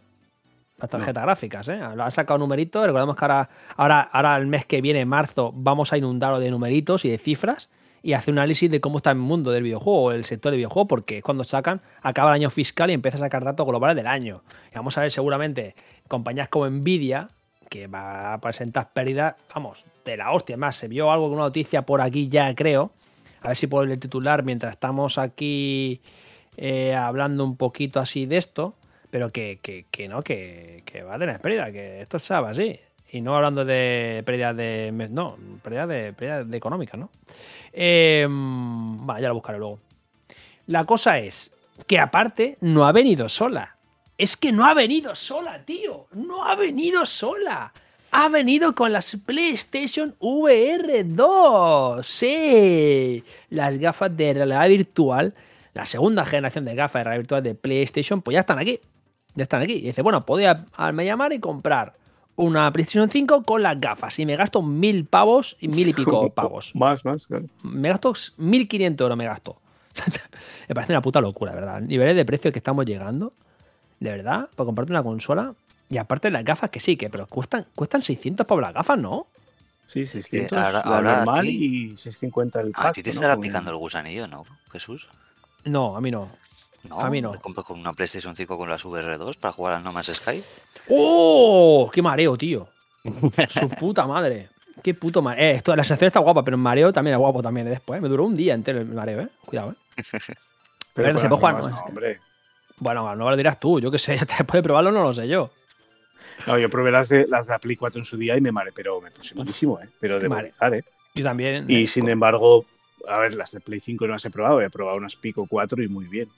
Las 0.78 0.90
tarjetas 0.90 1.22
gráficas, 1.22 1.66
¿eh? 1.68 1.78
Lo 1.94 2.04
han 2.04 2.12
sacado 2.12 2.38
numeritos. 2.38 2.84
Recordemos 2.84 3.16
que 3.16 3.24
ahora, 3.24 3.48
ahora, 3.78 4.00
ahora 4.02 4.36
el 4.36 4.46
mes 4.46 4.66
que 4.66 4.82
viene, 4.82 5.06
marzo, 5.06 5.50
vamos 5.54 5.94
a 5.94 5.96
inundarlo 5.96 6.38
de 6.40 6.50
numeritos 6.50 7.06
y 7.06 7.08
de 7.08 7.16
cifras 7.16 7.70
y 8.06 8.12
hacer 8.12 8.30
un 8.32 8.38
análisis 8.38 8.70
de 8.70 8.80
cómo 8.80 8.98
está 8.98 9.10
el 9.10 9.16
mundo 9.16 9.50
del 9.50 9.64
videojuego, 9.64 10.12
el 10.12 10.24
sector 10.24 10.52
del 10.52 10.58
videojuego, 10.58 10.86
porque 10.86 11.18
es 11.18 11.24
cuando 11.24 11.42
sacan, 11.42 11.80
acaba 12.02 12.30
el 12.30 12.34
año 12.36 12.50
fiscal 12.50 12.88
y 12.88 12.92
empieza 12.92 13.16
a 13.16 13.20
sacar 13.20 13.42
datos 13.42 13.66
globales 13.66 13.96
del 13.96 14.06
año. 14.06 14.44
Y 14.70 14.76
vamos 14.76 14.96
a 14.96 15.00
ver 15.00 15.10
seguramente 15.10 15.74
compañías 16.06 16.46
como 16.46 16.68
Nvidia, 16.70 17.30
que 17.68 17.88
va 17.88 18.32
a 18.34 18.40
presentar 18.40 18.92
pérdidas, 18.92 19.34
vamos, 19.52 19.84
de 20.04 20.16
la 20.16 20.30
hostia. 20.30 20.56
Más, 20.56 20.76
se 20.76 20.86
vio 20.86 21.10
algo, 21.10 21.26
una 21.26 21.42
noticia 21.42 21.82
por 21.82 22.00
aquí 22.00 22.28
ya, 22.28 22.54
creo. 22.54 22.92
A 23.40 23.48
ver 23.48 23.56
si 23.56 23.66
puedo 23.66 23.82
el 23.82 23.98
titular 23.98 24.44
mientras 24.44 24.70
estamos 24.70 25.18
aquí 25.18 26.00
eh, 26.56 26.94
hablando 26.94 27.42
un 27.42 27.56
poquito 27.56 27.98
así 27.98 28.24
de 28.24 28.36
esto, 28.36 28.76
pero 29.10 29.32
que, 29.32 29.58
que- 29.60 29.86
que 29.90 30.06
no, 30.06 30.22
que, 30.22 30.84
que 30.86 31.02
va 31.02 31.16
a 31.16 31.18
tener 31.18 31.40
pérdida, 31.40 31.72
que 31.72 32.02
esto 32.02 32.20
se 32.20 32.32
así. 32.34 32.78
Y 33.10 33.20
no 33.20 33.36
hablando 33.36 33.64
de 33.64 34.22
pérdidas 34.26 34.56
de. 34.56 35.08
No, 35.10 35.36
pérdidas 35.62 35.88
de, 35.88 36.12
pérdidas 36.12 36.50
de 36.50 36.56
económicas, 36.56 36.98
¿no? 36.98 37.10
Eh, 37.72 38.26
ya 39.20 39.28
lo 39.28 39.34
buscaré 39.34 39.58
luego. 39.58 39.78
La 40.66 40.84
cosa 40.84 41.18
es 41.18 41.52
que 41.86 41.98
aparte 41.98 42.58
no 42.60 42.86
ha 42.86 42.92
venido 42.92 43.28
sola. 43.28 43.76
Es 44.18 44.36
que 44.36 44.50
no 44.50 44.66
ha 44.66 44.74
venido 44.74 45.14
sola, 45.14 45.62
tío. 45.64 46.06
No 46.12 46.44
ha 46.44 46.56
venido 46.56 47.04
sola. 47.06 47.72
Ha 48.10 48.28
venido 48.28 48.74
con 48.74 48.92
las 48.92 49.16
PlayStation 49.24 50.16
VR 50.18 51.04
2. 51.04 52.06
Sí. 52.06 53.22
Las 53.50 53.78
gafas 53.78 54.16
de 54.16 54.34
realidad 54.34 54.68
virtual. 54.68 55.34
La 55.74 55.84
segunda 55.84 56.24
generación 56.24 56.64
de 56.64 56.74
gafas 56.74 57.00
de 57.00 57.04
realidad 57.04 57.20
virtual 57.20 57.42
de 57.42 57.54
PlayStation, 57.54 58.22
pues 58.22 58.32
ya 58.34 58.40
están 58.40 58.58
aquí. 58.58 58.80
Ya 59.34 59.42
están 59.42 59.60
aquí. 59.60 59.74
Y 59.74 59.82
dice, 59.82 60.00
bueno, 60.00 60.24
podía 60.24 60.64
llamar 60.78 61.34
y 61.34 61.38
comprar 61.38 61.92
una 62.36 62.70
PlayStation 62.72 63.10
5 63.10 63.42
con 63.42 63.62
las 63.62 63.80
gafas. 63.80 64.18
Y 64.18 64.26
me 64.26 64.36
gasto 64.36 64.62
mil 64.62 65.04
pavos 65.06 65.56
y 65.60 65.68
mil 65.68 65.88
y 65.88 65.92
pico 65.94 66.30
pavos 66.34 66.72
Más, 66.74 67.04
más, 67.04 67.26
claro. 67.26 67.46
me 67.62 67.88
gasto 67.88 68.12
1.500 68.12 69.00
euros, 69.00 69.16
me 69.16 69.24
gasto. 69.24 69.58
me 70.68 70.74
parece 70.74 70.92
una 70.92 71.00
puta 71.02 71.20
locura, 71.20 71.52
¿verdad? 71.52 71.80
Niveles 71.80 72.14
de 72.16 72.24
precio 72.24 72.52
que 72.52 72.58
estamos 72.58 72.84
llegando, 72.84 73.32
de 74.00 74.10
verdad, 74.10 74.48
para 74.54 74.66
comprarte 74.66 74.92
una 74.92 75.02
consola. 75.02 75.54
Y 75.88 75.98
aparte 75.98 76.30
las 76.30 76.44
gafas 76.44 76.70
que 76.70 76.80
sí, 76.80 76.96
que 76.96 77.08
pero 77.10 77.26
cuestan, 77.28 77.66
cuestan 77.74 78.02
600 78.02 78.44
por 78.46 78.60
las 78.60 78.74
gafas, 78.74 78.98
¿no? 78.98 79.26
Sí, 79.86 80.04
600 80.04 80.58
ahora- 80.58 80.72
la 80.72 80.80
ahora 80.80 81.12
a 81.12 81.16
normal 81.24 81.42
ti- 81.46 81.92
y 81.92 81.96
650 81.96 82.60
el 82.60 82.72
A 82.74 82.82
pack. 82.82 82.94
ti 82.94 83.02
te 83.04 83.10
¿no? 83.10 83.14
estará 83.14 83.36
picando 83.36 83.70
el 83.70 83.76
gusanillo, 83.76 84.26
¿no, 84.26 84.42
Jesús? 84.72 85.06
No, 85.64 85.96
a 85.96 86.00
mí 86.00 86.10
no. 86.10 86.28
No, 86.88 87.00
A 87.00 87.10
mí 87.10 87.20
no. 87.20 87.32
me 87.32 87.38
compro 87.38 87.64
con 87.64 87.78
una 87.78 87.92
PlayStation 87.92 88.34
5 88.34 88.56
con 88.58 88.68
las 88.68 88.84
VR2 88.84 89.36
para 89.38 89.52
jugar 89.52 89.74
al 89.74 89.84
No 89.84 89.92
Man's 89.92 90.12
Sky. 90.14 90.42
¡Oh! 90.88 91.90
¡Qué 91.92 92.02
mareo, 92.02 92.36
tío! 92.36 92.68
Su 93.48 93.68
puta 93.68 94.06
madre. 94.06 94.48
Qué 94.82 94.94
puto 94.94 95.22
mareo. 95.22 95.44
Eh, 95.44 95.50
esto, 95.56 95.74
la 95.74 95.84
sensación 95.84 96.08
está 96.08 96.20
guapa, 96.20 96.42
pero 96.42 96.56
el 96.56 96.62
mareo 96.62 96.92
también 96.92 97.14
es 97.14 97.20
guapo 97.20 97.42
también. 97.42 97.66
¿eh? 97.68 97.70
Después, 97.70 98.00
me 98.00 98.08
duró 98.08 98.24
un 98.24 98.36
día 98.36 98.54
entero 98.54 98.80
el 98.80 98.86
mareo, 98.86 99.22
¿eh? 99.22 99.28
Cuidado, 99.44 99.72
¿eh? 99.72 100.02
Pero 100.94 101.08
Pero 101.08 101.18
se 101.18 101.28
puede 101.28 101.40
jugar, 101.40 101.54
¿no? 101.58 101.68
no, 101.68 101.84
hombre. 101.84 102.20
Bueno, 102.78 103.14
no 103.14 103.30
lo 103.30 103.36
dirás 103.36 103.60
tú, 103.60 103.80
yo 103.80 103.90
qué 103.90 103.98
sé, 103.98 104.12
después 104.38 104.52
de 104.52 104.62
probarlo 104.62 104.92
no 104.92 105.02
lo 105.02 105.12
sé 105.12 105.28
yo. 105.28 105.50
No, 106.46 106.58
yo 106.58 106.68
probé 106.70 106.90
las 106.90 107.08
de, 107.08 107.26
las 107.28 107.46
de 107.46 107.52
la 107.52 107.58
Play 107.58 107.76
4 107.76 107.98
en 108.00 108.04
su 108.04 108.16
día 108.16 108.36
y 108.36 108.40
me 108.40 108.52
mareé, 108.52 108.72
pero 108.72 109.00
me 109.00 109.10
puse 109.10 109.34
malísimo, 109.34 109.80
¿eh? 109.80 109.88
Pero 110.00 110.18
de 110.18 110.28
bonizar, 110.28 110.74
¿eh? 110.74 110.84
Yo 111.14 111.24
también. 111.24 111.64
Y 111.68 111.84
eh, 111.84 111.86
sin 111.86 112.08
embargo, 112.08 112.64
a 113.08 113.18
ver, 113.18 113.34
las 113.34 113.52
de 113.52 113.60
Play 113.60 113.80
5 113.80 114.06
no 114.06 114.12
las 114.12 114.24
he 114.24 114.30
probado, 114.30 114.60
he 114.60 114.70
probado 114.70 114.98
unas 114.98 115.16
Pico 115.16 115.46
4 115.48 115.82
y 115.82 115.88
muy 115.88 116.06
bien. 116.06 116.28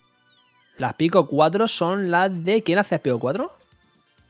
Las 0.78 0.94
Pico 0.94 1.26
4 1.26 1.68
son 1.68 2.10
las 2.10 2.44
de. 2.44 2.62
¿Quién 2.62 2.78
hace 2.78 2.94
las 2.94 3.02
Pico 3.02 3.18
4? 3.18 3.52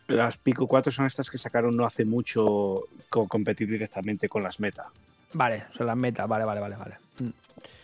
Las 0.09 0.37
Pico 0.39 0.67
4 0.67 0.91
son 0.91 1.07
estas 1.07 1.29
que 1.31 1.37
sacaron 1.39 1.77
no 1.77 1.85
hace 1.85 2.05
mucho 2.05 2.85
con 3.11 3.27
competir 3.29 3.69
directamente 3.69 4.29
con 4.29 4.43
las 4.43 4.59
Meta. 4.59 4.87
Vale, 5.35 5.65
son 5.77 5.87
las 5.87 5.97
metas, 5.97 6.27
vale, 6.27 6.45
vale, 6.47 6.61
vale, 6.61 6.77
vale. 6.77 6.95
Mm. 7.19 7.29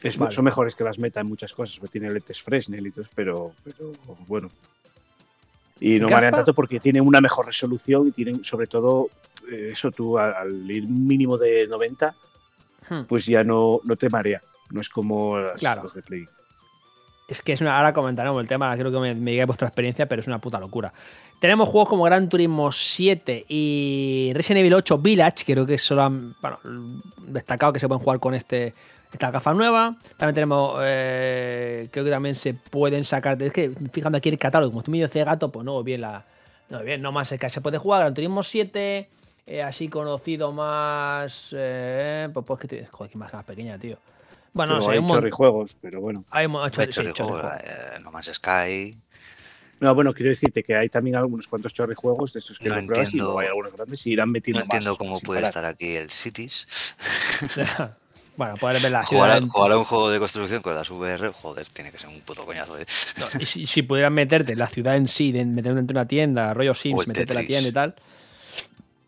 Es- 0.03 0.17
Vale. 0.17 0.35
Son 0.35 0.45
mejores 0.45 0.75
que 0.75 0.85
las 0.85 0.99
Meta 0.99 1.21
en 1.21 1.27
muchas 1.27 1.53
cosas, 1.53 1.79
porque 1.79 1.93
tienen 1.93 2.15
lentes 2.15 2.41
Fresnel 2.43 2.87
y 2.87 2.91
todo, 2.91 3.05
pero, 3.15 3.53
pero 3.65 3.93
bueno. 4.27 4.51
Y 5.81 5.99
no 5.99 6.09
marean 6.09 6.33
tanto 6.35 6.55
porque 6.55 6.81
tienen 6.81 7.07
una 7.07 7.21
mejor 7.21 7.47
resolución 7.47 8.09
y 8.09 8.13
tienen, 8.13 8.43
sobre 8.45 8.67
todo, 8.67 9.09
eh, 9.51 9.71
eso 9.73 9.91
tú 9.91 10.19
al, 10.19 10.33
al 10.35 10.71
ir 10.71 10.87
mínimo 10.89 11.37
de 11.37 11.67
90, 11.67 12.15
Hmm. 12.89 13.05
pues 13.09 13.25
ya 13.27 13.43
no, 13.45 13.81
no 13.85 13.97
te 13.97 14.09
marea. 14.11 14.41
No 14.71 14.81
es 14.83 14.89
como 14.91 15.39
las, 15.39 15.59
Claro. 15.59 15.85
las 15.85 15.95
de 15.95 16.03
Play. 16.03 16.27
Es 17.27 17.41
que 17.43 17.53
es 17.55 17.61
una. 17.61 17.77
Ahora 17.77 17.93
comentaremos 17.95 18.41
el 18.43 18.49
tema, 18.49 18.75
creo 18.77 18.93
que 18.93 18.99
me, 18.99 19.15
me 19.15 19.31
digáis 19.31 19.47
vuestra 19.47 19.67
experiencia, 19.69 20.07
pero 20.07 20.21
es 20.21 20.27
una 20.27 20.41
puta 20.41 20.61
locura. 20.61 20.93
Tenemos 21.41 21.69
juegos 21.69 21.89
como 21.89 22.05
Gran 22.05 22.29
Turismo 22.29 22.71
7 22.71 23.47
y 23.49 24.33
Resident 24.35 24.61
Evil 24.61 24.75
8 24.75 24.99
Village, 24.99 25.45
que 25.45 25.53
creo 25.55 25.67
que 25.67 25.79
solo 25.79 26.03
han 26.03 26.35
bueno, 26.41 26.59
destacado 27.19 27.73
que 27.73 27.81
se 27.81 27.89
pueden 27.89 28.03
jugar 28.03 28.21
con 28.21 28.35
este 28.35 28.75
esta 29.13 29.31
gafa 29.31 29.55
nueva. 29.55 29.97
También 30.17 30.35
tenemos. 30.35 30.79
eh, 30.83 31.89
creo 31.91 32.05
que 32.05 32.11
también 32.11 32.35
se 32.35 32.55
pueden 32.55 33.05
sacar. 33.05 33.41
Es 33.43 33.53
que 33.53 33.71
fijando 33.93 34.19
aquí 34.19 34.29
el 34.29 34.39
catálogo, 34.39 34.71
como 34.73 34.81
estoy 34.81 34.93
medio 34.93 35.09
cegato, 35.09 35.51
pues 35.51 35.65
no 35.65 35.83
bien 35.83 36.03
la. 36.03 36.25
No 36.69 36.83
bien, 36.83 37.01
no 37.03 37.13
más 37.13 37.31
es 37.33 37.39
que 37.41 37.49
se 37.51 37.61
puede 37.61 37.79
jugar 37.79 38.01
Gran 38.01 38.15
Turismo 38.15 38.43
7. 38.43 39.09
eh, 39.47 39.63
así 39.63 39.89
conocido 39.89 40.53
más. 40.53 41.49
eh, 41.57 42.29
pues, 42.33 42.45
pues 42.47 42.61
que 42.61 42.87
joder, 42.87 43.11
qué 43.11 43.19
imagen 43.19 43.37
más 43.37 43.45
pequeña, 43.47 43.79
tío. 43.79 43.99
Bueno, 44.55 44.81
sé, 44.81 44.93
hay 44.93 44.99
un 44.99 45.05
mon- 45.07 45.31
juegos, 45.31 45.77
pero 45.81 46.01
bueno. 46.01 46.25
hay 46.31 46.49
mo- 46.49 46.63
Hay 46.63 46.71
sí, 46.91 47.01
eh, 47.03 47.99
No 48.03 48.11
Man's 48.11 48.31
Sky. 48.33 48.97
No, 49.81 49.95
bueno, 49.95 50.15
quiero 50.15 50.31
decirte 50.31 50.63
que 50.63 50.77
hay 50.77 50.89
también 50.89 51.17
algunos 51.17 51.47
cuantos 51.49 51.75
chorrijuegos 51.75 52.33
de 52.33 52.39
estos 52.39 52.59
que 52.59 52.69
No 52.69 52.77
pruebas 52.77 52.99
y 52.99 53.01
entiendo- 53.03 53.25
luego 53.25 53.41
hay 53.41 53.47
algunos 53.49 53.73
grandes 53.73 54.07
y 54.07 54.13
irán 54.13 54.31
metiendo 54.31 54.61
No 54.61 54.65
entiendo 54.65 54.91
más, 54.93 54.99
cómo 54.99 55.21
puede 55.21 55.41
parar. 55.41 55.49
estar 55.51 55.65
aquí 55.67 55.97
el 55.97 56.11
Cities. 56.11 56.67
bueno, 58.37 58.55
poder 58.57 58.81
ver 58.81 58.93
la 58.93 59.03
Jugar 59.03 59.31
ciudad. 59.31 59.39
en- 59.39 59.49
jugar 59.49 59.73
a 59.73 59.79
un 59.79 59.85
juego 59.85 60.11
de 60.11 60.19
construcción 60.21 60.63
con 60.63 60.75
las 60.75 60.89
VR, 60.91 61.29
joder, 61.33 61.67
tiene 61.67 61.91
que 61.91 61.99
ser 61.99 62.09
un 62.09 62.21
puto 62.21 62.47
coñazo. 62.47 62.79
¿eh? 62.79 62.87
no, 63.19 63.27
y 63.41 63.47
si, 63.47 63.67
si 63.67 63.83
pudieran 63.83 64.15
meterte 64.15 64.53
en 64.53 64.59
la 64.61 64.69
ciudad 64.69 64.97
en 64.97 65.09
sí, 65.09 65.33
de- 65.33 65.45
meterte 65.45 65.75
dentro 65.77 65.95
de 65.95 66.01
una 66.01 66.09
tienda, 66.09 66.55
rollo 66.55 66.75
Sims, 66.75 67.07
meterte 67.09 67.33
en 67.33 67.41
la 67.41 67.47
tienda 67.47 67.69
y 67.69 67.73
tal. 67.73 67.95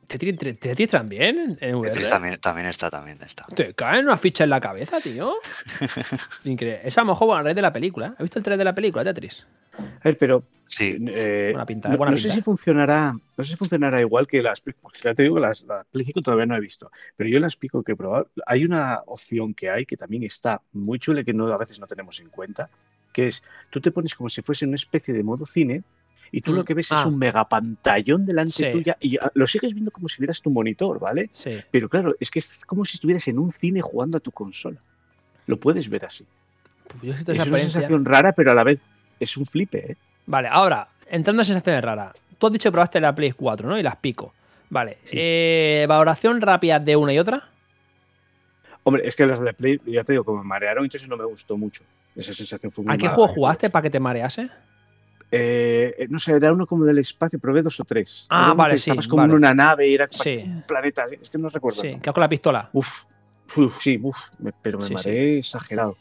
¿Tetris, 0.06 0.88
también 0.88 1.58
en 1.60 1.74
VR? 1.74 1.90
Tetris 1.90 2.10
también, 2.10 2.38
también 2.40 2.66
está, 2.66 2.90
también 2.90 3.18
está. 3.20 3.46
Te 3.46 3.74
caen 3.74 4.06
una 4.06 4.16
ficha 4.16 4.44
en 4.44 4.50
la 4.50 4.60
cabeza, 4.60 5.00
tío. 5.00 5.34
Increíble. 6.44 6.80
Eso 6.84 7.00
a 7.00 7.04
lo 7.04 7.12
mejor 7.12 7.38
a 7.38 7.42
raíz 7.42 7.56
de 7.56 7.62
la 7.62 7.72
película. 7.72 8.06
¿eh? 8.06 8.12
¿Has 8.12 8.22
visto 8.22 8.38
el 8.38 8.44
3 8.44 8.58
de 8.58 8.64
la 8.64 8.74
película, 8.74 9.04
Tetris? 9.04 9.46
A 9.78 10.04
ver, 10.04 10.16
pero 10.18 10.42
Sí, 10.68 10.96
eh, 11.08 11.50
Buena 11.52 11.66
pinta, 11.66 11.88
no, 11.88 11.96
buena 11.96 12.10
no 12.10 12.18
sé 12.18 12.30
si 12.30 12.42
funcionará, 12.42 13.12
no 13.12 13.44
sé 13.44 13.52
si 13.52 13.56
funcionará 13.56 14.00
igual 14.00 14.26
que 14.26 14.42
las 14.42 14.60
porque 14.60 15.00
ya 15.02 15.14
te 15.14 15.22
digo, 15.22 15.38
las, 15.38 15.62
las 15.62 15.86
Play 15.86 16.04
5 16.04 16.22
todavía 16.22 16.44
no 16.44 16.56
he 16.56 16.60
visto, 16.60 16.90
pero 17.16 17.30
yo 17.30 17.38
las 17.38 17.56
pico 17.56 17.82
que 17.82 17.92
he 17.92 17.96
probado. 17.96 18.28
Hay 18.46 18.64
una 18.64 19.00
opción 19.06 19.54
que 19.54 19.70
hay 19.70 19.86
que 19.86 19.96
también 19.96 20.24
está 20.24 20.60
muy 20.72 20.98
chula 20.98 21.20
y 21.20 21.24
que 21.24 21.32
no, 21.32 21.46
a 21.46 21.56
veces 21.56 21.78
no 21.80 21.86
tenemos 21.86 22.20
en 22.20 22.28
cuenta, 22.30 22.68
que 23.12 23.28
es 23.28 23.42
tú 23.70 23.80
te 23.80 23.90
pones 23.90 24.14
como 24.14 24.28
si 24.28 24.42
fuese 24.42 24.66
una 24.66 24.74
especie 24.74 25.14
de 25.14 25.22
modo 25.22 25.46
cine 25.46 25.82
y 26.32 26.40
tú 26.40 26.52
Mm, 26.52 26.54
lo 26.56 26.64
que 26.64 26.74
ves 26.74 26.90
ah. 26.92 27.00
es 27.00 27.06
un 27.06 27.18
megapantallón 27.18 28.24
delante 28.26 28.52
Sí. 28.52 28.72
tuya 28.72 28.96
y 29.00 29.16
ah, 29.18 29.30
lo 29.34 29.46
sigues 29.46 29.72
viendo 29.72 29.90
como 29.90 30.08
si 30.08 30.18
vieras 30.18 30.40
tu 30.42 30.50
monitor, 30.50 30.98
¿vale? 30.98 31.30
Sí. 31.32 31.58
Pero 31.70 31.88
claro, 31.88 32.14
es 32.20 32.30
que 32.30 32.38
es 32.38 32.64
como 32.64 32.84
si 32.84 32.96
estuvieras 32.96 33.26
en 33.28 33.38
un 33.38 33.52
cine 33.52 33.80
jugando 33.80 34.18
a 34.18 34.20
tu 34.20 34.30
consola. 34.32 34.78
Lo 35.46 35.58
puedes 35.58 35.88
ver 35.88 36.04
así. 36.04 36.24
Pues 36.88 37.02
yo 37.02 37.12
Es 37.32 37.46
una 37.46 37.58
sensación 37.58 38.04
rara, 38.04 38.32
pero 38.32 38.50
a 38.50 38.54
la 38.54 38.64
vez 38.64 38.80
es 39.20 39.36
un 39.36 39.46
flipe, 39.46 39.92
¿eh? 39.92 39.96
Vale, 40.26 40.48
ahora, 40.50 40.88
entrando 41.08 41.42
en 41.42 41.46
sensaciones 41.46 41.82
raras. 41.82 42.12
Tú 42.38 42.46
has 42.46 42.52
dicho 42.52 42.68
que 42.68 42.72
probaste 42.72 43.00
la 43.00 43.14
Play 43.14 43.32
4, 43.32 43.68
¿no? 43.68 43.78
Y 43.78 43.82
las 43.82 43.96
pico. 43.96 44.32
Vale. 44.68 44.98
Sí. 45.04 45.16
eh, 45.18 45.86
valoración 45.88 46.40
rápida 46.40 46.78
de 46.80 46.96
una 46.96 47.12
y 47.12 47.18
otra. 47.18 47.48
Hombre, 48.82 49.06
es 49.06 49.16
que 49.16 49.26
las 49.26 49.40
de 49.40 49.52
Play, 49.52 49.80
ya 49.86 50.04
te 50.04 50.12
digo, 50.12 50.24
como 50.24 50.38
me 50.42 50.48
marearon, 50.48 50.84
entonces 50.84 51.08
no 51.08 51.16
me 51.16 51.24
gustó 51.24 51.56
mucho. 51.56 51.82
Esa 52.14 52.32
sensación 52.32 52.70
fue 52.72 52.84
muy 52.84 52.94
¿A 52.94 52.96
qué 52.96 53.04
mala. 53.06 53.14
juego 53.16 53.32
jugaste 53.32 53.68
para 53.70 53.82
que 53.82 53.90
te 53.90 54.00
marease? 54.00 54.48
Eh, 55.30 55.94
eh, 55.98 56.06
no 56.08 56.18
sé, 56.18 56.32
era 56.32 56.52
uno 56.52 56.66
como 56.66 56.84
del 56.84 56.98
espacio, 56.98 57.38
probé 57.38 57.62
dos 57.62 57.80
o 57.80 57.84
tres. 57.84 58.26
Ah, 58.30 58.54
vale, 58.54 58.74
que 58.74 58.78
sí, 58.78 58.90
Estabas 58.90 59.08
como 59.08 59.22
vale. 59.22 59.32
en 59.32 59.36
una 59.38 59.54
nave 59.54 59.88
y 59.88 59.94
era 59.94 60.06
como 60.08 60.22
Sí. 60.22 60.40
un 60.44 60.62
planeta, 60.62 61.06
es 61.10 61.30
que 61.30 61.38
no 61.38 61.48
recuerdo. 61.48 61.80
Sí, 61.80 61.98
que 62.00 62.12
con 62.12 62.20
la 62.20 62.28
pistola. 62.28 62.70
Uf, 62.72 63.04
uf, 63.56 63.76
sí, 63.80 63.98
uf, 64.02 64.16
me- 64.38 64.52
pero 64.52 64.78
me 64.78 64.86
Sí, 64.88 64.94
mareé 64.94 65.38
exagerado. 65.38 65.98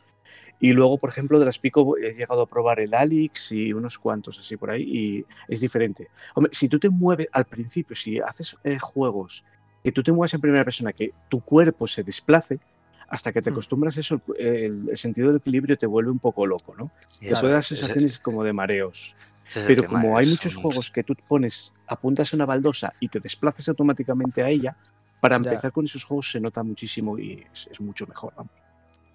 Y 0.60 0.72
luego, 0.72 0.98
por 1.00 1.10
ejemplo, 1.10 1.38
de 1.40 1.46
las 1.46 1.60
Pico 1.60 1.98
he 1.98 2.14
llegado 2.14 2.42
a 2.42 2.48
probar 2.50 2.80
el 2.80 2.94
Alix 2.94 3.52
y 3.52 3.74
unos 3.74 3.98
cuantos 4.00 4.40
así 4.40 4.56
por 4.58 4.72
ahí 4.72 4.84
y 4.88 5.26
es 5.48 5.60
diferente. 5.60 6.12
Hombre, 6.34 6.52
si 6.56 6.70
tú 6.70 6.80
te 6.80 6.90
mueves 6.90 7.28
al 7.34 7.46
principio, 7.46 7.96
si 7.96 8.20
haces 8.20 8.56
eh, 8.64 8.78
juegos 8.80 9.44
que 9.84 9.92
tú 9.92 10.02
te 10.02 10.12
mueves 10.12 10.34
en 10.34 10.42
primera 10.42 10.64
persona, 10.64 10.94
que 10.94 11.14
tu 11.28 11.42
cuerpo 11.42 11.88
se 11.88 12.04
desplace, 12.04 12.60
hasta 13.08 13.32
que 13.32 13.42
te 13.42 13.50
Mm. 13.52 13.54
acostumbras 13.54 13.98
a 13.98 14.00
eso, 14.00 14.22
el, 14.38 14.90
el 14.90 14.98
sentido 14.98 15.28
del 15.28 15.38
equilibrio 15.38 15.78
te 15.78 15.86
vuelve 15.86 16.12
un 16.12 16.20
poco 16.20 16.46
loco, 16.46 16.76
¿no? 16.76 16.92
y 17.22 17.28
Te 17.28 17.34
eso- 17.34 17.42
puede 17.42 17.54
dar 17.54 17.60
ese- 17.62 17.76
sensaciones 17.76 18.20
como 18.20 18.44
de 18.44 18.54
mareos. 18.54 19.16
es 19.50 19.56
el 19.58 19.66
Pero 19.68 19.88
como 19.88 20.18
hay 20.18 20.24
es 20.26 20.32
muchos 20.32 20.56
un- 20.56 20.62
juegos 20.64 20.90
que 20.92 21.04
tú 21.04 21.16
pones, 21.28 21.72
apuntas 21.88 22.34
a 22.34 22.36
una 22.36 22.46
baldosa 22.46 22.94
y 23.00 23.08
te 23.10 23.20
desplazas 23.20 23.70
automáticamente 23.70 24.42
a 24.44 24.50
ella, 24.50 24.76
para 25.22 25.40
Ya. 25.40 25.50
empezar 25.52 25.72
con 25.72 25.86
esos 25.86 26.04
juegos 26.04 26.32
se 26.32 26.40
nota 26.40 26.62
muchísimo 26.64 27.18
y 27.20 27.46
es, 27.54 27.68
es 27.72 27.80
mucho 27.82 28.06
mejor. 28.08 28.34
vamos. 28.36 28.52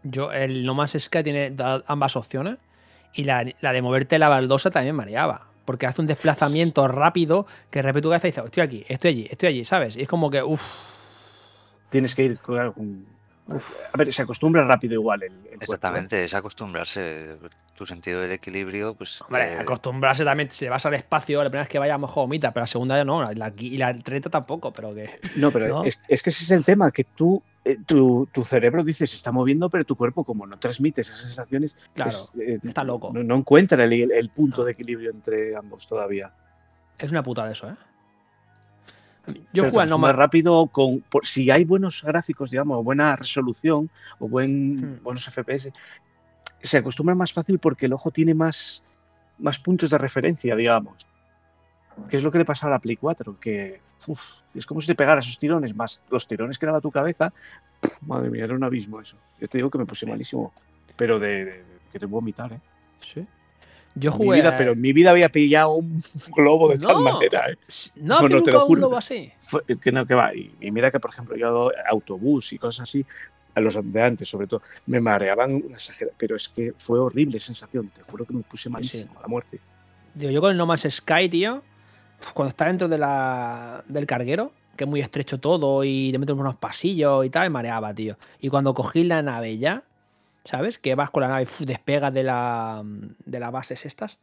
Yo, 0.02 0.32
el 0.32 0.64
No 0.64 0.74
Man's 0.74 0.96
Sky 0.98 1.22
tiene 1.22 1.54
ambas 1.86 2.16
opciones. 2.16 2.56
Y 3.12 3.24
la, 3.24 3.44
la 3.60 3.72
de 3.72 3.82
moverte 3.82 4.18
la 4.20 4.28
baldosa 4.28 4.70
también 4.70 4.94
mareaba. 4.94 5.48
Porque 5.64 5.86
hace 5.86 6.00
un 6.00 6.06
desplazamiento 6.06 6.86
rápido 6.88 7.46
que 7.70 7.82
tu 7.82 8.08
cabeza 8.08 8.28
dice, 8.28 8.40
estoy 8.44 8.62
aquí, 8.62 8.84
estoy 8.88 9.10
allí, 9.10 9.26
estoy 9.30 9.48
allí, 9.48 9.64
¿sabes? 9.64 9.96
Y 9.96 10.02
es 10.02 10.08
como 10.08 10.30
que, 10.30 10.42
uff, 10.42 10.62
Tienes 11.90 12.14
que 12.14 12.24
ir 12.24 12.38
claro, 12.38 12.72
con- 12.72 13.04
Uf. 13.52 13.94
A 13.94 13.98
ver, 13.98 14.12
se 14.12 14.22
acostumbra 14.22 14.64
rápido 14.64 14.94
igual 14.94 15.22
el, 15.22 15.32
el 15.32 15.40
cuerpo, 15.40 15.52
¿eh? 15.52 15.56
Exactamente, 15.64 16.24
es 16.24 16.34
acostumbrarse. 16.34 17.36
Tu 17.74 17.86
sentido 17.86 18.20
del 18.20 18.32
equilibrio, 18.32 18.94
pues. 18.94 19.22
Hombre, 19.22 19.54
eh, 19.54 19.58
acostumbrarse 19.58 20.24
también, 20.24 20.50
si 20.50 20.68
vas 20.68 20.84
al 20.86 20.94
espacio, 20.94 21.42
la 21.42 21.48
primera 21.48 21.62
vez 21.62 21.68
que 21.68 21.78
vaya 21.78 21.94
a 21.94 21.98
lo 21.98 22.06
mejor 22.06 22.24
vomita, 22.24 22.52
pero 22.52 22.62
la 22.64 22.66
segunda 22.68 22.96
ya 22.96 23.04
no, 23.04 23.32
la, 23.32 23.52
y 23.56 23.76
la 23.78 23.92
treta 23.94 24.28
tampoco, 24.30 24.72
pero 24.72 24.94
que. 24.94 25.18
No, 25.36 25.50
pero 25.50 25.68
¿no? 25.68 25.84
Es, 25.84 26.00
es 26.06 26.22
que 26.22 26.30
ese 26.30 26.44
es 26.44 26.50
el 26.50 26.64
tema, 26.64 26.90
que 26.90 27.04
tú, 27.04 27.42
eh, 27.64 27.76
tu, 27.86 28.28
tu 28.32 28.44
cerebro 28.44 28.84
dice 28.84 29.06
se 29.06 29.16
está 29.16 29.32
moviendo, 29.32 29.70
pero 29.70 29.84
tu 29.84 29.96
cuerpo, 29.96 30.24
como 30.24 30.46
no 30.46 30.58
transmite 30.58 31.00
esas 31.00 31.18
sensaciones, 31.20 31.76
Claro, 31.94 32.10
es, 32.10 32.32
eh, 32.38 32.58
está 32.62 32.84
loco. 32.84 33.10
No, 33.14 33.22
no 33.24 33.36
encuentra 33.36 33.82
el, 33.82 34.12
el 34.12 34.28
punto 34.30 34.58
No. 34.58 34.64
de 34.64 34.72
equilibrio 34.72 35.10
entre 35.10 35.56
ambos 35.56 35.86
todavía. 35.86 36.32
Es 36.98 37.10
una 37.10 37.22
puta 37.22 37.46
de 37.46 37.52
eso, 37.52 37.68
¿eh? 37.70 37.74
Yo 39.52 39.70
te 39.70 39.80
al 39.80 39.88
No 39.88 39.98
Man's 39.98 40.16
rápido 40.16 40.66
con 40.68 41.00
por- 41.02 41.26
si 41.26 41.50
hay 41.50 41.64
buenos 41.64 42.02
gráficos, 42.02 42.50
digamos, 42.50 42.84
buena 42.84 43.16
resolución 43.16 43.90
o 44.18 44.28
buen, 44.28 44.76
Hmm. 44.76 45.02
buenos 45.02 45.26
FPS, 45.28 45.72
se 46.62 46.76
acostumbra 46.78 47.14
más 47.14 47.32
fácil 47.32 47.58
porque 47.58 47.86
el 47.86 47.92
ojo 47.92 48.10
tiene 48.10 48.34
más, 48.34 48.82
más 49.38 49.58
puntos 49.58 49.90
de 49.90 49.98
referencia, 49.98 50.54
digamos. 50.56 51.06
Que 52.08 52.16
es 52.16 52.22
lo 52.22 52.30
que 52.30 52.38
le 52.38 52.44
pasaba 52.44 52.72
a 52.72 52.76
la 52.76 52.80
Play 52.80 52.96
4, 52.96 53.38
que 53.40 53.80
uf, 54.06 54.22
es 54.54 54.66
como 54.66 54.80
si 54.80 54.86
te 54.86 54.94
pegara 54.94 55.20
esos 55.20 55.38
tirones, 55.38 55.74
más 55.74 56.02
los 56.10 56.26
tirones 56.26 56.58
que 56.58 56.66
daba 56.66 56.80
tu 56.80 56.90
cabeza. 56.90 57.32
Madre 58.06 58.30
mía, 58.30 58.44
era 58.44 58.54
un 58.54 58.64
abismo 58.64 59.00
eso. 59.00 59.16
Yo 59.40 59.48
te 59.48 59.58
digo 59.58 59.70
que 59.70 59.78
me 59.78 59.86
puse 59.86 60.06
malísimo, 60.06 60.52
pero 60.96 61.18
de, 61.18 61.44
de, 61.44 61.52
de 61.64 61.64
querer 61.92 62.08
vomitar, 62.08 62.52
¿eh? 62.52 62.60
Sí. 63.00 63.26
Yo 63.96 64.10
mi 64.12 64.16
jugué. 64.16 64.42
pero 64.56 64.72
en 64.72 64.80
mi 64.80 64.92
vida 64.92 65.10
había 65.10 65.28
pillado 65.28 65.72
un 65.74 66.00
globo 66.36 66.68
de 66.70 66.78
tal 66.78 66.96
No. 66.96 67.00
manera, 67.02 67.50
¿eh? 67.50 67.56
No, 67.96 68.20
No, 68.22 68.28
que 68.28 68.34
no, 68.34 68.42
te 68.42 68.50
nunca 68.52 68.52
lo 68.52 68.66
un 68.66 68.74
globo 68.74 68.96
así. 68.96 69.32
Fue- 69.40 69.62
que 69.82 69.92
no, 69.92 70.06
que 70.06 70.14
va. 70.14 70.34
Y, 70.34 70.54
y 70.60 70.70
mira 70.70 70.90
que, 70.90 71.00
por 71.00 71.10
ejemplo, 71.10 71.36
yo 71.36 71.70
autobús 71.90 72.52
y 72.52 72.58
cosas 72.58 72.88
así, 72.88 73.04
a 73.54 73.60
los 73.60 73.76
de 73.82 74.02
antes, 74.02 74.28
sobre 74.28 74.46
todo, 74.46 74.62
me 74.86 75.00
mareaban 75.00 75.52
una 75.54 75.74
exageración, 75.74 76.14
pero 76.16 76.36
es 76.36 76.48
que 76.48 76.72
fue 76.78 77.00
horrible 77.00 77.40
sensación. 77.40 77.88
Te 77.88 78.02
juro 78.02 78.24
que 78.24 78.32
me 78.32 78.42
puse 78.42 78.68
malísimo 78.70 79.18
a 79.18 79.22
la 79.22 79.28
muerte. 79.28 79.58
Digo, 80.14 80.30
yo 80.30 80.40
con 80.40 80.52
el 80.52 80.56
No 80.56 80.66
Man's 80.66 80.86
Sky, 80.88 81.28
tío, 81.28 81.62
cuando 82.32 82.50
estás 82.50 82.68
dentro 82.68 82.86
de 82.88 82.96
la, 82.98 83.82
del 83.88 84.06
carguero, 84.06 84.52
que 84.76 84.84
es 84.84 84.90
muy 84.90 85.00
estrecho 85.00 85.38
todo 85.38 85.82
y 85.84 86.10
te 86.12 86.18
metes 86.18 86.32
en 86.34 86.40
unos 86.40 86.54
pasillos 86.56 87.26
y 87.26 87.30
tal, 87.30 87.42
me 87.44 87.50
mareaba, 87.50 87.92
tío. 87.92 88.16
Y 88.40 88.48
cuando 88.50 88.72
cogí 88.72 89.02
la 89.04 89.20
nave 89.20 89.58
ya, 89.58 89.82
¿sabes? 90.44 90.78
Que 90.78 90.94
vas 90.94 91.10
con 91.10 91.22
la 91.22 91.28
nave, 91.28 91.46
despegas 91.60 92.12
de, 92.12 92.22
la, 92.22 92.82
de 92.84 93.40
las 93.40 93.52
bases 93.52 93.84
estas, 93.86 94.18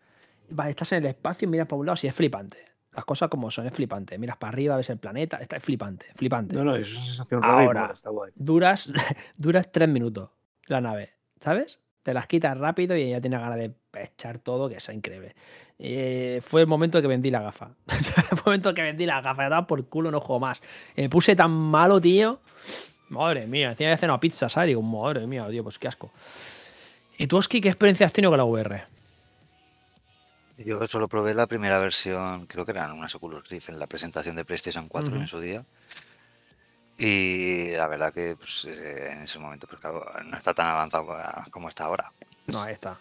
vas, 0.49 0.70
estás 0.70 0.91
en 0.93 0.99
el 0.99 1.05
espacio 1.05 1.47
y 1.47 1.51
miras 1.51 1.68
para 1.68 1.80
un 1.80 1.86
lado, 1.86 1.97
y 2.01 2.07
es 2.07 2.15
flipante. 2.15 2.57
Las 2.93 3.05
cosas 3.05 3.30
como 3.30 3.51
son, 3.51 3.68
es 3.68 3.74
flipante. 3.74 4.18
Miras 4.18 4.38
para 4.38 4.53
arriba, 4.53 4.76
ves 4.76 4.89
el 4.89 4.97
planeta, 4.97 5.38
está 5.38 5.57
es 5.57 5.63
flipante, 5.63 6.07
flipante. 6.15 6.55
No, 6.55 6.63
no, 6.63 6.76
es 6.76 6.95
una 6.95 7.05
sensación 7.05 7.43
Ahora. 7.43 7.91
está 7.93 8.09
guay. 8.09 8.32
duras, 8.36 8.91
duras 9.38 9.68
tres 9.72 9.88
minutos 9.88 10.32
la 10.68 10.82
nave, 10.82 11.13
¿sabes? 11.39 11.80
Te 12.03 12.13
las 12.13 12.28
quitas 12.28 12.57
rápido 12.57 12.95
y 12.95 13.09
ya 13.09 13.22
tienes 13.22 13.39
ganas 13.39 13.57
de 13.57 13.74
echar 13.95 14.39
todo, 14.39 14.70
que 14.70 14.76
es 14.76 14.89
increíble. 14.89 15.36
Eh, 15.80 16.39
fue 16.43 16.61
el 16.61 16.68
momento 16.68 17.01
que 17.01 17.07
vendí 17.07 17.30
la 17.30 17.41
gafa. 17.41 17.72
el 18.32 18.38
momento 18.45 18.74
que 18.74 18.82
vendí 18.82 19.05
la 19.05 19.22
gafa, 19.22 19.49
ya 19.49 19.68
por 19.68 19.86
culo, 19.88 20.11
no 20.11 20.22
juego 20.22 20.39
más. 20.39 20.61
Me 20.95 21.09
puse 21.09 21.36
tan 21.36 21.51
malo, 21.51 21.99
tío. 21.99 22.39
Madre 23.10 23.47
mía, 23.47 23.70
encima 23.72 23.91
de 23.91 23.97
cenado 23.97 24.20
pizza, 24.20 24.49
¿sabes? 24.49 24.68
Digo, 24.68 24.82
madre 24.82 25.26
mía, 25.28 25.47
tío, 25.49 25.64
pues 25.64 25.80
qué 25.80 25.88
asco. 25.88 26.12
¿Y 27.18 27.28
tú, 27.28 27.38
Oski, 27.38 27.62
qué 27.62 27.70
experiencia 27.70 28.05
has 28.05 28.14
tenido 28.14 28.32
con 28.32 28.38
la 28.38 28.43
VR? 28.43 28.86
Yo 30.58 30.86
solo 30.88 31.08
probé 31.08 31.34
la 31.34 31.47
primera 31.47 31.80
versión, 31.80 32.47
creo 32.47 32.66
que 32.66 32.72
eran 32.72 32.91
unas 32.91 33.14
Oculus 33.16 33.47
Rift 33.47 33.70
en 33.70 33.80
la 33.80 33.88
presentación 33.88 34.36
de 34.36 34.43
PlayStation 34.43 34.88
4 34.88 35.12
Ujú. 35.12 35.22
en 35.22 35.28
su 35.28 35.39
día. 35.39 35.64
Y 36.97 37.76
la 37.76 37.88
verdad 37.88 38.12
que 38.12 38.36
pues, 38.36 38.66
eh, 38.66 39.12
en 39.12 39.22
ese 39.24 39.38
momento 39.38 39.68
pues, 39.68 39.80
claro, 39.80 40.03
no 40.26 40.36
está 40.36 40.53
tan 40.53 40.68
avanzado 40.68 41.08
como 41.51 41.70
está 41.70 41.86
ahora. 41.86 42.12
No, 42.47 42.64
ahí 42.64 42.74
está. 42.74 42.99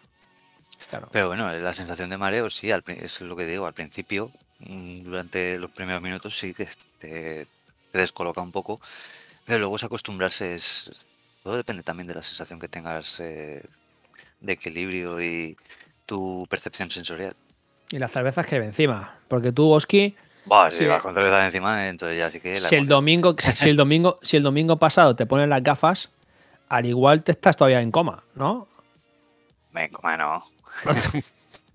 Claro. 0.91 1.09
Pero 1.11 1.29
bueno, 1.29 1.51
la 1.51 1.73
sensación 1.73 2.11
de 2.11 2.19
mareo 2.19 2.51
sí, 2.51 2.71
al 2.71 2.85
es 2.87 3.21
lo 3.23 3.35
que 3.35 3.47
digo, 3.47 3.67
al 3.67 3.73
principio, 3.73 4.31
mm, 4.61 5.03
durante 5.05 5.59
los 5.59 5.71
primeros 5.71 6.03
minutos 6.03 6.39
sí 6.39 6.53
que 6.53 6.69
te, 6.99 7.47
te 7.91 7.99
descoloca 7.99 8.43
un 8.43 8.53
poco, 8.53 8.81
pero 9.47 9.61
luego 9.61 9.77
es 9.77 9.85
acostumbrarse, 9.85 10.55
es, 10.55 10.91
todo 11.43 11.57
depende 11.57 11.83
también 11.83 12.07
de 12.09 12.15
la 12.15 12.23
sensación 12.23 12.59
que 12.61 12.69
tengas 12.69 13.21
eh, 13.21 13.63
de 14.41 14.53
equilibrio 14.53 15.21
y 15.23 15.57
tu 16.05 16.47
percepción 16.51 16.91
sensorial. 16.91 17.35
Y 17.91 17.99
las 17.99 18.11
cervezas 18.11 18.47
que 18.47 18.59
ve 18.59 18.67
encima. 18.67 19.19
Porque 19.29 19.53
tú, 19.53 19.71
Oski, 19.71 20.15
Buah, 20.45 20.71
si 20.71 20.79
Sí. 20.79 20.87
vas 20.87 21.01
con 21.01 21.13
cerveza 21.15 21.45
encima, 21.45 21.89
entonces 21.89 22.19
ya 22.19 22.31
sí 22.31 22.41
que... 22.41 22.57
si 22.57 22.75
el 22.75 22.87
domingo, 22.87 23.35
si 23.55 23.69
el 23.69 23.77
domingo, 23.77 24.19
si 24.23 24.37
el 24.37 24.43
domingo 24.43 24.77
pasado 24.77 25.17
te 25.17 25.27
ponen 25.27 25.51
las 25.51 25.63
gafas, 25.63 26.11
al 26.69 26.87
igual 26.87 27.23
te 27.23 27.33
estás 27.33 27.57
todavía 27.57 27.81
en 27.81 27.91
coma, 27.91 28.23
¿no? 28.35 28.69
Venga, 29.73 29.99
bueno. 30.03 30.45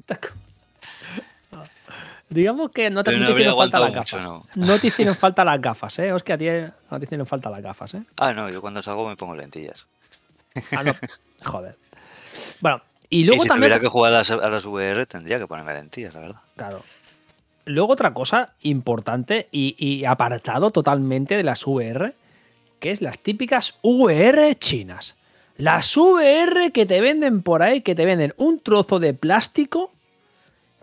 Digamos 2.31 2.71
que 2.71 2.89
no 2.89 3.03
te, 3.03 3.11
no 3.17 3.25
no 3.25 3.31
hicieron 3.31 3.57
falta 3.57 3.79
las 3.79 3.93
gafas. 3.93 4.21
¿no? 4.21 4.45
No 4.55 4.79
te 4.79 4.87
hicieron 4.87 5.15
falta 5.17 5.43
las 5.43 5.61
gafas, 5.61 5.99
¿eh? 5.99 6.13
Ti 6.25 6.47
no 6.89 6.99
te 6.99 7.03
hicieron 7.05 7.27
falta 7.27 7.49
las 7.49 7.61
gafas, 7.61 7.93
¿eh? 7.93 8.03
Ah, 8.17 8.33
no, 8.33 8.49
yo 8.49 8.61
cuando 8.61 8.81
salgo 8.81 9.07
me 9.07 9.17
pongo 9.17 9.35
lentillas. 9.35 9.85
Ah, 10.71 10.83
no. 10.83 10.95
Joder. 11.43 11.75
Bueno, 12.61 12.81
y 13.09 13.19
Y 13.19 13.23
luego 13.25 13.43
si 13.43 13.49
también. 13.49 13.69
tuviera 13.69 13.81
que 13.81 13.87
jugar 13.89 14.13
a 14.13 14.17
las, 14.19 14.31
a 14.31 14.49
las 14.49 14.65
VR 14.65 15.05
tendría 15.05 15.39
que 15.39 15.47
ponerme 15.47 15.73
lentillas, 15.73 16.13
la 16.13 16.19
verdad. 16.21 16.41
Claro. 16.55 16.83
Luego 17.65 17.93
otra 17.93 18.13
cosa 18.13 18.53
importante 18.63 19.49
y, 19.51 19.75
y 19.77 20.05
apartado 20.05 20.71
totalmente 20.71 21.35
de 21.35 21.43
las 21.43 21.67
VR, 21.67 22.13
que 22.79 22.91
es 22.91 23.01
las 23.01 23.19
típicas 23.19 23.75
VR 23.81 24.55
chinas. 24.57 25.15
Las 25.57 25.95
VR 25.97 26.71
que 26.71 26.85
te 26.85 27.01
venden 27.01 27.43
por 27.43 27.61
ahí, 27.61 27.81
que 27.81 27.93
te 27.93 28.05
venden 28.05 28.33
un 28.37 28.59
trozo 28.61 28.99
de 28.99 29.13
plástico 29.13 29.91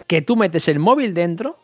que 0.06 0.22
tú 0.22 0.36
metes 0.36 0.68
el 0.68 0.78
móvil 0.78 1.14
dentro, 1.14 1.58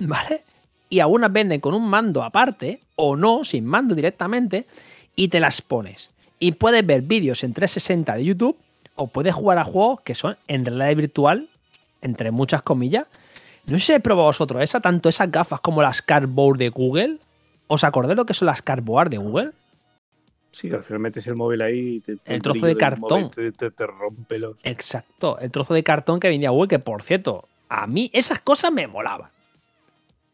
¿vale? 0.00 0.42
y 0.88 0.98
algunas 0.98 1.32
venden 1.32 1.60
con 1.60 1.72
un 1.74 1.88
mando 1.88 2.24
aparte 2.24 2.80
o 2.96 3.14
no, 3.16 3.44
sin 3.44 3.64
mando 3.64 3.94
directamente, 3.94 4.66
y 5.14 5.28
te 5.28 5.38
las 5.38 5.62
pones. 5.62 6.10
Y 6.40 6.52
puedes 6.52 6.84
ver 6.84 7.02
vídeos 7.02 7.44
en 7.44 7.52
360 7.54 8.14
de 8.16 8.24
YouTube 8.24 8.56
o 8.96 9.06
puedes 9.06 9.34
jugar 9.34 9.58
a 9.58 9.64
juegos 9.64 10.00
que 10.00 10.14
son 10.16 10.36
en 10.48 10.64
realidad 10.64 10.96
virtual, 10.96 11.48
entre 12.02 12.30
muchas 12.32 12.62
comillas. 12.62 13.06
No 13.66 13.78
sé 13.78 13.84
si 13.86 13.92
habéis 13.92 14.02
probado 14.02 14.26
vosotros 14.26 14.60
esa, 14.62 14.80
tanto 14.80 15.08
esas 15.08 15.30
gafas 15.30 15.60
como 15.60 15.80
las 15.80 16.02
Cardboard 16.02 16.58
de 16.58 16.70
Google. 16.70 17.18
¿Os 17.68 17.84
acordáis 17.84 18.16
lo 18.16 18.26
que 18.26 18.34
son 18.34 18.46
las 18.46 18.62
Cardboard 18.62 19.10
de 19.10 19.18
Google? 19.18 19.50
Sí, 20.50 20.70
al 20.72 20.82
final 20.82 20.98
metes 21.00 21.24
el 21.28 21.36
móvil 21.36 21.62
ahí 21.62 21.96
y 21.96 22.00
te, 22.00 22.16
El 22.24 22.42
trozo 22.42 22.66
de 22.66 22.76
cartón. 22.76 23.22
móvil 23.22 23.30
Te, 23.30 23.52
te- 23.52 23.70
te 23.70 23.86
rompe 23.86 24.38
los. 24.40 24.56
Exacto, 24.64 25.38
el 25.38 25.52
trozo 25.52 25.74
de 25.74 25.84
cartón 25.84 26.18
que 26.18 26.28
vendía 26.28 26.50
Google, 26.50 26.66
que 26.68 26.78
por 26.80 27.02
cierto, 27.04 27.46
a 27.70 27.86
mí 27.86 28.10
esas 28.12 28.40
cosas 28.40 28.70
me 28.72 28.86
molaban. 28.86 29.30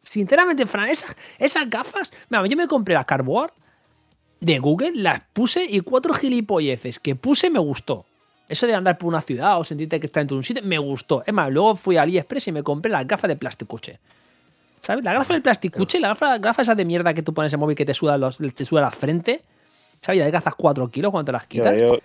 Sinceramente, 0.02 0.66
Fran, 0.66 0.88
esas, 0.88 1.14
esas 1.38 1.68
gafas, 1.68 2.12
mira, 2.28 2.44
yo 2.46 2.56
me 2.56 2.66
compré 2.66 2.94
las 2.94 3.04
Cardboard 3.04 3.52
de 4.40 4.58
Google, 4.58 4.92
las 4.94 5.20
puse 5.32 5.64
y 5.64 5.80
cuatro 5.80 6.14
gilipolleces 6.14 6.98
que 6.98 7.14
puse 7.14 7.50
me 7.50 7.58
gustó. 7.58 8.06
Eso 8.48 8.66
de 8.66 8.74
andar 8.74 8.96
por 8.96 9.08
una 9.08 9.20
ciudad 9.20 9.58
o 9.58 9.64
sentirte 9.64 10.00
que 10.00 10.06
estás 10.06 10.22
en 10.22 10.34
un 10.34 10.42
sitio, 10.42 10.62
me 10.62 10.78
gustó. 10.78 11.22
Es 11.26 11.34
más, 11.34 11.50
luego 11.50 11.74
fui 11.74 11.96
a 11.96 12.02
AliExpress 12.02 12.48
y 12.48 12.52
me 12.52 12.62
compré 12.62 12.90
las 12.90 13.06
gafas 13.06 13.28
de 13.28 13.36
plasticuche. 13.36 13.98
¿Sabes? 14.80 15.04
La 15.04 15.12
gafa 15.12 15.32
del 15.32 15.42
plasticuche, 15.42 15.98
la 15.98 16.08
gafa, 16.08 16.38
gafa 16.38 16.62
esa 16.62 16.74
de 16.74 16.84
mierda 16.84 17.12
que 17.12 17.22
tú 17.22 17.34
pones 17.34 17.52
en 17.52 17.58
el 17.58 17.60
móvil 17.60 17.76
que 17.76 17.84
te 17.84 17.92
suda, 17.92 18.16
los, 18.16 18.38
te 18.38 18.64
suda 18.64 18.82
la 18.82 18.92
frente. 18.92 19.42
¿Sabes? 20.00 20.20
Ya 20.20 20.24
de 20.26 20.30
gastas 20.30 20.54
4 20.54 20.88
kilos 20.90 21.10
cuando 21.10 21.26
te 21.26 21.32
las 21.32 21.46
quitas. 21.46 21.76
Yo, 21.76 21.98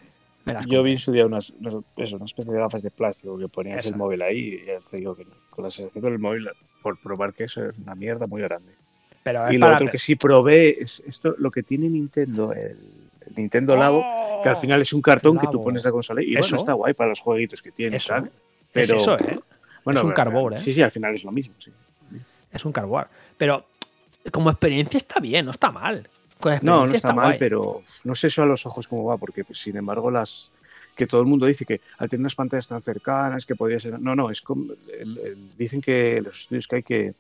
yo 0.68 0.84
vi 0.84 0.94
en 0.94 1.00
su 1.00 1.12
día 1.12 1.26
unas, 1.26 1.52
unas- 1.52 1.78
eso, 1.98 2.16
una 2.16 2.26
especie 2.26 2.52
de 2.54 2.60
gafas 2.60 2.82
de 2.82 2.92
plástico 2.92 3.38
que 3.38 3.48
ponías 3.48 3.78
Esa. 3.80 3.90
el 3.90 3.96
móvil 3.96 4.22
ahí 4.22 4.60
y 4.62 4.66
ya 4.66 4.80
te 4.90 4.98
digo 4.98 5.16
que 5.16 5.26
con 5.50 5.64
la 5.64 5.72
sensación 5.72 6.04
del 6.04 6.20
móvil, 6.20 6.50
por 6.82 7.00
probar 7.00 7.34
que 7.34 7.44
eso 7.46 7.70
es 7.70 7.78
una 7.78 7.96
mierda 7.96 8.26
muy 8.28 8.42
grande. 8.42 8.74
Pero 9.24 9.52
Y 9.52 9.56
lo 9.58 9.60
para- 9.68 9.78
otro 9.78 9.88
que 9.92 9.98
sí 10.00 10.16
probé 10.16 10.82
es 10.82 11.02
esto, 11.06 11.36
lo 11.38 11.52
que 11.52 11.62
tiene 11.64 11.88
Nintendo, 11.90 12.54
el, 12.54 12.78
el 13.28 13.36
Nintendo 13.36 13.76
Labo, 13.76 14.04
que 14.42 14.50
al 14.50 14.56
final 14.58 14.82
es 14.82 14.92
un 14.94 15.02
cartón 15.02 15.38
que 15.38 15.48
tú 15.48 15.62
pones 15.62 15.84
la 15.84 15.92
consola 15.92 16.24
y 16.24 16.34
Eso. 16.34 16.42
bueno, 16.50 16.58
está 16.58 16.74
guay 16.74 16.94
para 16.96 17.10
los 17.10 17.20
jueguitos 17.20 17.62
que 17.62 17.72
tiene, 17.72 17.98
Eso. 17.98 18.08
¿sabes? 18.08 18.32
Es 18.32 18.88
Pero, 18.88 18.98
eso, 18.98 19.16
¿eh? 19.20 19.40
bueno, 19.86 20.00
Es 20.00 20.04
un 20.04 20.10
pero- 20.12 20.14
cardboard, 20.16 20.54
¿eh? 20.56 20.60
Sí, 20.60 20.74
sí, 20.74 20.82
al 20.82 20.92
final 20.92 21.14
es 21.14 21.24
lo 21.24 21.32
mismo, 21.32 21.54
sí. 21.60 21.72
Es 22.52 22.66
un 22.66 22.72
cardboard. 22.72 23.08
Pero 23.38 23.66
como 24.32 24.50
experiencia 24.50 24.98
está 24.98 25.20
bien, 25.20 25.46
no 25.46 25.52
está 25.52 25.72
mal. 25.72 26.10
No, 26.62 26.86
no 26.88 26.94
está 26.94 27.14
mal, 27.14 27.26
guay. 27.28 27.40
pero 27.40 27.82
no 28.04 28.16
sé 28.16 28.28
eso 28.28 28.44
a 28.44 28.46
los 28.46 28.66
ojos 28.66 28.88
cómo 28.88 29.06
va, 29.06 29.18
porque 29.18 29.44
pues, 29.44 29.60
sin 29.60 29.76
embargo 29.78 30.10
las 30.12 30.52
que 30.96 31.08
todo 31.08 31.22
el 31.22 31.28
mundo 31.28 31.46
dice 31.46 31.66
que 31.66 31.80
al 32.00 32.10
tener 32.10 32.22
unas 32.22 32.36
pantallas 32.36 32.68
tan 32.68 32.82
cercanas 32.82 33.46
que 33.46 33.56
podría 33.56 33.80
ser... 33.80 34.00
No, 34.00 34.16
no, 34.16 34.30
es 34.30 34.42
como... 34.42 34.74
el- 35.00 35.18
el- 35.20 35.58
dicen 35.58 35.82
que 35.82 36.20
los 36.22 36.42
estudios 36.42 36.68
que 36.68 36.76
hay 36.78 36.84
que... 36.84 37.14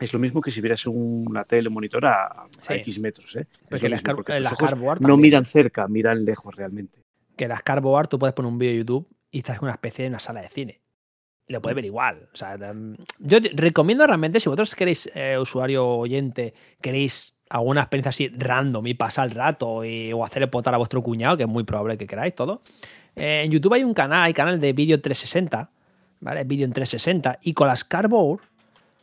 Es 0.00 0.12
lo 0.12 0.18
mismo 0.18 0.40
que 0.40 0.50
si 0.50 0.60
vieras 0.60 0.86
una 0.86 1.44
tele 1.44 1.68
monitor 1.70 2.04
a. 2.06 2.46
X 2.68 2.98
metros, 2.98 3.36
¿eh? 3.36 3.46
Porque 3.68 3.88
las, 3.88 3.98
mismo, 4.00 4.06
car- 4.06 4.16
porque 4.16 4.32
tus 4.34 4.42
las 4.42 4.52
ojos 4.54 4.70
cardboard 4.70 5.00
no 5.00 5.08
también. 5.08 5.20
miran 5.20 5.44
cerca, 5.44 5.86
miran 5.86 6.24
lejos 6.24 6.54
realmente. 6.56 7.00
Que 7.36 7.46
las 7.46 7.62
cardboard 7.62 8.08
tú 8.08 8.18
puedes 8.18 8.34
poner 8.34 8.50
un 8.50 8.58
vídeo 8.58 8.72
de 8.72 8.78
YouTube 8.78 9.08
y 9.30 9.38
estás 9.38 9.58
en 9.58 9.62
una 9.64 9.72
especie 9.72 10.02
de 10.04 10.08
una 10.08 10.18
sala 10.18 10.40
de 10.42 10.48
cine. 10.48 10.80
Lo 11.46 11.58
Mm. 11.58 11.62
puedes 11.62 11.76
ver 11.76 11.84
igual. 11.84 12.28
O 12.32 12.36
sea, 12.36 12.56
mm, 12.56 12.96
yo 13.20 13.38
recomiendo 13.54 14.04
realmente, 14.06 14.40
si 14.40 14.48
vosotros 14.48 14.74
queréis, 14.74 15.08
eh, 15.14 15.38
usuario 15.38 15.86
oyente, 15.86 16.54
queréis 16.80 17.33
alguna 17.50 17.82
experiencia 17.82 18.08
así 18.10 18.28
random 18.28 18.86
y 18.86 18.94
pasar 18.94 19.28
el 19.28 19.34
rato 19.34 19.84
y- 19.84 20.12
o 20.12 20.24
hacer 20.24 20.42
el 20.42 20.50
potar 20.50 20.74
a 20.74 20.78
vuestro 20.78 21.02
cuñado, 21.02 21.36
que 21.36 21.42
es 21.44 21.48
muy 21.48 21.64
probable 21.64 21.96
que 21.98 22.06
queráis 22.06 22.34
todo. 22.34 22.62
eh, 23.16 23.42
en 23.44 23.52
YouTube 23.52 23.74
hay 23.74 23.84
un 23.84 23.94
canal, 23.94 24.24
hay 24.24 24.32
canal 24.34 24.58
de 24.60 24.72
vídeo 24.72 25.00
360, 25.00 25.70
¿vale? 26.20 26.42
Vídeo 26.44 26.64
en 26.64 26.72
360 26.72 27.38
y 27.42 27.52
con 27.54 27.68
las 27.68 27.84
cardboard, 27.84 28.40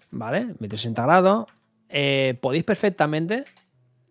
¿vale? 0.09 0.41
360 0.59 1.03
grados, 1.03 1.45
eh, 1.87 2.37
podéis 2.41 2.63
perfectamente 2.65 3.43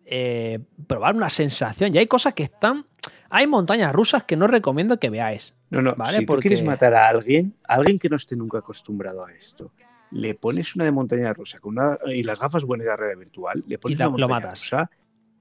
eh, 0.05 0.59
probar 0.87 1.15
una 1.15 1.29
sensación. 1.29 1.93
Y 1.93 1.99
hay 1.99 2.07
cosas 2.07 2.33
que 2.33 2.43
están. 2.43 2.85
Hay 3.29 3.47
montañas 3.47 3.93
rusas 3.93 4.23
que 4.25 4.35
no 4.35 4.47
recomiendo 4.47 4.99
que 4.99 5.09
veáis. 5.09 5.53
No, 5.69 5.81
no, 5.81 5.95
Vale, 5.95 6.17
si 6.17 6.25
porque- 6.25 6.49
tú 6.49 6.49
quieres 6.49 6.65
matar 6.65 6.93
a 6.95 7.07
alguien, 7.07 7.53
a 7.65 7.75
alguien 7.75 7.97
que 7.97 8.09
no 8.09 8.17
esté 8.17 8.35
nunca 8.35 8.57
acostumbrado 8.57 9.23
a 9.25 9.31
esto, 9.31 9.71
le 10.11 10.33
pones 10.35 10.75
una 10.75 10.85
de 10.85 10.91
montaña 10.91 11.33
rusa 11.33 11.59
con 11.59 11.77
una, 11.77 11.97
y 12.07 12.23
las 12.23 12.39
gafas 12.39 12.63
buenas 12.65 12.85
de 12.87 12.95
realidad 12.97 13.19
virtual, 13.19 13.63
le 13.67 13.77
pones 13.77 13.97
te- 13.97 14.03
una 14.05 14.17
lo 14.17 14.27
montaña 14.27 14.45
matas. 14.47 14.59
rusa. 14.71 14.91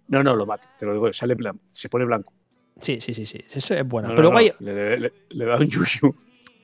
No, 0.08 0.22
no, 0.22 0.34
lo 0.36 0.46
matas, 0.46 0.76
te 0.76 0.86
lo 0.86 0.92
digo, 0.92 1.12
sale 1.12 1.36
se 1.70 1.88
pone 1.88 2.04
blanco. 2.04 2.32
Sí, 2.80 3.00
sí, 3.00 3.14
sí, 3.14 3.26
sí. 3.26 3.38
Eso 3.52 3.74
es 3.74 3.86
bueno. 3.86 4.08
No, 4.08 4.14
pero, 4.14 4.30
no, 4.30 4.34
luego 4.40 4.50
no, 4.58 4.64
hay- 4.64 4.74
le, 4.74 4.98
le- 4.98 5.12
le 5.28 5.44
da 5.44 5.56
un 5.56 5.66
yuyu. 5.68 6.14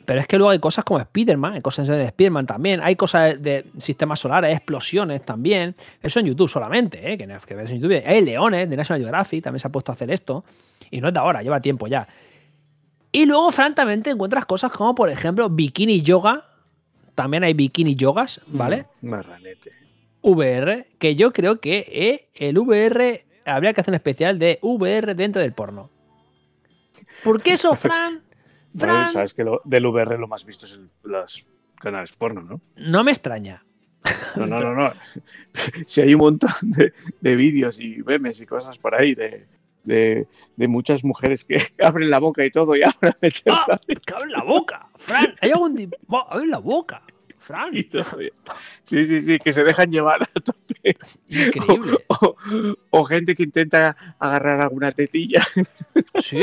pero 0.04 0.20
es 0.20 0.26
que 0.26 0.36
luego 0.38 0.50
hay 0.50 0.58
cosas 0.58 0.84
como 0.84 0.98
Spider-Man, 1.00 1.54
hay 1.54 1.60
cosas 1.60 1.86
de 1.88 2.02
Spider-Man 2.04 2.46
también. 2.46 2.80
Hay 2.82 2.96
cosas 2.96 3.40
de, 3.42 3.66
sistemas 3.78 4.18
solares, 4.20 4.56
explosiones 4.56 5.24
también. 5.24 5.74
Eso 6.02 6.20
en 6.20 6.26
YouTube 6.26 6.48
solamente, 6.48 7.12
¿eh? 7.12 7.18
que 7.18 7.26
ves 7.54 7.70
en 7.70 7.80
YouTube. 7.80 8.02
Hay 8.06 8.24
leones 8.24 8.70
de 8.70 8.76
National 8.76 9.00
Geographic, 9.02 9.42
también 9.44 9.60
se 9.60 9.66
ha 9.66 9.70
puesto 9.72 9.92
a 9.92 9.94
hacer 9.94 10.10
esto. 10.10 10.44
Y 10.90 11.00
no 11.00 11.08
es 11.08 11.14
de 11.14 11.20
ahora, 11.20 11.42
lleva 11.42 11.60
tiempo 11.60 11.86
ya. 11.86 12.06
Y 13.12 13.26
luego, 13.26 13.50
francamente, 13.50 14.10
encuentras 14.10 14.44
cosas 14.46 14.70
como, 14.72 14.94
por 14.94 15.08
ejemplo, 15.08 15.48
bikini 15.50 16.02
yoga. 16.02 16.44
También 17.16 17.42
hay 17.42 17.54
bikini 17.54 17.96
yogas, 17.96 18.40
¿vale? 18.46 18.86
Mm, 19.00 19.08
Marranete. 19.08 19.72
VR, 20.22 20.86
que 20.98 21.16
yo 21.16 21.32
creo 21.32 21.60
que 21.60 21.78
eh, 21.90 22.28
el 22.34 22.58
VR 22.58 23.24
habría 23.44 23.72
que 23.72 23.80
hacer 23.80 23.90
un 23.92 23.96
especial 23.96 24.38
de 24.38 24.58
VR 24.62 25.14
dentro 25.16 25.42
del 25.42 25.52
porno. 25.52 25.90
¿Por 27.24 27.42
qué 27.42 27.52
eso, 27.54 27.74
Fran? 27.76 28.22
Bueno, 28.72 28.92
Fran, 28.94 29.10
sabes 29.10 29.34
que 29.34 29.44
lo, 29.44 29.60
del 29.64 29.86
VR 29.86 30.18
lo 30.18 30.28
más 30.28 30.44
visto 30.44 30.66
es 30.66 30.72
el- 30.74 30.90
los 31.04 31.46
canales 31.80 32.12
porno, 32.12 32.42
¿no? 32.42 32.60
no 32.76 33.02
me 33.04 33.10
extraña. 33.12 33.64
No, 34.36 34.46
no, 34.46 34.60
no, 34.60 34.74
no. 34.74 34.92
Si 35.86 36.00
hay 36.00 36.14
un 36.14 36.20
montón 36.20 36.50
de, 36.62 36.92
de 37.20 37.36
vídeos 37.36 37.80
y 37.80 38.02
memes 38.04 38.40
y 38.40 38.46
cosas 38.46 38.78
por 38.78 38.94
ahí 38.94 39.14
de, 39.14 39.46
de, 39.86 40.26
de 40.56 40.68
muchas 40.68 41.02
mujeres 41.04 41.44
que 41.44 41.56
abren 41.82 42.10
la 42.10 42.18
boca 42.18 42.44
y 42.44 42.50
todo 42.50 42.76
y 42.76 42.82
ahora 42.82 43.16
meten 43.22 43.42
¡Ah! 43.54 43.64
la 43.68 43.78
¡Que 43.78 44.14
abre 44.14 44.30
la 44.30 44.42
boca! 44.42 44.88
¡Fran! 44.96 45.34
¿Hay 45.40 45.50
algún. 45.52 45.74
di- 45.74 45.88
¡Va, 46.12 46.26
¡Abre 46.28 46.46
la 46.46 46.58
boca! 46.58 47.02
¡Fran! 47.38 47.72
Sí, 48.88 49.04
sí, 49.04 49.24
sí, 49.24 49.38
que 49.40 49.52
se 49.52 49.64
dejan 49.64 49.90
llevar 49.90 50.22
a 50.22 50.26
tope. 50.40 50.96
Increíble. 51.28 51.98
O, 52.08 52.36
o 52.90 53.04
gente 53.04 53.34
que 53.34 53.42
intenta 53.42 53.96
agarrar 54.20 54.60
alguna 54.60 54.92
tetilla, 54.92 55.44
¿Sí? 56.22 56.40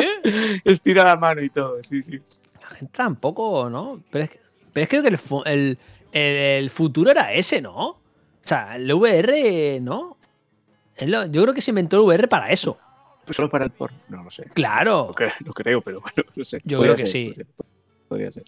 estira 0.65 1.03
la 1.05 1.15
mano 1.15 1.41
y 1.41 1.49
todo. 1.49 1.81
Sí, 1.83 2.03
sí. 2.03 2.19
La 2.61 2.67
gente 2.69 2.91
tampoco, 2.93 3.69
¿no? 3.69 4.03
Pero 4.11 4.25
es 4.25 4.29
que, 4.29 4.39
pero 4.73 4.83
es 4.83 4.89
que 4.89 4.97
creo 4.99 5.03
que 5.03 5.49
el, 5.49 5.77
el, 6.11 6.35
el- 6.63 6.69
futuro 6.69 7.11
era 7.11 7.31
ese, 7.33 7.61
¿no? 7.61 7.87
O 7.87 7.99
sea, 8.41 8.75
el 8.75 8.91
VR, 8.91 9.79
¿no? 9.81 10.17
Yo 10.99 11.41
creo 11.43 11.53
que 11.53 11.61
se 11.61 11.71
inventó 11.71 11.95
el 11.97 12.03
VR 12.03 12.27
para 12.27 12.51
eso. 12.51 12.77
Pues 13.25 13.37
solo 13.37 13.49
para 13.49 13.65
el 13.65 13.71
porno, 13.71 13.97
no 14.09 14.23
lo 14.23 14.31
sé. 14.31 14.43
Claro. 14.53 15.13
Lo 15.45 15.53
creo, 15.53 15.81
pero 15.81 16.01
bueno, 16.01 16.29
no 16.35 16.43
sé. 16.43 16.61
Yo 16.65 16.77
Podría 16.77 16.95
creo 16.95 17.05
que 17.05 17.11
ser, 17.11 17.11
sí. 17.11 17.27
Podría, 17.29 17.47
podría 18.07 18.31
ser. 18.31 18.43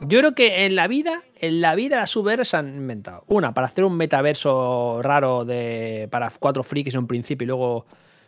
Yo 0.00 0.18
creo 0.18 0.34
que 0.34 0.66
en 0.66 0.76
la 0.76 0.88
vida, 0.88 1.22
en 1.36 1.60
la 1.60 1.74
vida 1.74 1.96
las 1.96 2.14
VR 2.14 2.44
se 2.44 2.56
han 2.56 2.74
inventado. 2.76 3.24
Una, 3.28 3.54
para 3.54 3.66
hacer 3.66 3.84
un 3.84 3.96
metaverso 3.96 5.00
raro 5.02 5.44
de 5.44 6.08
para 6.10 6.30
cuatro 6.38 6.62
frikis 6.62 6.94
en 6.94 7.00
un 7.00 7.06
principio 7.06 7.44
y 7.44 7.48
luego 7.48 7.86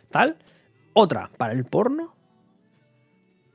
tal. 0.09 0.37
Otra, 0.93 1.29
para 1.37 1.53
el 1.53 1.65
porno. 1.65 2.15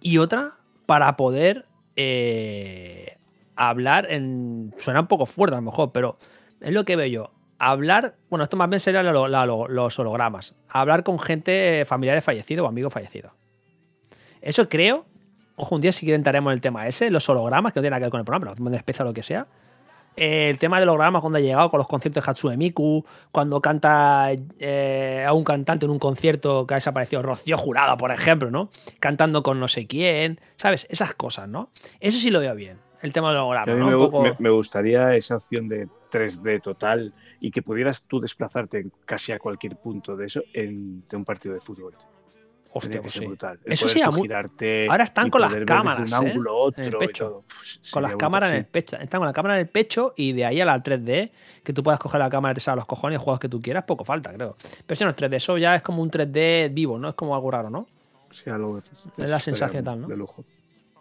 Y 0.01 0.19
otra, 0.19 0.59
para 0.87 1.17
poder 1.17 1.67
eh, 1.97 3.17
hablar 3.57 4.07
en... 4.11 4.75
Suena 4.79 5.01
un 5.01 5.07
poco 5.09 5.27
fuerte 5.27 5.57
a 5.57 5.59
lo 5.59 5.63
mejor, 5.63 5.91
pero 5.91 6.19
es 6.61 6.73
lo 6.73 6.85
que 6.85 6.95
veo 6.95 7.07
yo. 7.07 7.31
Hablar, 7.71 8.15
bueno, 8.31 8.45
esto 8.45 8.57
más 8.57 8.69
bien 8.69 8.81
sería 8.81 9.03
la- 9.03 9.29
la- 9.29 9.47
lo- 9.47 9.69
los 9.69 9.99
hologramas. 9.99 10.55
Hablar 10.69 11.03
con 11.05 11.19
gente 11.19 11.85
familiares 11.87 12.23
fallecidos 12.25 12.65
o 12.65 12.69
amigos 12.69 12.93
fallecidos. 12.93 13.33
Eso 14.41 14.69
creo 14.69 15.07
Ojo, 15.57 15.77
un 15.77 15.81
día 15.81 15.93
si 15.93 16.13
entraremos 16.13 16.51
en 16.51 16.55
el 16.55 16.61
tema 16.61 16.89
ese, 16.89 17.11
los 17.11 17.29
hologramas, 17.29 17.73
que 17.73 17.79
no 17.79 17.83
tiene 17.83 17.91
nada 17.91 18.01
que 18.01 18.05
ver 18.07 18.11
con 18.11 18.19
el 18.19 18.25
programa, 18.27 18.55
pero 18.57 18.71
de 18.71 18.77
especie 18.77 19.05
o 19.05 19.07
lo 19.07 19.15
que 19.15 19.23
sea. 19.23 19.47
Eh, 20.17 20.51
el 20.51 20.59
tema 20.59 20.79
de 20.79 20.83
hologramas 20.83 21.21
cuando 21.21 21.39
ha 21.39 21.41
llegado 21.41 21.71
con 21.71 21.79
los 21.79 21.87
conciertos 21.87 22.25
de 22.25 22.29
Hatsune 22.31 22.57
Miku, 22.57 23.05
cuando 23.31 23.61
canta 23.63 24.31
eh, 24.59 25.25
a 25.25 25.33
un 25.33 25.45
cantante 25.45 25.87
en 25.87 25.93
un 25.93 26.01
concierto 26.01 26.67
que 26.67 26.75
ha 26.75 26.77
desaparecido, 26.79 27.23
Rocío 27.23 27.57
Jurado, 27.57 27.97
por 27.97 28.11
ejemplo, 28.11 28.51
¿no? 28.51 28.69
Cantando 28.99 29.45
con 29.45 29.61
no 29.61 29.69
sé 29.69 29.87
quién, 29.87 30.41
¿sabes? 30.57 30.89
Esas 30.91 31.15
cosas, 31.15 31.49
¿no? 31.49 31.71
Eso 32.01 32.19
sí 32.19 32.31
lo 32.33 32.41
veo 32.41 32.57
bien, 32.57 32.79
el 33.05 33.13
tema 33.13 33.31
de 33.33 33.39
los 33.39 33.57
A 33.57 33.67
mí 33.67 33.73
¿no? 33.79 33.87
me, 33.87 33.95
Un 33.97 34.01
gu- 34.03 34.05
poco- 34.11 34.23
me- 34.23 34.37
me 34.39 34.51
gustaría 34.51 35.15
esa 35.15 35.37
opción 35.37 35.69
de 35.69 35.89
3D 36.11 36.61
total 36.61 37.13
y 37.41 37.51
que 37.51 37.63
pudieras 37.63 38.05
tú 38.07 38.19
desplazarte 38.21 38.87
casi 39.05 39.33
a 39.33 39.39
cualquier 39.39 39.77
punto 39.77 40.17
de 40.17 40.27
eso 40.27 40.43
en 40.53 41.07
de 41.09 41.17
un 41.17 41.25
partido 41.25 41.55
de 41.55 41.61
fútbol. 41.61 41.95
Hostia, 42.77 43.01
pues 43.01 43.13
sí. 43.13 43.25
brutal. 43.25 43.61
El 43.65 43.73
Eso 43.75 43.87
sería 43.87 44.07
tú 44.07 44.13
muy- 44.13 44.23
girarte 44.23 44.89
Ahora 44.91 45.05
están 45.05 45.31
con 45.31 45.41
las 45.43 45.55
cámaras, 45.65 46.13
un 46.13 46.27
¿eh? 46.27 46.31
ángulo 46.31 46.51
En 46.77 46.83
otro 46.83 46.85
el 47.01 47.07
pecho. 47.07 47.45
con 47.93 48.03
las 48.03 48.11
brutal, 48.13 48.17
cámaras 48.19 48.51
en 48.51 48.57
el 48.57 48.65
pecho. 48.67 48.97
Están 48.97 49.21
con 49.21 49.27
la 49.29 49.33
cámara 49.33 49.55
en 49.55 49.61
el 49.61 49.69
pecho 49.69 50.13
y 50.17 50.33
de 50.33 50.45
ahí 50.45 50.61
a 50.61 50.65
la 50.65 50.83
3D, 50.83 51.31
que 51.63 51.73
tú 51.73 51.85
puedas 51.85 52.01
coger 52.01 52.19
la 52.19 52.29
cámara 52.31 52.51
y 52.51 52.55
te 52.57 52.61
salga 52.61 52.77
los 52.77 52.87
cojones 52.87 53.21
y 53.21 53.23
juegos 53.23 53.39
que 53.39 53.49
tú 53.49 53.63
quieras, 53.63 53.85
poco 53.85 54.05
falta, 54.05 54.33
creo. 54.33 54.57
Pero 54.87 54.97
si 54.97 55.05
no 55.05 55.11
es 55.11 55.17
3D, 55.17 55.37
eso 55.37 55.57
ya 55.57 55.77
es 55.77 55.83
como 55.83 56.03
un 56.03 56.11
3D 56.11 56.69
vivo, 56.73 56.99
¿no? 56.99 57.11
Es 57.11 57.15
como 57.15 57.35
algo 57.37 57.49
raro, 57.51 57.71
¿no? 57.71 57.87
Sí, 58.33 58.51
algo- 58.51 58.81
la 59.19 59.39
sensación 59.39 59.85
tal, 59.85 60.01
¿no? 60.01 60.09
De 60.09 60.17
lujo. 60.17 60.45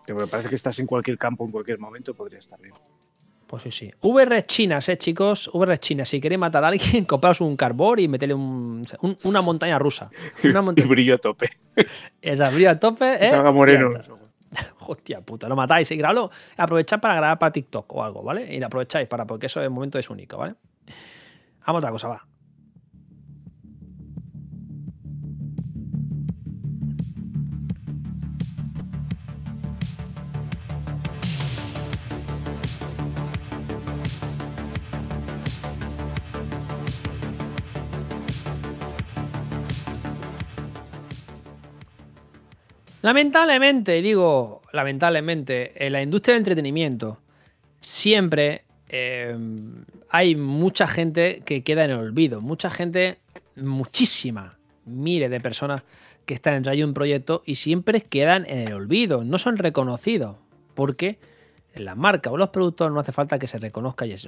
Que 0.06 0.14
me 0.14 0.28
parece 0.28 0.50
que 0.50 0.56
estás 0.56 0.78
en 0.80 0.88
cualquier 0.88 1.18
campo, 1.18 1.46
en 1.46 1.52
cualquier 1.52 1.80
momento, 1.80 2.14
podría 2.14 2.40
estar 2.40 2.60
bien. 2.60 2.74
Pues 3.48 3.64
sí, 3.64 3.72
sí. 3.72 3.92
VR 4.02 4.46
chinas, 4.46 4.90
eh, 4.90 4.98
chicos. 4.98 5.50
VR 5.54 5.78
chinas. 5.80 6.10
Si 6.10 6.20
queréis 6.20 6.40
matar 6.40 6.64
a 6.64 6.68
alguien, 6.70 7.06
compraos 7.06 7.40
un 7.42 7.56
carbón 7.56 8.00
y 8.00 8.08
meterle 8.08 8.34
un- 8.36 8.86
un- 9.02 9.18
una 9.24 9.42
montaña 9.42 9.78
rusa. 9.80 10.10
Una 10.44 10.74
Y 10.76 10.82
brillo 10.82 11.16
a 11.16 11.18
tope. 11.20 11.50
Esa 12.22 12.50
brilla 12.50 12.72
a 12.72 12.80
tope, 12.80 13.24
¿eh? 13.26 13.30
salga 13.30 13.52
moreno. 13.52 13.92
Hostia 14.86 15.22
puta, 15.22 15.48
lo 15.48 15.56
matáis 15.56 15.90
y 15.92 15.98
grabalo. 15.98 16.30
Aprovechad 16.58 17.00
para 17.00 17.16
grabar 17.16 17.40
para 17.40 17.52
TikTok 17.52 17.92
o 17.96 18.04
algo, 18.04 18.22
¿vale? 18.24 18.54
Y 18.54 18.60
lo 18.60 18.68
aprovecháis 18.68 19.08
para, 19.08 19.26
porque 19.26 19.46
eso 19.48 19.60
de 19.60 19.70
momento 19.70 19.98
es 19.98 20.10
único, 20.10 20.38
¿vale? 20.38 20.56
Vamos 21.66 21.76
a 21.84 21.88
otra 21.88 21.92
cosa, 21.92 22.08
va. 22.10 22.28
Lamentablemente, 43.04 44.02
digo, 44.02 44.62
lamentablemente, 44.72 45.74
en 45.86 45.92
la 45.92 46.02
industria 46.02 46.36
del 46.36 46.40
entretenimiento 46.40 47.20
siempre 47.82 48.64
eh, 48.88 49.38
hay 50.10 50.38
mucha 50.38 50.88
gente 50.88 51.44
que 51.46 51.64
queda 51.64 51.84
en 51.84 51.92
el 51.92 51.98
olvido. 51.98 52.40
Mucha 52.40 52.70
gente, 52.70 53.20
muchísima, 53.58 54.58
miles 54.86 55.30
de 55.30 55.42
personas 55.42 55.84
que 56.26 56.34
están 56.34 56.54
dentro 56.54 56.72
de 56.72 56.86
un 56.86 56.94
proyecto 56.94 57.44
y 57.46 57.56
siempre 57.56 58.04
quedan 58.04 58.46
en 58.50 58.70
el 58.70 58.74
olvido, 58.74 59.26
no 59.26 59.38
son 59.38 59.58
reconocidos. 59.58 60.38
Porque 60.74 61.20
la 61.76 61.96
marca 61.96 62.32
o 62.32 62.38
los 62.38 62.52
productos 62.52 62.90
no 62.90 63.02
hace 63.02 63.12
falta 63.12 63.38
que 63.38 63.48
se 63.48 63.60
reconozca, 63.60 64.06
y 64.06 64.14
es 64.14 64.26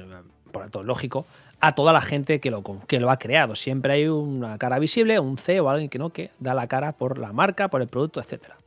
por 0.51 0.69
todo 0.69 0.83
lógico, 0.83 1.25
a 1.61 1.75
toda 1.75 1.93
la 1.93 2.01
gente 2.01 2.41
que 2.41 2.51
lo, 2.51 2.61
que 2.87 2.99
lo 2.99 3.09
ha 3.09 3.19
creado. 3.19 3.55
Siempre 3.55 3.93
hay 3.93 4.07
una 4.09 4.57
cara 4.57 4.79
visible, 4.79 5.17
un 5.17 5.37
CEO 5.37 5.63
o 5.63 5.69
alguien 5.69 5.89
que 5.89 5.97
no, 5.97 6.09
que 6.09 6.31
da 6.39 6.53
la 6.53 6.67
cara 6.67 6.91
por 6.91 7.17
la 7.17 7.31
marca, 7.31 7.69
por 7.69 7.81
el 7.81 7.87
producto, 7.87 8.19
etcétera. 8.19 8.57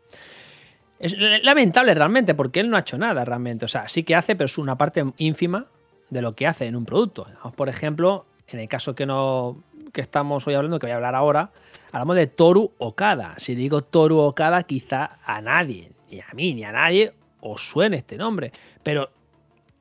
Es 0.99 1.17
lamentable 1.45 1.95
realmente, 1.95 2.35
porque 2.35 2.61
él 2.61 2.71
no 2.71 2.77
ha 2.77 2.81
hecho 2.81 2.99
nada 2.99 3.25
realmente. 3.25 3.65
O 3.65 3.69
sea, 3.69 3.89
sí 3.89 4.03
que 4.03 4.17
hace, 4.17 4.35
pero 4.35 4.47
es 4.47 4.59
una 4.59 4.77
parte 4.77 5.05
ínfima 5.19 5.67
de 6.11 6.23
lo 6.23 6.35
que 6.35 6.47
hace 6.47 6.67
en 6.67 6.75
un 6.75 6.85
producto. 6.85 7.27
Por 7.55 7.69
ejemplo, 7.69 8.27
en 8.49 8.61
el 8.61 8.69
caso 8.69 8.95
que 8.95 9.07
no 9.07 9.63
que 9.93 10.01
estamos 10.01 10.47
hoy 10.47 10.55
hablando, 10.55 10.79
que 10.79 10.87
voy 10.87 10.93
a 10.93 10.97
hablar 10.97 11.15
ahora, 11.15 11.51
hablamos 11.93 12.17
de 12.17 12.27
Toru 12.27 12.73
Okada. 12.79 13.35
Si 13.39 13.55
digo 13.55 13.83
Toru 13.83 14.19
Okada, 14.19 14.63
quizá 14.65 15.19
a 15.25 15.41
nadie, 15.41 15.93
ni 16.11 16.21
a 16.21 16.27
mí, 16.35 16.55
ni 16.55 16.65
a 16.65 16.73
nadie, 16.73 17.15
os 17.41 17.67
suene 17.67 17.99
este 17.99 18.17
nombre. 18.17 18.53
Pero 18.83 19.11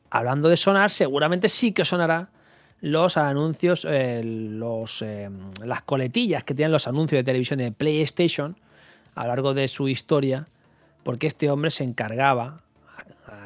hablando 0.09 0.49
de 0.49 0.57
sonar, 0.57 0.91
seguramente 0.91 1.49
sí 1.49 1.73
que 1.73 1.85
sonará 1.85 2.29
los 2.79 3.17
anuncios, 3.17 3.85
eh, 3.89 4.21
los, 4.23 5.01
eh, 5.01 5.29
las 5.63 5.81
coletillas 5.81 6.43
que 6.43 6.53
tienen 6.53 6.71
los 6.71 6.87
anuncios 6.87 7.19
de 7.19 7.23
televisión 7.23 7.59
de 7.59 7.71
PlayStation 7.71 8.57
a 9.17 9.23
lo 9.23 9.29
largo 9.29 9.53
de 9.53 9.67
su 9.67 9.87
historia, 9.87 10.47
porque 11.03 11.27
este 11.27 11.49
hombre 11.49 11.71
se 11.71 11.83
encargaba 11.83 12.61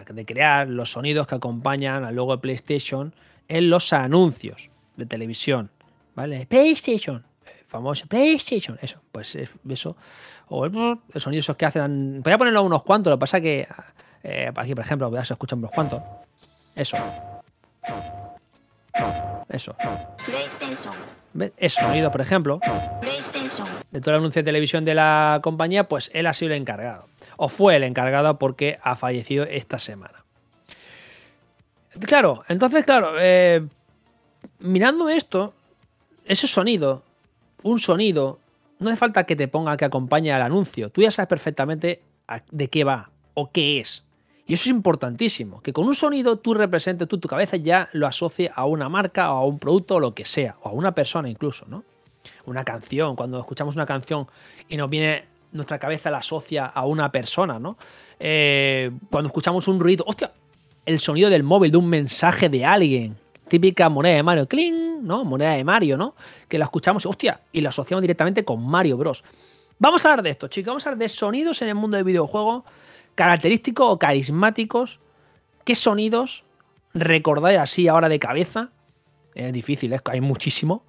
de 0.07 0.26
crear 0.26 0.67
los 0.67 0.91
sonidos 0.91 1.28
que 1.28 1.36
acompañan 1.36 2.03
al 2.03 2.15
logo 2.15 2.36
de 2.36 2.41
PlayStation 2.41 3.15
en 3.47 3.69
los 3.69 3.93
anuncios 3.93 4.69
de 4.97 5.05
televisión. 5.05 5.72
¿Vale? 6.13 6.45
PlayStation, 6.45 7.24
el 7.45 7.65
famoso 7.65 8.05
PlayStation, 8.07 8.78
eso, 8.82 9.01
pues 9.13 9.36
eso, 9.36 9.95
o 10.49 10.65
el, 10.65 10.74
sonidos 11.15 11.45
esos 11.45 11.55
que 11.55 11.65
hacen. 11.65 12.22
Voy 12.22 12.34
a 12.34 12.38
ponerlo 12.38 12.59
a 12.59 12.63
unos 12.63 12.84
cuantos, 12.84 13.11
lo 13.11 13.17
que 13.17 13.22
pasa 13.22 13.39
que 13.39 13.65
eh, 14.24 14.51
aquí, 14.53 14.76
por 14.76 14.84
ejemplo, 14.84 15.11
ya 15.13 15.24
se 15.24 15.34
escuchan 15.34 15.59
unos 15.59 15.72
cuantos. 15.72 16.01
Eso. 16.76 16.97
Eso. 19.47 19.76
¿Ves? 21.34 21.53
Eso, 21.57 21.80
sonido, 21.80 22.11
por 22.11 22.19
ejemplo. 22.19 22.59
De 23.91 24.01
todo 24.01 24.12
el 24.12 24.20
anuncio 24.20 24.41
de 24.41 24.45
televisión 24.45 24.86
de 24.86 24.95
la 24.95 25.39
compañía, 25.43 25.88
pues 25.88 26.12
él 26.14 26.28
ha 26.28 26.34
sido 26.34 26.53
el 26.53 26.62
encargado. 26.62 27.07
O 27.38 27.49
fue 27.49 27.76
el 27.76 27.84
encargado 27.84 28.38
porque 28.39 28.80
ha 28.84 28.95
fallecido 28.95 29.43
esta 29.43 29.80
semana. 29.80 30.24
Claro, 32.05 32.43
entonces, 32.47 32.86
claro, 32.86 33.14
eh, 33.20 33.66
mirando 34.59 35.09
esto, 35.09 35.53
ese 36.26 36.47
sonido, 36.47 37.03
un 37.64 37.80
sonido, 37.80 38.39
no 38.80 38.89
hace 38.89 38.97
falta 38.97 39.26
que 39.26 39.36
te 39.36 39.47
ponga 39.47 39.76
que 39.78 39.86
acompañe 39.86 40.32
al 40.32 40.41
anuncio. 40.41 40.89
Tú 40.89 41.01
ya 41.01 41.12
sabes 41.12 41.28
perfectamente 41.28 42.01
de 42.49 42.70
qué 42.70 42.84
va 42.84 43.09
o 43.34 43.51
qué 43.51 43.80
es. 43.80 44.03
Y 44.47 44.55
eso 44.55 44.64
es 44.64 44.72
importantísimo, 44.72 45.62
que 45.62 45.72
con 45.72 45.88
un 45.88 45.95
sonido 45.95 46.38
tú 46.38 46.53
representes, 46.53 47.07
tú 47.07 47.20
tu 47.20 47.28
cabeza 47.28 47.57
ya 47.57 47.89
lo 47.93 48.07
asocie 48.07 48.51
a 48.53 48.66
una 48.66 48.89
marca 48.89 49.32
o 49.34 49.38
a 49.38 49.45
un 49.45 49.59
producto 49.59 49.95
o 49.95 49.99
lo 49.99 50.14
que 50.14 50.26
sea, 50.26 50.57
o 50.62 50.70
a 50.70 50.72
una 50.72 50.93
persona 50.93 51.30
incluso, 51.30 51.66
¿no? 51.68 51.84
Una 52.45 52.63
canción, 52.63 53.15
cuando 53.15 53.39
escuchamos 53.39 53.76
una 53.76 53.86
canción 53.86 54.28
y 54.67 54.78
nos 54.78 54.89
viene, 54.89 55.26
nuestra 55.51 55.80
cabeza 55.80 56.09
la 56.09 56.19
asocia 56.19 56.65
a 56.65 56.86
una 56.86 57.11
persona, 57.11 57.59
¿no? 57.59 57.78
Eh, 58.19 58.91
cuando 59.09 59.28
escuchamos 59.28 59.67
un 59.67 59.80
ruido, 59.80 60.05
hostia, 60.07 60.32
el 60.86 60.99
sonido 60.99 61.30
del 61.30 61.43
móvil 61.43 61.72
de 61.72 61.78
un 61.78 61.89
mensaje 61.89 62.49
de 62.49 62.65
alguien, 62.65 63.17
típica 63.47 63.89
moneda 63.89 64.15
de 64.15 64.24
Mario, 64.24 64.47
cling, 64.47 65.03
¿no? 65.03 65.26
Moneda 65.26 65.53
de 65.53 65.63
Mario, 65.63 65.97
¿no? 65.97 66.15
Que 66.47 66.57
la 66.57 66.65
escuchamos, 66.65 67.05
hostia, 67.05 67.41
y 67.51 67.61
la 67.61 67.69
asociamos 67.69 68.01
directamente 68.01 68.45
con 68.45 68.65
Mario 68.65 68.97
Bros. 68.97 69.24
Vamos 69.78 70.05
a 70.05 70.09
hablar 70.09 70.24
de 70.24 70.30
esto, 70.30 70.47
chicos, 70.47 70.67
vamos 70.67 70.86
a 70.86 70.89
hablar 70.89 70.99
de 70.99 71.09
sonidos 71.09 71.61
en 71.61 71.69
el 71.69 71.76
mundo 71.76 71.97
del 71.97 72.05
videojuego 72.05 72.63
característicos 73.15 73.89
o 73.89 73.99
carismáticos. 73.99 74.99
¿Qué 75.65 75.76
sonidos 75.76 76.43
recordáis 76.93 77.59
así 77.59 77.88
ahora 77.88 78.09
de 78.09 78.19
cabeza? 78.19 78.69
Es 79.36 79.51
difícil, 79.53 79.93
es, 79.93 80.01
hay 80.05 80.22
muchísimo. 80.22 80.84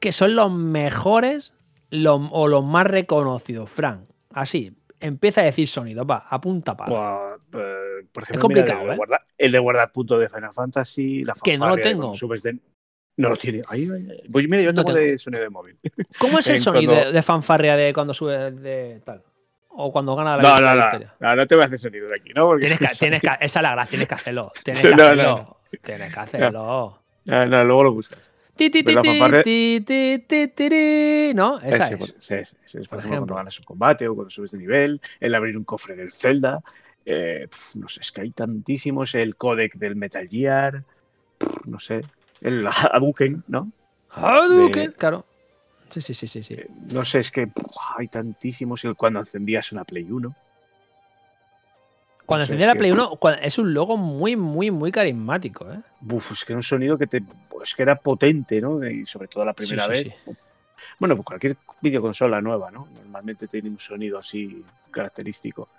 Que 0.00 0.12
son 0.12 0.34
los 0.36 0.50
mejores 0.52 1.54
los, 1.90 2.20
o 2.30 2.48
los 2.48 2.64
más 2.64 2.86
reconocidos. 2.86 3.70
Fran, 3.70 4.06
así, 4.32 4.76
empieza 5.00 5.40
a 5.40 5.44
decir 5.44 5.66
sonidos, 5.68 6.06
va, 6.08 6.26
apunta 6.28 6.76
para. 6.76 7.34
Eh, 7.52 8.06
por 8.12 8.22
ejemplo, 8.22 8.34
Es 8.34 8.38
complicado, 8.38 8.80
mira, 8.80 8.82
el, 8.82 8.88
de 8.88 8.94
¿eh? 8.94 8.96
guarda- 8.96 9.26
el 9.38 9.52
de 9.52 9.58
guardar 9.58 9.92
punto 9.92 10.18
de 10.18 10.28
Final 10.28 10.52
Fantasy, 10.52 11.24
la 11.24 11.34
Que 11.42 11.56
no 11.58 11.68
lo 11.68 11.76
de 11.76 11.82
tengo. 11.82 12.12
de- 12.12 12.58
No 13.16 13.28
lo 13.30 13.36
tiene. 13.36 13.62
Ahí. 13.68 13.88
Pues 14.30 14.48
mira, 14.48 14.62
yo 14.62 14.72
No 14.72 14.84
tengo 14.84 14.94
tengo. 14.96 15.10
de 15.12 15.18
sonido 15.18 15.42
de 15.42 15.50
móvil. 15.50 15.78
¿Cómo 16.20 16.38
es 16.38 16.48
el 16.48 16.60
sonido 16.60 16.92
cuando- 16.92 17.06
de, 17.08 17.12
de 17.14 17.22
fanfarria 17.22 17.76
de 17.76 17.92
cuando 17.92 18.14
sube 18.14 18.52
de 18.52 19.00
tal? 19.04 19.22
O 19.80 19.90
cuando 19.92 20.14
gana 20.16 20.36
la, 20.36 20.42
No, 20.42 20.60
no, 20.60 20.74
no, 20.74 20.82
victoria. 20.82 21.14
no, 21.20 21.36
no 21.36 21.46
te 21.46 21.54
voy 21.54 21.62
a 21.62 21.66
hacer 21.66 21.78
sonido 21.78 22.06
de 22.08 22.16
aquí, 22.16 22.30
¿no? 22.34 22.46
Porque 22.46 22.66
Tienes 22.66 22.78
que, 22.78 22.86
tienes 22.98 23.22
que, 23.22 23.28
esa 23.40 23.58
es 23.58 23.62
la 23.62 23.72
gracia, 23.72 23.90
tienes 23.90 24.08
que 24.08 24.14
hacerlo. 24.14 24.52
Tienes 24.64 24.82
que 24.82 24.88
hacerlo. 24.94 25.56
Tienes 25.82 26.12
que 26.14 26.20
hacerlo. 26.20 27.02
No, 27.24 27.46
no, 27.46 27.64
luego 27.64 27.84
lo 27.84 27.92
buscas. 27.92 28.30
Ti, 28.58 28.70
ti, 28.70 28.82
ti, 28.82 28.94
¿No? 31.34 31.60
Esa 31.60 31.90
es. 31.90 32.30
es, 32.30 32.56
por 32.88 32.88
Por 32.88 32.98
ejemplo, 32.98 32.98
ejemplo. 32.98 33.18
cuando 33.18 33.34
ganas 33.36 33.58
un 33.58 33.64
combate 33.64 34.08
o 34.08 34.14
cuando 34.14 34.30
subes 34.30 34.50
de 34.50 34.58
nivel, 34.58 35.00
el 35.20 35.34
abrir 35.34 35.56
un 35.56 35.64
cofre 35.64 35.96
del 35.96 36.12
Zelda. 36.12 36.60
eh, 37.04 37.46
pf, 37.48 37.78
no 37.78 37.88
sé, 37.88 38.00
es 38.00 38.12
que 38.12 38.22
hay 38.22 38.30
tantísimos. 38.32 39.14
El 39.14 39.36
codec 39.36 39.74
del 39.76 39.96
Metal 39.96 40.28
Gear. 40.28 40.84
pf, 41.38 41.60
no 41.66 41.78
sé. 41.78 42.00
El 42.40 42.66
Hadouken, 42.66 43.44
¿no? 43.48 43.70
Hadouken, 44.10 44.90
de- 44.90 44.92
claro. 44.92 45.24
Sí, 45.90 46.00
sí, 46.00 46.14
sí, 46.14 46.28
sí, 46.28 46.42
sí. 46.42 46.54
Eh, 46.54 46.66
No 46.92 47.04
sé, 47.04 47.20
es 47.20 47.30
que 47.30 47.46
pf, 47.46 47.66
hay 47.98 48.08
tantísimos. 48.08 48.84
El 48.84 48.96
cuando 48.96 49.20
encendías 49.20 49.72
una 49.72 49.84
Play 49.84 50.10
1. 50.10 50.34
Cuando 52.28 52.44
es 52.44 52.50
la 52.66 52.74
Play 52.74 52.90
1, 52.92 53.12
cua- 53.12 53.38
es 53.40 53.56
un 53.58 53.72
logo 53.72 53.96
muy, 53.96 54.36
muy, 54.36 54.70
muy 54.70 54.92
carismático, 54.92 55.64
¿eh? 55.72 55.80
Buf, 56.00 56.32
es 56.32 56.44
que 56.44 56.52
era 56.52 56.58
un 56.58 56.62
sonido 56.62 56.98
que 56.98 57.06
te. 57.06 57.22
Pues 57.22 57.74
que 57.74 57.80
era 57.82 57.96
potente, 57.96 58.60
¿no? 58.60 58.86
Y 58.86 59.06
sobre 59.06 59.28
todo 59.28 59.46
la 59.46 59.54
Sí, 59.56 59.66
primera 59.66 59.84
sí, 59.84 59.90
vez. 59.90 60.14
sí. 60.26 60.32
Bueno, 60.98 61.16
pues 61.16 61.24
cualquier 61.24 61.56
videoconsola 61.80 62.42
nueva, 62.42 62.70
¿no? 62.70 62.86
Normalmente 63.02 63.48
tiene 63.48 63.70
un 63.70 63.78
sonido 63.78 64.18
así 64.18 64.62
característico. 64.90 65.70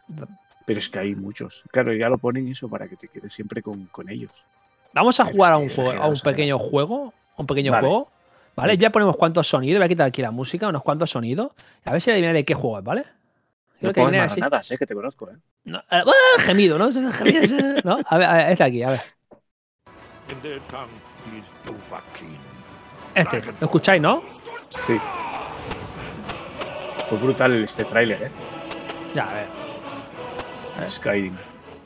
Pero 0.66 0.80
es 0.80 0.90
que 0.90 0.98
hay 0.98 1.14
muchos. 1.14 1.62
Claro, 1.72 1.94
ya 1.94 2.10
lo 2.10 2.18
ponen 2.18 2.48
eso 2.48 2.68
para 2.68 2.88
que 2.88 2.96
te 2.96 3.10
quedes 3.10 3.32
siempre 3.32 3.62
con, 3.62 3.86
con 3.86 4.10
ellos. 4.10 4.32
Vamos 4.94 5.20
a 5.20 5.26
Pero 5.26 5.36
jugar 5.36 5.54
a 5.54 5.58
un, 5.58 5.70
juego, 5.70 5.92
a 6.02 6.08
un 6.08 6.20
pequeño 6.20 6.58
juego. 6.58 7.14
Un 7.38 7.46
pequeño 7.46 7.72
Vale. 7.72 7.88
juego. 7.88 8.10
¿Vale? 8.56 8.76
Ya 8.76 8.90
ponemos 8.92 9.16
cuantos 9.18 9.48
sonidos. 9.48 9.78
Voy 9.80 9.86
a 9.86 9.90
quitar 9.90 10.08
aquí 10.08 10.24
la 10.24 10.32
música, 10.32 10.68
unos 10.68 10.82
cuantos 10.82 11.12
sonidos. 11.12 11.52
A 11.86 11.92
ver 11.92 12.02
si 12.02 12.10
adivina 12.10 12.34
de 12.34 12.44
qué 12.44 12.56
juego 12.56 12.80
es, 12.80 12.84
¿vale? 12.84 13.06
Creo 13.80 13.94
No 14.06 14.12
que 14.12 14.18
así. 14.20 14.42
nada, 14.42 14.62
sé 14.62 14.78
que 14.78 14.86
te 14.86 14.94
conozco, 14.94 15.30
¿eh? 15.30 15.36
No, 15.64 15.78
eh, 15.80 15.84
¡ah! 15.90 16.04
gemido, 16.40 16.78
¿no? 16.78 16.92
Gemido, 16.92 17.42
¿no? 17.84 18.00
A 18.06 18.18
ver, 18.18 18.28
a 18.30 18.34
ver, 18.34 18.52
este 18.52 18.64
aquí, 18.64 18.84
a 18.84 18.90
ver. 18.92 19.02
Este, 23.16 23.42
¿lo 23.42 23.54
escucháis, 23.66 24.02
no? 24.02 24.22
Sí. 24.86 24.98
Fue 27.08 27.18
brutal 27.18 27.64
este 27.64 27.86
tráiler, 27.86 28.24
¿eh? 28.24 28.32
Ya, 29.16 29.30
a 29.30 29.34
ver. 29.34 30.90
Skyrim. 30.90 31.36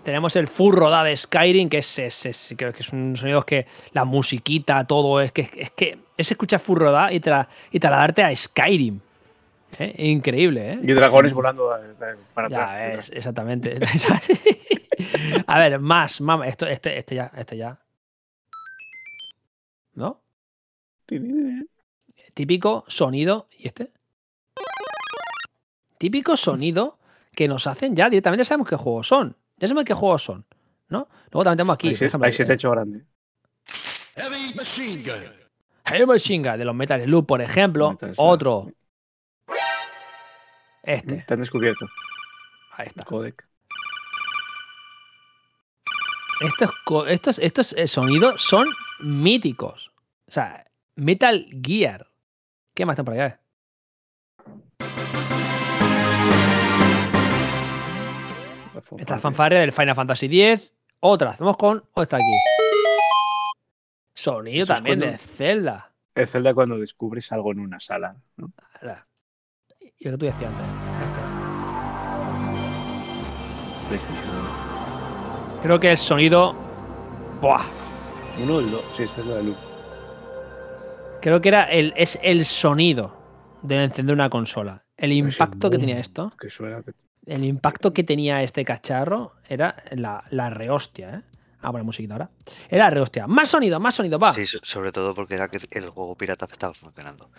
Tenemos 0.03 0.35
el 0.35 0.47
full 0.49 0.75
rodada 0.75 1.05
de 1.05 1.15
Skyrim, 1.15 1.69
que 1.69 1.77
es, 1.77 1.97
es, 1.97 2.25
es- 2.25 2.53
creo 2.57 2.73
que 2.73 2.81
es 2.81 2.91
un 2.91 3.15
sonido 3.15 3.43
que 3.45 3.65
la 3.93 4.03
musiquita, 4.03 4.83
todo, 4.85 5.21
es 5.21 5.31
que 5.31 5.49
es 5.55 5.69
que 5.71 5.97
es 6.17 6.29
escuchar 6.29 6.59
full 6.59 6.77
rodada 6.79 7.11
y, 7.13 7.19
tra, 7.21 7.47
y 7.71 7.79
trasladarte 7.79 8.23
a 8.23 8.35
Skyrim. 8.35 8.99
¿Eh? 9.79 9.93
Increíble, 9.97 10.73
¿eh? 10.73 10.79
Y 10.81 10.93
dragones 10.93 11.33
volando 11.33 11.75
eh, 11.77 11.93
para 12.33 12.49
Ya 12.49 12.63
atrás. 12.63 12.97
ves, 12.97 13.11
exactamente. 13.13 13.79
a 15.47 15.59
ver, 15.59 15.79
más, 15.79 16.21
más, 16.21 16.47
esto, 16.47 16.65
este, 16.67 16.97
este 16.97 17.15
ya, 17.15 17.31
este 17.35 17.57
ya. 17.57 17.79
¿no? 19.95 20.21
Típico 22.33 22.85
sonido. 22.87 23.47
¿Y 23.57 23.67
este? 23.67 23.91
Típico 25.97 26.35
sonido 26.35 26.97
que 27.35 27.47
nos 27.47 27.67
hacen 27.67 27.95
ya 27.95 28.09
directamente 28.09 28.45
sabemos 28.45 28.67
qué 28.69 28.75
juegos 28.75 29.07
son. 29.07 29.35
Ya 29.57 29.67
sabemos 29.67 29.85
qué 29.85 29.93
juegos 29.93 30.23
son, 30.23 30.45
¿no? 30.89 31.07
Luego 31.31 31.43
también 31.43 31.57
tenemos 31.57 31.73
aquí, 31.75 31.89
ahí 31.89 31.95
por 31.95 32.07
ejemplo, 32.07 32.27
ahí 32.27 32.33
se 32.33 32.45
te 32.45 32.51
ha 32.51 32.53
eh, 32.53 32.55
hecho 32.55 32.71
grande. 32.71 33.05
Heavy 34.15 34.53
machine 34.55 35.03
gun. 35.03 35.43
Heavy 35.85 36.05
Machine 36.05 36.49
Gun 36.49 36.59
de 36.59 36.65
los 36.65 36.75
Metal 36.75 37.03
Slug, 37.03 37.25
por 37.25 37.41
ejemplo. 37.41 37.91
Metal. 37.91 38.13
Otro. 38.17 38.71
Este. 40.83 41.23
Te 41.27 41.33
han 41.33 41.39
descubierto. 41.39 41.87
Ahí 42.71 42.87
está. 42.87 43.03
Codec. 43.03 43.47
Estos, 46.41 46.71
estos, 47.07 47.39
estos 47.39 47.73
eh, 47.73 47.87
sonidos 47.87 48.41
son 48.41 48.67
míticos. 48.99 49.91
O 50.27 50.31
sea, 50.31 50.65
Metal 50.95 51.47
Gear. 51.65 52.07
¿Qué 52.73 52.85
más 52.85 52.95
tengo 52.95 53.05
por 53.05 53.13
allá? 53.13 53.39
Esta 58.97 59.19
fanfarria 59.19 59.61
del 59.61 59.71
Final 59.71 59.95
Fantasy 59.95 60.25
X. 60.25 60.73
Otra, 60.99 61.29
hacemos 61.31 61.55
con 61.55 61.83
otra 61.93 62.17
aquí. 62.17 62.25
Sonido 64.13 64.63
Eso 64.63 64.73
también 64.73 64.99
de 64.99 65.17
Zelda. 65.17 65.93
Es 66.13 66.31
Zelda 66.31 66.53
cuando 66.53 66.77
descubres 66.77 67.31
algo 67.31 67.51
en 67.51 67.59
una 67.59 67.79
sala. 67.79 68.17
¿no? 68.37 68.51
Ahora, 68.81 69.07
Y 70.03 70.09
lo 70.09 70.11
que 70.11 70.17
tú 70.17 70.25
decías 70.25 70.51
antes. 70.51 70.65
Esto. 71.07 71.21
PlayStation 73.87 74.27
Creo 75.61 75.79
que 75.79 75.91
el 75.91 75.97
sonido. 75.97 76.53
¡Buah! 77.41 77.63
1. 78.41 78.59
el 78.59 78.71
2. 78.71 78.81
Sí, 78.97 79.03
esta 79.03 79.21
es 79.21 79.27
la 79.27 79.35
de 79.35 79.43
luz. 79.43 79.57
Creo 81.21 81.39
que 81.39 81.47
era 81.47 81.63
el, 81.63 81.93
es 81.95 82.19
el 82.21 82.43
sonido 82.43 83.15
de 83.61 83.81
encender 83.81 84.13
una 84.13 84.29
consola. 84.29 84.83
El 84.97 85.13
impacto 85.13 85.69
que 85.69 85.77
tenía 85.77 85.99
esto. 85.99 86.33
Que 86.37 86.49
suena. 86.49 86.83
El 87.25 87.45
impacto 87.45 87.93
que 87.93 88.03
tenía 88.03 88.43
este 88.43 88.65
cacharro 88.65 89.35
era 89.47 89.83
la, 89.91 90.25
la 90.31 90.49
rehostia, 90.49 91.15
¿eh? 91.15 91.32
Ah, 91.63 91.69
bueno, 91.71 91.85
musiquita 91.85 92.15
ahora. 92.15 92.29
Era 92.69 92.83
la 92.85 92.89
rehostia. 92.91 93.25
Más 93.25 93.49
sonido, 93.49 93.79
más 93.79 93.95
sonido, 93.95 94.19
va. 94.19 94.33
Sí, 94.33 94.45
so- 94.45 94.59
sobre 94.61 94.91
todo 94.91 95.15
porque 95.15 95.35
era 95.35 95.47
que 95.47 95.57
el 95.71 95.89
juego 95.89 96.15
pirata 96.15 96.45
estaba 96.51 96.73
funcionando. 96.73 97.29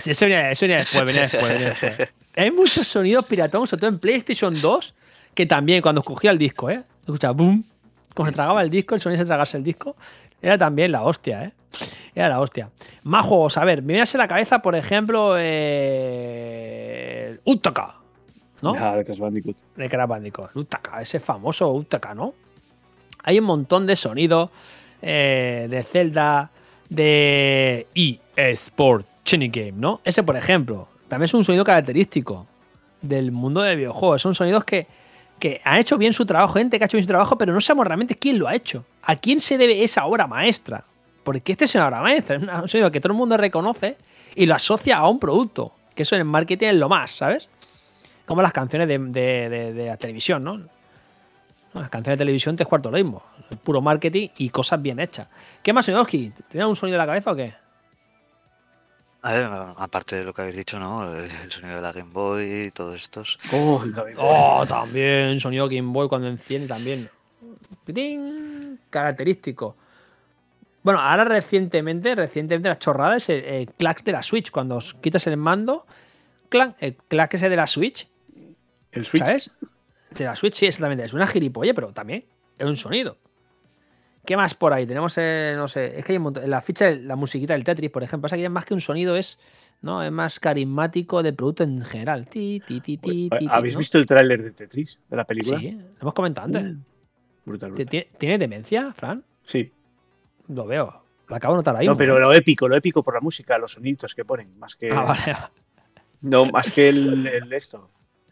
Sí, 0.00 0.10
eso 0.10 0.26
venía, 0.26 0.50
eso 0.50 0.64
venía 0.66 0.76
después, 0.78 1.04
venía 1.04 1.22
después, 1.22 1.52
venía 1.52 1.68
después. 1.70 2.12
Hay 2.36 2.50
muchos 2.50 2.86
sonidos 2.86 3.24
piratón, 3.24 3.66
sobre 3.66 3.80
todo 3.80 3.90
en 3.90 3.98
PlayStation 3.98 4.54
2, 4.60 4.94
que 5.34 5.46
también 5.46 5.80
cuando 5.82 6.02
escogía 6.02 6.30
el 6.30 6.38
disco, 6.38 6.68
¿eh? 6.70 6.82
Escuchaba 7.04 7.32
boom, 7.32 7.64
como 8.14 8.28
se 8.28 8.34
tragaba 8.34 8.62
el 8.62 8.68
disco, 8.70 8.94
el 8.94 9.00
sonido 9.00 9.22
se 9.22 9.26
tragase 9.26 9.56
el 9.56 9.64
disco. 9.64 9.96
Era 10.42 10.56
también 10.58 10.92
la 10.92 11.02
hostia, 11.02 11.44
¿eh? 11.44 11.52
Era 12.14 12.28
la 12.28 12.40
hostia. 12.40 12.70
Más 13.04 13.24
juegos, 13.24 13.56
a 13.56 13.64
ver, 13.64 13.80
me 13.82 13.94
viene 13.94 14.08
a 14.12 14.16
la 14.18 14.28
cabeza, 14.28 14.60
por 14.60 14.74
ejemplo, 14.76 15.34
eh... 16.30 17.38
Utaka, 17.44 17.94
¿no? 18.62 18.74
Ah, 18.78 18.96
de 18.96 19.04
Crash 19.04 19.18
Bandicoot. 19.18 19.56
de 19.76 19.88
Crash 19.88 20.08
Bandicoot. 20.08 20.56
Utaka, 20.56 21.00
ese 21.02 21.20
famoso 21.20 21.70
Utaka, 21.72 22.14
¿no? 22.14 22.34
Hay 23.22 23.38
un 23.38 23.44
montón 23.44 23.86
de 23.86 23.96
sonidos 23.96 24.50
eh, 25.02 25.66
de 25.70 25.82
Zelda, 25.82 26.50
de 26.88 27.86
EA 27.94 28.48
Sport 28.50 29.06
Chini 29.24 29.48
Game, 29.48 29.72
¿no? 29.72 30.00
Ese, 30.04 30.22
por 30.22 30.36
ejemplo, 30.36 30.88
también 31.08 31.24
es 31.26 31.34
un 31.34 31.44
sonido 31.44 31.64
característico 31.64 32.46
del 33.00 33.32
mundo 33.32 33.62
del 33.62 33.76
videojuego. 33.76 34.18
Son 34.18 34.34
sonidos 34.34 34.64
que, 34.64 34.86
que 35.38 35.60
han 35.64 35.78
hecho 35.78 35.96
bien 35.98 36.12
su 36.12 36.26
trabajo, 36.26 36.54
gente 36.54 36.78
que 36.78 36.84
ha 36.84 36.86
hecho 36.86 36.96
bien 36.96 37.04
su 37.04 37.08
trabajo, 37.08 37.38
pero 37.38 37.52
no 37.52 37.60
sabemos 37.60 37.86
realmente 37.86 38.16
quién 38.16 38.38
lo 38.38 38.48
ha 38.48 38.54
hecho. 38.54 38.84
¿A 39.02 39.16
quién 39.16 39.40
se 39.40 39.56
debe 39.58 39.82
esa 39.84 40.04
obra 40.06 40.26
maestra? 40.26 40.84
Porque 41.24 41.52
este 41.52 41.64
es 41.64 41.74
una 41.74 41.86
obra 41.88 42.00
maestra, 42.00 42.36
es 42.36 42.42
un 42.42 42.68
sonido 42.68 42.90
que 42.90 43.00
todo 43.00 43.12
el 43.12 43.18
mundo 43.18 43.36
reconoce 43.36 43.96
y 44.34 44.46
lo 44.46 44.54
asocia 44.54 44.96
a 44.98 45.08
un 45.08 45.18
producto. 45.20 45.72
Que 45.94 46.02
eso 46.02 46.14
en 46.14 46.20
el 46.22 46.26
marketing 46.26 46.68
es 46.68 46.74
lo 46.76 46.88
más, 46.88 47.12
¿sabes? 47.12 47.48
Como 48.26 48.42
las 48.42 48.52
canciones 48.52 48.88
de- 48.88 48.98
de 49.48 49.86
la 49.86 49.96
televisión, 49.96 50.42
¿no? 50.44 50.60
Las 51.72 51.88
canciones 51.88 52.18
de 52.18 52.22
televisión 52.24 52.56
te 52.56 52.64
es 52.64 52.68
cuarto 52.68 52.90
lo 52.90 52.96
mismo. 52.96 53.22
Puro 53.62 53.80
marketing 53.80 54.28
y 54.38 54.50
cosas 54.50 54.82
bien 54.82 54.98
hechas. 54.98 55.28
¿Qué 55.62 55.72
más, 55.72 55.84
Sonidoski? 55.84 56.32
¿Tenías 56.48 56.68
un 56.68 56.76
sonido 56.76 56.96
en 56.96 56.98
la 56.98 57.06
cabeza 57.06 57.30
o 57.30 57.36
qué? 57.36 57.54
A 59.22 59.34
ver, 59.34 59.46
aparte 59.76 60.16
de 60.16 60.24
lo 60.24 60.32
que 60.32 60.42
habéis 60.42 60.56
dicho, 60.56 60.78
¿no? 60.78 61.14
El 61.14 61.30
sonido 61.50 61.76
de 61.76 61.82
la 61.82 61.92
Game 61.92 62.10
Boy 62.10 62.66
y 62.66 62.70
todos 62.70 62.94
estos. 62.94 63.38
Oh. 63.52 63.84
Oh, 64.16 64.64
también. 64.66 65.38
Sonido 65.38 65.68
Game 65.68 65.92
Boy 65.92 66.08
cuando 66.08 66.26
enciende 66.26 66.68
también. 66.68 67.08
Pitín, 67.84 68.80
Característico. 68.88 69.76
Bueno, 70.82 71.00
ahora 71.00 71.24
recientemente, 71.24 72.14
recientemente 72.14 72.68
la 72.68 72.78
chorrada 72.78 73.18
es 73.18 73.28
el, 73.28 73.44
el 73.44 73.72
clack 73.74 74.02
de 74.02 74.12
la 74.12 74.22
Switch. 74.22 74.50
Cuando 74.50 74.76
os 74.76 74.94
quitas 74.94 75.26
el 75.26 75.36
mando, 75.36 75.86
clank, 76.48 76.76
el 76.80 76.96
clack 76.96 77.34
ese 77.34 77.50
de 77.50 77.56
la 77.56 77.66
Switch, 77.66 78.08
El 78.90 79.04
Switch. 79.04 79.22
¿sabes? 79.22 79.50
De 80.16 80.24
la 80.24 80.34
Switch 80.36 80.54
sí, 80.54 80.66
exactamente. 80.66 81.04
Es 81.04 81.12
una 81.12 81.26
gilipolle, 81.26 81.74
pero 81.74 81.92
también 81.92 82.24
es 82.58 82.66
un 82.66 82.76
sonido. 82.76 83.16
¿Qué 84.24 84.36
más 84.36 84.54
por 84.54 84.72
ahí? 84.72 84.86
Tenemos, 84.86 85.16
eh, 85.18 85.54
no 85.56 85.66
sé, 85.66 85.98
es 85.98 86.04
que 86.04 86.12
hay 86.12 86.18
un 86.18 86.24
montón. 86.24 86.48
La 86.50 86.60
ficha, 86.60 86.90
la 86.90 87.16
musiquita 87.16 87.54
del 87.54 87.64
Tetris, 87.64 87.90
por 87.90 88.02
ejemplo. 88.02 88.22
Pasa 88.26 88.36
que 88.36 88.42
ya 88.42 88.50
más 88.50 88.64
que 88.64 88.74
un 88.74 88.80
sonido 88.80 89.16
es, 89.16 89.38
¿no? 89.80 90.02
Es 90.02 90.12
más 90.12 90.38
carismático 90.38 91.22
del 91.22 91.34
producto 91.34 91.62
en 91.64 91.82
general. 91.84 92.28
Ti, 92.28 92.62
ti, 92.66 92.80
ti, 92.80 92.98
ti, 92.98 93.30
ti, 93.30 93.30
ti, 93.30 93.46
¿Habéis 93.50 93.76
visto 93.76 93.98
el 93.98 94.06
tráiler 94.06 94.42
de 94.42 94.50
Tetris? 94.52 94.98
¿De 95.08 95.16
la 95.16 95.24
película? 95.24 95.58
Sí, 95.58 95.70
lo 95.72 96.00
hemos 96.02 96.14
comentado 96.14 96.46
antes. 96.46 96.64
Mm, 96.64 96.82
Brutal, 97.46 97.70
¿Ti- 97.70 97.84
brutal. 97.84 97.88
ti- 98.02 98.08
¿Tiene 98.18 98.38
demencia, 98.38 98.92
Fran? 98.92 99.24
Sí. 99.44 99.72
Lo 100.48 100.66
veo. 100.66 101.02
Lo 101.28 101.36
acabo 101.36 101.54
de 101.54 101.58
notar 101.58 101.76
ahí. 101.76 101.86
No, 101.86 101.96
pero 101.96 102.18
lo 102.18 102.32
épico, 102.34 102.68
lo 102.68 102.76
épico 102.76 103.02
por 103.02 103.14
la 103.14 103.20
música, 103.20 103.56
los 103.56 103.72
sonidos 103.72 104.14
que 104.14 104.24
ponen, 104.24 104.58
más 104.58 104.76
que. 104.76 104.90
Ah, 104.92 105.04
vale. 105.04 105.36
No, 106.20 106.44
más 106.46 106.70
que 106.72 106.90
el 106.90 107.52
esto. 107.52 107.90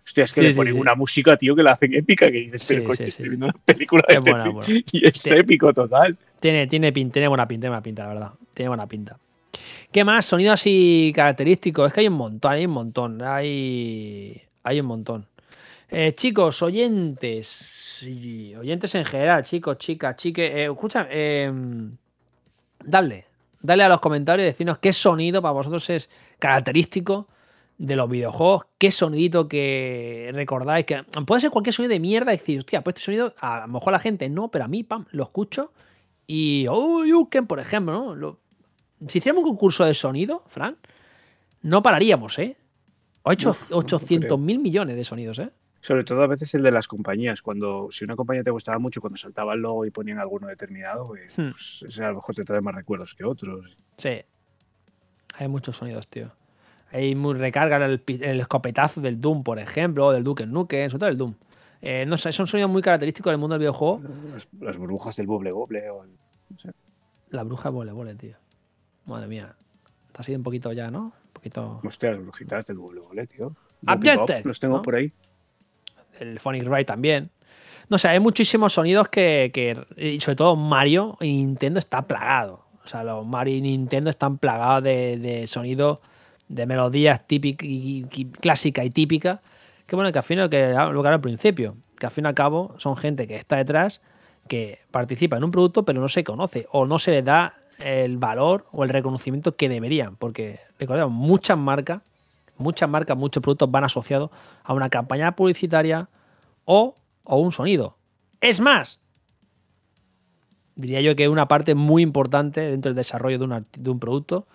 Hostia, 0.09 0.25
es 0.25 0.33
que 0.33 0.41
Sí, 0.41 0.47
le 0.49 0.55
ponen 0.55 0.73
sí. 0.73 0.81
una 0.81 0.95
música, 0.95 1.37
tío, 1.37 1.55
que 1.55 1.63
la 1.63 1.73
hacen 1.73 1.93
épica, 1.93 2.31
que 2.31 2.39
dices, 2.39 2.65
pero 2.67 2.85
coño, 2.85 3.05
estoy 3.07 3.29
viendo 3.29 3.45
una 3.47 3.55
película 3.63 4.03
de 4.09 4.19
buena, 4.19 4.51
y 4.93 5.07
es 5.07 5.27
épico 5.27 5.71
total. 5.75 6.17
Tiene, 6.41 6.67
tiene, 6.67 6.95
pin- 6.95 7.13
tiene 7.13 7.29
buena 7.29 7.47
pinta, 7.47 7.65
tiene 7.65 7.69
buena 7.73 7.83
pinta, 7.83 8.03
la 8.05 8.09
verdad. 8.15 8.33
Tiene 8.55 8.69
buena 8.69 8.87
pinta. 8.87 9.19
¿Qué 9.93 10.05
más? 10.05 10.25
Sonido 10.25 10.55
así 10.55 11.13
característico. 11.15 11.85
Es 11.85 11.93
que 11.93 12.01
hay 12.01 12.09
un 12.09 12.15
montón, 12.15 12.53
hay 12.53 12.65
un 12.65 12.73
montón. 12.73 13.21
Hay, 13.23 14.41
hay 14.63 14.81
un 14.81 14.87
montón. 14.87 15.27
Eh, 15.91 16.15
chicos, 16.15 16.63
oyentes. 16.63 18.03
oyentes 18.59 18.95
en 18.95 19.05
general, 19.05 19.43
chicos, 19.43 19.77
chicas, 19.77 20.17
chiques. 20.17 20.51
Eh, 20.55 20.65
escucha, 20.65 21.07
eh, 21.11 21.53
dale. 22.85 23.27
Dale 23.61 23.83
a 23.83 23.89
los 23.91 24.01
comentarios 24.01 24.45
y 24.45 24.47
decirnos 24.47 24.79
qué 24.79 24.93
sonido 24.93 25.43
para 25.43 25.53
vosotros 25.53 25.91
es 25.91 26.09
característico 26.39 27.29
de 27.79 27.97
los 27.97 28.11
videojuegos. 28.11 28.67
Qué 28.77 28.91
sonidito 28.91 29.47
que 29.49 30.31
recordáis. 30.35 30.85
que 30.85 31.03
Puede 31.27 31.41
ser 31.41 31.51
cualquier 31.51 31.73
sonido 31.75 31.93
de 31.93 32.01
mierda 32.01 32.33
y 32.35 32.37
decir, 32.37 32.59
hostia, 32.59 32.83
pues 32.83 32.95
este 32.97 33.05
sonido 33.07 33.35
a 33.41 33.61
lo 33.61 33.69
mejor 33.69 33.93
la 33.93 34.01
gente 34.01 34.29
no, 34.29 34.51
pero 34.51 34.65
a 34.65 34.69
mí, 34.69 34.83
pam, 34.85 35.07
lo 35.13 35.23
escucho 35.25 35.73
y 36.27 36.67
oh, 36.69 37.05
Yuken, 37.05 37.47
por 37.47 37.61
ejemplo, 37.61 37.93
¿no? 37.93 38.15
Lo- 38.15 38.41
si 39.07 39.19
hiciéramos 39.19 39.45
un 39.45 39.51
concurso 39.51 39.85
de 39.85 39.95
sonido, 39.95 40.43
Fran, 40.49 40.77
no 41.63 41.83
pararíamos, 41.83 42.39
¿eh? 42.41 42.57
O 43.23 43.31
hecho 43.33 43.51
Uf, 43.51 43.63
no 43.71 43.77
lo 43.77 43.79
800 43.79 44.39
mil 44.39 44.59
millones 44.59 44.97
de 44.97 45.05
sonidos, 45.05 45.39
¿eh? 45.39 45.51
Sobre 45.81 46.03
todo 46.03 46.23
a 46.23 46.27
veces 46.27 46.53
el 46.55 46.63
de 46.65 46.73
las 46.73 46.89
compañías, 46.89 47.41
cuando 47.41 47.89
si 47.93 48.05
una 48.05 48.17
compañía 48.17 48.43
te 48.43 48.51
gustaba 48.51 48.81
mucho, 48.81 49.01
cuando 49.01 49.17
saltaba 49.17 49.55
el 49.55 49.61
logo 49.61 49.85
y 49.87 49.91
ponían 49.93 50.19
alguno 50.19 50.49
determinado, 50.49 51.07
pues, 51.07 51.33
Hmm. 51.39 51.51
pues 51.53 51.85
ese 51.87 52.03
a 52.05 52.09
lo 52.09 52.17
mejor 52.17 52.35
te 52.35 52.45
trae 52.45 52.61
más 52.61 52.75
recuerdos 52.75 53.15
que 53.15 53.25
otros. 53.25 53.77
Sí. 53.97 54.21
Hay 55.35 55.47
muchos 55.47 55.77
sonidos, 55.77 56.09
tío. 56.09 56.33
Muy 57.17 57.35
recarga 57.35 57.85
el, 57.85 58.03
el 58.07 58.41
escopetazo 58.41 59.01
del 59.01 59.21
Doom, 59.21 59.43
por 59.43 59.59
ejemplo, 59.59 60.07
o 60.07 60.13
del 60.13 60.25
Duke 60.25 60.47
Nukem, 60.47 60.89
sobre 60.91 60.99
todo 61.01 61.09
el 61.11 61.19
Doom. 61.19 61.35
Eh, 61.83 62.05
no 62.07 62.17
sé, 62.17 62.33
son 62.33 62.47
sonidos 62.47 62.71
muy 62.71 62.83
característicos 62.83 63.31
del 63.31 63.39
mundo 63.39 63.55
del 63.55 63.61
videojuego. 63.61 64.01
Las, 64.33 64.49
las 64.61 64.77
burbujas 64.77 65.15
del 65.17 65.27
Boble 65.27 65.53
Boble 65.53 65.91
o 65.91 66.05
el- 66.05 66.11
La 67.31 67.43
bruja 67.45 67.69
vole, 67.71 67.93
vole, 67.93 68.15
tío. 68.15 68.37
Madre 69.07 69.27
mía. 69.29 69.55
Te 70.13 70.23
has 70.23 70.29
ido 70.29 70.39
un 70.39 70.43
poquito 70.45 70.73
ya, 70.73 70.91
¿no? 70.91 71.05
Un 71.27 71.33
poquito. 71.33 71.81
Hostia, 71.85 72.11
las 72.13 72.21
brujitas 72.23 72.67
del 72.67 72.79
Boble 72.79 73.01
Boble, 73.01 73.27
tío. 73.27 73.55
Bebop, 73.83 74.29
Los 74.45 74.59
tengo 74.59 74.77
¿no? 74.79 74.83
por 74.83 74.97
ahí. 74.97 75.13
el 76.19 76.41
Phonic 76.41 76.65
Ride 76.65 76.85
también. 76.85 77.31
No 77.91 77.97
sé, 77.97 78.09
hay 78.09 78.19
muchísimos 78.21 78.73
sonidos 78.73 79.09
que, 79.09 79.51
que- 79.55 79.87
y 79.97 80.19
sobre 80.21 80.37
todo 80.37 80.57
Mario 80.57 81.17
y 81.21 81.27
Nintendo 81.45 81.79
está 81.79 82.03
plagado. 82.03 82.65
O 82.85 82.89
sea, 82.89 83.05
los 83.05 83.25
Mario 83.27 83.55
y 83.57 83.61
Nintendo 83.61 84.11
están 84.11 84.39
plagados 84.39 84.83
de, 84.83 85.17
de 85.19 85.47
sonidos, 85.47 85.99
de 86.49 86.67
melodías 86.67 87.27
típicas 87.27 87.69
y, 87.69 88.07
y 88.11 88.25
clásicas 88.27 88.85
y 88.85 88.91
típicas. 88.91 89.41
Que 89.87 89.97
bueno, 89.97 90.13
que 90.13 90.19
al 90.19 90.25
final, 90.25 90.51
que, 90.51 90.75
lo 90.93 91.03
que 91.03 91.09
al 91.09 91.21
principio, 91.21 91.77
que 91.99 92.07
al 92.07 92.13
fin 92.13 92.25
y 92.25 92.29
al 92.29 92.35
cabo 92.35 92.75
son 92.79 92.97
gente 92.97 93.27
que 93.27 93.37
está 93.37 93.57
detrás, 93.57 94.01
que 94.49 94.81
participa 94.91 95.37
en 95.37 95.45
un 95.45 95.51
producto, 95.51 95.85
pero 95.85 96.01
no 96.01 96.09
se 96.09 96.25
conoce 96.25 96.67
o 96.71 96.87
no 96.87 96.99
se 96.99 97.11
le 97.11 97.23
da 97.23 97.55
el 97.79 98.19
valor 98.19 98.67
o 98.73 98.85
el 98.85 98.91
reconocimiento 98.91 99.57
que 99.57 99.69
deberían. 99.69 100.17
Porque 100.17 100.61
recordemos, 100.79 101.13
muchas 101.13 101.57
marcas 101.57 102.03
muchas 102.59 102.89
marcas, 102.89 103.17
muchos 103.17 103.43
productos 103.43 103.71
van 103.71 103.85
asociados 103.85 104.31
a 104.63 104.75
una 104.75 104.91
campaña 104.91 105.35
publicitaria 105.35 106.09
o, 106.65 106.97
o 107.25 107.37
un 107.37 107.53
sonido. 107.53 107.97
Es 108.41 108.61
más, 108.61 109.01
diría 110.75 111.01
yo 111.01 111.17
que 111.17 111.29
una 111.29 111.49
parte 111.49 111.75
muy 111.75 112.03
importante 112.03 112.61
dentro 112.61 112.91
del 112.91 112.97
desarrollo 112.97 113.39
de 113.39 113.65
de 113.77 113.91
un 113.91 113.99
producto, 113.99 114.47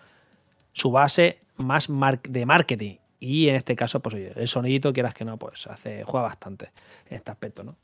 su 0.73 0.91
base 0.91 1.42
más 1.57 1.87
de 1.89 2.45
marketing. 2.45 2.97
Y 3.19 3.47
en 3.47 3.55
este 3.55 3.75
caso, 3.75 4.01
pues 4.01 4.15
oye, 4.15 4.33
el 4.35 4.47
sonidito, 4.47 4.91
quieras 4.91 5.13
que 5.13 5.23
no, 5.23 5.37
pues 5.37 5.67
hace, 5.67 6.03
juega 6.03 6.27
bastante 6.27 6.71
en 7.09 7.17
este 7.17 7.31
aspecto, 7.31 7.63
¿no? 7.63 7.75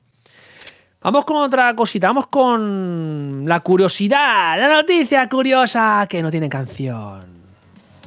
Vamos 1.02 1.24
con 1.24 1.38
otra 1.38 1.74
cosita, 1.76 2.08
vamos 2.08 2.28
con 2.28 3.46
la 3.48 3.62
curiosidad, 3.62 4.60
la 4.60 4.68
noticia 4.68 5.30
curiosa 5.30 6.06
que 6.10 6.22
no 6.22 6.30
tiene 6.30 6.50
canción 6.50 7.26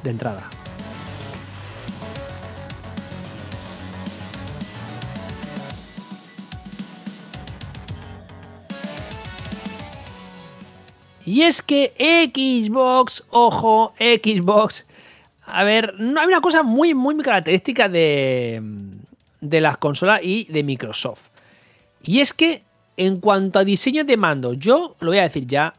de 0.03 0.09
entrada. 0.11 0.47
Y 11.25 11.41
es 11.41 11.61
que 11.61 11.93
Xbox, 11.97 13.23
ojo, 13.31 13.93
Xbox. 13.97 14.85
A 15.45 15.63
ver, 15.63 15.95
no 15.99 16.19
hay 16.21 16.27
una 16.27 16.41
cosa 16.41 16.63
muy, 16.63 16.93
muy 16.93 17.17
característica 17.17 17.89
de, 17.89 18.61
las 19.41 19.77
consolas 19.77 20.21
y 20.23 20.45
de 20.45 20.63
Microsoft. 20.63 21.29
Y 22.01 22.19
es 22.19 22.33
que 22.33 22.63
en 22.97 23.19
cuanto 23.19 23.59
a 23.59 23.63
diseño 23.63 24.03
de 24.03 24.17
mando, 24.17 24.53
yo 24.53 24.95
lo 24.99 25.11
voy 25.11 25.17
a 25.17 25.23
decir 25.23 25.45
ya, 25.45 25.73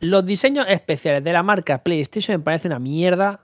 los 0.00 0.24
diseños 0.24 0.66
especiales 0.68 1.24
de 1.24 1.32
la 1.32 1.42
marca 1.42 1.82
PlayStation 1.82 2.38
me 2.38 2.44
parece 2.44 2.68
una 2.68 2.78
mierda, 2.78 3.40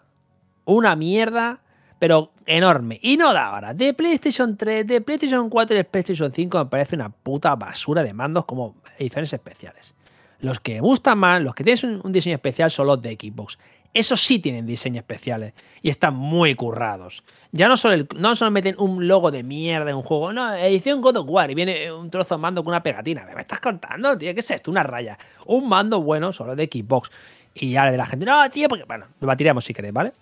una 0.65 0.95
mierda, 0.95 1.61
pero 1.99 2.33
enorme. 2.47 2.99
Y 3.03 3.17
no 3.17 3.33
da 3.33 3.47
ahora. 3.47 3.75
De 3.75 3.95
PlayStation 3.95 4.57
3, 4.57 4.87
de 4.87 5.01
PlayStation 5.01 5.49
4 5.49 5.75
y 5.75 5.79
de 5.79 5.85
PlayStation 5.85 6.33
5 6.33 6.59
me 6.59 6.67
parece 6.67 6.97
una 6.97 7.09
puta 7.09 7.55
basura 7.57 8.03
de 8.03 8.13
mandos 8.13 8.45
como 8.45 8.77
ediciones 8.99 9.33
especiales. 9.33 9.95
Los 10.41 10.61
que 10.61 10.81
gustan 10.81 11.19
más, 11.19 11.41
los 11.41 11.55
que 11.55 11.65
tienen 11.65 12.01
un 12.05 12.13
diseño 12.13 12.37
especial 12.37 12.71
son 12.71 12.87
los 12.89 13.01
de 13.01 13.15
Xbox. 13.15 13.59
Esos 13.95 14.21
sí 14.21 14.41
tienen 14.41 14.67
diseños 14.67 15.03
especiales 15.03 15.55
y 15.81 15.89
están 15.89 16.15
muy 16.15 16.57
currados. 16.57 17.23
Ya 17.53 17.69
no 17.69 17.77
solo, 17.77 18.05
no 18.17 18.35
solo 18.35 18.51
meten 18.51 18.75
un 18.77 19.07
logo 19.07 19.31
de 19.31 19.45
mierda 19.45 19.89
en 19.91 19.97
un 19.97 20.03
juego, 20.03 20.33
no, 20.33 20.53
edición 20.53 21.01
God 21.01 21.19
of 21.19 21.31
War 21.31 21.49
y 21.51 21.55
viene 21.55 21.93
un 21.93 22.11
trozo 22.11 22.35
de 22.35 22.41
mando 22.41 22.65
con 22.65 22.73
una 22.73 22.83
pegatina. 22.83 23.25
¿Me 23.33 23.41
estás 23.41 23.61
contando, 23.61 24.19
tío? 24.19 24.35
¿Qué 24.35 24.41
es 24.41 24.51
esto? 24.51 24.73
Una 24.73 24.83
raya. 24.83 25.17
Un 25.47 25.69
mando 25.69 26.03
bueno 26.03 26.33
solo 26.33 26.57
de 26.57 26.67
Xbox. 26.67 27.13
Y 27.55 27.71
ya 27.71 27.89
de 27.89 27.97
la 27.97 28.05
gente, 28.05 28.27
no, 28.27 28.51
tío, 28.51 28.69
porque. 28.69 28.85
Bueno, 28.85 29.07
lo 29.21 29.29
batiremos 29.29 29.65
si 29.65 29.73
queréis, 29.73 29.95
¿vale? 29.95 30.13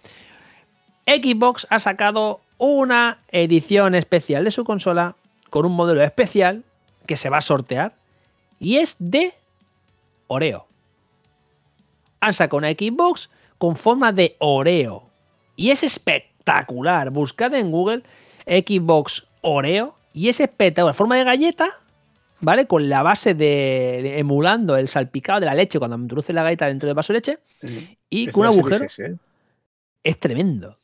Xbox 1.07 1.67
ha 1.71 1.79
sacado 1.79 2.43
una 2.59 3.19
edición 3.29 3.95
especial 3.95 4.45
de 4.45 4.51
su 4.51 4.65
consola 4.65 5.17
con 5.49 5.65
un 5.65 5.73
modelo 5.73 6.03
especial 6.03 6.63
que 7.07 7.17
se 7.17 7.31
va 7.31 7.39
a 7.39 7.43
sortear 7.43 7.95
y 8.61 8.77
es 8.77 8.97
de 8.99 9.35
Oreo. 10.29 10.67
Han 12.21 12.35
sacado 12.35 12.59
una 12.59 12.71
Xbox 12.71 13.31
con 13.63 13.77
forma 13.77 14.11
de 14.11 14.35
Oreo 14.41 15.09
y 15.55 15.71
es 15.71 15.85
espectacular. 15.85 17.11
Buscad 17.11 17.55
en 17.55 17.71
Google 17.71 18.03
Xbox 18.45 19.29
Oreo 19.41 19.95
y 20.13 20.29
es 20.29 20.41
espectacular. 20.41 20.97
Forma 20.97 21.17
de 21.17 21.23
galleta, 21.23 21.69
¿vale? 22.41 22.67
Con 22.67 22.89
la 22.89 23.05
base 23.05 23.35
de, 23.35 24.01
de- 24.03 24.19
emulando 24.19 24.77
el 24.77 24.89
salpicado 24.89 25.39
de 25.39 25.47
la 25.47 25.55
leche 25.55 25.79
cuando 25.79 25.97
introduce 25.97 26.33
la 26.33 26.43
galleta 26.43 26.67
dentro 26.67 26.89
del 26.89 26.97
vaso 26.97 27.13
de 27.13 27.19
leche 27.19 27.39
y 28.11 28.27
Es 28.27 28.35
con 28.35 28.41
un 28.41 28.47
la 28.47 28.53
agujero 28.61 28.85
¿eh? 28.99 29.17
es 30.03 30.19
tremendo. 30.19 30.77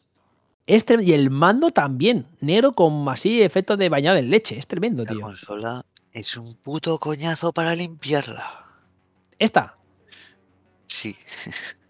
Es 0.65 0.87
trem- 0.87 1.03
Y 1.05 1.15
el 1.15 1.31
mando 1.31 1.73
también, 1.73 2.27
negro 2.41 2.71
con 2.71 3.09
así 3.09 3.43
efectos 3.43 3.77
de 3.79 3.89
bañado 3.89 4.19
en 4.19 4.31
leche. 4.31 4.57
Es 4.57 4.69
tremendo, 4.69 5.03
La 5.03 5.11
tío. 5.11 5.21
consola 5.23 5.85
es 6.13 6.37
un 6.37 6.55
puto 6.55 6.97
coñazo 7.01 7.53
para 7.53 7.75
limpiarla. 7.75 8.67
Esta. 9.37 9.75
Sí. 10.87 11.17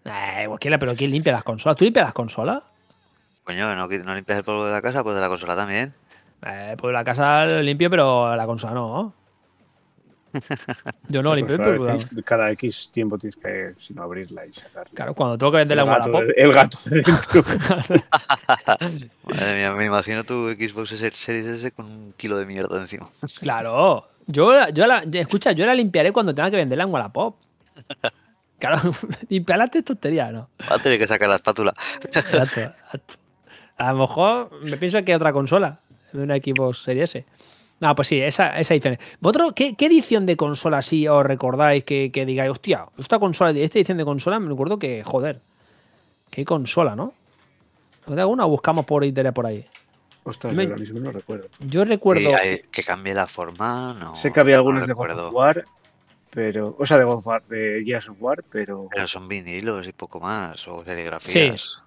Eh, 0.09 0.45
pues, 0.47 0.59
¿quién 0.59 0.71
la- 0.71 0.79
pero 0.79 0.95
¿quién 0.95 1.11
limpia 1.11 1.31
las 1.33 1.43
consolas? 1.43 1.75
¿Tú 1.77 1.85
limpias 1.85 2.05
las 2.05 2.13
consolas? 2.13 2.63
Coño, 3.43 3.75
no, 3.75 3.87
no 3.87 4.15
limpias 4.15 4.37
el 4.39 4.43
polvo 4.43 4.65
de 4.65 4.71
la 4.71 4.81
casa, 4.81 5.03
pues 5.03 5.15
de 5.15 5.21
la 5.21 5.27
consola 5.29 5.55
también. 5.55 5.93
Eh, 6.45 6.75
pues 6.77 6.93
la 6.93 7.03
casa 7.03 7.45
lo 7.45 7.61
limpio, 7.61 7.89
pero 7.89 8.35
la 8.35 8.45
consola 8.45 8.73
no. 8.73 9.13
Yo 11.09 11.23
no 11.23 11.31
Pues 11.31 11.37
limpio 11.49 11.55
el 11.55 11.77
polvo. 11.77 11.97
Cada 12.23 12.51
X 12.51 12.91
tiempo 12.93 13.17
tienes 13.17 13.35
que 13.35 13.73
si 13.79 13.93
no 13.95 14.03
abrirla 14.03 14.45
y 14.45 14.53
sacarla. 14.53 14.91
Claro, 14.93 15.13
cuando 15.15 15.37
tengo 15.37 15.51
que 15.51 15.57
vender 15.57 15.79
el, 15.79 15.85
la 15.85 15.97
gato 15.97 16.11
de, 16.21 16.33
el 16.37 16.53
gato 16.53 16.77
de 16.85 17.01
dentro. 17.01 17.43
Madre 19.23 19.55
mía, 19.57 19.71
me 19.73 19.85
imagino 19.85 20.23
tu 20.23 20.49
Xbox 20.51 20.91
S- 20.91 21.11
Series 21.11 21.47
S 21.47 21.71
con 21.71 21.85
un 21.87 22.13
kilo 22.15 22.37
de 22.37 22.45
mierda 22.45 22.79
encima. 22.79 23.07
Claro. 23.41 24.07
Yo, 24.27 24.69
yo 24.69 24.85
la, 24.85 24.99
escucha, 25.13 25.51
yo 25.53 25.65
la 25.65 25.73
limpiaré 25.73 26.11
cuando 26.11 26.35
tenga 26.35 26.51
que 26.51 26.57
venderla 26.57 26.83
en 26.83 26.93
Wallapop. 26.93 27.35
Claro, 28.59 28.77
limpiarla 29.29 29.69
es 29.73 29.83
tontería, 29.85 30.31
¿no? 30.31 30.49
Va 30.69 30.75
a 30.75 30.79
tener 30.79 30.99
que 30.99 31.07
sacar 31.07 31.29
la 31.29 31.35
espátula. 31.37 31.73
Exacto, 32.13 32.59
exacto. 32.61 33.15
A 33.77 33.93
lo 33.93 33.99
mejor 33.99 34.51
me 34.63 34.75
pienso 34.77 35.03
que 35.05 35.15
otra 35.15 35.31
consola 35.33 35.79
de 36.11 36.23
una 36.23 36.35
Xbox 36.35 36.83
Series 36.83 37.15
S. 37.15 37.25
No, 37.79 37.95
pues 37.95 38.09
sí, 38.09 38.19
esa, 38.21 38.59
esa 38.59 38.73
edición. 38.73 38.97
¿Vosotros 39.21 39.53
qué, 39.55 39.75
qué 39.75 39.85
edición 39.85 40.25
de 40.25 40.35
consola 40.35 40.81
sí 40.81 41.07
os 41.07 41.25
recordáis 41.25 41.85
que, 41.85 42.11
que 42.11 42.25
digáis, 42.25 42.51
hostia, 42.51 42.85
esta 42.97 43.19
consola, 43.19 43.51
esta 43.51 43.79
edición 43.79 43.97
de 43.97 44.03
consola, 44.03 44.37
me 44.39 44.49
recuerdo 44.49 44.77
que, 44.77 45.01
joder, 45.05 45.39
qué 46.29 46.43
consola, 46.43 46.95
¿no? 46.97 47.13
¿Hay 48.07 48.19
alguna 48.19 48.45
o 48.45 48.49
buscamos 48.49 48.83
por 48.85 49.05
internet 49.05 49.33
por 49.33 49.45
ahí? 49.45 49.63
Ostras, 50.23 50.53
Me- 50.53 50.63
yo 50.65 50.71
ahora 50.71 50.81
mismo 50.81 50.99
no 50.99 51.11
recuerdo. 51.13 51.47
Yo 51.59 51.85
recuerdo. 51.85 52.31
Eh, 52.43 52.63
que 52.69 52.83
cambie 52.83 53.13
la 53.13 53.27
forma, 53.27 53.95
no. 53.97 54.13
sé 54.17 54.33
que 54.33 54.41
había 54.41 54.55
no 54.55 54.59
algunas 54.61 54.85
de 54.85 54.93
God 54.93 55.11
of 55.17 55.33
War, 55.33 55.63
pero. 56.29 56.75
O 56.79 56.85
sea, 56.85 56.97
de 56.97 57.03
God 57.03 57.15
of 57.15 57.27
War, 57.27 57.43
de 57.47 57.83
Gears 57.85 58.09
of 58.09 58.17
War, 58.19 58.43
pero. 58.43 58.87
Pero 58.91 59.07
son 59.07 59.27
vinilos 59.27 59.87
y 59.87 59.93
poco 59.93 60.19
más, 60.19 60.67
o 60.67 60.83
serigrafías. 60.83 61.83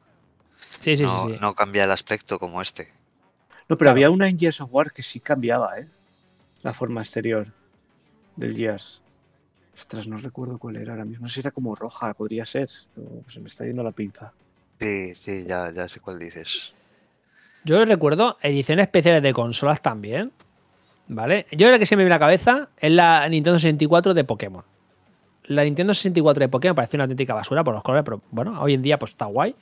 Sí, 0.78 0.97
sí, 0.97 1.03
no, 1.03 1.26
sí, 1.26 1.34
sí. 1.34 1.38
no 1.40 1.55
cambia 1.55 1.84
el 1.84 1.90
aspecto 1.90 2.38
como 2.38 2.61
este. 2.61 2.93
No, 3.68 3.76
pero 3.78 3.90
había 3.90 4.11
una 4.11 4.28
en 4.28 4.38
Gears 4.38 4.61
of 4.61 4.70
War 4.72 4.93
que 4.93 5.03
sí 5.03 5.20
cambiaba, 5.20 5.72
¿eh? 5.78 5.86
La 6.62 6.72
forma 6.72 7.03
exterior 7.03 7.47
del 8.36 8.57
Gears. 8.57 9.03
Ostras, 9.76 10.07
no 10.07 10.16
recuerdo 10.18 10.59
cuál 10.59 10.76
era 10.76 10.93
ahora 10.93 11.05
mismo. 11.05 11.22
No 11.22 11.28
sé 11.28 11.34
si 11.34 11.40
era 11.40 11.51
como 11.51 11.74
roja, 11.74 12.12
podría 12.14 12.45
ser. 12.45 12.68
Se 12.68 13.40
me 13.40 13.47
está 13.47 13.64
yendo 13.64 13.82
la 13.82 13.93
pinza. 13.93 14.32
Sí, 14.78 15.14
sí, 15.14 15.45
ya, 15.47 15.72
ya 15.72 15.88
sé 15.88 16.01
cuál 16.01 16.18
dices. 16.18 16.74
Yo 17.64 17.84
recuerdo 17.84 18.36
ediciones 18.43 18.84
especiales 18.84 19.22
de 19.22 19.32
consolas 19.32 19.80
también. 19.80 20.32
¿Vale? 21.14 21.46
Yo 21.52 21.70
la 21.70 21.78
que 21.78 21.84
se 21.86 21.94
me 21.94 22.04
viene 22.04 22.14
a 22.14 22.16
la 22.16 22.20
cabeza 22.20 22.68
es 22.78 22.90
la 22.90 23.28
Nintendo 23.28 23.58
64 23.58 24.14
de 24.14 24.24
Pokémon. 24.24 24.64
La 25.44 25.62
Nintendo 25.64 25.92
64 25.92 26.40
de 26.40 26.48
Pokémon 26.48 26.74
parece 26.74 26.96
una 26.96 27.04
auténtica 27.04 27.34
basura 27.34 27.62
por 27.62 27.74
los 27.74 27.82
colores, 27.82 28.02
pero 28.04 28.22
bueno, 28.30 28.58
hoy 28.62 28.74
en 28.74 28.80
día 28.82 28.98
pues 28.98 29.10
está 29.10 29.26
guay. 29.26 29.54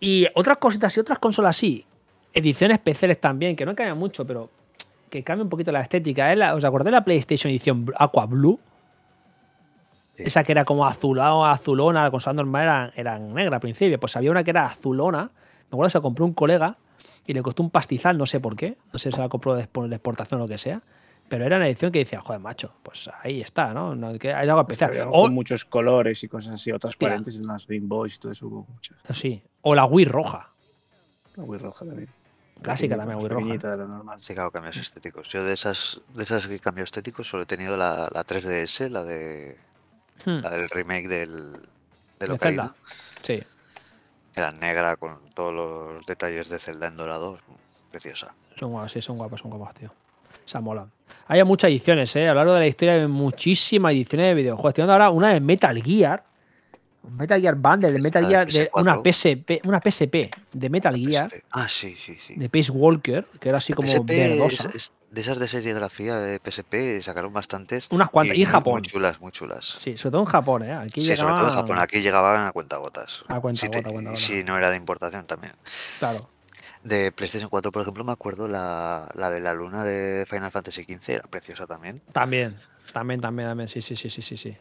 Y 0.00 0.26
otras 0.34 0.56
cositas 0.58 0.96
y 0.96 1.00
otras 1.00 1.18
consolas 1.18 1.56
sí. 1.56 1.84
Ediciones 2.32 2.76
especiales 2.76 3.20
también, 3.20 3.54
que 3.56 3.66
no 3.66 3.74
cambian 3.74 3.98
mucho, 3.98 4.26
pero 4.26 4.48
que 5.10 5.22
cambia 5.22 5.44
un 5.44 5.50
poquito 5.50 5.70
la 5.70 5.80
estética. 5.82 6.32
¿eh? 6.32 6.36
La- 6.36 6.54
¿Os 6.54 6.64
acordáis 6.64 6.86
de 6.86 6.90
la 6.92 7.04
PlayStation 7.04 7.50
edición 7.50 7.86
Aqua 7.98 8.24
Blue? 8.26 8.58
Sí. 10.16 10.22
Esa 10.26 10.42
que 10.44 10.52
era 10.52 10.64
como 10.64 10.86
azulado, 10.86 11.44
azulona, 11.44 12.04
la 12.04 12.10
consola 12.10 12.34
normal 12.34 12.62
era, 12.62 12.92
era 12.96 13.18
negra 13.18 13.56
al 13.56 13.60
principio. 13.60 14.00
Pues 14.00 14.16
había 14.16 14.30
una 14.30 14.42
que 14.42 14.50
era 14.50 14.64
azulona. 14.66 15.24
Me 15.24 15.66
acuerdo 15.76 15.88
que 15.88 15.90
se 15.92 15.98
la 15.98 16.02
compró 16.02 16.24
un 16.24 16.32
colega 16.32 16.76
y 17.26 17.32
le 17.34 17.42
costó 17.42 17.62
un 17.62 17.70
pastizal, 17.70 18.16
no 18.18 18.26
sé 18.26 18.40
por 18.40 18.56
qué. 18.56 18.76
No 18.92 18.98
sé 18.98 19.10
si 19.10 19.16
se 19.16 19.20
la 19.20 19.28
compró 19.28 19.54
de 19.54 19.64
expo- 19.70 19.88
de 19.88 19.96
exportación 19.96 20.40
o 20.40 20.44
lo 20.44 20.48
que 20.48 20.58
sea. 20.58 20.82
Pero 21.28 21.44
era 21.46 21.56
una 21.56 21.66
edición 21.66 21.90
que 21.90 22.00
decía, 22.00 22.20
joder, 22.20 22.38
macho, 22.40 22.74
pues 22.82 23.08
ahí 23.22 23.40
está, 23.40 23.72
¿no? 23.72 23.94
No, 23.94 24.18
que 24.18 24.34
hay 24.34 24.46
algo 24.48 24.60
especial. 24.60 25.08
O, 25.08 25.22
con 25.22 25.32
muchos 25.34 25.64
colores 25.64 26.22
y 26.22 26.28
cosas 26.28 26.54
así, 26.54 26.70
o 26.70 26.78
transparentes 26.78 27.36
en 27.36 27.46
las 27.46 27.66
Game 27.66 27.86
Boys 27.86 28.16
y 28.16 28.18
todo 28.18 28.32
eso 28.32 28.46
hubo 28.46 28.66
muchas. 28.70 28.98
sí, 29.12 29.42
o 29.62 29.74
la 29.74 29.86
Wii 29.86 30.04
roja. 30.04 30.50
La 31.36 31.44
Wii 31.44 31.58
roja 31.60 31.86
también. 31.86 32.08
Clásica 32.60 32.96
también, 32.96 33.18
Wii 33.18 33.28
roja. 33.28 33.70
de 33.70 33.76
lo 33.78 33.88
normal. 33.88 34.20
Sí, 34.20 34.34
claro, 34.34 34.50
cambios 34.50 34.76
estéticos. 34.76 35.28
Yo 35.28 35.42
de 35.44 35.54
esas, 35.54 36.00
de 36.14 36.22
esas 36.22 36.46
cambios 36.60 36.88
estéticos 36.88 37.26
solo 37.26 37.44
he 37.44 37.46
tenido 37.46 37.76
la, 37.76 38.08
la 38.12 38.24
3DS, 38.24 38.88
la 38.90 39.02
de 39.04 39.56
Hmm, 40.26 40.38
la 40.42 40.50
del 40.50 40.68
remake 40.70 41.08
del, 41.08 41.52
del 42.20 42.28
de 42.28 42.32
Ocarina. 42.34 42.74
Zelda. 42.74 42.76
Sí. 43.22 43.42
Era 44.36 44.52
negra 44.52 44.96
con 44.96 45.18
todos 45.34 45.52
los 45.54 46.06
detalles 46.06 46.48
de 46.48 46.58
Zelda 46.58 46.88
en 46.88 46.96
dorado. 46.96 47.38
Preciosa. 47.90 48.34
Son 48.58 48.72
guapas, 48.72 48.92
sí, 48.92 49.00
son 49.00 49.16
guapas, 49.16 49.40
son 49.40 49.50
guapas, 49.52 49.74
tío. 49.74 49.92
Esa 50.46 50.60
mola. 50.60 50.86
Hay 51.28 51.42
muchas 51.44 51.70
ediciones, 51.70 52.14
¿eh? 52.16 52.24
A 52.28 52.32
lo 52.32 52.40
largo 52.40 52.54
de 52.54 52.60
la 52.60 52.66
historia 52.66 52.94
hay 52.94 53.06
muchísimas 53.06 53.92
ediciones 53.92 54.26
de 54.28 54.34
videojuegos. 54.34 54.70
Estoy 54.70 54.90
ahora 54.90 55.10
una 55.10 55.32
de 55.32 55.40
Metal 55.40 55.80
Gear. 55.82 56.24
Metal 57.18 57.40
Gear 57.40 57.54
Bundle, 57.54 57.92
de 57.92 57.98
Metal 58.00 58.22
de 58.22 58.28
Gear, 58.28 58.48
de 58.48 58.70
una 58.74 58.96
PS4. 58.96 59.02
PSP, 59.12 59.60
una 59.68 59.80
PSP 59.80 60.30
de 60.52 60.70
Metal 60.70 60.96
Gear. 60.96 61.30
Ah, 61.50 61.68
sí, 61.68 61.94
sí, 61.96 62.14
sí. 62.14 62.34
de 62.36 62.48
Pace 62.48 62.72
Walker, 62.72 63.26
que 63.40 63.48
era 63.50 63.58
así 63.58 63.72
como 63.74 63.88
es- 63.88 64.04
verdosa. 64.04 64.68
es- 64.74 64.92
de 65.14 65.20
esas 65.20 65.38
de 65.38 65.46
serigrafía 65.48 66.16
de 66.16 66.40
PSP 66.40 67.00
sacaron 67.02 67.32
bastantes. 67.32 67.86
Unas 67.90 68.10
cuantas. 68.10 68.36
Y 68.36 68.42
en 68.42 68.48
muy- 68.48 68.52
Japón. 68.52 68.72
Muy 68.80 68.82
chulas, 68.82 69.20
muy 69.20 69.30
chulas. 69.32 69.78
Sí, 69.80 69.96
sobre 69.96 70.10
todo 70.12 70.20
en 70.22 70.26
Japón, 70.26 70.62
¿eh? 70.64 70.74
Aquí 70.74 71.00
Sí, 71.00 71.16
sobre 71.16 71.34
todo 71.34 71.48
en 71.48 71.54
Japón. 71.54 71.78
Aquí 71.78 72.00
llegaban 72.02 72.44
a 72.46 72.52
cuentagotas. 72.52 73.22
A 73.28 73.40
cuenta 73.40 73.60
si, 73.60 73.68
te- 73.68 73.82
cuenta 73.82 74.16
si 74.16 74.42
no 74.44 74.56
era 74.58 74.70
de 74.70 74.76
importación 74.76 75.26
también. 75.26 75.52
Claro. 76.00 76.28
De 76.82 77.12
PlayStation 77.12 77.48
4, 77.48 77.70
por 77.72 77.82
ejemplo, 77.82 78.04
me 78.04 78.12
acuerdo 78.12 78.46
la, 78.48 79.08
la 79.14 79.30
de 79.30 79.40
la 79.40 79.54
luna 79.54 79.84
de 79.84 80.26
Final 80.28 80.50
Fantasy 80.50 80.82
XV, 80.84 81.08
era 81.14 81.22
preciosa 81.22 81.66
también. 81.66 82.02
También. 82.12 82.58
También, 82.92 83.20
también, 83.20 83.48
también. 83.48 83.68
Sí, 83.68 83.80
sí, 83.80 83.96
sí, 83.96 84.10
sí, 84.10 84.20
sí. 84.20 84.36
sí. 84.36 84.56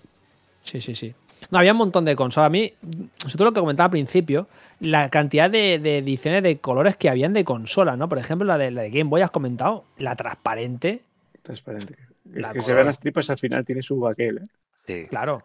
Sí, 0.63 0.79
sí, 0.79 0.95
sí. 0.95 1.13
No, 1.51 1.59
había 1.59 1.71
un 1.71 1.77
montón 1.77 2.05
de 2.05 2.15
consolas. 2.15 2.47
A 2.47 2.49
mí, 2.49 2.73
sobre 3.17 3.33
todo 3.33 3.45
lo 3.45 3.53
que 3.53 3.59
comentaba 3.59 3.85
al 3.85 3.91
principio, 3.91 4.47
la 4.79 5.09
cantidad 5.09 5.49
de, 5.49 5.79
de 5.79 5.99
ediciones 5.99 6.43
de 6.43 6.57
colores 6.59 6.95
que 6.97 7.09
habían 7.09 7.33
de 7.33 7.43
consolas, 7.43 7.97
¿no? 7.97 8.09
Por 8.09 8.17
ejemplo, 8.17 8.45
la 8.45 8.57
de, 8.57 8.71
la 8.71 8.83
de 8.83 8.89
Game 8.89 9.09
Boy 9.09 9.21
has 9.21 9.31
comentado, 9.31 9.85
la 9.97 10.15
transparente. 10.15 11.01
Transparente. 11.41 11.95
La 12.25 12.47
es 12.47 12.53
que 12.53 12.61
se 12.61 12.73
ven 12.73 12.85
las 12.85 12.99
tripas 12.99 13.29
al 13.29 13.37
final 13.37 13.65
tiene 13.65 13.81
su 13.81 14.07
aquel, 14.07 14.37
¿eh? 14.37 14.43
Sí. 14.87 15.07
Claro. 15.09 15.43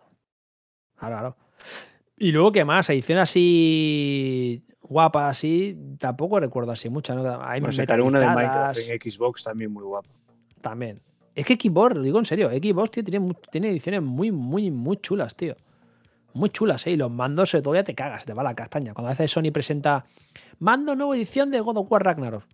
Claro, 0.96 1.16
claro. 1.16 1.36
Y 2.16 2.32
luego, 2.32 2.50
¿qué 2.52 2.64
más? 2.64 2.88
Edición 2.90 3.18
así 3.18 4.64
guapa, 4.80 5.28
así, 5.28 5.76
tampoco 5.98 6.40
recuerdo 6.40 6.72
así 6.72 6.88
muchas, 6.88 7.16
¿no? 7.16 7.42
Hay 7.42 7.60
Bueno, 7.60 7.72
sacaron 7.72 8.06
una 8.06 8.20
de 8.20 8.26
Minecraft 8.26 8.78
en 8.78 9.00
Xbox 9.00 9.44
también 9.44 9.72
muy 9.72 9.84
guapa. 9.84 10.08
también. 10.60 11.00
Es 11.34 11.44
que 11.46 11.54
Xbox, 11.54 11.94
lo 11.94 12.02
digo 12.02 12.18
en 12.18 12.24
serio, 12.24 12.50
Xbox 12.50 12.90
tío, 12.90 13.04
tiene, 13.04 13.32
tiene 13.52 13.70
ediciones 13.70 14.02
muy, 14.02 14.32
muy, 14.32 14.70
muy 14.72 14.96
chulas, 14.96 15.36
tío. 15.36 15.54
Muy 16.38 16.50
chulas, 16.50 16.86
¿eh? 16.86 16.92
Y 16.92 16.96
los 16.96 17.10
mandos 17.10 17.50
se 17.50 17.60
todavía 17.60 17.82
te 17.82 17.96
cagas, 17.96 18.24
te 18.24 18.32
va 18.32 18.44
la 18.44 18.54
castaña. 18.54 18.94
Cuando 18.94 19.08
a 19.08 19.10
veces 19.10 19.28
Sony 19.28 19.50
presenta 19.52 20.04
mando 20.60 20.94
nueva 20.94 21.16
edición 21.16 21.50
de 21.50 21.58
God 21.58 21.78
of 21.78 21.90
War 21.90 22.04
Ragnarok. 22.04 22.44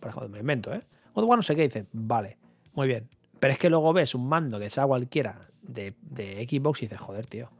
Por 0.00 0.10
ejemplo, 0.10 0.28
me 0.28 0.40
invento, 0.40 0.74
¿eh? 0.74 0.82
God 1.14 1.22
of 1.22 1.28
War 1.28 1.38
no 1.38 1.42
sé 1.42 1.54
qué, 1.54 1.62
dices, 1.62 1.86
vale, 1.92 2.38
muy 2.74 2.88
bien. 2.88 3.08
Pero 3.38 3.52
es 3.52 3.58
que 3.58 3.70
luego 3.70 3.92
ves 3.92 4.16
un 4.16 4.28
mando 4.28 4.58
que 4.58 4.68
sea 4.68 4.84
cualquiera 4.84 5.48
de, 5.62 5.94
de 6.02 6.44
Xbox 6.50 6.82
y 6.82 6.86
dices, 6.86 7.00
joder, 7.00 7.26
tío. 7.26 7.50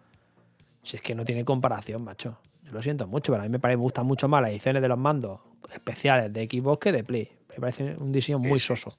Si 0.82 0.96
es 0.96 1.02
que 1.02 1.14
no 1.14 1.24
tiene 1.24 1.44
comparación, 1.44 2.02
macho. 2.02 2.38
Yo 2.64 2.72
lo 2.72 2.82
siento 2.82 3.06
mucho, 3.06 3.30
pero 3.30 3.42
a 3.42 3.46
mí 3.46 3.52
me, 3.52 3.60
parece, 3.60 3.76
me 3.76 3.82
gustan 3.84 4.06
mucho 4.06 4.26
más 4.26 4.42
las 4.42 4.50
ediciones 4.50 4.82
de 4.82 4.88
los 4.88 4.98
mandos 4.98 5.38
especiales 5.72 6.32
de 6.32 6.46
Xbox 6.46 6.80
que 6.80 6.90
de 6.90 7.04
Play. 7.04 7.30
Me 7.48 7.54
parece 7.56 7.94
un 7.96 8.10
diseño 8.10 8.40
muy 8.40 8.58
sí. 8.58 8.66
soso. 8.66 8.92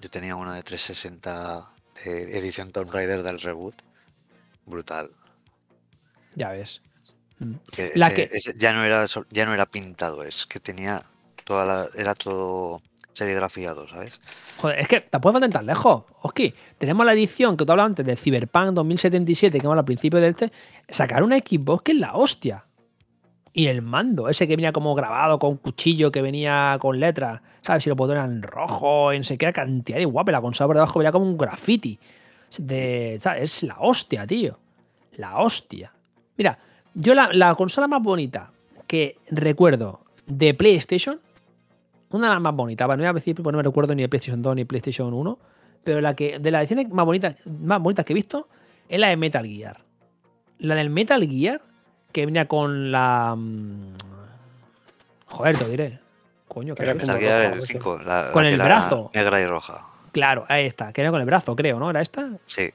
Yo 0.00 0.10
tenía 0.10 0.34
una 0.34 0.56
de 0.56 0.64
360 0.64 1.68
de 2.04 2.36
edición 2.36 2.72
Tomb 2.72 2.90
Raider 2.90 3.22
del 3.22 3.38
reboot. 3.38 3.76
Brutal. 4.66 5.10
Ya 6.36 6.50
ves. 6.52 6.80
Mm. 7.40 7.54
La 7.96 8.06
ese- 8.06 8.14
que- 8.28 8.36
ese 8.36 8.54
ya 8.56 8.72
no 8.72 8.84
era 8.84 9.04
ya 9.30 9.44
no 9.44 9.52
era 9.52 9.66
pintado, 9.66 10.22
es 10.22 10.46
que 10.46 10.60
tenía 10.60 11.02
toda 11.44 11.66
la, 11.66 11.86
era 11.98 12.14
todo 12.14 12.80
serigrafiado, 13.12 13.88
¿sabes? 13.88 14.20
Joder, 14.58 14.78
es 14.78 14.88
que 14.88 15.00
tampoco 15.00 15.32
faltan 15.32 15.50
tan 15.50 15.66
lejos. 15.66 16.04
Oski, 16.22 16.54
tenemos 16.78 17.04
la 17.06 17.14
edición 17.14 17.56
que 17.56 17.64
tú 17.64 17.72
hablabas 17.72 17.90
antes 17.90 18.06
del 18.06 18.16
Cyberpunk 18.18 18.70
2077, 18.74 19.58
que 19.58 19.66
vamos 19.66 19.78
al 19.80 19.84
principio 19.86 20.20
del 20.20 20.34
T. 20.34 20.52
Sacar 20.88 21.22
una 21.22 21.36
Xbox 21.38 21.82
que 21.82 21.92
es 21.92 21.98
la 21.98 22.14
hostia. 22.14 22.62
Y 23.54 23.68
el 23.68 23.80
mando, 23.80 24.28
ese 24.28 24.46
que 24.46 24.54
venía 24.54 24.70
como 24.72 24.94
grabado 24.94 25.38
con 25.38 25.56
cuchillo, 25.56 26.12
que 26.12 26.20
venía 26.20 26.76
con 26.78 27.00
letras, 27.00 27.40
¿sabes? 27.62 27.86
Y 27.86 27.88
los 27.88 27.96
botones 27.96 28.22
en 28.24 28.42
rojo, 28.42 29.12
en 29.12 29.24
sé 29.24 29.38
qué 29.38 29.50
cantidad 29.50 29.96
de 29.96 30.04
guapo. 30.04 30.30
La 30.30 30.42
consola 30.42 30.66
por 30.68 30.76
debajo 30.76 30.98
venía 30.98 31.12
como 31.12 31.24
un 31.24 31.38
graffiti. 31.38 31.98
De, 32.58 33.18
¿sabes? 33.20 33.42
Es 33.44 33.62
la 33.62 33.76
hostia, 33.80 34.26
tío. 34.26 34.58
La 35.16 35.38
hostia. 35.38 35.90
Mira, 36.36 36.58
yo 36.94 37.14
la, 37.14 37.30
la 37.32 37.54
consola 37.54 37.86
más 37.88 38.02
bonita 38.02 38.50
que 38.86 39.18
recuerdo 39.30 40.00
de 40.26 40.54
PlayStation 40.54 41.20
una 42.10 42.28
de 42.28 42.34
las 42.34 42.42
más 42.42 42.54
bonitas, 42.54 42.86
bueno, 42.86 43.02
no 43.02 43.08
voy 43.08 43.10
a 43.10 43.12
decir, 43.14 43.34
pues 43.34 43.52
no 43.52 43.56
me 43.58 43.62
recuerdo 43.64 43.94
ni 43.94 44.02
de 44.02 44.08
PlayStation 44.08 44.40
2 44.40 44.54
ni 44.56 44.64
PlayStation 44.64 45.12
1, 45.12 45.38
pero 45.82 46.00
la 46.00 46.14
que 46.14 46.38
de 46.38 46.50
las 46.52 46.60
ediciones 46.62 46.88
más 46.90 47.04
bonitas, 47.04 47.34
más 47.44 47.82
bonitas 47.82 48.04
que 48.04 48.12
he 48.12 48.14
visto 48.14 48.48
es 48.88 48.98
la 49.00 49.08
de 49.08 49.16
Metal 49.16 49.44
Gear. 49.44 49.80
La 50.60 50.76
del 50.76 50.88
Metal 50.88 51.20
Gear, 51.28 51.60
que 52.12 52.24
venía 52.24 52.46
con 52.46 52.90
la. 52.92 53.34
mm, 53.36 53.94
Joder, 55.26 55.58
te 55.58 55.64
lo 55.64 55.70
diré. 55.70 55.98
Coño, 56.48 56.74
¿qué 56.76 56.84
Era 56.84 56.92
esto? 56.92 57.06
Metal 57.06 57.20
Gear 57.20 57.40
roja, 57.42 57.52
el 57.52 57.58
¿no? 57.58 57.66
5, 57.66 57.98
la, 58.06 58.30
Con 58.32 58.42
la 58.44 58.48
el 58.50 58.54
que 58.58 58.64
era 58.64 58.64
brazo. 58.76 59.10
negra 59.12 59.40
y 59.40 59.46
roja. 59.46 59.86
Claro, 60.12 60.44
ahí 60.48 60.64
está, 60.64 60.92
que 60.92 61.02
venía 61.02 61.10
con 61.10 61.20
el 61.20 61.26
brazo, 61.26 61.56
creo, 61.56 61.78
¿no? 61.80 61.90
¿Era 61.90 62.00
esta? 62.00 62.30
Sí, 62.46 62.70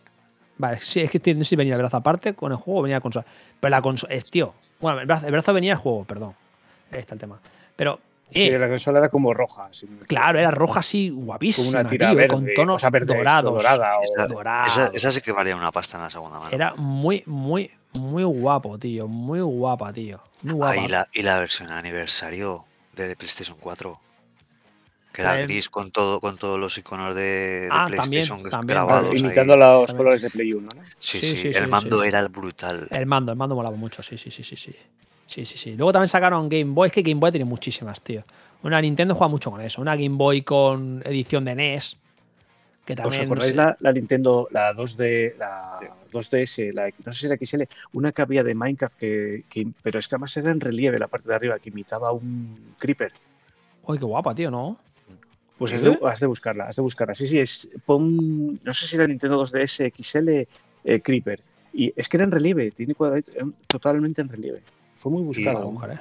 Vale, 0.62 0.80
sí, 0.82 1.02
es 1.02 1.10
que 1.10 1.34
no 1.34 1.44
sé 1.44 1.50
si 1.50 1.56
venía 1.56 1.74
el 1.74 1.80
brazo 1.82 1.98
aparte 1.98 2.36
con 2.36 2.52
el 2.52 2.58
juego 2.60 2.80
o 2.80 2.84
venía 2.84 2.98
la 2.98 3.02
consola. 3.02 3.26
Pero 3.60 3.70
la 3.72 3.82
consola, 3.82 4.14
es, 4.14 4.26
tío. 4.30 4.54
Bueno, 4.80 5.00
el 5.00 5.08
brazo, 5.08 5.26
el 5.26 5.32
brazo 5.32 5.54
venía 5.54 5.74
el 5.74 5.80
juego, 5.80 6.04
perdón. 6.06 6.36
Ahí 6.92 7.00
está 7.00 7.16
el 7.16 7.20
tema. 7.20 7.40
Pero, 7.76 8.00
Sí, 8.32 8.44
eh, 8.44 8.58
la 8.60 8.70
consola 8.70 9.00
era 9.00 9.10
como 9.10 9.34
roja. 9.34 9.66
así. 9.66 9.88
claro, 10.08 10.38
era 10.40 10.52
roja 10.52 10.80
así, 10.82 11.10
guapísima, 11.10 11.66
Como 11.68 11.80
una 11.82 11.90
tira 11.90 12.08
tío, 12.10 12.16
verde, 12.18 12.34
con 12.34 12.48
tonos 12.56 12.76
o 12.76 12.80
sea, 12.80 12.90
verde, 12.90 13.06
esto, 13.08 13.18
dorados. 13.18 13.54
dorada 13.56 13.98
o- 13.98 14.04
esa, 14.04 14.28
dorado. 14.28 14.68
esa, 14.68 14.88
esa 14.94 15.12
sí 15.12 15.20
que 15.22 15.32
valía 15.34 15.56
una 15.56 15.72
pasta 15.72 15.98
en 15.98 16.04
la 16.04 16.10
segunda 16.10 16.40
mano. 16.40 16.52
Era 16.52 16.74
muy, 16.76 17.24
muy, 17.26 17.72
muy 17.92 18.24
guapo, 18.24 18.78
tío. 18.78 19.08
Muy 19.10 19.42
guapa, 19.42 19.92
tío. 19.92 20.22
Muy 20.44 20.54
guapa. 20.54 20.76
Ah, 20.80 20.86
y, 20.86 20.88
la, 20.88 21.08
y 21.12 21.24
la 21.24 21.40
versión 21.40 21.72
aniversario 21.72 22.64
de 22.96 23.16
PlayStation 23.18 23.58
4. 23.60 24.00
Que 25.12 25.22
era 25.24 25.40
El- 25.40 25.48
gris 25.48 25.70
con 25.70 25.92
todo, 25.92 26.22
con 26.22 26.38
todos 26.38 26.58
los 26.60 26.78
iconos 26.78 27.14
de, 27.16 27.22
de 27.22 27.68
Ah, 27.72 27.86
PlayStation 27.88 28.42
también, 28.50 28.76
grabados. 28.78 29.12
Ahí. 29.14 29.20
imitando 29.20 29.58
los 29.58 29.88
También. 29.88 29.98
colores 29.98 30.22
de 30.22 30.30
Play 30.30 30.54
1, 30.54 30.70
¿no? 30.76 30.82
Sí, 31.00 31.20
Sí, 31.20 31.36
sí, 31.36 31.36
sí, 31.36 31.48
el 31.50 31.64
sí, 31.66 31.70
mando 31.70 32.02
sí. 32.02 32.08
era 32.08 32.28
brutal. 32.30 32.88
El 32.90 33.06
mando, 33.06 33.32
el 33.34 33.38
mando 33.38 33.56
molaba 33.56 33.76
mucho, 33.76 34.02
sí, 34.04 34.18
sí, 34.18 34.32
sí, 34.32 34.44
sí, 34.44 34.56
sí. 34.56 34.76
Sí, 35.28 35.46
sí, 35.46 35.58
sí. 35.58 35.76
Luego 35.76 35.92
también 35.94 36.10
sacaron 36.10 36.48
Game 36.50 36.72
Boy, 36.74 36.88
es 36.88 36.94
que 36.94 37.02
Game 37.02 37.20
Boy 37.20 37.32
tiene 37.32 37.46
muchísimas, 37.46 38.02
tío. 38.02 38.24
Una 38.64 38.82
Nintendo 38.82 39.16
juega 39.16 39.30
mucho 39.30 39.50
con 39.52 39.62
eso. 39.62 39.82
Una 39.82 39.96
Game 39.96 40.16
Boy 40.18 40.42
con 40.44 41.02
edición 41.06 41.46
de 41.46 41.56
NES. 41.56 41.98
Que 42.86 42.94
¿Os 42.94 42.98
también. 42.98 43.22
no 43.22 43.26
acordáis 43.28 43.52
sé- 43.52 43.58
la, 43.58 43.78
la 43.80 43.92
Nintendo, 43.94 44.48
la 44.52 44.74
2D, 44.74 45.36
la 45.38 45.80
2DS, 46.12 46.74
la, 46.74 46.90
no 47.06 47.12
sé 47.14 47.20
si 47.20 47.26
era 47.28 47.36
XL, 47.36 47.64
una 47.94 48.12
que 48.12 48.22
había 48.24 48.44
de 48.44 48.56
Minecraft 48.56 48.98
que, 48.98 49.44
que- 49.50 49.68
pero 49.84 50.00
es 50.00 50.08
que 50.08 50.16
además 50.16 50.36
era 50.38 50.52
en 50.52 50.60
relieve 50.60 50.98
la 51.00 51.08
parte 51.08 51.30
de 51.30 51.36
arriba, 51.36 51.60
que 51.60 51.70
imitaba 51.70 52.12
un 52.12 52.76
creeper. 52.80 53.12
Uy, 53.84 53.98
qué 53.98 54.06
guapa, 54.06 54.36
tío, 54.36 54.52
¿no? 54.52 54.78
Pues 55.70 55.84
de, 55.84 56.00
has 56.08 56.20
de 56.20 56.26
buscarla, 56.28 56.64
has 56.66 56.76
de 56.76 56.82
buscarla. 56.82 57.14
Sí, 57.14 57.28
sí, 57.28 57.40
es, 57.40 57.70
pon, 57.86 58.60
no 58.64 58.74
sé 58.74 58.88
si 58.88 58.96
era 58.96 59.06
Nintendo 59.08 59.40
2DS 59.44 59.92
XL 59.96 60.30
eh, 60.84 61.02
Creeper. 61.02 61.42
Y 61.74 61.94
es 61.96 62.10
que 62.10 62.18
era 62.18 62.24
en 62.26 62.32
relieve, 62.32 62.72
tiene 62.72 62.96
cuadradito, 62.96 63.32
eh, 63.32 63.44
totalmente 63.68 64.22
en 64.22 64.30
relieve. 64.30 64.64
Fue 64.98 65.12
muy 65.12 65.22
La 65.22 65.28
buscado. 65.28 65.58
voy 65.60 65.68
a 65.68 65.72
buscar, 65.72 65.92
¿eh? 65.92 66.00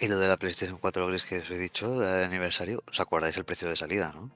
Y 0.00 0.08
lo 0.08 0.18
de 0.18 0.26
la 0.28 0.36
PlayStation 0.38 0.78
4 0.80 1.06
gris 1.06 1.24
que 1.24 1.38
os 1.38 1.50
he 1.50 1.58
dicho, 1.58 1.98
de 2.00 2.24
aniversario, 2.24 2.82
¿os 2.90 2.98
acordáis 3.00 3.36
el 3.36 3.44
precio 3.44 3.68
de 3.68 3.76
salida, 3.76 4.12
no? 4.14 4.30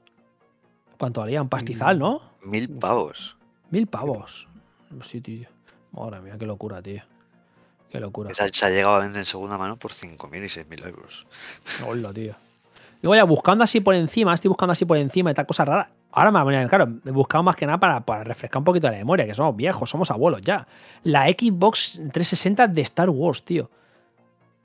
¿Cuánto 0.99 1.21
valía? 1.23 1.41
Un 1.41 1.47
Mm. 1.47 1.51
pastizal, 1.51 1.99
¿no? 1.99 2.21
Mil 2.45 2.69
pavos. 2.69 3.37
Mil 3.71 3.87
pavos. 3.87 4.47
Sí, 5.03 5.21
tío. 5.21 5.49
Madre 5.93 6.21
mía, 6.21 6.37
qué 6.39 6.47
locura, 6.47 6.81
tío. 6.83 7.03
Qué 7.91 7.99
locura. 7.99 8.31
Esa 8.31 8.47
se 8.53 8.67
ha 8.67 8.71
llegado 8.71 8.97
a 8.97 9.01
vender 9.01 9.21
en 9.21 9.25
segunda 9.25 9.57
mano 9.59 9.77
por 9.79 9.93
5.000 9.93 10.45
y 10.45 10.49
6.000 10.49 10.87
euros. 10.87 11.27
Hola, 11.87 12.13
tío. 12.13 12.35
Luego 13.07 13.15
ya 13.15 13.23
buscando 13.25 13.63
así 13.63 13.79
por 13.81 13.95
encima, 13.95 14.35
estoy 14.35 14.49
buscando 14.49 14.73
así 14.73 14.85
por 14.85 14.97
encima 14.97 15.31
y 15.31 15.35
tal 15.35 15.47
cosa 15.47 15.65
rara. 15.65 15.89
Ahora 16.11 16.33
me 16.33 16.43
voy 16.43 16.57
a 16.57 16.67
claro, 16.67 16.89
he 17.05 17.11
buscado 17.13 17.45
más 17.45 17.55
que 17.55 17.65
nada 17.65 17.79
para, 17.79 18.01
para 18.05 18.25
refrescar 18.25 18.59
un 18.59 18.65
poquito 18.65 18.91
la 18.91 18.97
memoria, 18.97 19.25
que 19.27 19.33
somos 19.35 19.55
viejos, 19.55 19.89
somos 19.89 20.11
abuelos 20.11 20.43
ya. 20.43 20.67
La 21.05 21.27
Xbox 21.29 22.01
360 22.13 22.67
de 22.67 22.81
Star 22.83 23.09
Wars, 23.11 23.45
tío. 23.45 23.71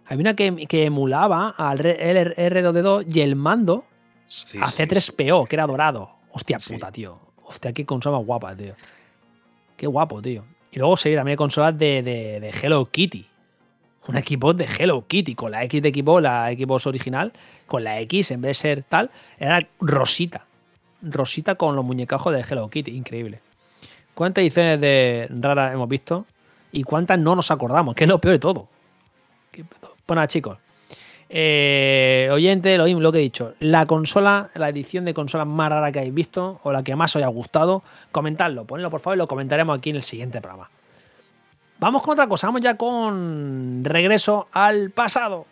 Había 0.08 0.22
una 0.22 0.36
que, 0.36 0.66
que 0.68 0.86
emulaba 0.86 1.50
al 1.56 1.86
R- 1.86 2.36
R2D2 2.36 3.16
y 3.16 3.22
el 3.22 3.36
mando 3.36 3.86
Sí, 4.26 4.58
a 4.60 4.66
sí, 4.66 4.82
C3PO, 4.82 5.48
que 5.48 5.56
era 5.56 5.68
dorado. 5.68 6.10
Hostia 6.32 6.60
Sí. 6.60 6.74
puta, 6.74 6.92
tío. 6.92 7.20
Hostia, 7.44 7.72
qué 7.74 7.86
consola 7.86 8.18
más 8.18 8.26
guapa, 8.26 8.56
tío. 8.56 8.74
Qué 9.78 9.86
guapo, 9.86 10.20
tío. 10.20 10.46
Y 10.72 10.80
luego 10.80 10.98
sí, 10.98 11.14
también 11.14 11.34
hay 11.34 11.38
consolas 11.38 11.78
de, 11.78 12.02
de, 12.02 12.40
de 12.40 12.50
Hello 12.60 12.90
Kitty. 12.90 13.28
Un 14.08 14.18
equipo 14.18 14.54
de 14.54 14.66
Hello 14.80 15.06
Kitty, 15.08 15.36
con 15.36 15.52
la 15.52 15.64
X 15.64 15.82
de 15.82 15.90
equipo, 15.90 16.20
la 16.20 16.48
Xbox 16.50 16.88
original, 16.88 17.32
con 17.68 17.84
la 17.84 18.00
X, 18.00 18.32
en 18.32 18.42
vez 18.42 18.50
de 18.50 18.54
ser 18.56 18.84
tal, 18.84 19.12
era 19.40 19.68
rosita. 19.80 20.46
Rosita 21.04 21.56
con 21.56 21.76
los 21.76 21.86
muñecajos 21.86 22.34
de 22.34 22.42
Hello 22.42 22.70
Kitty, 22.70 22.92
increíble. 22.92 23.40
¿Cuántas 24.16 24.42
ediciones 24.42 24.82
de 24.82 25.28
raras 25.30 25.74
hemos 25.74 25.88
visto? 25.88 26.26
¿Y 26.72 26.84
cuántas 26.84 27.20
no 27.20 27.36
nos 27.36 27.52
acordamos? 27.52 27.96
Que 27.96 28.06
es 28.06 28.10
lo 28.10 28.20
peor 28.20 28.34
de 28.34 28.40
todo. 28.40 28.68
Que- 29.52 29.66
Pues 30.06 30.28
chicos. 30.30 30.58
Eh, 31.30 32.28
oyente, 32.32 32.78
lo, 32.78 32.88
lo 32.88 33.12
que 33.12 33.20
he 33.20 33.22
dicho. 33.22 33.54
La 33.60 33.86
consola, 33.86 34.50
la 34.56 34.68
edición 34.68 35.06
de 35.06 35.14
consola 35.14 35.46
más 35.46 35.70
rara 35.70 35.92
que 35.92 36.00
hayáis 36.00 36.14
visto 36.14 36.60
o 36.64 36.72
la 36.74 36.84
que 36.84 36.94
más 36.96 37.12
os 37.12 37.18
haya 37.18 37.28
gustado, 37.28 37.84
comentadlo, 38.12 38.66
ponedlo 38.66 38.90
por 38.90 39.00
favor 39.00 39.16
y 39.16 39.20
lo 39.20 39.28
comentaremos 39.28 39.78
aquí 39.78 39.92
en 39.92 39.96
el 39.98 40.04
siguiente 40.04 40.42
programa. 40.42 40.70
Vamos 41.82 42.04
con 42.04 42.12
otra 42.12 42.28
cosa, 42.28 42.46
vamos 42.46 42.62
ya 42.62 42.78
con 42.78 43.84
regreso 43.84 44.48
al 44.52 44.92
pasado. 44.92 45.48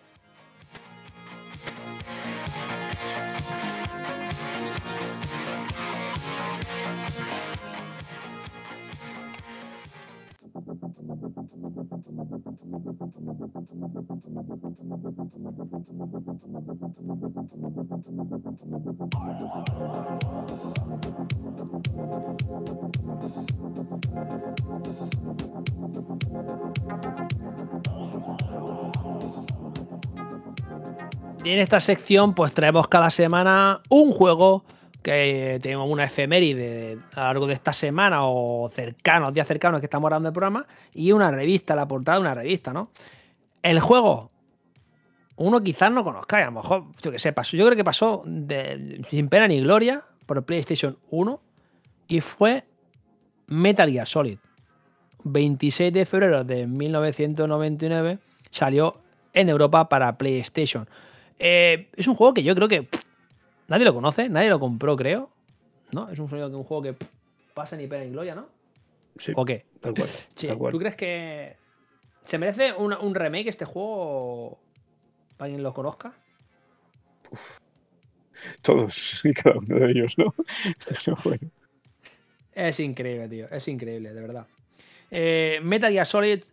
En 31.52 31.58
esta 31.58 31.82
sección, 31.82 32.36
pues 32.36 32.54
traemos 32.54 32.88
cada 32.88 33.10
semana 33.10 33.82
un 33.90 34.12
juego 34.12 34.64
que 35.02 35.58
tengo 35.64 35.84
una 35.86 36.04
efeméride 36.04 37.00
a 37.16 37.22
lo 37.22 37.26
largo 37.26 37.48
de 37.48 37.54
esta 37.54 37.74
semana 37.74 38.20
o 38.26 38.70
cercanos, 38.70 39.34
días 39.34 39.48
cercanos 39.48 39.80
que 39.80 39.88
estamos 39.88 40.06
hablando 40.10 40.28
del 40.28 40.34
programa, 40.34 40.68
y 40.94 41.12
una 41.12 41.32
revista, 41.32 41.76
la 41.76 41.88
portada 41.88 42.18
de 42.18 42.22
una 42.22 42.36
revista, 42.36 42.72
¿no? 42.72 42.92
El 43.64 43.80
juego, 43.80 44.30
uno 45.38 45.64
quizás 45.64 45.92
no 45.92 46.04
conozca, 46.04 46.38
a 46.38 46.46
lo 46.46 46.52
mejor, 46.52 46.84
yo 47.02 47.12
que 47.12 47.18
sé, 47.18 47.34
pasó, 47.34 47.58
yo 47.58 47.66
creo 47.66 47.76
que 47.76 47.84
pasó 47.84 48.24
sin 49.10 49.28
pena 49.28 49.48
ni 49.48 49.60
gloria 49.60 50.04
por 50.28 50.38
el 50.38 50.44
PlayStation 50.44 51.00
1 51.10 51.42
y 52.10 52.22
fue 52.22 52.64
Metal 53.48 53.90
Gear 53.90 54.08
Solid. 54.08 54.38
26 55.24 55.94
de 55.94 56.06
febrero 56.06 56.44
de 56.44 56.68
1999 56.68 58.20
salió 58.52 59.02
en 59.34 59.50
Europa 59.50 59.90
para 59.90 60.16
PlayStation. 60.16 60.88
Eh, 61.40 61.90
es 61.96 62.08
un 62.08 62.16
juego 62.16 62.34
que 62.34 62.44
yo 62.44 62.54
creo 62.54 62.68
que 62.68 62.84
pff, 62.84 63.04
nadie 63.68 63.86
lo 63.86 63.94
conoce, 63.94 64.30
nadie 64.30 64.50
lo 64.50 64.60
compró, 64.60 64.96
creo. 64.96 65.30
¿No? 65.92 66.10
Es 66.10 66.20
un, 66.20 66.30
sonido 66.30 66.50
que- 66.50 66.56
un 66.56 66.64
juego 66.64 66.84
que 66.84 66.94
pff, 66.94 67.10
pasa 67.54 67.76
ni 67.76 67.88
pena 67.88 68.04
ni 68.06 68.12
gloria, 68.12 68.36
¿no? 68.36 68.48
Sí, 69.18 69.32
¿O 69.36 69.44
qué? 69.46 69.66
tal 69.80 69.94
cual. 69.94 70.08
Sí, 70.36 70.48
tal 70.48 70.58
cual. 70.58 70.72
¿Tú 70.74 70.80
crees 70.80 70.96
que 70.96 71.56
se 72.26 72.38
merece 72.38 72.74
una- 72.74 73.00
un 73.00 73.16
remake 73.16 73.48
este 73.50 73.66
juego 73.66 74.60
para 75.38 75.50
quien 75.50 75.64
lo 75.64 75.74
conozca? 75.74 76.14
Todos 78.62 79.22
y 79.26 79.34
cada 79.34 79.58
uno 79.58 79.76
de 79.80 79.92
ellos, 79.92 80.18
¿no? 80.18 80.34
Bueno. 81.24 81.50
Es 82.54 82.80
increíble, 82.80 83.30
tío. 83.30 83.48
Es 83.50 83.68
increíble, 83.68 84.14
de 84.14 84.22
verdad. 84.22 84.48
Eh, 85.12 85.60
Metal 85.64 85.92
Gear 85.92 86.06
Solid 86.06 86.44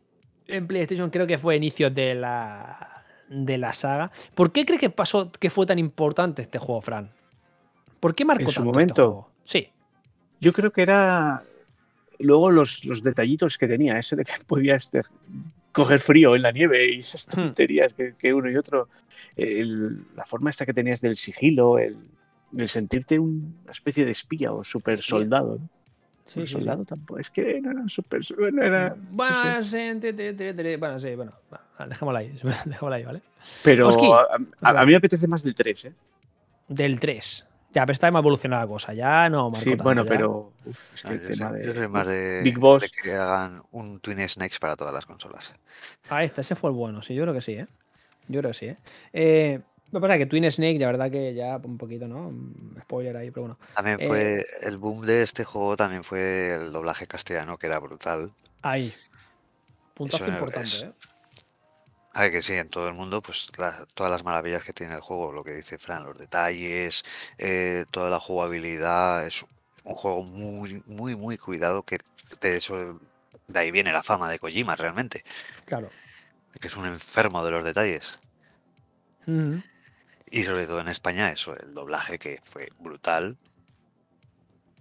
en 0.47 0.67
PlayStation 0.67 1.11
creo 1.11 1.27
que 1.27 1.39
fue 1.39 1.57
inicio 1.57 1.91
de 1.91 2.15
la, 2.15 2.96
de 3.29 3.59
la 3.59 3.73
saga. 3.73 4.11
¿Por 4.35 4.53
qué 4.53 4.65
crees 4.65 4.81
que 4.81 4.91
pasó 4.91 5.31
que 5.33 5.51
fue 5.51 5.67
tan 5.67 5.79
importante 5.79 6.43
este 6.43 6.59
juego, 6.59 6.81
Fran? 6.81 7.11
¿Por 8.01 8.15
qué 8.15 8.25
marcó 8.25 8.43
En 8.45 8.49
su 8.51 8.55
tanto 8.61 8.73
momento. 8.73 8.93
este 8.93 9.03
juego? 9.03 9.31
Sí. 9.45 9.69
Yo 10.41 10.53
creo 10.53 10.71
que 10.73 10.83
era 10.83 11.43
luego 12.19 12.51
los, 12.51 12.85
los 12.85 13.03
detallitos 13.03 13.59
que 13.59 13.67
tenía, 13.69 13.99
eso 13.99 14.17
de 14.17 14.25
que 14.25 14.33
podías 14.47 14.91
coger 15.73 16.01
frío 16.01 16.35
en 16.37 16.43
la 16.43 16.53
nieve 16.53 16.93
y 16.95 16.99
esas 16.99 17.27
Hmm. 17.29 17.33
tonterías 17.33 17.93
que, 17.93 18.15
que 18.17 18.33
uno 18.33 18.51
y 18.51 18.57
otro, 18.57 18.89
el- 19.37 20.05
la 20.15 20.25
forma 20.25 20.51
esta 20.51 20.65
que 20.65 20.73
tenías 20.75 21.01
del 21.01 21.17
sigilo, 21.17 21.79
el, 21.79 21.97
el 22.57 22.69
sentirte 22.69 23.19
una 23.19 23.71
especie 23.71 24.05
de 24.05 24.13
espía 24.13 24.53
o 24.53 24.63
super 24.65 25.03
soldado. 25.03 25.59
¿No? 26.27 26.31
Sí, 26.33 26.33
Super 26.33 26.49
sí, 26.49 26.53
sí. 26.53 26.53
soldado 26.59 26.85
tampoco, 26.85 27.21
es 27.21 27.31
que 27.31 27.61
no 27.61 27.71
era 27.71 27.81
un 27.81 27.89
super 27.89 28.21
bueno, 28.39 28.63
era, 28.63 28.95
Bueno, 29.11 29.57
no 29.57 29.63
sé. 29.63 29.95
sí, 29.95 30.01
te- 30.01 30.13
te- 30.13 30.35
te- 30.35 30.55
te- 30.55 30.77
bueno, 30.77 31.01
sí, 31.01 31.15
bueno, 31.15 31.33
dejémosla 31.89 32.19
ahí, 32.21 32.29
dejémosla 32.67 32.97
ahí, 32.97 33.05
¿vale? 33.05 33.23
Pero 33.63 33.89
Oski. 33.89 34.07
a, 34.07 34.27
a- 34.63 34.81
a 34.81 34.85
mí 34.85 34.91
me 34.93 34.97
apetece 34.97 35.27
más 35.29 35.43
del 35.43 35.55
3, 35.55 35.85
¿eh? 35.87 35.93
Del 36.69 36.99
3. 36.99 37.47
Ya, 37.73 37.85
pero 37.85 37.93
está 37.93 38.11
más 38.11 38.21
evolucionada 38.21 38.63
la 38.63 38.69
cosa, 38.69 38.95
ya 38.95 39.29
no 39.29 39.51
marcó 39.51 39.65
Sí, 39.65 39.71
tanto, 39.71 39.85
bueno, 39.85 40.03
ya. 40.05 40.09
pero 40.09 40.53
uf, 40.65 40.95
es 40.95 41.03
que 41.03 41.09
Ah, 41.09 41.13
el 41.13 41.27
tema 41.27 41.53
de 41.53 41.67
yo 41.67 41.73
soy 41.75 41.89
más 41.89 42.07
de, 42.07 42.41
Big 42.43 42.59
Boss. 42.59 42.83
de 42.83 42.89
que 42.89 43.13
hagan 43.15 43.63
un 43.73 44.01
Twin 44.01 44.27
Snakes 44.29 44.57
para 44.59 44.77
todas 44.77 44.95
las 44.95 45.05
consolas. 45.05 45.53
Ah, 46.09 46.25
este, 46.25 46.41
ese 46.41 46.55
fue 46.55 46.71
el 46.71 46.77
bueno, 46.77 47.03
sí, 47.03 47.15
yo 47.15 47.23
creo 47.23 47.35
que 47.35 47.41
sí, 47.43 47.53
¿eh? 47.53 47.67
Yo 48.29 48.41
creo 48.41 48.51
que 48.51 48.55
sí, 48.59 48.67
¿eh? 48.67 48.77
eh 49.13 49.61
lo 49.93 50.01
que 50.01 50.03
pasa 50.03 50.15
es 50.15 50.19
que 50.21 50.27
Twin 50.27 50.51
Snake, 50.51 50.79
la 50.79 50.87
verdad 50.87 51.11
que 51.11 51.35
ya 51.35 51.57
un 51.63 51.79
poquito, 51.79 52.07
¿no? 52.09 52.33
Spoiler 52.83 53.17
ahí, 53.17 53.31
pero 53.31 53.43
bueno. 53.43 53.59
También 53.75 53.99
Eh, 54.01 54.07
fue 54.07 54.45
el 54.69 54.79
boom 54.79 55.07
de 55.07 55.23
este 55.23 55.45
juego, 55.45 55.77
también 55.77 56.05
fue 56.05 56.55
el 56.55 56.73
doblaje 56.73 57.07
castellano, 57.07 57.59
que 57.59 57.67
era 57.67 57.79
brutal. 57.79 58.33
Ahí. 58.63 58.93
Puntazo 59.95 60.29
importante, 60.29 60.69
es- 60.69 60.83
¿eh? 60.83 60.93
A 62.13 62.23
ver 62.23 62.33
que 62.33 62.43
sí, 62.43 62.55
en 62.55 62.71
todo 62.71 62.89
el 62.89 62.95
mundo, 62.95 63.21
pues 63.21 63.51
la- 63.59 63.85
todas 63.95 64.11
las 64.11 64.25
maravillas 64.25 64.63
que 64.63 64.73
tiene 64.73 64.95
el 64.95 65.01
juego, 65.03 65.33
lo 65.33 65.45
que 65.45 65.53
dice 65.53 65.77
Fran, 65.79 66.05
los 66.05 66.17
detalles, 66.17 67.05
eh, 67.37 67.85
toda 67.91 68.09
la 68.09 68.19
jugabilidad, 68.19 69.27
es 69.27 69.45
un 69.85 69.95
juego 69.95 70.23
muy, 70.23 70.83
muy, 70.87 71.15
muy 71.15 71.37
cuidado, 71.37 71.83
que 71.83 71.99
de 72.41 72.57
eso, 72.57 72.99
de 73.49 73.59
ahí 73.59 73.71
viene 73.71 73.93
la 73.93 74.03
fama 74.03 74.31
de 74.31 74.39
Kojima 74.39 74.77
realmente, 74.77 75.25
Claro. 75.67 75.91
que 76.59 76.69
es 76.69 76.77
un 76.77 76.87
enfermo 76.87 77.45
de 77.45 77.51
los 77.51 77.65
detalles. 77.65 78.19
Y 80.31 80.43
sobre 80.43 80.67
todo 80.67 80.81
en 80.81 80.89
España, 80.89 81.31
eso, 81.31 81.57
el 81.57 81.73
doblaje 81.75 82.19
que 82.19 82.41
fue 82.43 82.69
brutal. 82.81 83.37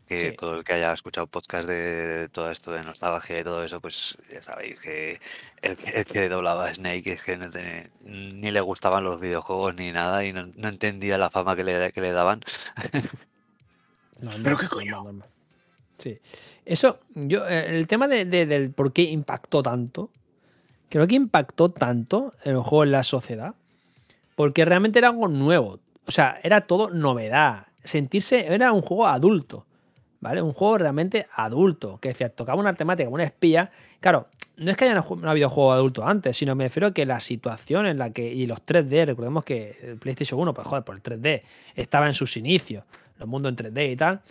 Que 0.07 0.29
Sí. 0.31 0.35
todo 0.35 0.59
el 0.59 0.63
que 0.63 0.73
haya 0.73 0.93
escuchado 0.93 1.25
podcast 1.25 1.67
de 1.67 2.29
todo 2.31 2.51
esto 2.51 2.71
de 2.71 2.83
nostalgia 2.83 3.39
y 3.39 3.43
todo 3.43 3.63
eso, 3.63 3.81
pues 3.81 4.15
ya 4.31 4.39
sabéis 4.41 4.79
que 4.79 5.19
el, 5.63 5.75
que- 5.77 5.97
el 5.99 6.05
que 6.05 6.29
doblaba 6.29 6.65
a 6.67 6.73
Snake 6.75 7.13
es 7.13 7.23
que 7.23 7.37
no 7.37 7.47
ni 8.01 8.51
le 8.51 8.61
gustaban 8.61 9.03
los 9.03 9.19
videojuegos 9.19 9.73
ni 9.75 9.91
nada 9.91 10.23
y 10.23 10.31
no, 10.31 10.45
no 10.55 10.67
entendía 10.67 11.17
la 11.17 11.31
fama 11.31 11.55
que 11.55 11.63
le, 11.63 11.91
que 11.91 12.01
le 12.01 12.11
daban. 12.11 12.41
Normal, 14.19 14.41
¿Pero 14.43 14.57
qué 14.57 14.67
coño? 14.67 15.21
Sí. 15.97 16.19
Eso, 16.65 16.99
yo, 17.15 17.47
eh, 17.47 17.75
el 17.75 17.87
tema 17.87 18.07
de- 18.07 18.25
de- 18.25 18.45
del 18.45 18.71
por 18.71 18.93
qué 18.93 19.03
impactó 19.03 19.63
tanto, 19.63 20.11
creo 20.89 21.07
que 21.07 21.15
impactó 21.15 21.71
tanto 21.71 22.33
el 22.43 22.57
juego 22.59 22.83
en 22.83 22.91
la 22.91 23.03
sociedad, 23.03 23.55
porque 24.35 24.65
realmente 24.65 24.99
era 24.99 25.09
algo 25.09 25.27
nuevo. 25.27 25.79
O 26.05 26.11
sea, 26.11 26.39
era 26.43 26.61
todo 26.61 26.89
novedad. 26.89 27.67
Sentirse, 27.83 28.47
era 28.47 28.71
un 28.71 28.81
juego 28.81 29.07
adulto, 29.07 29.65
¿vale? 30.19 30.41
Un 30.41 30.53
juego 30.53 30.77
realmente 30.77 31.27
adulto, 31.33 31.97
que 31.99 32.09
decía, 32.09 32.29
tocaba 32.29 32.59
una 32.59 32.73
temática, 32.73 33.09
una 33.09 33.23
espía. 33.23 33.71
Claro, 33.99 34.27
no 34.57 34.71
es 34.71 34.77
que 34.77 34.85
haya 34.85 34.93
no 34.95 35.29
habido 35.29 35.49
juego 35.49 35.71
adulto 35.71 36.05
antes, 36.05 36.37
sino 36.37 36.55
me 36.55 36.65
refiero 36.65 36.87
a 36.87 36.93
que 36.93 37.05
la 37.05 37.19
situación 37.19 37.85
en 37.85 37.97
la 37.97 38.11
que, 38.11 38.33
y 38.33 38.45
los 38.47 38.65
3D, 38.65 39.05
recordemos 39.05 39.43
que 39.43 39.97
PlayStation 39.99 40.39
1, 40.39 40.53
pues 40.53 40.67
joder, 40.67 40.83
por 40.83 40.95
el 40.95 41.03
3D, 41.03 41.43
estaba 41.75 42.07
en 42.07 42.13
sus 42.13 42.37
inicios, 42.37 42.83
los 43.17 43.27
mundos 43.27 43.51
en 43.51 43.57
3D 43.57 43.91
y 43.91 43.95
tal. 43.95 44.21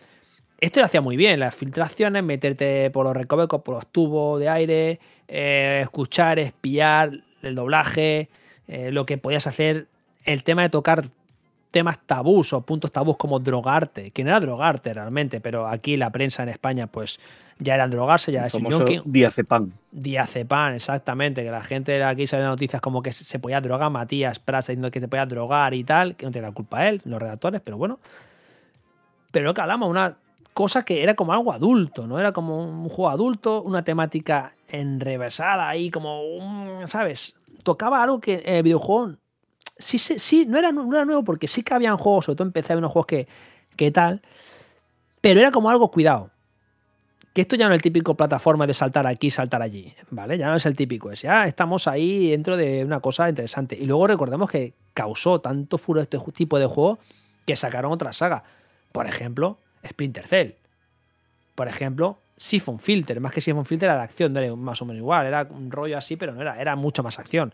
Esto 0.60 0.80
lo 0.80 0.86
hacía 0.86 1.00
muy 1.00 1.16
bien, 1.16 1.40
las 1.40 1.54
filtraciones, 1.54 2.22
meterte 2.22 2.90
por 2.90 3.04
los 3.04 3.14
recovecos, 3.14 3.62
por 3.62 3.74
los 3.74 3.86
tubos 3.88 4.40
de 4.40 4.48
aire, 4.48 5.00
eh, 5.28 5.80
escuchar, 5.82 6.38
espiar, 6.38 7.12
el 7.42 7.54
doblaje, 7.54 8.30
eh, 8.66 8.90
lo 8.90 9.04
que 9.04 9.18
podías 9.18 9.46
hacer, 9.46 9.88
el 10.24 10.42
tema 10.42 10.62
de 10.62 10.70
tocar 10.70 11.04
temas 11.70 11.98
tabús 11.98 12.52
o 12.52 12.60
puntos 12.60 12.92
tabús 12.92 13.16
como 13.16 13.40
drogarte, 13.40 14.12
que 14.12 14.22
no 14.22 14.30
era 14.30 14.38
drogarte 14.38 14.94
realmente, 14.94 15.40
pero 15.40 15.66
aquí 15.66 15.96
la 15.96 16.10
prensa 16.10 16.44
en 16.44 16.50
España 16.50 16.86
pues 16.86 17.18
ya 17.58 17.74
era 17.74 17.88
drogarse, 17.88 18.30
ya 18.30 18.38
el 18.38 18.44
era 18.44 18.50
simoyonki. 18.50 19.02
diazepam. 19.04 19.72
Diazepam, 19.90 20.74
exactamente, 20.74 21.42
que 21.42 21.50
la 21.50 21.62
gente 21.62 21.90
de 21.90 22.04
aquí 22.04 22.28
sale 22.28 22.44
noticias 22.44 22.80
como 22.80 23.02
que 23.02 23.12
se 23.12 23.38
podía 23.40 23.60
drogar, 23.60 23.90
Matías 23.90 24.38
Prats 24.38 24.68
diciendo 24.68 24.92
que 24.92 25.00
se 25.00 25.08
podía 25.08 25.26
drogar 25.26 25.74
y 25.74 25.82
tal, 25.82 26.14
que 26.14 26.26
no 26.26 26.32
tiene 26.32 26.46
la 26.46 26.54
culpa 26.54 26.88
él, 26.88 27.02
los 27.04 27.20
redactores, 27.20 27.60
pero 27.60 27.76
bueno. 27.76 27.98
Pero 29.32 29.46
lo 29.46 29.54
que 29.54 29.60
hablamos, 29.60 29.90
una 29.90 30.16
cosa 30.52 30.84
que 30.84 31.02
era 31.02 31.14
como 31.14 31.32
algo 31.32 31.52
adulto, 31.52 32.06
¿no? 32.06 32.20
Era 32.20 32.30
como 32.30 32.60
un 32.64 32.88
juego 32.88 33.10
adulto, 33.10 33.62
una 33.62 33.82
temática 33.82 34.54
enrevesada 34.68 35.68
ahí, 35.68 35.90
como 35.90 36.22
¿sabes? 36.86 37.34
Tocaba 37.64 38.00
algo 38.00 38.20
que 38.20 38.42
el 38.46 38.62
videojuego 38.62 39.16
sí, 39.78 39.98
sí, 39.98 40.46
no, 40.46 40.58
era, 40.58 40.72
nuevo 40.72 41.24
porque 41.24 41.48
sí 41.48 41.62
que 41.62 41.74
habían 41.74 41.96
juegos, 41.96 42.26
sobre 42.26 42.36
todo 42.36 42.46
empecé 42.46 42.72
a 42.72 42.76
ver 42.76 42.80
unos 42.80 42.92
juegos 42.92 43.26
que, 43.76 43.90
tal, 43.90 44.22
pero 45.20 45.40
era 45.40 45.50
como 45.50 45.70
algo 45.70 45.90
cuidado. 45.90 46.30
Que 47.32 47.40
esto 47.40 47.56
ya 47.56 47.66
no 47.66 47.74
es 47.74 47.78
el 47.78 47.82
típico 47.82 48.16
plataforma 48.16 48.64
de 48.64 48.74
saltar 48.74 49.08
aquí, 49.08 49.28
saltar 49.28 49.60
allí, 49.60 49.92
¿vale? 50.10 50.38
Ya 50.38 50.46
no 50.46 50.54
es 50.54 50.66
el 50.66 50.76
típico, 50.76 51.10
es 51.10 51.22
ya 51.22 51.46
estamos 51.46 51.88
ahí 51.88 52.30
dentro 52.30 52.56
de 52.56 52.84
una 52.84 53.00
cosa 53.00 53.28
interesante. 53.28 53.76
Y 53.76 53.86
luego 53.86 54.06
recordemos 54.06 54.48
que 54.48 54.74
causó 54.92 55.40
tanto 55.40 55.76
furor 55.76 56.02
este 56.02 56.18
tipo 56.32 56.60
de 56.60 56.66
juego 56.66 57.00
que 57.44 57.56
sacaron 57.56 57.90
otra 57.90 58.12
saga. 58.12 58.44
Por 58.92 59.08
ejemplo, 59.08 59.58
Splinter 59.84 60.28
Cell. 60.28 60.52
Por 61.56 61.66
ejemplo, 61.66 62.20
Siphon 62.36 62.78
Filter. 62.78 63.18
Más 63.18 63.32
que 63.32 63.40
Siphon 63.40 63.64
Filter 63.64 63.88
era 63.88 63.98
de 63.98 64.04
acción, 64.04 64.36
era 64.36 64.54
más 64.54 64.80
o 64.82 64.84
menos 64.84 65.00
igual. 65.00 65.26
Era 65.26 65.48
un 65.50 65.72
rollo 65.72 65.98
así, 65.98 66.14
pero 66.14 66.32
no 66.32 66.40
era, 66.40 66.60
era 66.60 66.76
mucho 66.76 67.02
más 67.02 67.18
acción. 67.18 67.52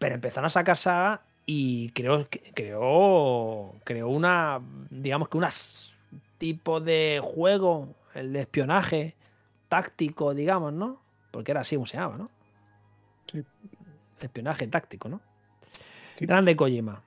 Pero 0.00 0.16
empezaron 0.16 0.46
a 0.46 0.50
sacar 0.50 0.76
saga 0.76 1.22
y 1.50 1.88
creó, 1.92 2.28
creó, 2.52 3.74
creó 3.82 4.08
una, 4.10 4.60
digamos 4.90 5.30
que 5.30 5.38
un 5.38 5.46
tipo 6.36 6.78
de 6.78 7.22
juego, 7.24 7.94
el 8.14 8.34
de 8.34 8.40
espionaje 8.40 9.16
táctico, 9.66 10.34
digamos, 10.34 10.74
¿no? 10.74 11.00
Porque 11.30 11.52
era 11.52 11.62
así 11.62 11.76
como 11.76 11.86
se 11.86 11.96
llamaba, 11.96 12.18
¿no? 12.18 12.30
Sí. 13.32 13.42
Espionaje 14.20 14.66
táctico, 14.66 15.08
¿no? 15.08 15.22
Sí. 16.18 16.26
Grande 16.26 16.54
Kojima. 16.54 17.02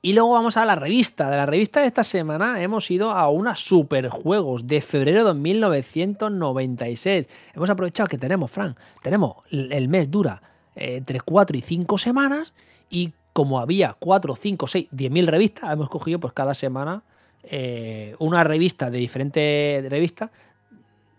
Y 0.00 0.12
luego 0.12 0.30
vamos 0.30 0.56
a 0.56 0.64
la 0.64 0.76
revista. 0.76 1.28
De 1.28 1.36
la 1.36 1.46
revista 1.46 1.80
de 1.80 1.88
esta 1.88 2.04
semana 2.04 2.62
hemos 2.62 2.88
ido 2.88 3.10
a 3.10 3.28
una 3.30 3.56
Superjuegos 3.56 4.68
de 4.68 4.80
febrero 4.80 5.24
de 5.24 5.34
1996. 5.34 7.28
Hemos 7.52 7.68
aprovechado 7.68 8.06
que 8.06 8.18
tenemos, 8.18 8.48
Fran, 8.48 8.76
tenemos 9.02 9.38
el 9.50 9.88
mes 9.88 10.08
dura 10.08 10.40
eh, 10.76 10.98
entre 10.98 11.18
4 11.18 11.56
y 11.56 11.62
5 11.62 11.98
semanas 11.98 12.54
y 12.88 13.12
como 13.34 13.60
había 13.60 13.96
4, 13.98 14.36
5, 14.36 14.66
6, 14.66 14.90
10.000 14.90 15.26
revistas, 15.26 15.72
hemos 15.72 15.90
cogido 15.90 16.20
pues 16.20 16.32
cada 16.32 16.54
semana 16.54 17.02
eh, 17.42 18.16
una 18.20 18.44
revista 18.44 18.90
de 18.90 18.98
diferentes 18.98 19.90
revistas 19.90 20.30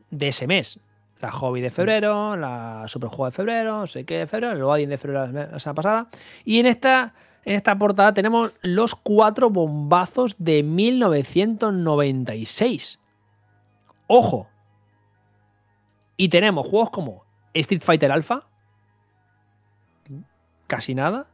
de 0.10 0.30
ese 0.30 0.48
mes. 0.48 0.80
La 1.22 1.32
Hobby 1.32 1.62
de 1.62 1.70
febrero, 1.70 2.36
la 2.36 2.86
Superjuego 2.88 3.26
de 3.26 3.32
febrero, 3.32 3.80
no 3.82 3.88
sé 3.88 4.06
qué 4.06 4.20
de 4.20 4.28
febrero, 4.28 4.54
el 4.54 4.60
Loading 4.60 4.90
de 4.90 4.98
febrero 4.98 5.28
la 5.28 5.60
semana 5.60 5.76
pasada. 5.76 6.08
Y 6.44 6.60
en 6.60 6.66
esta 6.66 7.14
en 7.46 7.56
esta 7.56 7.78
portada 7.78 8.14
tenemos 8.14 8.52
los 8.62 8.96
cuatro 8.96 9.50
bombazos 9.52 10.36
de 10.40 10.64
1996. 10.64 13.00
Ojo. 14.08 14.50
Y 16.18 16.30
tenemos 16.30 16.68
juegos 16.68 16.90
como 16.90 17.24
Street 17.54 17.84
Fighter 17.84 18.12
Alpha. 18.12 18.48
Casi 20.66 20.96
nada. 20.96 21.28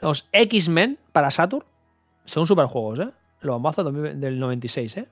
Los 0.00 0.28
X-Men 0.32 0.98
para 1.12 1.30
Saturn. 1.30 1.64
Son 2.24 2.46
superjuegos, 2.46 3.00
¿eh? 3.00 3.10
Los 3.40 3.60
2000 3.60 4.20
del 4.20 4.38
96, 4.38 4.96
¿eh? 4.96 5.08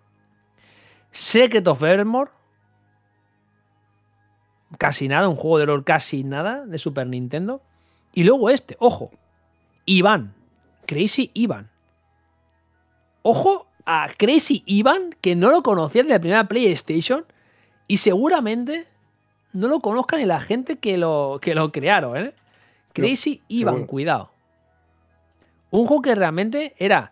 Secret 1.10 1.66
of 1.66 1.82
Evermore. 1.82 2.30
Casi 4.78 5.06
nada, 5.08 5.28
un 5.28 5.36
juego 5.36 5.58
de 5.58 5.64
horror 5.64 5.84
casi 5.84 6.24
nada 6.24 6.64
de 6.64 6.78
Super 6.78 7.06
Nintendo. 7.06 7.62
Y 8.14 8.24
luego 8.24 8.48
este, 8.48 8.76
ojo. 8.78 9.10
Iván. 9.84 10.34
Crazy 10.86 11.30
Ivan. 11.34 11.70
Ojo 13.22 13.68
a 13.84 14.08
Crazy 14.16 14.62
Ivan, 14.66 15.14
que 15.20 15.36
no 15.36 15.50
lo 15.50 15.62
conocía 15.62 16.02
de 16.02 16.08
la 16.08 16.18
primera 16.18 16.48
PlayStation. 16.48 17.26
Y 17.86 17.98
seguramente 17.98 18.86
no 19.52 19.68
lo 19.68 19.80
conozca 19.80 20.16
ni 20.16 20.24
la 20.24 20.40
gente 20.40 20.78
que 20.78 20.96
lo, 20.96 21.38
que 21.42 21.54
lo 21.54 21.72
crearon, 21.72 22.16
¿eh? 22.16 22.34
Crazy 22.92 23.42
Ivan, 23.48 23.86
cuidado. 23.86 24.32
Un 25.70 25.86
juego 25.86 26.02
que 26.02 26.14
realmente 26.14 26.74
era 26.76 27.11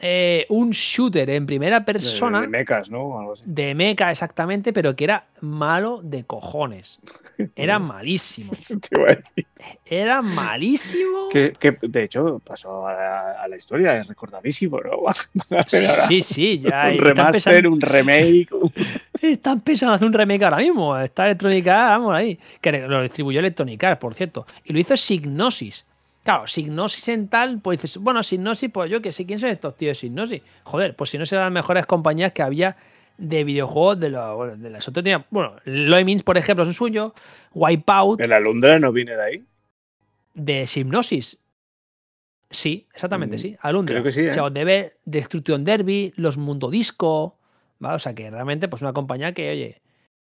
eh, 0.00 0.46
un 0.48 0.70
shooter 0.70 1.28
en 1.30 1.46
primera 1.46 1.84
persona 1.84 2.38
De, 2.40 2.46
de 2.46 2.50
mechas, 2.50 2.90
¿no? 2.90 3.02
O 3.02 3.18
Algo 3.18 3.32
así. 3.32 3.42
de 3.46 3.74
mecha 3.74 4.10
exactamente, 4.10 4.72
pero 4.72 4.94
que 4.94 5.04
era 5.04 5.26
malo 5.40 6.00
de 6.02 6.24
cojones. 6.24 7.00
Era 7.56 7.78
malísimo. 7.80 8.52
Te 8.68 8.96
iba 8.96 9.04
a 9.04 9.14
decir. 9.14 9.46
Era 9.84 10.22
malísimo. 10.22 11.28
Que, 11.30 11.52
que, 11.52 11.76
de 11.82 12.04
hecho 12.04 12.40
pasó 12.44 12.86
a 12.86 12.92
la, 12.92 13.30
a 13.42 13.48
la 13.48 13.56
historia, 13.56 13.96
es 13.96 14.06
recordadísimo, 14.06 14.80
¿no? 14.80 14.98
Sí, 16.08 16.20
sí, 16.22 16.60
ya 16.60 16.90
un 16.92 16.98
remaster, 16.98 17.32
pensando, 17.32 17.70
un 17.72 17.80
remake. 17.80 18.48
están 19.22 19.60
pensando 19.60 19.94
en 19.94 19.96
hacer 19.96 20.06
un 20.06 20.12
remake 20.14 20.44
ahora 20.44 20.58
mismo. 20.58 20.96
Está 20.96 21.26
Electronic 21.26 21.66
Arts, 21.66 21.98
vamos 21.98 22.14
ahí. 22.14 22.38
Que 22.60 22.72
lo 22.86 23.02
distribuyó 23.02 23.40
Electronic 23.40 23.82
Arts, 23.84 24.00
por 24.00 24.14
cierto. 24.14 24.46
Y 24.64 24.72
lo 24.72 24.78
hizo 24.78 24.96
Signosis. 24.96 25.84
Claro, 26.28 26.46
Signosis 26.46 27.08
en 27.08 27.28
tal, 27.28 27.58
pues 27.62 27.80
dices, 27.80 27.96
bueno, 28.02 28.22
Signosis, 28.22 28.68
pues 28.70 28.90
yo 28.90 29.00
que 29.00 29.12
sé, 29.12 29.24
¿quién 29.24 29.38
son 29.38 29.48
estos 29.48 29.74
tíos 29.78 29.92
de 29.92 29.94
Signosis? 29.94 30.42
Joder, 30.64 30.94
pues 30.94 31.08
Signosis 31.08 31.32
eran 31.32 31.46
las 31.46 31.52
mejores 31.54 31.86
compañías 31.86 32.32
que 32.32 32.42
había 32.42 32.76
de 33.16 33.44
videojuegos 33.44 33.98
de, 33.98 34.10
los 34.10 34.36
bueno, 34.36 34.56
de 34.58 34.68
las 34.68 34.86
otras. 34.86 35.02
tenía- 35.04 35.24
Bueno, 35.30 35.56
Loemins, 35.64 36.22
por 36.22 36.36
ejemplo, 36.36 36.64
es 36.64 36.68
un 36.68 36.74
suyo. 36.74 37.14
Wipeout, 37.54 38.20
El 38.20 38.34
Alundra 38.34 38.78
no 38.78 38.92
viene 38.92 39.12
de 39.16 39.24
ahí. 39.24 39.44
de 40.34 40.68
Hipnosis. 40.76 41.38
Sí, 42.50 42.86
exactamente, 42.92 43.36
Mm, 43.36 43.38
sí. 43.38 43.56
Alundra. 43.62 43.94
creo 43.94 44.04
que 44.04 44.12
sí, 44.12 44.20
¿eh? 44.20 44.30
O 44.30 44.34
sea, 44.34 44.50
debe 44.50 44.98
Destruction 45.06 45.64
Derby, 45.64 46.12
los 46.16 46.36
Mundo 46.36 46.68
Disco. 46.68 47.38
¿vale? 47.78 47.96
O 47.96 47.98
sea, 47.98 48.14
que 48.14 48.30
realmente, 48.30 48.68
pues 48.68 48.82
una 48.82 48.92
compañía 48.92 49.32
que, 49.32 49.50
oye, 49.50 49.80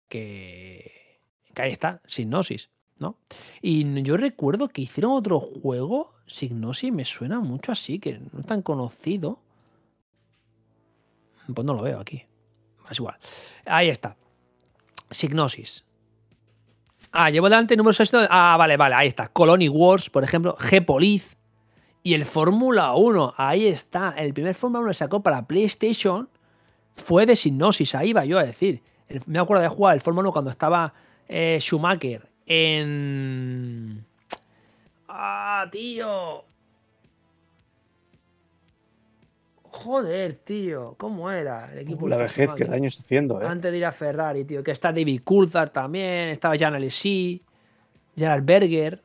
que, 0.10 1.20
que 1.54 1.62
ahí 1.62 1.72
está, 1.72 2.02
Signosis, 2.08 2.72
Y 3.62 4.04
yo 4.04 4.18
recuerdo 4.18 4.70
que 4.70 4.82
hicieron 4.82 5.12
otro 5.14 5.40
juego, 5.40 6.14
Signosis, 6.26 6.92
me 6.92 7.06
suena 7.06 7.40
mucho 7.40 7.72
así, 7.72 8.00
que 8.00 8.20
no 8.20 8.40
es 8.40 8.46
tan 8.46 8.62
conocido. 8.62 9.40
Pues 11.54 11.66
no 11.66 11.74
lo 11.74 11.82
veo 11.82 12.00
aquí. 12.00 12.24
Es 12.90 13.00
igual. 13.00 13.18
Ahí 13.66 13.90
está. 13.90 14.16
Signosis. 15.10 15.86
Ah, 17.12 17.30
llevo 17.30 17.50
delante 17.50 17.76
números 17.76 17.98
6. 17.98 18.12
Ah, 18.30 18.56
vale, 18.58 18.78
vale, 18.78 18.96
ahí 18.96 19.08
está. 19.08 19.28
Colony 19.28 19.68
Wars, 19.68 20.10
por 20.10 20.24
ejemplo. 20.24 20.56
G-Police. 20.58 21.36
Y 22.04 22.14
el 22.14 22.26
Fórmula 22.26 22.96
1. 22.96 23.34
Ahí 23.38 23.68
está. 23.68 24.14
El 24.18 24.34
primer 24.34 24.56
Fórmula 24.56 24.82
1 24.82 24.90
que 24.90 24.94
sacó 24.94 25.22
para 25.22 25.46
PlayStation 25.46 26.30
fue 26.96 27.26
de 27.26 27.36
Signosis. 27.36 27.96
Ahí 27.96 28.14
va 28.14 28.26
yo 28.26 28.40
a 28.40 28.46
decir. 28.46 28.82
Me 29.26 29.40
acuerdo 29.40 29.64
de 29.64 29.70
jugar 29.70 29.96
el 29.96 30.02
Fórmula 30.02 30.30
1 30.30 30.32
cuando 30.32 30.52
estaba 30.52 30.94
eh, 31.28 31.58
Schumacher 31.60 32.31
en. 32.52 34.06
Ah, 35.08 35.68
tío. 35.72 36.44
Joder, 39.64 40.36
tío. 40.36 40.96
¿Cómo 40.98 41.32
era 41.32 41.72
el 41.72 41.80
equipo? 41.80 42.08
La 42.08 42.18
de 42.18 42.24
vejez 42.24 42.36
que 42.38 42.44
Schumacher? 42.46 42.70
daño 42.70 42.88
está 42.88 43.02
haciendo, 43.04 43.42
¿eh? 43.42 43.46
Antes 43.48 43.72
de 43.72 43.78
ir 43.78 43.86
a 43.86 43.92
Ferrari, 43.92 44.44
tío. 44.46 44.64
Que 44.64 44.72
está 44.72 44.92
David 44.92 45.22
Coulthard 45.24 45.72
también. 45.72 46.30
Estaba 46.30 46.56
Jan 46.58 46.76
Alesi. 46.76 47.42
Gerard 48.16 48.44
Berger. 48.44 49.02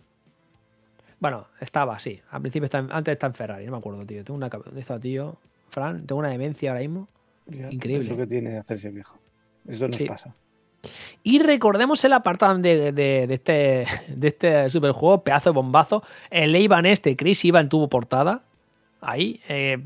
Bueno, 1.21 1.47
estaba, 1.61 1.99
sí. 1.99 2.21
Al 2.31 2.41
principio 2.43 2.65
está 2.65 2.79
en- 2.81 2.91
antes 2.91 3.13
está 3.13 3.29
en 3.29 3.35
Ferrari. 3.35 3.65
No 3.65 3.73
me 3.73 3.79
acuerdo, 3.79 4.05
tío. 4.05 4.25
Tengo 4.25 4.37
una. 4.37 4.51
cab- 4.51 4.65
¿Dónde 4.65 4.81
está, 4.81 4.99
tío? 4.99 5.37
Fran, 5.69 6.05
tengo 6.07 6.19
una 6.19 6.29
demencia 6.31 6.71
ahora 6.71 6.81
mismo. 6.81 7.09
Ya, 7.47 7.71
increíble. 7.71 8.05
Es 8.05 8.11
lo 8.11 8.17
que 8.17 8.27
tiene 8.27 8.59
hacerse 8.59 8.91
viejo. 8.91 9.17
Eso 9.69 9.87
nos 9.87 9.95
Sí. 9.97 10.05
pasa. 10.07 10.35
Y 11.23 11.41
recordemos 11.41 12.05
el 12.05 12.13
apartado 12.13 12.57
de, 12.59 12.93
de- 12.93 13.27
de 13.27 13.35
este, 13.35 13.87
de 14.09 14.29
este 14.29 14.71
superjuego, 14.71 15.23
pedazo 15.25 15.51
de 15.51 15.55
bombazo. 15.55 16.03
El 16.31 16.55
Ivan 16.55 16.87
este, 16.87 17.17
Chris 17.17 17.45
Ivan 17.45 17.69
tuvo 17.69 17.89
portada. 17.89 18.43
Ahí. 19.01 19.41
eh, 19.49 19.79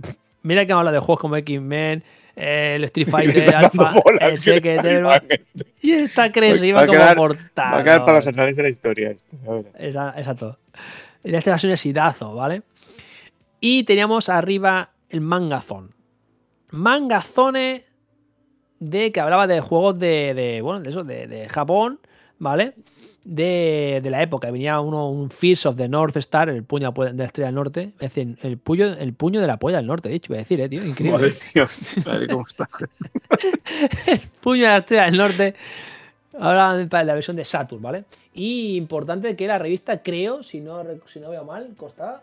mira 0.42 0.64
que 0.66 0.72
habla 0.72 0.92
de 0.92 0.98
juegos 0.98 1.20
como 1.20 1.36
X-Men, 1.36 2.02
el 2.36 2.84
Street 2.84 3.08
Fighter, 3.10 3.36
Está 3.38 3.58
Alpha, 3.60 3.94
el 4.20 4.38
Secret 4.38 4.84
esto. 4.84 5.64
Y 5.82 5.92
esta 5.92 6.30
Chris 6.32 6.62
Ivan 6.62 6.86
como 6.86 6.98
quedar- 6.98 7.16
portada. 7.16 7.70
Va 7.72 7.78
a 7.78 7.84
quedar 7.84 8.04
para 8.04 8.16
los 8.18 8.26
anales 8.26 8.56
de 8.56 8.62
la 8.62 8.68
historia. 8.68 9.14
Esa- 9.78 10.14
Exacto. 10.16 10.58
Este 11.22 11.50
va 11.50 11.56
a 11.56 11.58
ser 11.58 11.68
un 11.68 11.72
exitazo, 11.74 12.34
¿vale? 12.34 12.62
Y 13.60 13.84
teníamos 13.84 14.28
arriba 14.30 14.90
el 15.10 15.20
Mangazón. 15.20 15.94
Mangazone 16.70 17.84
de 18.80 19.10
que 19.10 19.20
hablaba 19.20 19.46
de 19.46 19.60
juegos 19.60 19.98
de, 19.98 20.34
de, 20.34 20.62
bueno, 20.62 20.80
de 20.80 20.90
eso, 20.90 21.04
de, 21.04 21.26
de 21.26 21.48
Japón, 21.48 22.00
¿vale? 22.38 22.74
De, 23.22 24.00
de 24.02 24.10
la 24.10 24.22
época. 24.22 24.50
Venía 24.50 24.80
uno, 24.80 25.10
un 25.10 25.30
Fist 25.30 25.66
of 25.66 25.76
the 25.76 25.88
North 25.88 26.16
Star, 26.16 26.48
el 26.48 26.64
puño 26.64 26.90
de 26.90 27.12
la 27.12 27.24
estrella 27.26 27.48
del 27.48 27.54
norte. 27.54 27.92
Es 28.00 28.14
decir, 28.14 28.38
el 28.42 28.56
puño, 28.56 28.86
el 28.86 29.12
puño 29.12 29.40
de 29.40 29.46
la 29.46 29.58
polla 29.58 29.76
del 29.76 29.86
norte, 29.86 30.08
de 30.08 30.16
hecho, 30.16 30.28
voy 30.28 30.38
a 30.38 30.40
decir, 30.40 30.60
eh, 30.60 30.68
tío. 30.68 30.84
Increíble. 30.84 31.12
Madre 31.12 31.34
mía, 31.54 31.68
madre 32.06 32.26
cómo 32.28 32.46
está. 32.46 32.68
Puño 34.40 34.62
de 34.62 34.68
la 34.68 34.78
estrella 34.78 35.04
del 35.04 35.16
norte. 35.18 35.54
Ahora 36.38 36.86
para 36.88 37.04
la 37.04 37.14
versión 37.14 37.36
de 37.36 37.44
Saturn, 37.44 37.82
¿vale? 37.82 38.04
Y 38.32 38.76
importante 38.76 39.36
que 39.36 39.46
la 39.46 39.58
revista, 39.58 40.02
creo, 40.02 40.42
si 40.42 40.60
no, 40.60 40.82
si 41.06 41.20
no 41.20 41.28
veo 41.28 41.44
mal, 41.44 41.74
costaba 41.76 42.22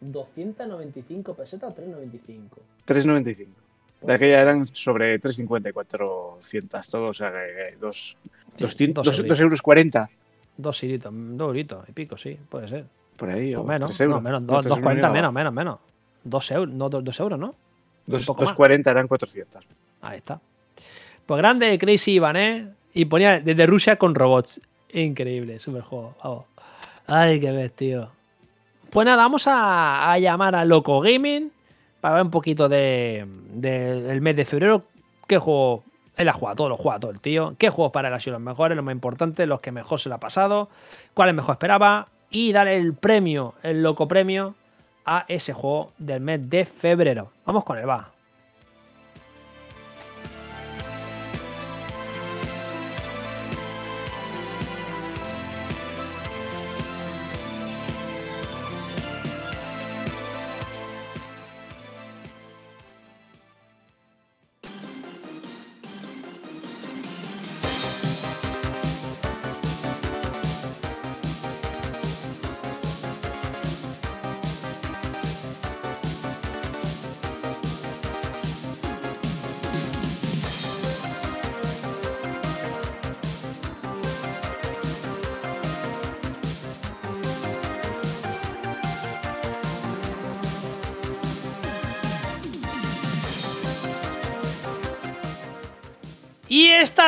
295 0.00 1.34
pesetas 1.34 1.70
o 1.70 1.74
395. 1.74 2.60
3.95. 2.86 3.65
De 4.02 4.14
aquella 4.14 4.40
eran 4.40 4.68
sobre 4.74 5.18
3.50 5.20 5.70
y 5.70 5.72
400 5.72 6.90
todos, 6.90 7.10
o 7.10 7.14
sea, 7.14 7.30
que 7.32 7.76
dos, 7.80 8.16
Sí, 8.54 8.62
200, 8.62 9.04
dos 9.04 9.12
dos- 9.12 9.18
euritos. 9.18 9.38
dos 9.38 9.40
euros 9.42 9.62
40 9.62 10.10
Dos 10.58 10.82
euritos, 10.82 11.12
dos 11.14 11.48
euritos 11.48 11.88
y 11.88 11.92
pico, 11.92 12.16
sí, 12.16 12.38
puede 12.48 12.66
ser. 12.68 12.84
por 13.16 13.28
ahí. 13.30 13.54
O 13.54 13.62
O 13.62 13.64
menos, 13.64 13.98
euros. 14.00 14.16
no, 14.16 14.20
menos, 14.22 14.40
No, 14.42 14.46
dos, 14.46 14.56
tres 14.62 14.68
dos 14.70 14.78
euros 14.78 14.82
cuarenta, 14.82 15.08
ni 15.08 15.12
menos, 15.14 15.32
nada. 15.32 15.32
menos, 15.32 15.52
menos. 15.52 15.78
Dos 16.24 16.50
euros, 16.50 16.74
no, 16.74 16.88
dos, 16.88 17.04
dos 17.04 17.20
euros, 17.20 17.38
¿no? 17.38 17.54
Dos- 18.06 18.22
un 18.22 18.26
poco 18.26 18.42
más. 18.42 18.50
2.40 18.56 18.90
eran 18.90 19.08
400. 19.08 19.64
Ahí 20.02 20.18
está. 20.18 20.40
Pues 21.26 21.38
grande, 21.38 21.76
Crazy 21.78 22.12
Ivan, 22.12 22.36
¿eh? 22.36 22.68
Y 22.94 23.04
ponía 23.06 23.40
desde 23.40 23.66
Rusia 23.66 23.96
con 23.96 24.14
robots. 24.14 24.60
Increíble, 24.92 25.58
super 25.58 25.82
juego. 25.82 26.14
Vamos. 26.22 26.44
Ay, 27.06 27.38
qué 27.40 27.50
ves, 27.50 27.72
tío. 27.72 28.08
Pues 28.90 29.04
nada, 29.04 29.16
vamos 29.18 29.46
a, 29.46 30.10
a 30.12 30.18
llamar 30.18 30.54
a 30.54 30.64
Loco 30.64 31.00
Gaming 31.00 31.50
para 32.10 32.22
un 32.22 32.30
poquito 32.30 32.68
de, 32.68 33.26
de- 33.52 34.02
del 34.02 34.20
mes 34.20 34.36
de 34.36 34.44
febrero. 34.44 34.84
¿Qué 35.26 35.38
juego? 35.38 35.82
Él 36.16 36.28
ha 36.28 36.32
jugado 36.32 36.56
todo, 36.56 36.68
lo 36.70 36.76
juega 36.76 36.98
todo 37.00 37.10
el 37.10 37.20
tío. 37.20 37.54
¿Qué 37.58 37.68
juegos 37.68 37.92
para 37.92 38.08
él 38.08 38.14
han 38.14 38.20
sido 38.20 38.34
los 38.34 38.42
mejores, 38.42 38.74
los 38.76 38.84
más 38.84 38.92
importantes, 38.94 39.46
los 39.46 39.60
que 39.60 39.72
mejor 39.72 40.00
se 40.00 40.08
le 40.08 40.14
ha 40.14 40.18
pasado? 40.18 40.68
¿Cuáles 41.14 41.34
mejor 41.34 41.52
esperaba? 41.54 42.08
Y 42.30 42.52
darle 42.52 42.76
el 42.76 42.94
premio, 42.94 43.54
el 43.62 43.82
Loco 43.82 44.08
Premio, 44.08 44.54
a 45.04 45.24
ese 45.28 45.52
juego 45.52 45.92
del 45.98 46.20
mes 46.20 46.48
de 46.48 46.64
febrero. 46.64 47.32
Vamos 47.44 47.64
con 47.64 47.76
él, 47.76 47.88
va. 47.88 48.10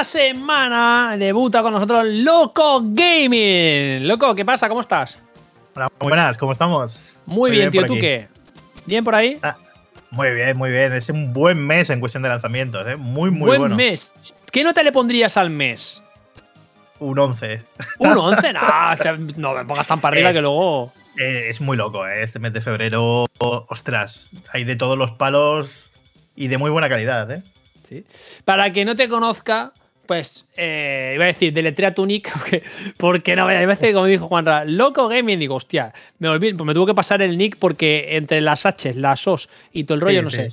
Esta 0.01 0.19
semana 0.19 1.17
debuta 1.19 1.61
con 1.61 1.73
nosotros 1.73 2.05
Loco 2.07 2.83
Gaming. 2.85 4.07
Loco, 4.07 4.33
¿qué 4.33 4.45
pasa? 4.45 4.69
¿Cómo 4.69 4.81
estás? 4.83 5.19
Hola, 5.75 5.91
buenas, 5.99 6.39
¿cómo 6.39 6.53
estamos? 6.53 7.17
Muy, 7.27 7.51
bien, 7.51 7.69
tío. 7.71 7.85
¿Tú 7.85 7.95
aquí. 7.95 8.01
qué? 8.01 8.29
¿Bien 8.87 9.03
por 9.03 9.17
ahí? 9.17 9.41
Muy 10.13 10.31
bien, 10.31 10.57
muy 10.57 10.71
bien. 10.71 10.93
Es 10.93 11.09
un 11.09 11.33
buen 11.33 11.59
mes 11.59 11.91
en 11.91 11.99
cuestión 11.99 12.23
de 12.23 12.29
lanzamientos, 12.29 12.87
¿eh? 12.87 12.95
Muy, 12.95 13.33
muy 13.33 13.49
Buen 13.49 13.61
bueno. 13.63 13.75
mes. 13.75 14.15
¿Qué 14.53 14.63
nota 14.63 14.85
le 14.85 14.93
pondrías 14.93 15.37
al 15.37 15.51
mes? 15.51 16.01
Un 17.01 17.19
11. 17.19 17.65
¿Un 17.99 18.09
11? 18.19 18.53
no, 18.53 18.61
no 19.37 19.55
me 19.55 19.65
pongas 19.65 19.87
tan 19.89 20.01
para 20.01 20.15
arriba 20.15 20.31
Es- 20.31 20.37
que 20.37 20.43
luego. 20.43 20.93
Eh, 21.19 21.47
es 21.49 21.61
muy 21.61 21.77
loco, 21.77 22.07
¿eh? 22.07 22.23
Este 22.23 22.39
mes 22.39 22.53
de 22.53 22.61
febrero, 22.61 23.27
ostras, 23.41 24.31
hay 24.53 24.63
de 24.63 24.77
todos 24.77 24.97
los 24.97 25.11
palos 25.13 25.91
y 26.37 26.47
de 26.47 26.57
muy 26.57 26.71
buena 26.71 26.89
calidad, 26.89 27.29
¿eh? 27.33 27.43
¿sí? 27.89 28.05
Para 28.45 28.71
que 28.73 28.85
no 28.85 28.95
te 28.95 29.09
conozca, 29.09 29.73
pues 30.09 30.47
eh, 30.57 31.13
iba 31.15 31.25
a 31.25 31.27
decir, 31.27 31.53
deletrea 31.53 31.93
tu 31.95 32.07
nick, 32.07 32.33
porque, 32.33 32.63
porque 32.97 33.37
no, 33.37 33.47
hay 33.47 33.67
veces, 33.67 33.93
como 33.93 34.07
dijo 34.07 34.27
Juanra, 34.27 34.65
loco 34.65 35.07
gaming, 35.07 35.39
digo, 35.39 35.55
hostia, 35.57 35.93
me 36.19 36.29
olvidé, 36.31 36.55
pues 36.55 36.67
me 36.67 36.73
tuvo 36.73 36.87
que 36.87 36.95
pasar 36.95 37.21
el 37.21 37.37
nick 37.37 37.57
porque 37.59 38.17
entre 38.17 38.41
las 38.41 38.65
H, 38.65 38.95
las 38.95 39.27
OS 39.29 39.51
y 39.75 39.85
todo 39.85 39.97
el 39.97 40.01
rollo, 40.01 40.21
Sí, 40.21 40.25
no 40.25 40.31
sí. 40.31 40.37
sé. 40.39 40.53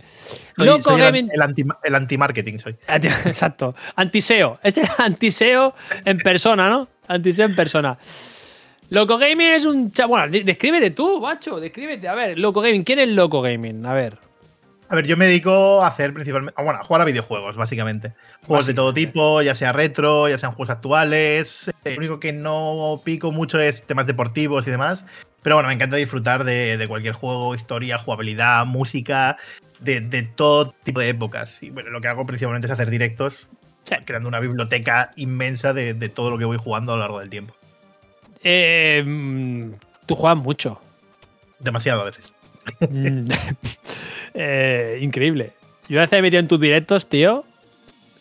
Soy- 0.57 0.65
loco 0.67 0.81
soy 0.91 0.99
gaming. 1.01 1.29
el 1.33 1.41
anti, 1.41 1.63
el 1.83 1.95
anti-marketing 1.95 2.57
soy. 2.59 2.75
Exacto. 2.89 3.73
Antiseo. 3.95 4.59
Es 4.61 4.77
el 4.77 4.87
antiseo 4.97 5.73
en 6.03 6.17
persona, 6.17 6.69
¿no? 6.69 6.89
Antiseo 7.07 7.45
en 7.45 7.55
persona. 7.55 7.97
Loco 8.89 9.17
Gaming 9.17 9.47
es 9.47 9.65
un 9.65 9.91
cha- 9.91 10.05
Bueno, 10.05 10.27
de- 10.29 10.43
descríbete 10.43 10.91
tú, 10.91 11.19
macho. 11.21 11.59
Descríbete. 11.59 12.07
A 12.07 12.13
ver, 12.13 12.37
Loco 12.37 12.61
Gaming. 12.61 12.83
¿Quién 12.83 12.99
es 12.99 13.07
Loco 13.07 13.41
Gaming? 13.41 13.83
A 13.85 13.93
ver. 13.93 14.17
A 14.87 14.95
ver, 14.95 15.07
yo 15.07 15.17
me 15.17 15.25
dedico 15.25 15.81
a 15.81 15.87
hacer 15.87 16.13
principalmente. 16.13 16.61
Bueno, 16.61 16.79
a 16.79 16.83
jugar 16.83 17.01
a 17.01 17.05
videojuegos, 17.05 17.55
básicamente. 17.55 18.13
Juegos 18.45 18.67
de 18.67 18.73
todo 18.75 18.93
tipo, 18.93 19.41
ya 19.41 19.55
sea 19.55 19.71
retro, 19.71 20.29
ya 20.29 20.37
sean 20.37 20.51
juegos 20.51 20.69
actuales. 20.69 21.71
Lo 21.83 21.97
único 21.97 22.19
que 22.19 22.31
no 22.33 23.01
pico 23.03 23.31
mucho 23.31 23.59
es 23.59 23.83
temas 23.85 24.05
deportivos 24.05 24.67
y 24.67 24.71
demás. 24.71 25.05
Pero 25.41 25.55
bueno, 25.55 25.67
me 25.69 25.73
encanta 25.75 25.95
disfrutar 25.95 26.43
de, 26.43 26.77
de 26.77 26.87
cualquier 26.87 27.13
juego, 27.15 27.55
historia, 27.55 27.97
jugabilidad, 27.97 28.65
música, 28.65 29.37
de, 29.79 30.01
de 30.01 30.23
todo 30.23 30.73
tipo 30.83 30.99
de 30.99 31.09
épocas. 31.09 31.61
Y 31.63 31.71
bueno, 31.71 31.89
lo 31.89 31.99
que 32.01 32.07
hago 32.07 32.25
principalmente 32.25 32.67
es 32.67 32.73
hacer 32.73 32.89
directos, 32.89 33.49
Sí. 33.83 33.95
creando 34.05 34.27
una 34.27 34.39
biblioteca 34.39 35.11
inmensa 35.15 35.71
de, 35.73 35.93
de 35.93 36.09
todo 36.09 36.31
lo 36.31 36.37
que 36.39 36.45
voy 36.45 36.57
jugando 36.57 36.93
a 36.93 36.95
lo 36.95 37.01
largo 37.01 37.19
del 37.19 37.29
tiempo. 37.29 37.55
Eh, 38.43 39.03
mm, 39.05 39.73
tú 40.07 40.15
juegas 40.15 40.37
mucho. 40.39 40.81
Demasiado 41.59 42.01
a 42.01 42.05
veces. 42.05 42.33
Eh, 44.35 44.99
increíble. 45.01 45.53
Yo 45.87 45.99
a 45.99 46.01
veces 46.01 46.13
me 46.13 46.17
he 46.19 46.21
metido 46.23 46.39
en 46.39 46.47
tus 46.47 46.59
directos, 46.59 47.07
tío. 47.07 47.43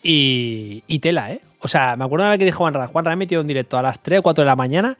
Y, 0.03 0.83
y 0.87 0.99
tela, 0.99 1.31
¿eh? 1.31 1.41
O 1.59 1.67
sea, 1.67 1.95
me 1.95 2.05
acuerdo 2.05 2.25
de 2.25 2.31
la 2.31 2.37
que 2.37 2.45
dijo 2.45 2.59
Juanra. 2.59 2.87
Juanra 2.87 3.11
me 3.11 3.13
he 3.15 3.25
metido 3.25 3.41
en 3.41 3.47
directo 3.47 3.77
a 3.77 3.81
las 3.81 4.01
3 4.03 4.19
o 4.19 4.23
4 4.23 4.43
de 4.43 4.45
la 4.45 4.55
mañana 4.55 4.97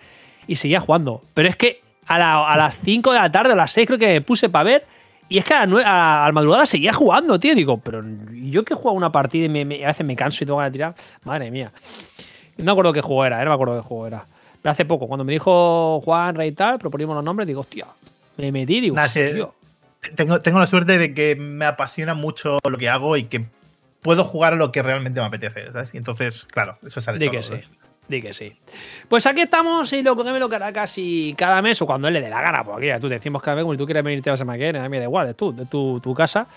y 0.47 0.55
seguía 0.55 0.79
jugando. 0.79 1.21
Pero 1.33 1.47
es 1.49 1.55
que 1.55 1.81
a, 2.07 2.17
la- 2.17 2.51
a 2.51 2.57
las 2.57 2.77
5 2.83 3.11
de 3.13 3.19
la 3.19 3.31
tarde 3.31 3.51
o 3.51 3.53
a 3.53 3.57
las 3.57 3.71
6 3.71 3.85
creo 3.87 3.99
que 3.99 4.07
me 4.07 4.21
puse 4.21 4.49
para 4.49 4.63
ver. 4.63 4.85
Y 5.29 5.37
es 5.37 5.45
que 5.45 5.53
a 5.53 5.65
la, 5.65 6.25
a, 6.25 6.31
madrugada 6.31 6.65
seguía 6.65 6.93
jugando, 6.93 7.39
tío. 7.39 7.53
Digo, 7.55 7.77
pero 7.77 8.03
yo 8.31 8.63
que 8.65 8.73
juego 8.73 8.97
una 8.97 9.11
partida 9.11 9.45
y 9.45 9.49
me- 9.49 9.65
me- 9.65 9.83
a 9.83 9.87
veces 9.87 10.05
me 10.05 10.15
canso 10.15 10.43
y 10.43 10.47
tengo 10.47 10.59
que 10.61 10.71
tirar. 10.71 10.95
Madre 11.23 11.51
mía. 11.51 11.71
No 12.57 12.65
me 12.65 12.71
acuerdo 12.71 12.93
qué 12.93 13.01
juego 13.01 13.25
era, 13.25 13.41
¿eh? 13.41 13.43
no 13.45 13.51
me 13.51 13.55
acuerdo 13.55 13.75
qué 13.81 13.87
juego 13.87 14.07
era. 14.07 14.25
Pero 14.61 14.71
hace 14.71 14.85
poco, 14.85 15.07
cuando 15.07 15.23
me 15.23 15.33
dijo 15.33 16.01
Juanra 16.03 16.45
y 16.47 16.51
tal, 16.53 16.79
proponimos 16.79 17.13
los 17.15 17.23
nombres, 17.23 17.45
digo, 17.47 17.61
hostia, 17.61 17.85
me 18.37 18.51
metí, 18.51 18.81
digo, 18.81 18.95
sí. 19.09 19.19
tío. 19.35 19.53
Tengo, 20.15 20.39
tengo 20.39 20.59
la 20.59 20.67
suerte 20.67 20.97
de 20.97 21.13
que 21.13 21.35
me 21.35 21.65
apasiona 21.65 22.13
mucho 22.13 22.59
lo 22.67 22.77
que 22.77 22.89
hago 22.89 23.17
y 23.17 23.25
que 23.25 23.45
puedo 24.01 24.23
jugar 24.23 24.53
a 24.53 24.55
lo 24.55 24.71
que 24.71 24.81
realmente 24.81 25.19
me 25.19 25.25
apetece. 25.25 25.71
¿sabes? 25.71 25.89
Y 25.93 25.97
entonces, 25.97 26.45
claro, 26.45 26.77
eso 26.85 27.01
sale 27.01 27.17
Di 27.17 27.29
que 27.29 27.41
sí. 27.41 27.55
Di 28.07 28.21
que 28.21 28.33
sí. 28.33 28.55
Pues 29.07 29.25
aquí 29.25 29.41
estamos 29.41 29.91
y 29.93 30.03
lo 30.03 30.15
que 30.15 30.23
me 30.23 30.39
lo 30.39 30.47
casi 30.47 31.33
cada 31.37 31.61
mes 31.61 31.81
o 31.81 31.87
cuando 31.87 32.07
él 32.07 32.13
le 32.13 32.21
dé 32.21 32.29
la 32.29 32.41
gana. 32.41 32.63
Porque 32.63 32.87
ya 32.87 32.99
tú 32.99 33.09
decimos 33.09 33.41
cada 33.41 33.55
vez, 33.55 33.63
como 33.63 33.73
si 33.73 33.79
tú 33.79 33.85
quieres 33.85 34.03
venirte 34.03 34.29
la 34.29 34.37
semana 34.37 34.57
que 34.57 34.63
viene, 34.65 34.79
a 34.79 34.83
mí 34.83 34.89
me 34.89 34.99
da 34.99 35.05
igual, 35.05 35.27
es 35.27 35.35
tú, 35.35 35.55
de 35.55 35.65
tu, 35.65 35.99
tu 35.99 36.13
casa. 36.13 36.47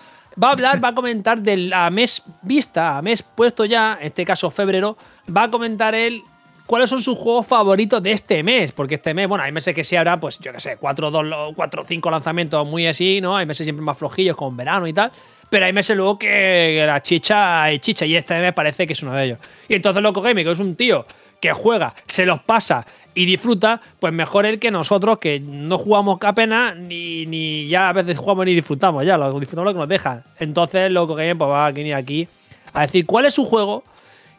Va 0.43 0.49
a 0.49 0.53
hablar, 0.53 0.83
va 0.83 0.89
a 0.89 0.95
comentar 0.95 1.41
del 1.41 1.73
a 1.73 1.89
mes 1.91 2.23
vista, 2.43 2.99
a 2.99 3.03
mes 3.03 3.23
puesto 3.23 3.65
ya, 3.65 3.97
en 3.99 4.09
este 4.09 4.25
caso 4.25 4.51
febrero, 4.51 4.99
va 5.35 5.45
a 5.45 5.51
comentar 5.51 5.95
él 5.95 6.23
cuáles 6.69 6.90
son 6.90 7.03
sus 7.03 7.16
juegos 7.16 7.47
favoritos 7.47 8.03
de 8.03 8.12
este 8.12 8.43
mes. 8.43 8.73
Porque 8.73 8.97
este 8.97 9.15
mes, 9.15 9.27
bueno, 9.27 9.43
hay 9.43 9.51
meses 9.51 9.74
que 9.74 9.82
sí 9.82 9.97
habrá, 9.97 10.20
pues 10.20 10.39
yo 10.39 10.53
qué 10.53 10.61
sé, 10.61 10.77
4 10.77 11.09
o 11.09 11.85
5 11.86 12.11
lanzamientos 12.11 12.66
muy 12.66 12.86
así, 12.86 13.20
¿no? 13.20 13.36
Hay 13.36 13.47
meses 13.47 13.65
siempre 13.65 13.82
más 13.82 13.97
flojillos, 13.97 14.36
con 14.36 14.55
verano 14.57 14.86
y 14.86 14.93
tal. 14.93 15.11
Pero 15.49 15.65
hay 15.65 15.73
meses 15.73 15.97
luego 15.97 16.19
que, 16.19 16.27
que 16.28 16.85
la 16.86 17.01
chicha 17.01 17.73
y 17.73 17.78
chicha, 17.78 18.05
y 18.05 18.15
este 18.15 18.39
mes 18.39 18.53
parece 18.53 18.86
que 18.86 18.93
es 18.93 19.03
uno 19.03 19.15
de 19.15 19.24
ellos. 19.24 19.39
Y 19.66 19.74
entonces 19.74 20.03
Loco 20.03 20.20
Gaming, 20.20 20.45
que 20.45 20.53
es 20.53 20.59
un 20.59 20.77
tío 20.77 21.07
que 21.40 21.53
juega, 21.53 21.95
se 22.07 22.27
los 22.27 22.43
pasa 22.43 22.85
y 23.15 23.24
disfruta, 23.24 23.81
pues 23.99 24.12
mejor 24.12 24.45
él 24.45 24.59
que 24.59 24.70
nosotros, 24.70 25.19
que 25.19 25.40
no 25.40 25.78
jugamos 25.78 26.19
apenas, 26.20 26.77
ni, 26.77 27.24
ni 27.24 27.66
ya 27.66 27.89
a 27.89 27.93
veces 27.95 28.19
jugamos 28.19 28.45
ni 28.45 28.55
disfrutamos, 28.55 29.07
ya, 29.07 29.16
lo 29.16 29.40
disfrutamos 29.40 29.73
lo 29.73 29.74
que 29.74 29.81
nos 29.81 29.89
dejan. 29.89 30.23
Entonces 30.39 30.90
Loco 30.90 31.15
Gaming 31.15 31.39
pues 31.39 31.49
va 31.49 31.66
a 31.66 31.73
venir 31.73 31.95
aquí 31.95 32.28
a 32.74 32.82
decir 32.82 33.07
cuál 33.07 33.24
es 33.24 33.32
su 33.32 33.47
juego 33.47 33.85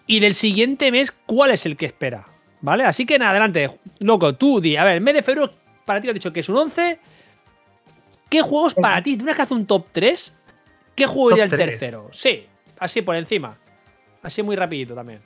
y 0.09 0.19
del 0.19 0.33
siguiente 0.33 0.91
mes 0.91 1.11
cuál 1.27 1.51
es 1.51 1.65
el 1.67 1.77
que 1.77 1.85
espera. 1.85 2.25
¿Vale? 2.61 2.83
Así 2.83 3.05
que 3.05 3.17
nada, 3.19 3.31
adelante. 3.31 3.69
Loco, 3.99 4.33
tú 4.35 4.59
di, 4.59 4.75
a 4.75 4.83
ver, 4.83 4.95
el 4.95 5.01
mes 5.01 5.13
de 5.13 5.21
febrero 5.23 5.53
para 5.85 6.01
ti 6.01 6.07
lo 6.07 6.11
has 6.11 6.15
dicho 6.15 6.33
que 6.33 6.39
es 6.41 6.49
un 6.49 6.57
11. 6.57 6.99
¿Qué 8.29 8.41
juegos 8.41 8.73
para 8.73 9.01
ti? 9.03 9.15
¿Tienes 9.15 9.35
que 9.35 9.41
hacer 9.43 9.55
un 9.55 9.65
top 9.65 9.85
3? 9.91 10.33
¿Qué 10.95 11.05
juego 11.05 11.31
iría 11.31 11.43
el 11.45 11.49
3. 11.49 11.69
tercero? 11.69 12.09
Sí, 12.11 12.45
así 12.79 13.01
por 13.01 13.15
encima. 13.15 13.57
Así 14.21 14.43
muy 14.43 14.55
rapidito 14.55 14.93
también. 14.95 15.21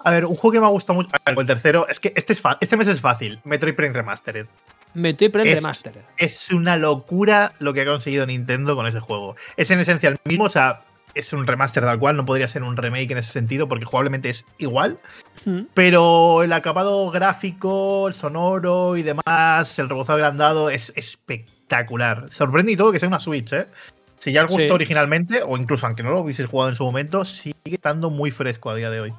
A 0.00 0.10
ver, 0.10 0.24
un 0.26 0.34
juego 0.36 0.52
que 0.52 0.60
me 0.60 0.66
ha 0.66 0.70
gustado 0.70 0.96
mucho. 0.96 1.10
A 1.12 1.30
ver, 1.30 1.38
el 1.38 1.46
tercero, 1.46 1.86
es 1.88 2.00
que 2.00 2.12
este, 2.16 2.32
es 2.32 2.42
este 2.60 2.76
mes 2.76 2.88
es 2.88 3.00
fácil. 3.00 3.38
Metroid 3.44 3.74
Prime 3.74 3.92
Remastered. 3.94 4.46
Metroid 4.94 5.30
Prime 5.30 5.48
Es- 5.50 5.54
Remastered. 5.56 6.00
Es 6.16 6.50
una 6.50 6.76
locura 6.76 7.52
lo 7.60 7.72
que 7.72 7.82
ha 7.82 7.86
conseguido 7.86 8.26
Nintendo 8.26 8.74
con 8.76 8.86
ese 8.86 8.98
juego. 9.00 9.36
Es 9.56 9.70
en 9.70 9.78
esencia 9.78 10.08
el 10.10 10.16
mismo, 10.24 10.44
o 10.44 10.48
sea, 10.48 10.82
es 11.14 11.32
un 11.32 11.46
remaster 11.46 11.82
tal 11.84 11.98
cual, 11.98 12.16
no 12.16 12.24
podría 12.24 12.48
ser 12.48 12.62
un 12.62 12.76
remake 12.76 13.10
en 13.12 13.18
ese 13.18 13.32
sentido, 13.32 13.68
porque 13.68 13.84
jugablemente 13.84 14.30
es 14.30 14.44
igual. 14.58 14.98
Mm. 15.44 15.60
Pero 15.74 16.42
el 16.42 16.52
acabado 16.52 17.10
gráfico, 17.10 18.08
el 18.08 18.14
sonoro 18.14 18.96
y 18.96 19.02
demás, 19.02 19.78
el 19.78 19.88
rebozado 19.88 20.16
agrandado 20.18 20.70
es 20.70 20.92
espectacular. 20.96 22.30
Sorprende 22.30 22.72
y 22.72 22.76
todo 22.76 22.92
que 22.92 22.98
sea 22.98 23.08
una 23.08 23.18
Switch, 23.18 23.52
¿eh? 23.52 23.66
Si 24.18 24.32
ya 24.32 24.44
os 24.44 24.50
gustó 24.50 24.66
Sí. 24.66 24.70
originalmente, 24.72 25.42
o 25.42 25.56
incluso 25.56 25.86
aunque 25.86 26.02
no 26.02 26.10
lo 26.10 26.20
hubieseis 26.20 26.48
jugado 26.48 26.68
en 26.70 26.76
su 26.76 26.84
momento, 26.84 27.24
sigue 27.24 27.54
estando 27.64 28.10
muy 28.10 28.30
fresco 28.30 28.68
a 28.70 28.74
día 28.74 28.90
de 28.90 29.00
hoy. 29.00 29.14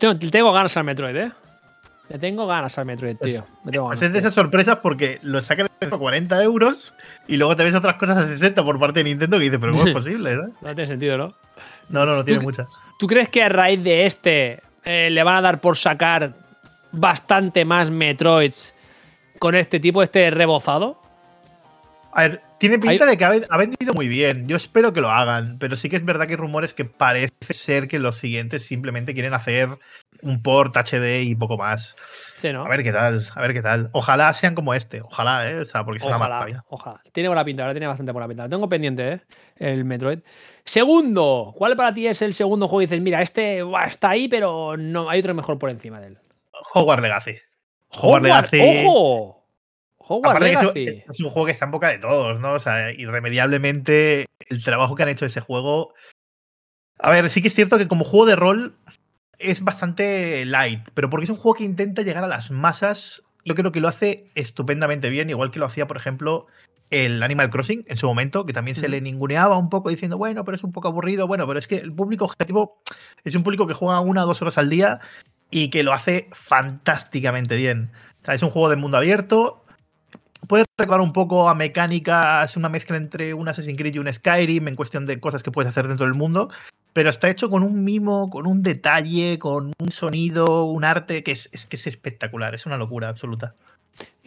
Le 0.00 0.30
tengo 0.30 0.52
ganas 0.52 0.76
al 0.76 0.84
Metroid, 0.84 1.16
¿eh? 1.16 1.32
Le 2.08 2.18
tengo 2.18 2.46
ganas 2.46 2.78
al 2.78 2.86
Metroid, 2.86 3.16
Pues- 3.16 3.32
tío. 3.32 3.44
Le 3.64 3.72
tengo 3.72 3.86
Pues 3.88 4.02
es 4.02 4.12
de 4.12 4.18
esas 4.18 4.34
sorpresas 4.34 4.78
porque 4.82 5.18
lo 5.22 5.42
sacan 5.42 5.66
a 5.80 5.88
40 5.96 6.42
euros 6.42 6.94
y 7.26 7.36
luego 7.36 7.56
te 7.56 7.64
ves 7.64 7.74
otras 7.74 7.96
cosas 7.96 8.18
a 8.18 8.26
60 8.28 8.64
por 8.64 8.78
parte 8.78 9.00
de 9.00 9.04
Nintendo 9.04 9.38
que 9.38 9.44
dices, 9.44 9.58
pero 9.60 9.72
¿cómo 9.72 9.86
es 9.86 9.92
posible? 9.92 10.36
¿no? 10.36 10.42
No 10.60 10.74
tiene 10.74 10.86
sentido, 10.86 11.18
¿no? 11.18 11.34
No, 11.88 12.06
no, 12.06 12.16
no 12.16 12.24
tiene 12.24 12.40
mucha. 12.42 12.66
¿Tú 12.98 13.06
crees 13.06 13.28
que 13.28 13.42
a 13.42 13.48
raíz 13.48 13.82
de 13.82 14.06
este 14.06 14.62
eh, 14.84 15.10
le 15.10 15.22
van 15.22 15.36
a 15.36 15.40
dar 15.40 15.60
por 15.60 15.76
sacar 15.76 16.32
bastante 16.92 17.64
más 17.64 17.90
Metroids 17.90 18.72
con 19.38 19.54
este 19.54 19.80
tipo, 19.80 20.02
este 20.02 20.30
rebozado? 20.30 21.00
A 22.12 22.22
ver, 22.28 22.40
tiene 22.58 22.78
pinta 22.78 23.04
Hay- 23.04 23.10
de 23.10 23.18
que 23.18 23.24
ha 23.24 23.58
vendido 23.58 23.92
muy 23.92 24.08
bien. 24.08 24.48
Yo 24.48 24.56
espero 24.56 24.92
que 24.92 25.00
lo 25.02 25.10
hagan, 25.10 25.58
pero 25.58 25.76
sí 25.76 25.90
que 25.90 25.96
es 25.96 26.04
verdad 26.04 26.26
que 26.26 26.32
hay 26.32 26.36
rumores 26.38 26.72
que 26.72 26.84
parece 26.86 27.34
ser 27.50 27.88
que 27.88 27.98
los 27.98 28.16
siguientes 28.16 28.64
simplemente 28.64 29.12
quieren 29.12 29.34
hacer 29.34 29.68
un 30.22 30.42
port 30.42 30.76
HD 30.76 31.22
y 31.22 31.34
poco 31.34 31.56
más. 31.56 31.96
Sí, 32.36 32.52
¿no? 32.52 32.64
A 32.64 32.68
ver 32.68 32.82
qué 32.82 32.92
tal, 32.92 33.26
a 33.34 33.40
ver 33.40 33.52
qué 33.52 33.62
tal. 33.62 33.90
Ojalá 33.92 34.32
sean 34.32 34.54
como 34.54 34.74
este, 34.74 35.00
ojalá, 35.02 35.50
¿eh? 35.50 35.60
O 35.60 35.64
sea, 35.64 35.84
porque 35.84 36.00
Ojalá, 36.02 36.18
maravilla. 36.18 36.64
ojalá. 36.68 37.00
Tiene 37.12 37.28
buena 37.28 37.44
pinta, 37.44 37.62
ahora 37.62 37.74
tiene 37.74 37.86
bastante 37.86 38.12
buena 38.12 38.28
pinta. 38.28 38.44
Lo 38.44 38.48
tengo 38.50 38.68
pendiente, 38.68 39.12
¿eh? 39.12 39.20
El 39.56 39.84
Metroid. 39.84 40.20
Segundo, 40.64 41.52
¿cuál 41.56 41.76
para 41.76 41.92
ti 41.94 42.06
es 42.06 42.20
el 42.22 42.34
segundo 42.34 42.68
juego? 42.68 42.82
Y 42.82 42.86
dices, 42.86 43.00
mira, 43.00 43.22
este 43.22 43.62
está 43.86 44.10
ahí, 44.10 44.28
pero 44.28 44.76
no 44.76 45.08
hay 45.08 45.20
otro 45.20 45.34
mejor 45.34 45.58
por 45.58 45.70
encima 45.70 46.00
de 46.00 46.08
él. 46.08 46.18
Hogwarts 46.74 47.02
Legacy. 47.02 47.38
Hogwarts 47.90 48.22
Legacy. 48.24 48.60
¡Ojo! 48.86 49.32
Hogwarts 50.08 50.36
Aparte 50.36 50.50
que 50.50 50.52
es 50.54 50.68
un- 50.68 50.74
Legacy. 50.74 51.04
es 51.08 51.20
un 51.20 51.30
juego 51.30 51.46
que 51.46 51.52
está 51.52 51.64
en 51.64 51.70
boca 51.72 51.88
de 51.88 51.98
todos, 51.98 52.38
¿no? 52.40 52.52
O 52.54 52.58
sea, 52.58 52.92
irremediablemente 52.92 54.26
el 54.48 54.62
trabajo 54.64 54.94
que 54.94 55.02
han 55.02 55.08
hecho 55.08 55.24
de 55.24 55.28
ese 55.30 55.40
juego. 55.40 55.94
A 56.98 57.10
ver, 57.10 57.28
sí 57.28 57.42
que 57.42 57.48
es 57.48 57.54
cierto 57.54 57.76
que 57.78 57.88
como 57.88 58.04
juego 58.04 58.26
de 58.26 58.36
rol 58.36 58.76
es 59.38 59.62
bastante 59.62 60.44
light, 60.44 60.88
pero 60.94 61.10
porque 61.10 61.24
es 61.24 61.30
un 61.30 61.36
juego 61.36 61.56
que 61.56 61.64
intenta 61.64 62.02
llegar 62.02 62.24
a 62.24 62.28
las 62.28 62.50
masas, 62.50 63.22
yo 63.44 63.54
creo 63.54 63.72
que 63.72 63.80
lo 63.80 63.88
hace 63.88 64.30
estupendamente 64.34 65.10
bien, 65.10 65.30
igual 65.30 65.50
que 65.50 65.58
lo 65.58 65.66
hacía, 65.66 65.86
por 65.86 65.96
ejemplo, 65.96 66.46
el 66.90 67.22
Animal 67.22 67.50
Crossing 67.50 67.84
en 67.86 67.96
su 67.96 68.06
momento, 68.06 68.46
que 68.46 68.52
también 68.52 68.76
se 68.76 68.88
le 68.88 69.00
ninguneaba 69.00 69.58
un 69.58 69.68
poco 69.68 69.90
diciendo, 69.90 70.18
bueno, 70.18 70.44
pero 70.44 70.56
es 70.56 70.64
un 70.64 70.72
poco 70.72 70.88
aburrido, 70.88 71.26
bueno, 71.26 71.46
pero 71.46 71.58
es 71.58 71.66
que 71.66 71.76
el 71.76 71.92
público 71.92 72.24
objetivo 72.24 72.80
es 73.24 73.34
un 73.34 73.42
público 73.42 73.66
que 73.66 73.74
juega 73.74 74.00
una 74.00 74.24
o 74.24 74.26
dos 74.26 74.40
horas 74.42 74.58
al 74.58 74.70
día 74.70 75.00
y 75.50 75.70
que 75.70 75.82
lo 75.82 75.92
hace 75.92 76.28
fantásticamente 76.32 77.56
bien. 77.56 77.90
O 78.22 78.24
sea, 78.24 78.34
es 78.34 78.42
un 78.42 78.50
juego 78.50 78.68
de 78.68 78.76
mundo 78.76 78.96
abierto, 78.96 79.64
puede 80.46 80.64
recordar 80.78 81.00
un 81.00 81.12
poco 81.12 81.48
a 81.48 81.54
mecánicas, 81.54 82.56
una 82.56 82.68
mezcla 82.68 82.96
entre 82.96 83.34
un 83.34 83.48
Assassin's 83.48 83.78
Creed 83.78 83.94
y 83.94 83.98
un 83.98 84.12
Skyrim 84.12 84.68
en 84.68 84.76
cuestión 84.76 85.06
de 85.06 85.20
cosas 85.20 85.42
que 85.42 85.50
puedes 85.50 85.68
hacer 85.68 85.88
dentro 85.88 86.06
del 86.06 86.14
mundo, 86.14 86.50
pero 86.96 87.10
está 87.10 87.28
hecho 87.28 87.50
con 87.50 87.62
un 87.62 87.84
mimo, 87.84 88.30
con 88.30 88.46
un 88.46 88.62
detalle, 88.62 89.38
con 89.38 89.70
un 89.78 89.90
sonido, 89.90 90.64
un 90.64 90.82
arte 90.82 91.22
que 91.22 91.32
es, 91.32 91.50
es 91.52 91.66
que 91.66 91.76
es 91.76 91.86
espectacular, 91.86 92.54
es 92.54 92.64
una 92.64 92.78
locura 92.78 93.10
absoluta. 93.10 93.52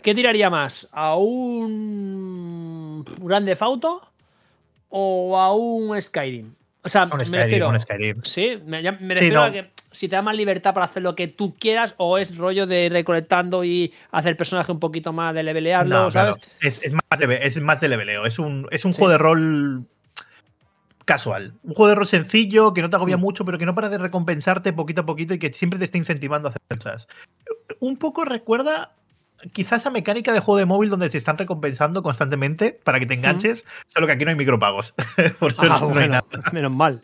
¿Qué 0.04 0.14
tiraría 0.14 0.52
más? 0.52 0.88
¿A 0.92 1.16
un 1.16 3.04
Grande 3.22 3.58
Auto 3.60 4.08
o 4.90 5.40
a 5.40 5.52
un 5.56 6.00
Skyrim? 6.00 6.54
O 6.84 6.90
sea, 6.90 7.06
Un 7.06 7.18
me 7.18 7.26
Skyrim, 7.26 7.42
refiero. 7.42 7.70
un 7.70 7.80
Skyrim. 7.80 8.22
Sí, 8.22 8.60
me, 8.64 8.84
Sí, 8.84 8.90
refiero 9.16 9.42
a 9.42 9.52
que 9.52 9.72
si 9.90 10.08
te 10.08 10.16
da 10.18 10.22
más 10.22 10.38
libertad 10.38 10.76
para 10.76 10.86
hacer 10.86 11.02
lo 11.02 11.16
que 11.16 11.28
tú 11.28 11.56
quieras 11.58 11.96
o 11.98 12.20
es 12.20 12.38
rollo 12.38 12.68
de 12.68 12.86
ir 12.86 12.92
recolectando 12.92 13.64
y 13.64 13.92
hacer 14.12 14.38
personaje 14.38 14.72
un 14.72 14.80
poquito 14.80 15.12
más 15.12 15.34
de 15.34 15.42
levelearlo, 15.42 16.04
No, 16.04 16.12
¿sabes? 16.12 16.36
claro, 16.36 16.54
es, 16.62 16.84
es 16.84 16.94
más 16.94 17.20
de, 17.20 17.40
es 17.48 17.60
más 17.64 17.82
de 17.82 17.88
leveleo. 17.90 18.28
Es 18.28 18.38
un, 18.38 18.68
es 18.70 18.86
un 18.86 18.94
Sí. 18.94 19.00
juego 19.00 19.12
de 19.14 19.18
rol 19.18 19.88
casual. 21.10 21.54
Un 21.64 21.74
juego 21.74 21.90
de 21.90 21.96
rol 21.96 22.06
sencillo, 22.08 22.74
que 22.74 22.82
no 22.82 22.90
te 22.90 22.96
agobia 22.96 23.18
Mm. 23.18 23.22
mucho, 23.22 23.44
pero 23.46 23.58
que 23.58 23.66
no 23.66 23.74
para 23.76 23.90
de 23.90 23.98
recompensarte 23.98 24.72
poquito 24.74 25.02
a 25.02 25.06
poquito 25.06 25.34
y 25.34 25.40
que 25.40 25.52
siempre 25.54 25.80
te 25.80 25.86
está 25.86 25.98
incentivando 25.98 26.48
a 26.48 26.52
hacer 26.52 26.62
cosas. 26.78 27.08
Un 27.80 27.98
poco 27.98 28.26
recuerda 28.26 28.94
quizás 29.54 29.82
esa 29.82 29.90
mecánica 29.90 30.34
de 30.34 30.40
juego 30.40 30.58
de 30.58 30.66
móvil 30.66 30.90
donde 30.90 31.10
te 31.10 31.18
están 31.18 31.38
recompensando 31.38 32.04
constantemente 32.04 32.80
para 32.84 33.00
que 33.00 33.06
te 33.06 33.14
enganches, 33.16 33.64
solo 33.88 34.06
que 34.08 34.14
aquí 34.14 34.24
no 34.26 34.32
hay 34.32 34.38
micropagos. 34.38 34.94
Por 35.40 35.52
eso 35.52 35.62
Ah, 35.62 35.80
no 35.82 35.88
hay 35.88 35.94
bueno, 35.94 36.08
nada. 36.14 36.26
menos 36.52 36.72
mal. 36.72 37.02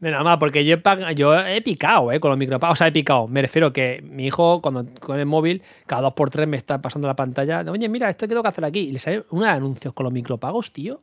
Menos 0.00 0.22
mal, 0.22 0.38
porque 0.38 0.64
yo 0.64 0.76
he, 0.76 1.14
yo 1.16 1.36
he 1.36 1.60
picado 1.60 2.12
eh, 2.12 2.20
con 2.20 2.30
los 2.30 2.38
micropagos. 2.38 2.74
O 2.74 2.78
sea, 2.78 2.86
he 2.86 2.92
picado. 2.92 3.26
Me 3.26 3.42
refiero 3.42 3.72
que 3.72 4.00
mi 4.02 4.26
hijo, 4.26 4.62
cuando 4.62 4.86
con 5.00 5.18
el 5.18 5.26
móvil, 5.26 5.62
cada 5.86 6.02
dos 6.02 6.12
por 6.14 6.30
tres 6.30 6.46
me 6.46 6.56
está 6.56 6.80
pasando 6.80 7.08
la 7.08 7.16
pantalla. 7.16 7.64
Oye, 7.68 7.88
mira, 7.88 8.08
esto 8.08 8.26
que 8.26 8.28
tengo 8.28 8.42
que 8.44 8.48
hacer 8.48 8.64
aquí. 8.64 8.78
Y 8.80 8.92
le 8.92 9.00
sale 9.00 9.24
unos 9.30 9.48
anuncios 9.48 9.92
con 9.94 10.04
los 10.04 10.12
micropagos, 10.12 10.72
tío. 10.72 11.00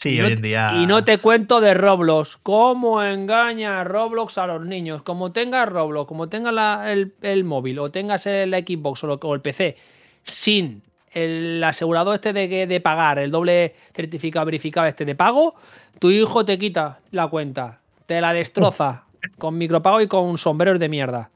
Sí, 0.00 0.16
Y 0.16 0.20
no 0.20 0.28
en 0.28 0.34
te- 0.36 0.40
día. 0.42 0.72
Y 0.76 0.86
no 0.86 1.04
te 1.04 1.18
cuento 1.18 1.60
de 1.60 1.74
Roblox. 1.74 2.38
¿Cómo 2.42 3.02
engaña 3.02 3.84
Roblox 3.84 4.38
a 4.38 4.46
los 4.46 4.64
niños? 4.64 5.02
Como 5.02 5.30
tengas 5.30 5.68
Roblox, 5.68 6.08
como 6.08 6.28
tengas 6.30 6.54
la- 6.54 6.90
el, 6.90 7.12
el 7.20 7.44
móvil, 7.44 7.78
o 7.80 7.90
tengas 7.90 8.24
el 8.26 8.52
Xbox 8.54 9.04
o, 9.04 9.06
lo- 9.08 9.20
o 9.22 9.34
el 9.34 9.42
PC, 9.42 9.76
sin 10.22 10.82
el 11.12 11.62
asegurado 11.64 12.14
este 12.14 12.32
de, 12.32 12.66
de 12.66 12.80
pagar, 12.80 13.18
el 13.18 13.30
doble 13.30 13.74
certificado 13.92 14.46
verificado 14.46 14.86
este 14.86 15.04
de 15.04 15.14
pago, 15.14 15.54
tu 15.98 16.10
hijo 16.10 16.44
te 16.46 16.56
quita 16.56 17.00
la 17.10 17.26
cuenta, 17.26 17.80
te 18.06 18.20
la 18.22 18.32
destroza 18.32 19.04
con 19.36 19.58
micropago 19.58 20.00
y 20.00 20.06
con 20.06 20.38
sombreros 20.38 20.80
de 20.80 20.88
mierda. 20.88 21.30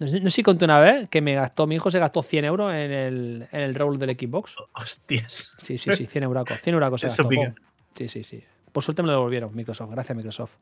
No 0.00 0.08
sé, 0.08 0.18
no 0.20 0.30
sé 0.30 0.36
si 0.36 0.42
conté 0.42 0.64
una 0.64 0.80
vez 0.80 1.08
que 1.08 1.20
me 1.20 1.34
gastó, 1.34 1.66
mi 1.66 1.76
hijo 1.76 1.90
se 1.90 1.98
gastó 1.98 2.22
100 2.22 2.44
euros 2.46 2.72
en 2.74 2.90
el, 2.90 3.48
en 3.52 3.60
el 3.60 3.74
Roblox 3.74 4.00
del 4.00 4.16
Xbox. 4.18 4.56
Hostias. 4.72 5.52
Sí, 5.58 5.78
sí, 5.78 5.94
sí, 5.94 6.06
100 6.06 6.24
euros. 6.24 6.44
100 6.62 6.74
euros 6.74 7.00
se 7.00 7.06
Eso 7.06 7.22
gastó, 7.24 7.28
pica. 7.28 7.54
Sí, 7.96 8.08
sí, 8.08 8.24
sí. 8.24 8.42
Por 8.72 8.82
suerte 8.82 9.02
me 9.02 9.06
lo 9.08 9.12
devolvieron 9.12 9.54
Microsoft. 9.54 9.90
Gracias, 9.90 10.16
Microsoft. 10.16 10.52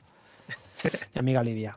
Mi 1.15 1.19
amiga 1.21 1.43
Lidia. 1.43 1.77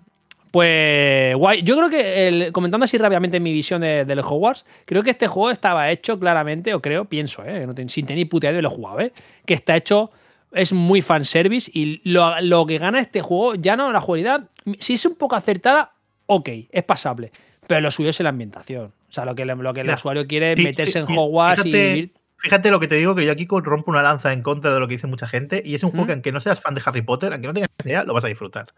Pues 0.51 1.35
guay. 1.35 1.61
Yo 1.63 1.77
creo 1.77 1.89
que, 1.89 2.27
el- 2.27 2.51
comentando 2.51 2.83
así 2.83 2.97
rápidamente 2.97 3.39
mi 3.39 3.53
visión 3.53 3.81
de, 3.81 4.03
del 4.05 4.19
Hogwarts, 4.19 4.65
creo 4.85 5.01
que 5.01 5.11
este 5.11 5.27
juego 5.27 5.49
estaba 5.49 5.89
hecho 5.91 6.19
claramente, 6.19 6.73
o 6.73 6.81
creo, 6.81 7.05
pienso, 7.05 7.43
¿eh? 7.45 7.65
sin 7.87 8.05
tener 8.05 8.17
ni 8.17 8.25
puta 8.25 8.47
idea 8.47 8.57
de 8.57 8.61
lo 8.61 8.69
jugado, 8.69 8.99
¿eh? 8.99 9.13
que 9.45 9.53
está 9.53 9.77
hecho, 9.77 10.11
es 10.51 10.73
muy 10.73 11.01
fanservice 11.01 11.71
y 11.73 12.01
lo, 12.09 12.41
lo 12.41 12.65
que 12.65 12.77
gana 12.79 12.99
este 12.99 13.21
juego, 13.21 13.55
ya 13.55 13.77
no 13.77 13.91
la 13.93 14.01
jugabilidad, 14.01 14.43
si 14.79 14.95
es 14.95 15.05
un 15.05 15.15
poco 15.15 15.35
acertada, 15.35 15.93
ok, 16.25 16.49
es 16.69 16.83
pasable, 16.83 17.31
pero 17.71 17.81
lo 17.81 17.91
suyo 17.91 18.09
es 18.09 18.19
la 18.19 18.29
ambientación. 18.29 18.87
O 19.09 19.11
sea, 19.13 19.23
lo 19.23 19.33
que, 19.33 19.45
lo 19.45 19.73
que 19.73 19.79
el 19.79 19.85
Mira, 19.87 19.95
usuario 19.95 20.27
quiere 20.27 20.51
es 20.53 20.59
meterse 20.63 20.99
en 20.99 21.05
Hogwarts 21.07 21.65
y 21.65 21.71
fíjate- 21.71 21.93
vivir 21.93 22.13
Fíjate 22.37 22.71
lo 22.71 22.79
que 22.79 22.87
te 22.87 22.95
digo, 22.95 23.13
que 23.15 23.23
yo 23.23 23.31
aquí 23.31 23.47
rompo 23.49 23.91
una 23.91 24.01
lanza 24.01 24.33
en 24.33 24.41
contra 24.41 24.73
de 24.73 24.79
lo 24.79 24.87
que 24.87 24.95
dice 24.95 25.05
mucha 25.07 25.27
gente. 25.27 25.61
Y 25.63 25.75
es 25.75 25.83
un 25.83 25.91
juego 25.91 26.05
¿Mm? 26.05 26.07
que, 26.07 26.13
aunque 26.13 26.31
no 26.31 26.41
seas 26.41 26.59
fan 26.59 26.73
de 26.73 26.81
Harry 26.83 27.03
Potter, 27.03 27.31
aunque 27.31 27.47
no 27.47 27.53
tengas 27.53 27.69
idea, 27.85 28.03
lo 28.03 28.13
vas 28.15 28.23
a 28.23 28.29
disfrutar. 28.29 28.73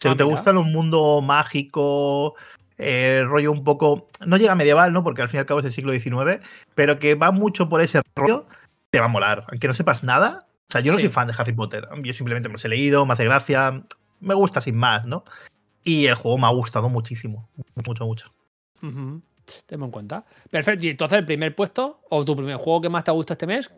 Si 0.00 0.06
Ah, 0.08 0.14
te 0.16 0.22
gusta 0.22 0.52
un 0.52 0.72
mundo 0.72 1.20
mágico, 1.20 2.36
eh, 2.78 3.24
rollo 3.26 3.50
un 3.52 3.64
poco. 3.64 4.06
No 4.24 4.36
llega 4.36 4.54
medieval, 4.54 4.92
¿no? 4.92 5.02
Porque 5.02 5.20
al 5.22 5.28
fin 5.28 5.38
y 5.38 5.40
al 5.40 5.46
cabo 5.46 5.58
es 5.60 5.66
el 5.66 5.72
siglo 5.72 5.92
XIX, 5.92 6.40
pero 6.76 6.98
que 7.00 7.16
va 7.16 7.32
mucho 7.32 7.68
por 7.68 7.80
ese 7.80 8.00
rollo, 8.14 8.46
te 8.90 9.00
va 9.00 9.06
a 9.06 9.08
molar. 9.08 9.44
Aunque 9.50 9.66
no 9.66 9.74
sepas 9.74 10.04
nada. 10.04 10.46
O 10.68 10.72
sea, 10.72 10.80
yo 10.80 10.92
no 10.92 10.98
Sí. 10.98 11.04
soy 11.06 11.12
fan 11.12 11.26
de 11.26 11.34
Harry 11.36 11.52
Potter. 11.52 11.88
Yo 12.04 12.12
simplemente 12.12 12.48
me 12.48 12.52
los 12.52 12.64
he 12.64 12.68
leído, 12.68 13.04
me 13.04 13.14
hace 13.14 13.24
gracia. 13.24 13.82
Me 14.20 14.34
gusta 14.34 14.60
sin 14.60 14.76
más, 14.76 15.04
¿no? 15.04 15.24
Y 15.82 16.06
el 16.06 16.14
juego 16.14 16.38
me 16.38 16.46
ha 16.46 16.50
gustado 16.50 16.88
muchísimo. 16.88 17.48
Mucho, 17.84 18.06
mucho. 18.06 18.32
Ujú. 18.82 19.22
Tengo 19.66 19.84
en 19.86 19.90
cuenta. 19.90 20.24
Perfecto. 20.50 20.86
Y 20.86 20.90
entonces 20.90 21.18
el 21.18 21.24
primer 21.24 21.54
puesto, 21.54 22.00
o 22.10 22.24
tu 22.24 22.36
primer 22.36 22.56
juego 22.56 22.82
que 22.82 22.88
más 22.88 23.04
te 23.04 23.10
gusta 23.10 23.34
este 23.34 23.46
mes, 23.46 23.70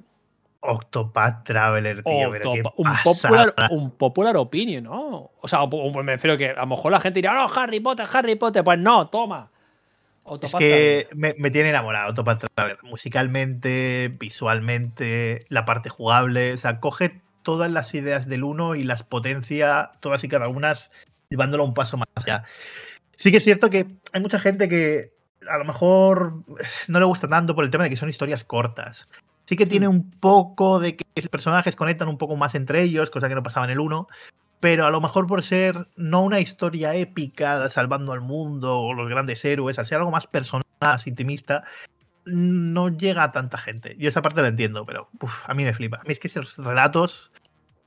Octopath 0.63 1.45
Traveler, 1.45 2.03
tío. 2.03 2.31
pero 2.31 2.53
qué 2.53 2.63
un, 2.77 2.93
popular, 3.03 3.55
un 3.71 3.91
popular 3.93 4.37
opinion, 4.37 4.85
¿no? 4.85 5.31
O 5.41 5.49
sea, 5.49 5.61
me 5.67 6.13
refiero 6.13 6.37
que 6.37 6.51
a 6.51 6.61
lo 6.61 6.67
mejor 6.67 6.93
la 6.93 7.01
gente 7.01 7.19
dirá, 7.21 7.35
no, 7.35 7.51
Harry 7.55 7.81
Potter, 7.81 8.07
Harry 8.13 8.35
Potter. 8.37 8.63
Pues 8.63 8.79
no, 8.79 9.09
toma. 9.09 9.51
Es 10.27 10.33
Octopath 10.33 10.59
que 10.59 11.09
me, 11.15 11.35
me 11.39 11.51
tiene 11.51 11.71
enamorado 11.71 12.11
Octopath 12.11 12.45
Traveler. 12.55 12.79
Musicalmente, 12.83 14.15
visualmente, 14.19 15.47
la 15.49 15.65
parte 15.65 15.89
jugable. 15.89 16.53
O 16.53 16.59
sea, 16.59 16.79
coge 16.79 17.23
todas 17.43 17.73
las 17.73 17.95
ideas 17.95 18.29
del 18.29 18.45
uno 18.45 18.75
y 18.75 18.83
las 18.83 19.03
potencia, 19.03 19.93
todas 20.01 20.23
y 20.25 20.29
cada 20.29 20.49
una, 20.49 20.75
llevándolo 21.31 21.65
un 21.65 21.73
paso 21.73 21.97
más 21.97 22.09
allá. 22.17 22.45
Sí 23.21 23.31
que 23.31 23.37
es 23.37 23.45
cierto 23.45 23.69
que 23.69 23.87
hay 24.15 24.21
mucha 24.23 24.39
gente 24.39 24.67
que 24.67 25.13
a 25.47 25.59
lo 25.59 25.67
mejor 25.67 26.43
no 26.89 26.99
le 26.99 27.05
gusta 27.05 27.29
tanto 27.29 27.55
por 27.55 27.65
el 27.65 27.71
tema 27.71 27.85
de 27.85 27.91
que 27.91 27.97
son 27.97 28.09
historias 28.09 28.45
cortas. 28.45 29.11
Sí 29.45 29.57
que 29.57 29.67
tiene 29.67 29.89
un 29.89 30.11
poco 30.11 30.81
de 30.81 30.97
que 30.97 31.05
los 31.17 31.29
personajes 31.29 31.77
conectan 31.77 32.09
un 32.09 32.17
poco 32.17 32.37
más 32.37 32.55
entre 32.55 32.81
ellos, 32.81 33.11
cosa 33.11 33.29
que 33.29 33.35
no 33.35 33.43
pasaba 33.43 33.67
en 33.67 33.73
el 33.73 33.81
1, 33.81 34.09
pero 34.59 34.87
a 34.87 34.91
lo 34.91 35.03
mejor 35.03 35.27
por 35.27 35.43
ser 35.43 35.87
no 35.97 36.23
una 36.23 36.41
historia 36.41 36.95
épica 36.95 37.69
salvando 37.69 38.15
al 38.15 38.23
mundo 38.23 38.79
o 38.79 38.95
los 38.95 39.11
grandes 39.11 39.45
héroes, 39.45 39.79
al 39.79 39.85
ser 39.85 39.99
algo 39.99 40.11
más 40.11 40.27
personal, 40.27 40.65
más 40.81 41.07
intimista, 41.07 41.65
no 42.25 42.89
llega 42.89 43.25
a 43.25 43.33
tanta 43.33 43.59
gente. 43.59 43.97
Yo 43.99 44.09
esa 44.09 44.23
parte 44.23 44.41
la 44.41 44.49
entiendo, 44.49 44.87
pero 44.87 45.11
uf, 45.21 45.43
a 45.45 45.53
mí 45.53 45.65
me 45.65 45.75
flipa. 45.75 45.99
A 45.99 46.05
mí 46.05 46.13
es 46.13 46.19
que 46.19 46.29
esos 46.29 46.57
relatos 46.57 47.33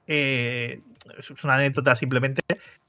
eh, 0.05 0.81
es 1.17 1.43
una 1.43 1.55
anécdota 1.55 1.95
simplemente, 1.95 2.43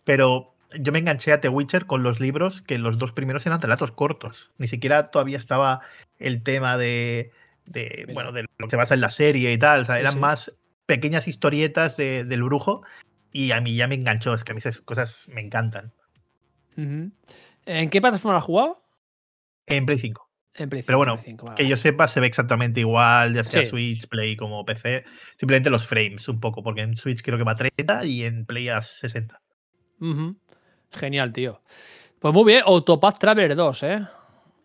pero 0.04 0.53
yo 0.80 0.92
me 0.92 0.98
enganché 0.98 1.32
a 1.32 1.40
The 1.40 1.48
Witcher 1.48 1.86
con 1.86 2.02
los 2.02 2.20
libros, 2.20 2.62
que 2.62 2.78
los 2.78 2.98
dos 2.98 3.12
primeros 3.12 3.44
eran 3.46 3.60
relatos 3.60 3.92
cortos. 3.92 4.51
Ni 4.59 4.66
siquiera 4.66 5.10
todavía 5.10 5.36
estaba 5.38 5.80
el 6.18 6.42
tema 6.42 6.76
de, 6.78 7.32
bueno, 8.12 8.32
de 8.32 8.42
lo 8.42 8.48
que 8.59 8.70
se 8.70 8.76
basa 8.76 8.94
en 8.94 9.01
la 9.01 9.10
serie 9.10 9.52
y 9.52 9.59
tal. 9.59 9.80
O 9.80 9.84
sea, 9.84 9.98
eran 9.98 10.14
sí. 10.14 10.18
más 10.18 10.52
pequeñas 10.86 11.26
historietas 11.28 11.96
de- 11.96 12.24
del 12.24 12.42
brujo. 12.42 12.82
Y 13.32 13.51
a 13.51 13.60
mí 13.60 13.74
ya 13.74 13.88
me 13.88 13.94
enganchó, 13.96 14.32
es 14.34 14.44
que 14.44 14.52
a 14.52 14.55
mí 14.55 14.59
esas 14.59 14.80
cosas 14.80 15.26
me 15.28 15.40
encantan. 15.40 15.92
¿En 16.76 17.90
qué 17.90 18.01
plataforma 18.01 18.32
lo 18.34 18.38
has 18.38 18.44
jugado? 18.44 18.82
En 19.66 19.86
Play 19.86 19.98
5. 19.98 20.28
En 20.56 20.70
Play 20.70 20.82
Pero 20.82 20.98
5, 20.98 20.98
bueno, 20.98 21.14
Play 21.14 21.24
5, 21.32 21.46
vale, 21.46 21.56
Que 21.56 21.68
yo 21.68 21.76
sepa, 21.76 22.06
se 22.06 22.20
ve 22.20 22.26
exactamente 22.28 22.80
igual, 22.80 23.34
ya 23.34 23.42
sea 23.42 23.62
Sí. 23.62 23.68
Switch, 23.70 24.06
Play 24.09 24.36
como 24.36 24.64
PC. 24.64 25.05
Simplemente 25.38 25.70
los 25.70 25.86
frames 25.86 26.28
un 26.28 26.38
poco, 26.38 26.62
porque 26.62 26.82
en 26.82 26.94
Switch 26.94 27.22
creo 27.22 27.38
que 27.38 27.44
va 27.44 27.52
a 27.52 27.56
30 27.56 28.05
y 28.05 28.22
en 28.22 28.44
Play 28.44 28.68
a 28.68 28.80
60. 28.82 29.40
Ujú. 30.01 30.36
Genial, 30.94 31.32
tío. 31.32 31.60
Pues 32.18 32.32
muy 32.32 32.44
bien, 32.44 32.62
Autopath 32.64 33.18
Traveler 33.18 33.54
2, 33.54 33.82
¿eh? 33.82 34.06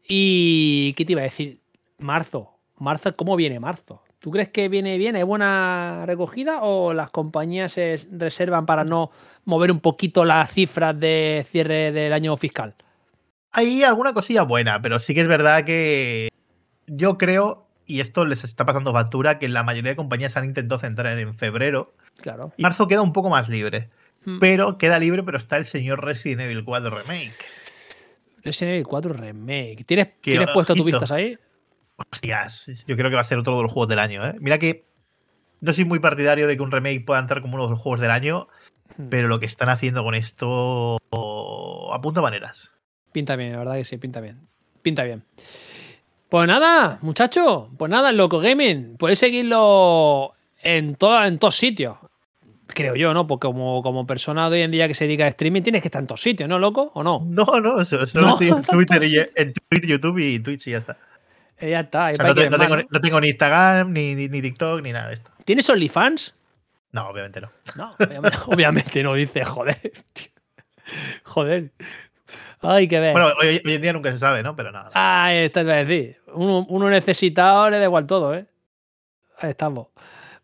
Y. 0.07 0.93
¿Qué 0.95 1.05
te 1.05 1.11
iba 1.11 1.21
a 1.21 1.25
decir? 1.25 1.59
Marzo. 1.97 2.51
Marzo, 2.77 3.13
¿cómo 3.13 3.35
viene 3.35 3.59
marzo? 3.59 4.01
¿Tú 4.19 4.31
crees 4.31 4.49
que 4.49 4.67
viene 4.67 4.97
bien? 4.97 5.15
¿Hay 5.15 5.23
buena 5.23 6.03
recogida 6.05 6.61
o 6.61 6.93
las 6.93 7.09
compañías 7.09 7.73
se 7.73 7.95
reservan 8.11 8.65
para 8.65 8.83
no 8.83 9.11
mover 9.45 9.71
un 9.71 9.79
poquito 9.79 10.25
las 10.25 10.51
cifras 10.51 10.99
de 10.99 11.45
cierre 11.49 11.91
del 11.91 12.11
año 12.11 12.35
fiscal? 12.35 12.75
Hay 13.51 13.83
alguna 13.83 14.13
cosilla 14.13 14.43
buena, 14.43 14.81
pero 14.81 14.99
sí 14.99 15.13
que 15.13 15.21
es 15.21 15.27
verdad 15.27 15.63
que 15.63 16.29
yo 16.87 17.17
creo, 17.17 17.65
y 17.85 18.01
esto 18.01 18.25
les 18.25 18.43
está 18.43 18.65
pasando 18.65 18.93
factura, 18.93 19.39
que 19.39 19.47
la 19.47 19.63
mayoría 19.63 19.91
de 19.91 19.95
compañías 19.95 20.35
han 20.37 20.45
intentado 20.45 20.79
centrar 20.79 21.17
en 21.17 21.35
febrero. 21.35 21.93
Claro. 22.17 22.51
Y 22.57 22.63
marzo 22.63 22.87
queda 22.87 23.01
un 23.01 23.13
poco 23.13 23.29
más 23.29 23.47
libre. 23.47 23.89
Mm. 24.25 24.39
Pero 24.39 24.77
queda 24.77 24.99
libre, 24.99 25.23
pero 25.23 25.37
está 25.37 25.57
el 25.57 25.65
señor 25.65 26.03
Resident 26.03 26.41
Evil 26.41 26.63
4 26.63 26.89
Remake. 26.89 27.33
Resident 28.43 28.73
Evil 28.75 28.87
4 28.87 29.13
Remake. 29.13 29.83
¿Tienes, 29.85 30.19
¿tienes 30.21 30.51
puesto 30.51 30.75
tus 30.75 30.85
vistas 30.85 31.11
ahí? 31.11 31.37
Hostias, 31.97 32.85
yo 32.87 32.95
creo 32.95 33.09
que 33.09 33.15
va 33.15 33.21
a 33.21 33.25
ser 33.25 33.37
otro 33.37 33.57
de 33.57 33.63
los 33.63 33.71
juegos 33.71 33.89
del 33.89 33.99
año. 33.99 34.25
¿eh? 34.25 34.35
Mira 34.39 34.57
que 34.57 34.85
no 35.61 35.73
soy 35.73 35.85
muy 35.85 35.99
partidario 35.99 36.47
de 36.47 36.55
que 36.55 36.63
un 36.63 36.71
remake 36.71 37.05
pueda 37.05 37.19
entrar 37.19 37.41
como 37.41 37.55
uno 37.55 37.65
de 37.65 37.71
los 37.71 37.79
juegos 37.79 37.99
del 37.99 38.11
año, 38.11 38.47
Hmm. 38.97 39.09
pero 39.09 39.27
lo 39.27 39.39
que 39.39 39.45
están 39.45 39.69
haciendo 39.69 40.03
con 40.03 40.15
esto 40.15 40.97
apunta 41.93 42.21
maneras. 42.21 42.69
Pinta 43.11 43.35
bien, 43.35 43.53
la 43.53 43.59
verdad 43.59 43.75
que 43.75 43.85
sí, 43.85 43.97
pinta 43.97 44.21
bien. 44.21 44.47
Pinta 44.81 45.03
bien. 45.03 45.23
Pues 46.29 46.47
nada, 46.47 46.99
muchacho. 47.01 47.71
Pues 47.77 47.89
nada, 47.89 48.11
Loco 48.11 48.39
Gaming. 48.39 48.97
Puedes 48.97 49.17
seguirlo 49.17 50.33
en, 50.61 50.97
en 50.99 51.39
todos 51.39 51.55
sitios. 51.55 51.97
Creo 52.73 52.95
yo, 52.95 53.13
¿no? 53.13 53.25
Porque 53.27 53.47
como, 53.47 53.81
como 53.81 54.05
persona 54.05 54.49
de 54.49 54.57
hoy 54.57 54.61
en 54.63 54.71
día 54.71 54.87
que 54.87 54.93
se 54.93 55.05
dedica 55.05 55.25
a 55.25 55.27
streaming, 55.29 55.61
tienes 55.63 55.81
que 55.81 55.87
estar 55.87 56.01
en 56.01 56.07
todos 56.07 56.21
sitios, 56.21 56.47
¿no, 56.47 56.59
loco? 56.59 56.91
¿O 56.93 57.03
no? 57.03 57.19
No, 57.25 57.45
no, 57.59 57.83
solo, 57.83 58.05
solo 58.05 58.27
No. 58.27 58.31
estoy 58.33 58.49
en 58.49 58.61
Twitter, 58.63 59.03
y, 59.03 59.17
en 59.17 59.53
Twitter, 59.53 59.89
YouTube 59.89 60.19
y 60.19 60.39
Twitch 60.39 60.67
y 60.67 60.71
ya 60.71 60.77
está. 60.77 60.97
Eh, 61.57 61.71
ya 61.71 61.79
está. 61.81 62.11
O 62.11 62.15
sea, 62.15 62.27
no, 62.27 62.35
te- 62.35 62.47
tengo, 62.49 62.77
¿no? 62.77 62.83
no 62.89 63.01
tengo 63.01 63.19
ni 63.21 63.29
Instagram, 63.29 63.91
ni, 63.91 64.15
ni, 64.15 64.27
ni 64.29 64.41
TikTok, 64.41 64.81
ni 64.81 64.91
nada 64.93 65.09
de 65.09 65.15
esto. 65.15 65.31
¿Tienes 65.45 65.69
OnlyFans? 65.69 66.33
No, 66.91 67.07
obviamente 67.09 67.41
no. 67.41 67.51
No, 67.75 67.95
obviamente, 67.99 68.37
obviamente 68.47 69.03
no 69.03 69.13
dice, 69.15 69.43
joder. 69.43 69.79
tío. 70.13 70.27
Joder. 71.23 71.71
Ay, 72.61 72.87
que 72.87 72.99
ver. 72.99 73.13
Bueno, 73.13 73.29
hoy, 73.41 73.61
hoy 73.65 73.73
en 73.73 73.81
día 73.81 73.93
nunca 73.93 74.11
se 74.11 74.19
sabe, 74.19 74.43
¿no? 74.43 74.55
Pero 74.55 74.71
nada. 74.71 74.91
Ahí 74.93 75.37
está, 75.37 75.61
te 75.61 75.65
iba 75.67 75.73
a 75.75 75.83
decir. 75.83 76.17
Uno, 76.33 76.65
uno 76.69 76.89
necesitado 76.89 77.69
le 77.69 77.77
da 77.79 77.85
igual 77.85 78.05
todo, 78.05 78.35
¿eh? 78.35 78.45
Ahí 79.39 79.51
estamos. 79.51 79.87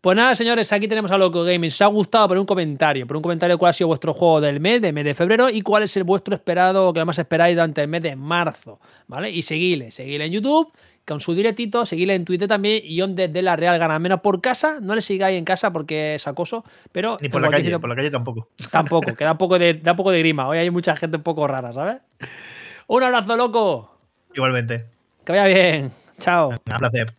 Pues 0.06 0.16
nada, 0.16 0.36
señores, 0.36 0.72
aquí 0.72 0.86
tenemos 0.86 1.10
a 1.10 1.18
Loco 1.18 1.42
Gaming. 1.42 1.68
Si 1.68 1.78
os 1.78 1.80
ha 1.82 1.86
gustado, 1.86 2.28
por 2.28 2.38
un 2.38 2.46
comentario. 2.46 3.08
Por 3.08 3.16
un 3.16 3.24
comentario 3.24 3.58
cuál 3.58 3.70
ha 3.70 3.72
sido 3.72 3.88
vuestro 3.88 4.14
juego 4.14 4.40
del 4.40 4.60
mes, 4.60 4.80
del 4.80 4.92
mes 4.92 5.04
de 5.04 5.16
febrero, 5.16 5.50
y 5.50 5.62
cuál 5.62 5.82
es 5.82 5.96
el 5.96 6.04
vuestro 6.04 6.32
esperado, 6.36 6.92
que 6.92 7.04
más 7.04 7.18
esperáis 7.18 7.56
durante 7.56 7.82
el 7.82 7.88
mes 7.88 8.02
de 8.02 8.14
marzo. 8.14 8.78
¿Vale? 9.08 9.30
Y 9.30 9.42
seguidle, 9.42 9.90
seguidle 9.90 10.26
en 10.26 10.30
YouTube, 10.30 10.72
con 11.04 11.18
su 11.18 11.34
directito, 11.34 11.84
seguidle 11.84 12.14
en 12.14 12.24
Twitter 12.24 12.46
también, 12.46 12.82
y 12.84 12.98
donde 12.98 13.26
de 13.26 13.42
la 13.42 13.56
Real 13.56 13.80
gana 13.80 13.98
menos 13.98 14.20
por 14.20 14.40
casa. 14.40 14.78
No 14.80 14.94
le 14.94 15.02
sigáis 15.02 15.36
en 15.36 15.44
casa 15.44 15.72
porque 15.72 16.14
es 16.14 16.28
acoso, 16.28 16.62
pero. 16.92 17.16
Ni 17.20 17.28
por 17.28 17.42
la 17.42 17.48
calle, 17.50 17.64
sitio- 17.64 17.80
por 17.80 17.90
la 17.90 17.96
calle 17.96 18.12
tampoco. 18.12 18.48
Tampoco, 18.70 19.12
que 19.12 19.24
da 19.24 19.32
un 19.32 19.38
poco 19.38 19.58
de, 19.58 19.74
da 19.74 19.90
un 19.90 19.96
poco 19.96 20.12
de 20.12 20.20
grima. 20.20 20.46
Hoy 20.46 20.58
hay 20.58 20.70
mucha 20.70 20.94
gente 20.94 21.16
un 21.16 21.24
poco 21.24 21.48
rara, 21.48 21.72
¿sabes? 21.72 21.96
Un 22.86 23.02
abrazo, 23.02 23.36
loco. 23.36 23.98
Igualmente. 24.32 24.86
Que 25.24 25.32
vaya 25.32 25.46
bien. 25.48 25.90
Chao. 26.20 26.50
Un 26.50 26.76
placer. 26.78 27.12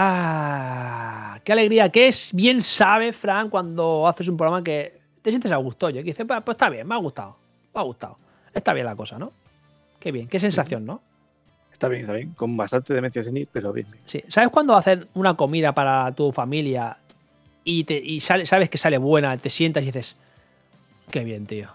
Ah, 0.00 1.40
qué 1.44 1.52
alegría 1.52 1.88
que 1.90 2.08
es. 2.08 2.32
Bien 2.32 2.62
sabe, 2.62 3.12
Fran, 3.12 3.50
cuando 3.50 4.06
haces 4.06 4.28
un 4.28 4.36
programa 4.36 4.62
que 4.62 4.98
te 5.22 5.30
sientes 5.30 5.50
a 5.52 5.56
gusto. 5.56 5.90
Yo 5.90 5.96
que 5.96 6.04
dices, 6.04 6.24
pues, 6.26 6.40
está 6.54 6.70
bien, 6.70 6.86
me 6.86 6.94
ha 6.94 6.98
gustado. 6.98 7.36
Me 7.74 7.80
ha 7.80 7.84
gustado. 7.84 8.18
Está 8.54 8.72
bien 8.72 8.86
la 8.86 8.96
cosa, 8.96 9.18
¿no? 9.18 9.32
Qué 9.98 10.12
bien, 10.12 10.28
qué 10.28 10.38
sensación, 10.40 10.86
¿no? 10.86 11.02
Está 11.72 11.88
bien, 11.88 12.02
está 12.02 12.12
bien. 12.14 12.30
Con 12.34 12.56
bastante 12.56 12.94
demencia 12.94 13.22
senil, 13.22 13.48
pero 13.52 13.72
bien. 13.72 13.86
bien. 13.90 14.02
Sí. 14.06 14.22
¿Sabes 14.28 14.50
cuando 14.50 14.74
haces 14.76 15.00
una 15.14 15.34
comida 15.34 15.72
para 15.74 16.12
tu 16.12 16.32
familia 16.32 16.96
y, 17.64 17.84
te, 17.84 17.94
y 17.96 18.20
sale- 18.20 18.46
sabes 18.46 18.68
que 18.70 18.78
sale 18.78 18.98
buena, 18.98 19.36
te 19.36 19.50
sientas 19.50 19.82
y 19.82 19.86
dices, 19.86 20.16
qué 21.10 21.24
bien, 21.24 21.46
tío. 21.46 21.68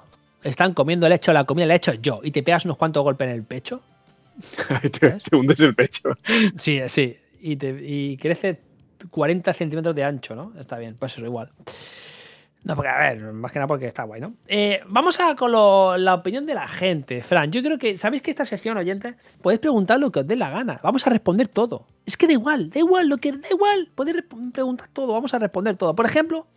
Están 0.44 0.74
comiendo 0.74 1.06
el 1.08 1.14
hecho, 1.14 1.32
la 1.34 1.44
comida 1.46 1.66
la 1.66 1.74
he 1.74 1.78
hecho 1.78 1.94
yo 1.94 2.20
y 2.24 2.32
te 2.32 2.44
pegas 2.44 2.66
unos 2.66 2.78
cuantos 2.78 3.04
golpes 3.04 3.28
en 3.30 3.34
el 3.36 3.44
pecho? 3.44 3.82
te, 4.82 4.90
te 5.12 5.36
hundes 5.36 5.60
el 5.60 5.76
pecho. 5.76 6.18
Sí, 6.58 6.80
sí. 6.88 7.18
Y, 7.46 8.16
crece 8.18 8.62
40 9.12 9.54
centímetros 9.54 9.94
de 9.94 10.04
ancho, 10.04 10.34
¿no? 10.36 10.54
Está 10.58 10.78
bien, 10.78 10.96
pues 10.98 11.18
eso 11.18 11.26
igual. 11.26 11.52
No, 12.64 12.78
porque, 12.78 12.88
a 12.90 12.98
ver, 12.98 13.20
más 13.34 13.52
que 13.52 13.60
nada 13.60 13.68
porque 13.68 13.88
está 13.88 14.04
guay, 14.04 14.22
¿no? 14.22 14.36
Eh, 14.48 14.80
vamos 14.88 15.20
a 15.20 15.36
con 15.36 15.52
lo- 15.52 15.98
la 15.98 16.14
opinión 16.14 16.46
de 16.46 16.54
la 16.54 16.66
gente. 16.66 17.22
Fran, 17.22 17.52
yo 17.52 17.62
creo 17.62 17.78
que, 17.78 17.98
¿sabéis 17.98 18.22
que 18.22 18.32
esta 18.32 18.46
sección, 18.46 18.78
oyente, 18.78 19.16
podéis 19.42 19.60
preguntar 19.60 20.00
lo 20.00 20.10
que 20.14 20.22
os 20.22 20.28
dé 20.28 20.38
la 20.38 20.50
gana? 20.50 20.80
Vamos 20.82 21.06
a 21.06 21.10
responder 21.10 21.50
todo. 21.50 21.86
Es 22.06 22.16
que 22.16 22.26
da 22.28 22.32
igual, 22.32 22.70
da 22.70 22.80
igual, 22.80 23.10
lo 23.10 23.18
que 23.18 23.34
da 23.34 23.50
igual. 23.52 23.90
Podéis 23.94 24.24
preguntar 24.54 24.88
todo, 24.94 25.12
vamos 25.12 25.34
a 25.34 25.40
responder 25.40 25.76
todo. 25.76 25.94
Por 25.94 26.06
ejemplo, 26.06 26.48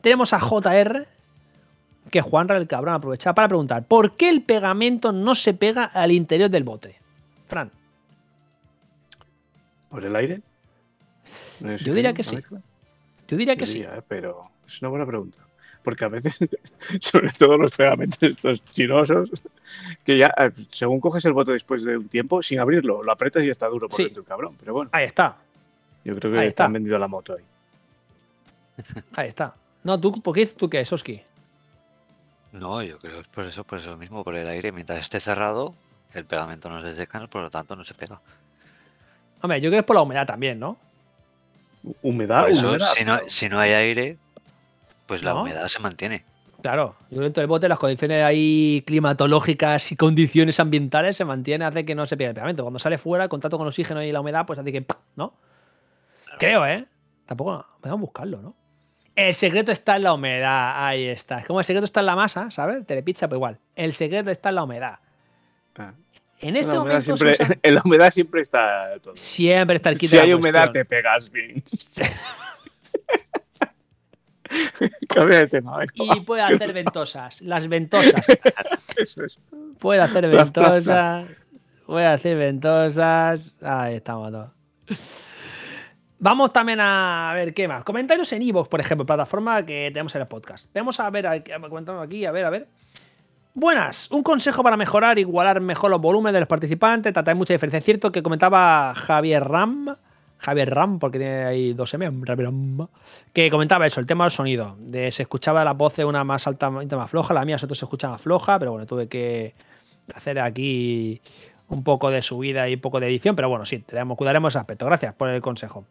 tenemos 0.00 0.32
a 0.32 0.40
JR, 0.40 1.06
que 2.10 2.20
Juanra 2.20 2.56
el 2.56 2.66
cabrón 2.66 2.94
aprovechaba 2.94 3.34
para 3.36 3.46
preguntar, 3.48 3.84
¿por 3.86 4.16
qué 4.16 4.30
el 4.30 4.42
pegamento 4.42 5.12
no 5.12 5.36
se 5.36 5.54
pega 5.54 5.84
al 5.84 6.10
interior 6.10 6.50
del 6.50 6.64
bote? 6.64 6.96
Fran. 7.46 7.70
¿Por 9.88 10.04
el 10.04 10.14
aire? 10.16 10.42
¿No 11.60 11.72
es 11.72 11.82
Yo 11.84 11.94
diría 11.94 12.12
que 12.12 12.22
sí. 12.22 12.36
mezcla? 12.36 12.60
Yo 13.26 13.36
diría 13.36 13.54
que 13.56 13.66
Yo 13.66 13.72
sí. 13.72 13.82
eh, 13.82 14.02
pero 14.06 14.50
es 14.66 14.80
una 14.82 14.88
buena 14.90 15.06
pregunta. 15.06 15.38
Porque 15.82 16.04
a 16.04 16.08
veces, 16.08 16.38
sobre 17.00 17.30
todo 17.32 17.56
los 17.56 17.70
pegamentos 17.72 18.18
estos 18.22 18.62
chinosos, 18.64 19.30
que 20.04 20.18
ya, 20.18 20.32
eh, 20.38 20.50
según 20.70 21.00
coges 21.00 21.24
el 21.24 21.32
bote 21.32 21.52
después 21.52 21.82
de 21.84 21.96
un 21.96 22.08
tiempo, 22.08 22.42
sin 22.42 22.58
abrirlo, 22.60 23.02
lo 23.02 23.12
apretas 23.12 23.44
y 23.44 23.50
está 23.50 23.66
duro 23.68 23.88
por 23.88 23.96
Sí. 23.96 24.04
dentro 24.04 24.24
cabrón. 24.24 24.56
Pero 24.58 24.74
bueno, 24.74 24.90
Ahí 24.92 25.04
está. 25.06 25.36
yo 26.04 26.16
creo 26.16 26.32
Ahí 26.32 26.40
que 26.40 26.46
está. 26.48 26.64
están 26.64 26.72
vendido 26.74 26.98
la 26.98 27.08
moto 27.08 27.34
ahí. 27.34 27.44
Ahí 29.16 29.28
está. 29.28 29.54
No, 29.84 29.98
tú, 29.98 30.12
¿por 30.20 30.34
qué, 30.34 30.46
¿tú 30.46 30.68
qué, 30.68 30.84
Soski? 30.84 31.22
No, 32.52 32.82
yo 32.82 32.98
creo 32.98 33.14
que 33.14 33.20
es 33.20 33.28
por 33.28 33.44
eso, 33.44 33.64
por 33.64 33.78
eso 33.78 33.96
mismo, 33.96 34.24
por 34.24 34.34
el 34.34 34.48
aire. 34.48 34.72
Mientras 34.72 34.98
esté 35.00 35.20
cerrado, 35.20 35.74
el 36.14 36.24
pegamento 36.24 36.68
no 36.68 36.80
se 36.82 36.94
seca, 36.94 37.26
por 37.28 37.42
lo 37.42 37.50
tanto 37.50 37.76
no 37.76 37.84
se 37.84 37.94
pega. 37.94 38.20
Hombre, 39.40 39.60
yo 39.60 39.70
creo 39.70 39.72
que 39.72 39.78
es 39.80 39.84
por 39.84 39.96
la 39.96 40.02
humedad 40.02 40.26
también, 40.26 40.58
¿no? 40.58 40.78
Humedad, 42.02 42.40
Por 42.42 42.50
eso, 42.50 42.68
humedad. 42.70 42.86
si 42.94 43.04
no, 43.04 43.18
si 43.26 43.48
no 43.48 43.60
hay 43.60 43.72
aire, 43.72 44.18
pues 45.06 45.22
la 45.22 45.32
¿No? 45.34 45.42
humedad 45.42 45.66
se 45.68 45.78
mantiene. 45.80 46.24
Claro, 46.60 46.96
yo 47.10 47.20
dentro 47.20 47.40
del 47.40 47.46
bote 47.46 47.68
las 47.68 47.78
condiciones 47.78 48.24
ahí 48.24 48.82
climatológicas 48.84 49.92
y 49.92 49.96
condiciones 49.96 50.58
ambientales 50.58 51.16
se 51.16 51.24
mantiene, 51.24 51.64
hace 51.64 51.84
que 51.84 51.94
no 51.94 52.04
se 52.04 52.16
pierda 52.16 52.30
el 52.30 52.34
pegamento. 52.34 52.64
Cuando 52.64 52.80
sale 52.80 52.98
fuera, 52.98 53.24
el 53.24 53.30
contacto 53.30 53.56
con 53.58 53.66
el 53.66 53.68
oxígeno 53.68 54.02
y 54.02 54.10
la 54.10 54.20
humedad, 54.20 54.44
pues 54.44 54.58
hace 54.58 54.72
que, 54.72 54.82
¡pam! 54.82 54.98
¿no? 55.14 55.34
Creo, 56.38 56.66
¿eh? 56.66 56.84
Tampoco, 57.26 57.64
vamos 57.80 57.98
a 57.98 58.00
buscarlo, 58.00 58.42
¿no? 58.42 58.54
El 59.14 59.34
secreto 59.34 59.70
está 59.72 59.96
en 59.96 60.02
la 60.04 60.12
humedad, 60.14 60.84
ahí 60.86 61.06
está. 61.06 61.38
Es 61.38 61.44
como 61.44 61.60
el 61.60 61.64
secreto 61.64 61.84
está 61.84 62.00
en 62.00 62.06
la 62.06 62.16
masa, 62.16 62.50
¿sabes? 62.50 62.84
Telepizza, 62.86 63.28
pues 63.28 63.36
igual. 63.38 63.58
El 63.76 63.92
secreto 63.92 64.30
está 64.30 64.48
en 64.48 64.54
la 64.56 64.64
humedad. 64.64 64.98
Ah. 65.76 65.92
En 66.40 66.56
este 66.56 66.72
la, 66.72 66.78
momento 66.78 67.16
siempre, 67.16 67.58
en 67.62 67.74
la 67.74 67.82
humedad 67.84 68.10
siempre 68.10 68.40
está 68.42 68.98
todo. 69.02 69.16
siempre 69.16 69.76
está 69.76 69.90
el 69.90 69.98
kit 69.98 70.10
Si 70.10 70.16
de 70.16 70.22
la 70.22 70.28
hay 70.28 70.34
humedad, 70.34 70.70
te 70.70 70.84
pegas 70.84 71.30
bien. 71.30 71.62
Cambia 75.08 75.40
de 75.40 75.46
tema. 75.48 75.78
venga, 75.78 76.16
Y 76.16 76.20
puede 76.20 76.42
hacer 76.42 76.72
ventosas. 76.72 77.42
Las 77.42 77.68
ventosas. 77.68 78.26
Eso 78.96 79.24
es. 79.24 79.38
Puede 79.78 80.00
hacer 80.00 80.28
ventosas. 80.28 81.26
Puede 81.86 82.06
hacer 82.06 82.36
ventosas. 82.36 83.54
Ahí 83.60 83.96
estamos 83.96 84.32
todos. 84.32 84.50
Vamos 86.20 86.52
también 86.52 86.80
a 86.80 87.32
ver 87.34 87.54
qué 87.54 87.68
más. 87.68 87.84
Comentarios 87.84 88.32
en 88.32 88.42
Evox, 88.42 88.68
por 88.68 88.80
ejemplo, 88.80 89.06
plataforma 89.06 89.64
que 89.64 89.90
tenemos 89.92 90.14
en 90.14 90.22
el 90.22 90.28
podcast. 90.28 90.72
Tenemos 90.72 90.98
a 90.98 91.10
ver, 91.10 91.44
comentando 91.68 92.00
aquí, 92.00 92.24
a 92.24 92.32
ver, 92.32 92.44
a 92.44 92.50
ver. 92.50 92.68
Buenas, 93.54 94.10
un 94.10 94.22
consejo 94.22 94.62
para 94.62 94.76
mejorar, 94.76 95.18
igualar 95.18 95.60
mejor 95.60 95.90
los 95.90 96.00
volúmenes 96.00 96.34
de 96.34 96.40
los 96.40 96.48
participantes. 96.48 97.12
Trata 97.12 97.32
de 97.32 97.34
mucha 97.34 97.54
diferencia. 97.54 97.78
Es 97.78 97.84
cierto 97.84 98.12
que 98.12 98.22
comentaba 98.22 98.94
Javier 98.94 99.42
Ram, 99.44 99.96
Javier 100.38 100.72
Ram, 100.72 100.98
porque 100.98 101.18
tiene 101.18 101.44
ahí 101.44 101.72
dos 101.72 101.92
M, 101.94 102.08
que 103.32 103.50
comentaba 103.50 103.86
eso, 103.86 104.00
el 104.00 104.06
tema 104.06 104.24
del 104.24 104.30
sonido. 104.30 104.76
De 104.78 105.10
se 105.10 105.22
escuchaba 105.22 105.64
la 105.64 105.72
voz 105.72 105.96
de 105.96 106.04
una 106.04 106.22
más 106.24 106.46
alta, 106.46 106.68
otra 106.68 106.98
más 106.98 107.10
floja, 107.10 107.34
la 107.34 107.44
mía 107.44 107.56
nosotros 107.56 107.78
se 107.78 107.84
escucha 107.84 108.08
más 108.08 108.22
floja, 108.22 108.58
pero 108.58 108.72
bueno, 108.72 108.86
tuve 108.86 109.08
que 109.08 109.54
hacer 110.14 110.38
aquí 110.38 111.20
un 111.68 111.82
poco 111.82 112.10
de 112.10 112.22
subida 112.22 112.68
y 112.68 112.74
un 112.74 112.80
poco 112.80 113.00
de 113.00 113.08
edición, 113.08 113.34
pero 113.34 113.48
bueno, 113.48 113.66
sí, 113.66 113.80
tenemos, 113.80 114.16
cuidaremos 114.16 114.52
ese 114.52 114.60
aspecto. 114.60 114.86
Gracias 114.86 115.14
por 115.14 115.28
el 115.28 115.42
consejo. 115.42 115.84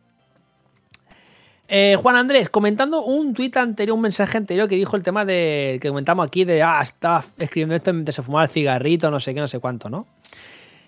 Eh, 1.70 1.98
Juan 2.02 2.16
Andrés, 2.16 2.50
comentando 2.50 3.04
un 3.04 3.34
tuit 3.34 3.56
anterior, 3.58 3.96
un 3.96 4.02
mensaje 4.02 4.38
anterior 4.38 4.70
que 4.70 4.76
dijo 4.76 4.96
el 4.96 5.04
tema 5.04 5.26
de 5.26 5.80
que 5.82 5.90
comentamos 5.90 6.26
aquí 6.26 6.46
de 6.46 6.64
ah, 6.64 6.80
estaba 6.82 7.24
escribiendo 7.38 7.76
esto 7.76 7.92
mientras 7.94 8.16
se 8.16 8.22
fumaba 8.22 8.46
el 8.46 8.50
cigarrito, 8.50 9.12
no 9.12 9.20
sé 9.20 9.34
qué, 9.34 9.42
no 9.42 9.50
sé 9.50 9.60
cuánto, 9.60 9.90
¿no? 9.90 10.08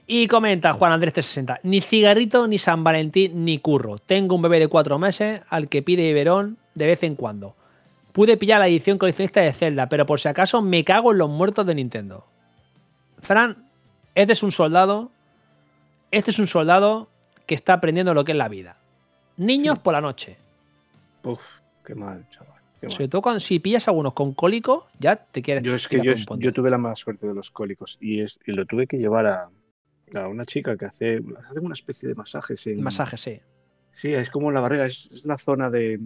Y 0.07 0.27
comenta 0.27 0.73
Juan 0.73 0.93
Andrés 0.93 1.13
360, 1.13 1.59
ni 1.63 1.81
cigarrito, 1.81 2.47
ni 2.47 2.57
San 2.57 2.83
Valentín, 2.83 3.43
ni 3.43 3.59
curro. 3.59 3.97
Tengo 3.99 4.35
un 4.35 4.41
bebé 4.41 4.59
de 4.59 4.67
cuatro 4.67 4.97
meses 4.97 5.41
al 5.49 5.67
que 5.67 5.83
pide 5.83 6.07
biberón 6.07 6.57
de 6.75 6.87
vez 6.87 7.03
en 7.03 7.15
cuando. 7.15 7.55
Pude 8.13 8.37
pillar 8.37 8.59
la 8.59 8.67
edición 8.67 8.97
coleccionista 8.97 9.41
de 9.41 9.53
Zelda, 9.53 9.87
pero 9.89 10.05
por 10.05 10.19
si 10.19 10.29
acaso 10.29 10.61
me 10.61 10.83
cago 10.83 11.11
en 11.11 11.19
los 11.19 11.29
muertos 11.29 11.65
de 11.65 11.75
Nintendo. 11.75 12.25
Fran, 13.19 13.69
este 14.15 14.33
es 14.33 14.41
un 14.41 14.51
soldado. 14.51 15.11
Este 16.09 16.31
es 16.31 16.39
un 16.39 16.47
soldado 16.47 17.09
que 17.45 17.53
está 17.53 17.73
aprendiendo 17.73 18.13
lo 18.13 18.25
que 18.25 18.31
es 18.31 18.37
la 18.37 18.49
vida. 18.49 18.77
Niños 19.37 19.77
por 19.77 19.93
la 19.93 20.01
noche. 20.01 20.37
Uf, 21.23 21.41
qué 21.85 21.95
mal, 21.95 22.25
chaval. 22.29 22.61
qué 22.79 22.87
mal. 22.87 22.91
Sobre 22.91 23.07
todo 23.07 23.21
cuando, 23.21 23.39
si 23.39 23.59
pillas 23.59 23.87
algunos 23.87 24.13
con 24.13 24.33
cólico, 24.33 24.87
ya 24.99 25.15
te 25.15 25.41
quieres. 25.41 25.63
Yo 25.63 25.75
es 25.75 25.87
que 25.87 26.01
yo, 26.01 26.53
tuve 26.53 26.69
la 26.69 26.77
mala 26.77 26.95
suerte 26.95 27.27
de 27.27 27.33
los 27.33 27.51
cólicos 27.51 27.97
y, 27.99 28.21
es, 28.21 28.39
y 28.45 28.51
lo 28.51 28.65
tuve 28.65 28.87
que 28.87 28.97
llevar 28.97 29.25
a, 29.27 29.49
a 30.15 30.27
una 30.27 30.45
chica 30.45 30.77
que 30.77 30.85
hace, 30.85 31.21
hace 31.37 31.59
una 31.59 31.73
especie 31.73 32.09
de 32.09 32.15
masajes. 32.15 32.65
En, 32.67 32.81
Masaje, 32.81 33.17
sí. 33.17 33.41
Sí, 33.91 34.13
es 34.13 34.29
como 34.29 34.51
la 34.51 34.61
barrera, 34.61 34.85
es, 34.85 35.09
es 35.11 35.25
la 35.25 35.37
zona 35.37 35.69
de. 35.69 35.99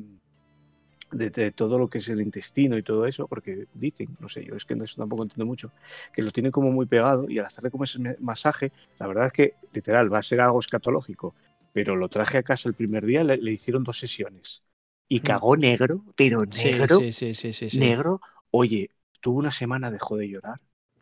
de, 1.11 1.30
de 1.30 1.52
todo 1.52 1.77
lo 1.77 1.90
que 1.90 1.99
es 1.99 2.10
el 2.10 2.22
intestino 2.22 2.77
y 2.77 2.84
todo 2.84 3.06
eso, 3.06 3.27
porque 3.27 3.68
dicen, 3.73 4.10
no 4.19 4.30
sé, 4.30 4.44
yo 4.44 4.56
es 4.56 4.65
que 4.65 4.73
eso 4.73 4.95
tampoco 4.98 5.23
entiendo 5.23 5.45
mucho, 5.45 5.72
que 6.11 6.23
lo 6.23 6.31
tiene 6.31 6.49
como 6.49 6.72
muy 6.72 6.88
pegado 6.88 7.30
y 7.30 7.38
al 7.38 7.45
hacerle 7.45 7.69
como 7.69 7.84
ese 7.84 7.99
masaje, 8.19 8.72
la 8.98 9.07
verdad 9.07 9.27
es 9.27 9.34
que 9.34 9.53
literal 9.73 10.11
va 10.11 10.19
a 10.19 10.23
ser 10.23 10.41
algo 10.41 10.60
escatológico, 10.60 11.35
pero 11.72 11.95
lo 11.95 12.10
traje 12.10 12.40
a 12.40 12.44
casa 12.44 12.68
el 12.68 12.76
primer 12.76 13.06
día, 13.06 13.23
le, 13.23 13.38
le 13.38 13.52
hicieron 13.52 13.84
dos 13.84 13.99
sesiones 13.99 14.62
y 15.07 15.19
cagó 15.21 15.55
negro, 15.57 16.03
pero 16.15 16.45
negro, 16.45 16.97
sí, 16.97 17.13
sí, 17.13 17.34
sí, 17.34 17.53
sí, 17.53 17.69
sí. 17.69 17.80
negro, 17.80 18.21
oye, 18.51 18.89
tuvo 19.21 19.39
una 19.39 19.51
semana, 19.51 19.91
dejó 19.91 20.17
de 20.17 20.30
llorar 20.30 20.59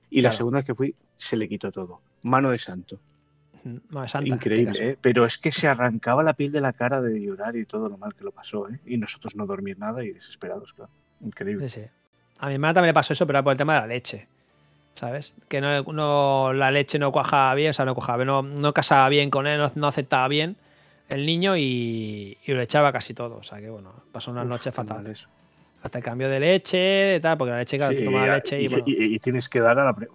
y 0.09 0.21
la 0.21 0.29
Claro. 0.29 0.37
segunda 0.37 0.57
vez 0.59 0.65
que 0.65 0.75
fui 0.75 0.95
se 1.15 1.37
le 1.37 1.47
quitó 1.47 1.71
todo, 1.71 2.01
mano 2.23 2.49
de 2.51 2.59
santo. 2.59 2.99
Mm, 3.63 3.77
Madre 3.89 4.09
santa, 4.09 4.35
este 4.35 4.35
Increíble. 4.35 4.89
¿eh? 4.91 4.97
pero 5.01 5.25
es 5.25 5.37
que 5.37 5.51
se 5.51 5.67
arrancaba 5.67 6.23
la 6.23 6.33
piel 6.33 6.51
de 6.51 6.61
la 6.61 6.73
cara 6.73 7.01
de 7.01 7.21
llorar 7.21 7.55
y 7.55 7.65
todo 7.65 7.89
lo 7.89 7.97
mal 7.97 8.15
que 8.15 8.23
lo 8.23 8.31
pasó, 8.31 8.67
¿eh? 8.69 8.79
y 8.85 8.97
nosotros 8.97 9.35
no 9.35 9.45
dormir 9.45 9.77
nada 9.77 10.03
y 10.03 10.11
desesperados, 10.11 10.73
claro. 10.73 10.91
Increíble. 11.21 11.67
A 12.39 12.47
mi 12.47 12.53
hermana 12.55 12.73
también 12.73 12.89
le 12.89 12.93
pasó 12.93 13.13
eso, 13.13 13.27
pero 13.27 13.37
era 13.39 13.43
por 13.43 13.51
el 13.51 13.57
tema 13.57 13.75
de 13.75 13.81
la 13.81 13.87
leche. 13.87 14.27
¿Sabes? 14.95 15.35
Que 15.49 15.61
no, 15.61 15.83
no- 15.83 16.53
la 16.53 16.71
leche 16.71 16.99
no 16.99 17.11
cuajaba 17.11 17.55
bien, 17.55 17.71
o 17.71 17.73
sea, 17.73 17.85
no 17.85 17.95
cuajaba 17.95 18.17
bien, 18.17 18.27
no, 18.27 18.41
no 18.43 18.73
casaba 18.73 19.09
bien 19.09 19.29
con 19.29 19.47
él, 19.47 19.59
no, 19.59 19.71
no 19.75 19.87
aceptaba 19.87 20.27
bien 20.27 20.57
el 21.11 21.25
niño 21.25 21.55
y, 21.57 22.37
y 22.45 22.51
lo 22.53 22.61
echaba 22.61 22.91
casi 22.91 23.13
todo. 23.13 23.37
O 23.37 23.43
sea 23.43 23.59
que 23.59 23.69
bueno, 23.69 23.91
pasó 24.11 24.31
unas 24.31 24.45
Uf, 24.45 24.49
noches 24.49 24.73
fatales. 24.73 25.27
Hasta 25.83 25.97
el 25.97 26.03
cambio 26.03 26.29
de 26.29 26.39
leche, 26.39 27.19
tal, 27.21 27.37
porque 27.37 27.51
la 27.51 27.57
leche, 27.57 27.77
claro, 27.77 27.93
tú 27.93 27.99
Sí, 27.99 28.05
tomas 28.05 28.27
la 28.27 28.35
leche 28.35 28.61
y, 28.61 28.65
y, 28.65 28.67
bueno. 28.67 28.83
y- 28.87 29.19
tienes 29.19 29.49
que 29.49 29.59
dar 29.59 29.79
a 29.79 29.85
la. 29.85 29.93
pre- 29.93 30.07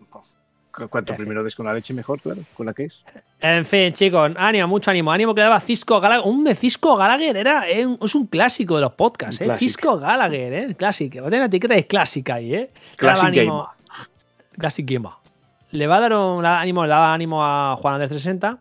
Cuanto 0.91 1.15
primero 1.15 1.43
des 1.43 1.57
con 1.57 1.65
la 1.65 1.73
leche, 1.73 1.95
mejor, 1.95 2.21
claro, 2.21 2.43
con 2.55 2.67
la 2.67 2.75
que 2.75 2.85
es. 2.85 3.03
En 3.41 3.65
fin, 3.65 3.95
chicos, 3.95 4.31
ánimo, 4.37 4.69
mucho 4.69 4.91
ánimo. 4.91 5.11
Ánimo 5.11 5.35
que 5.35 5.41
daba 5.41 5.59
Cisco 5.59 5.99
Gallagher. 6.03 6.27
Un 6.31 6.45
de 6.45 6.55
Cisco 6.55 6.95
Gallagher 6.97 7.35
era, 7.35 7.67
es 7.67 7.87
un, 7.87 7.99
es 8.03 8.15
un 8.15 8.27
clásico 8.27 8.75
de 8.75 8.83
los 8.83 8.93
podcasts, 8.93 9.41
Un 9.41 9.53
¿eh? 9.53 9.57
Cisco 9.59 9.99
Gallagher, 9.99 10.53
¿eh? 10.53 10.75
Clásico. 10.77 11.23
Va 11.23 11.29
a 11.29 11.31
tener 11.31 11.41
una 11.41 11.47
etiqueta 11.47 11.73
de 11.75 11.87
clásica 11.87 12.35
ahí, 12.35 12.55
¿eh? 12.55 12.71
Classic 12.97 13.25
ánimo- 13.25 13.71
Classic 14.59 14.87
Gamer. 14.89 15.13
Le 15.71 15.87
va 15.87 15.97
a 15.97 16.01
dar 16.01 16.13
un 16.13 16.43
da 16.43 16.61
ánimo, 16.61 16.83
le 16.85 16.91
daba 16.91 17.15
ánimo 17.15 17.43
a 17.43 17.75
Juan 17.77 17.95
Andrés 17.95 18.11
360. 18.11 18.59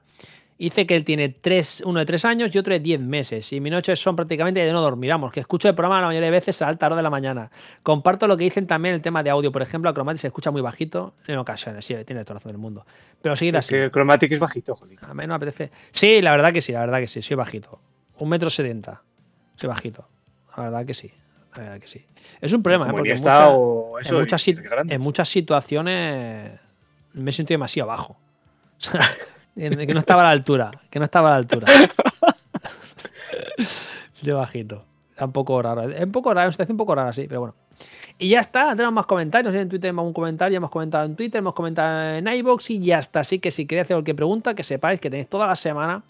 Dice 0.57 0.86
que 0.86 0.95
él 0.95 1.03
tiene 1.03 1.27
tres, 1.27 1.84
uno 1.86 1.99
de 1.99 2.06
tres 2.06 2.23
años 2.23 2.49
y 2.56 2.57
otro 2.57 2.73
de 2.73 2.80
10 2.80 3.02
meses. 3.02 3.52
Y 3.52 3.60
mis 3.60 3.72
noches 3.73 3.99
son 3.99 4.15
prácticamente 4.15 4.61
de 4.61 4.72
no 4.72 4.80
dormir. 4.82 5.10
Vamos, 5.11 5.34
que 5.34 5.41
escucho 5.41 5.68
el 5.68 5.76
programa 5.76 5.99
la 5.99 6.07
mayoría 6.07 6.27
de 6.27 6.32
veces 6.32 6.61
a 6.61 6.69
alta 6.69 6.86
hora 6.86 6.95
de 6.95 7.02
la 7.03 7.10
mañana. 7.10 7.52
Comparto 7.84 8.26
lo 8.26 8.38
que 8.38 8.45
dicen 8.45 8.65
también 8.65 8.95
el 8.95 9.02
tema 9.02 9.22
de 9.22 9.30
audio. 9.32 9.52
Por 9.52 9.61
ejemplo, 9.61 9.90
a 9.90 9.94
Chromatic 9.94 10.22
se 10.22 10.27
escucha 10.27 10.52
muy 10.52 10.61
bajito 10.61 11.14
en 11.27 11.38
ocasiones. 11.40 11.84
Sí, 11.84 11.94
tiene 12.06 12.23
toda 12.23 12.36
la 12.36 12.40
razón 12.40 12.53
del 12.53 12.57
mundo. 12.60 12.86
Pero 13.22 13.36
seguid 13.36 13.56
Es 13.56 13.60
así. 13.60 13.73
que 13.73 13.91
Chromatic 13.91 14.32
es 14.32 14.40
bajito. 14.40 14.80
A 15.02 15.14
mí 15.14 15.23
no 15.23 15.27
me 15.27 15.34
apetece. 15.36 15.72
Sí, 15.91 16.22
la 16.22 16.32
verdad 16.32 16.53
que 16.53 16.61
sí, 16.61 16.72
la 16.72 16.80
verdad 16.80 16.99
que 16.99 17.07
sí, 17.10 17.22
soy 17.22 17.36
bajito. 17.36 17.82
Un 18.19 18.30
metro 18.30 18.49
setenta. 18.49 19.02
Soy 19.57 19.68
bajito. 19.68 20.07
La 20.56 20.64
verdad 20.64 20.86
que 20.86 20.94
sí. 20.94 21.11
La 21.57 21.64
verdad 21.64 21.80
que 21.82 21.88
sí. 21.88 22.06
Es 22.40 22.53
un 22.53 22.64
problema, 22.64 22.88
¿eh? 22.88 22.91
Porque 22.91 23.11
en, 23.11 23.19
muchas- 23.19 23.49
o 23.52 23.99
eso, 23.99 24.14
en 24.15 24.19
muchas, 24.22 24.48
en 24.48 25.26
situaciones 25.26 26.52
me 27.14 27.32
sentido 27.34 27.56
demasiado 27.56 27.90
bajo. 27.90 28.18
Que 29.56 29.94
no 29.94 29.99
estaba 29.99 30.22
a 30.22 30.26
la 30.26 30.32
altura. 30.32 30.72
Que 30.90 30.99
no 30.99 31.06
estaba 31.06 31.30
a 31.30 31.32
la 31.32 31.38
altura. 31.38 31.68
De 34.22 34.34
bajito. 34.34 34.84
Está 35.11 35.26
un 35.26 35.32
poco 35.32 35.61
raro. 35.61 35.84
Es 35.84 36.03
un 36.03 36.11
poco 36.11 36.34
raro, 36.34 36.52
situación 36.52 36.73
un 36.73 36.77
poco 36.77 36.94
rara, 36.94 37.14
sí, 37.14 37.26
pero 37.27 37.40
bueno. 37.40 37.56
Y 38.18 38.30
ya 38.30 38.41
está, 38.41 38.72
tenemos 38.72 38.94
más 38.94 39.06
comentarios. 39.06 39.53
Sé, 39.53 39.61
en 39.61 39.69
Twitter 39.69 39.84
tenemos 39.84 40.06
un 40.06 40.14
comentario, 40.14 40.57
hemos 40.57 40.69
comentado 40.69 41.06
en 41.06 41.15
Twitter, 41.15 41.40
hemos 41.40 41.53
comentado 41.53 42.15
en 42.15 42.27
iBox 42.27 42.69
y 42.69 42.80
ya 42.80 42.99
está. 42.99 43.22
Así 43.22 43.40
que 43.40 43.52
si 43.52 43.65
queréis 43.65 43.86
hacer 43.86 43.95
cualquier 43.95 44.15
pregunta, 44.15 44.56
que 44.56 44.64
sepáis 44.64 44.99
que 44.99 45.10
tenéis 45.10 45.30
toda 45.30 45.48
la 45.48 45.56
semana 45.56 46.03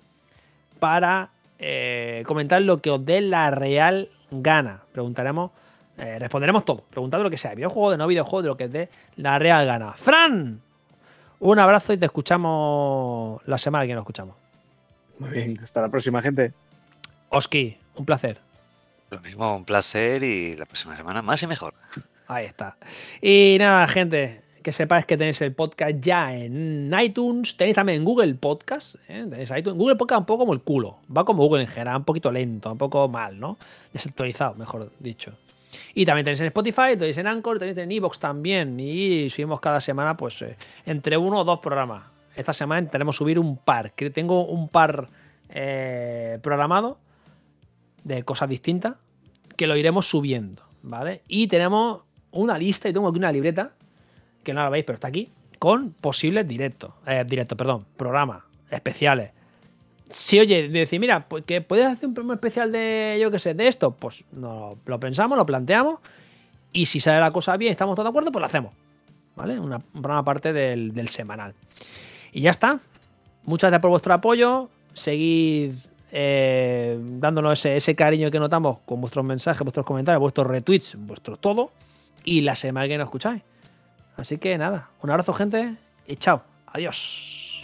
para 0.79 1.29
eh, 1.59 2.23
comentar 2.25 2.61
lo 2.61 2.81
que 2.81 2.91
os 2.91 3.05
dé 3.05 3.21
la 3.21 3.51
real 3.51 4.09
gana. 4.31 4.81
Preguntaremos, 4.91 5.51
eh, 5.97 6.19
responderemos 6.19 6.65
todo. 6.65 6.83
Preguntad 6.89 7.21
lo 7.21 7.29
que 7.29 7.37
sea, 7.37 7.55
videojuego, 7.55 7.91
de 7.91 7.97
no 7.97 8.07
videojuego, 8.07 8.41
de 8.41 8.47
lo 8.49 8.57
que 8.57 8.65
os 8.65 8.71
dé 8.71 8.89
la 9.15 9.39
real 9.39 9.65
gana. 9.65 9.93
Fran, 9.93 10.61
un 11.45 11.59
abrazo 11.59 11.93
y 11.93 11.97
te 11.97 12.05
escuchamos 12.05 13.41
la 13.45 13.57
semana 13.57 13.85
que 13.85 13.93
nos 13.93 14.01
escuchamos. 14.01 14.35
Muy 15.19 15.29
bien, 15.29 15.59
hasta 15.61 15.81
la 15.81 15.89
próxima, 15.89 16.21
gente. 16.21 16.53
Oski, 17.29 17.77
un 17.95 18.05
placer. 18.05 18.39
Lo 19.11 19.19
mismo, 19.21 19.55
un 19.55 19.63
placer 19.63 20.23
y 20.23 20.55
la 20.55 20.65
próxima 20.65 20.95
semana 20.95 21.21
más 21.21 21.41
y 21.43 21.47
mejor. 21.47 21.73
Ahí 22.27 22.45
está. 22.45 22.77
Y 23.21 23.57
nada, 23.59 23.87
gente, 23.87 24.41
que 24.63 24.71
sepáis 24.71 25.05
que 25.05 25.17
tenéis 25.17 25.39
el 25.41 25.53
podcast 25.53 25.93
ya 25.99 26.35
en 26.35 26.91
iTunes, 26.99 27.55
tenéis 27.55 27.75
también 27.75 27.99
en 27.99 28.05
Google 28.05 28.33
Podcast, 28.33 28.95
¿eh? 29.07 29.27
tenéis 29.29 29.51
iTunes. 29.55 29.77
Google 29.77 29.95
Podcast 29.95 30.21
un 30.21 30.25
poco 30.25 30.39
como 30.39 30.53
el 30.53 30.61
culo, 30.61 30.97
va 31.15 31.23
como 31.23 31.43
Google 31.43 31.61
en 31.61 31.67
general, 31.67 31.97
un 31.97 32.05
poquito 32.05 32.31
lento, 32.31 32.71
un 32.71 32.77
poco 32.79 33.07
mal, 33.07 33.39
¿no? 33.39 33.57
Desactualizado, 33.93 34.55
mejor 34.55 34.91
dicho. 34.99 35.37
Y 35.93 36.05
también 36.05 36.23
tenéis 36.23 36.41
en 36.41 36.47
Spotify, 36.47 36.97
tenéis 36.97 37.17
en 37.17 37.27
Anchor, 37.27 37.59
tenéis 37.59 37.77
en 37.77 37.91
Evox 37.91 38.19
también. 38.19 38.79
Y 38.79 39.29
subimos 39.29 39.59
cada 39.59 39.81
semana, 39.81 40.15
pues, 40.17 40.41
eh, 40.41 40.55
entre 40.85 41.17
uno 41.17 41.39
o 41.39 41.43
dos 41.43 41.59
programas. 41.59 42.03
Esta 42.35 42.53
semana 42.53 42.79
intentaremos 42.79 43.15
subir 43.15 43.39
un 43.39 43.57
par. 43.57 43.93
Que 43.93 44.09
tengo 44.09 44.45
un 44.45 44.69
par 44.69 45.09
eh, 45.49 46.39
programado 46.41 46.99
de 48.03 48.23
cosas 48.23 48.49
distintas 48.49 48.95
que 49.55 49.67
lo 49.67 49.75
iremos 49.75 50.07
subiendo, 50.07 50.63
¿vale? 50.81 51.21
Y 51.27 51.47
tenemos 51.47 52.03
una 52.31 52.57
lista, 52.57 52.89
y 52.89 52.93
tengo 52.93 53.07
aquí 53.07 53.17
una 53.17 53.31
libreta, 53.31 53.71
que 54.43 54.53
no 54.53 54.61
la 54.61 54.69
veis, 54.69 54.83
pero 54.85 54.95
está 54.95 55.07
aquí, 55.07 55.31
con 55.59 55.91
posibles 55.91 56.47
directos, 56.47 56.91
eh, 57.07 57.23
directos, 57.25 57.57
perdón, 57.57 57.85
programas 57.97 58.43
especiales. 58.69 59.31
Si 60.09 60.39
oye, 60.39 60.69
de 60.69 60.79
decir, 60.79 60.99
mira, 60.99 61.27
pues 61.27 61.43
que 61.45 61.61
puedes 61.61 61.85
hacer 61.85 62.07
un 62.07 62.13
programa 62.13 62.35
especial 62.35 62.71
de, 62.71 63.17
yo 63.21 63.31
qué 63.31 63.39
sé, 63.39 63.53
de 63.53 63.67
esto, 63.67 63.91
pues 63.91 64.23
no, 64.31 64.77
lo 64.85 64.99
pensamos, 64.99 65.37
lo 65.37 65.45
planteamos, 65.45 65.99
y 66.75 66.85
si 66.87 66.99
sale 66.99 67.19
la 67.19 67.31
cosa 67.31 67.55
bien, 67.57 67.71
estamos 67.71 67.95
todos 67.95 68.05
de 68.05 68.09
acuerdo, 68.09 68.31
pues 68.31 68.41
lo 68.41 68.45
hacemos, 68.45 68.73
¿vale? 69.35 69.59
Una, 69.59 69.77
un 69.77 70.01
programa 70.01 70.19
aparte 70.19 70.51
del, 70.51 71.07
semanal. 71.07 71.55
Y 72.33 72.41
ya 72.41 72.51
está. 72.51 72.79
Muchas 73.43 73.69
gracias 73.69 73.81
por 73.81 73.91
vuestro 73.91 74.13
apoyo. 74.13 74.69
Seguid 74.93 75.73
eh, 76.11 76.99
dándonos 76.99 77.53
ese, 77.53 77.77
ese 77.77 77.95
cariño 77.95 78.29
que 78.29 78.39
notamos 78.39 78.81
con 78.81 78.99
vuestros 78.99 79.23
mensajes, 79.23 79.61
vuestros 79.61 79.85
comentarios, 79.85 80.19
vuestros 80.19 80.47
retweets, 80.47 80.97
vuestro 80.99 81.37
todo. 81.37 81.71
Y 82.25 82.41
la 82.41 82.57
semana 82.57 82.89
que 82.89 82.97
nos 82.97 83.05
escucháis. 83.05 83.41
Así 84.17 84.37
que 84.37 84.57
nada, 84.57 84.89
un 85.01 85.09
abrazo, 85.09 85.31
gente. 85.31 85.77
Y 86.07 86.17
chao. 86.17 86.43
Adiós. 86.67 87.54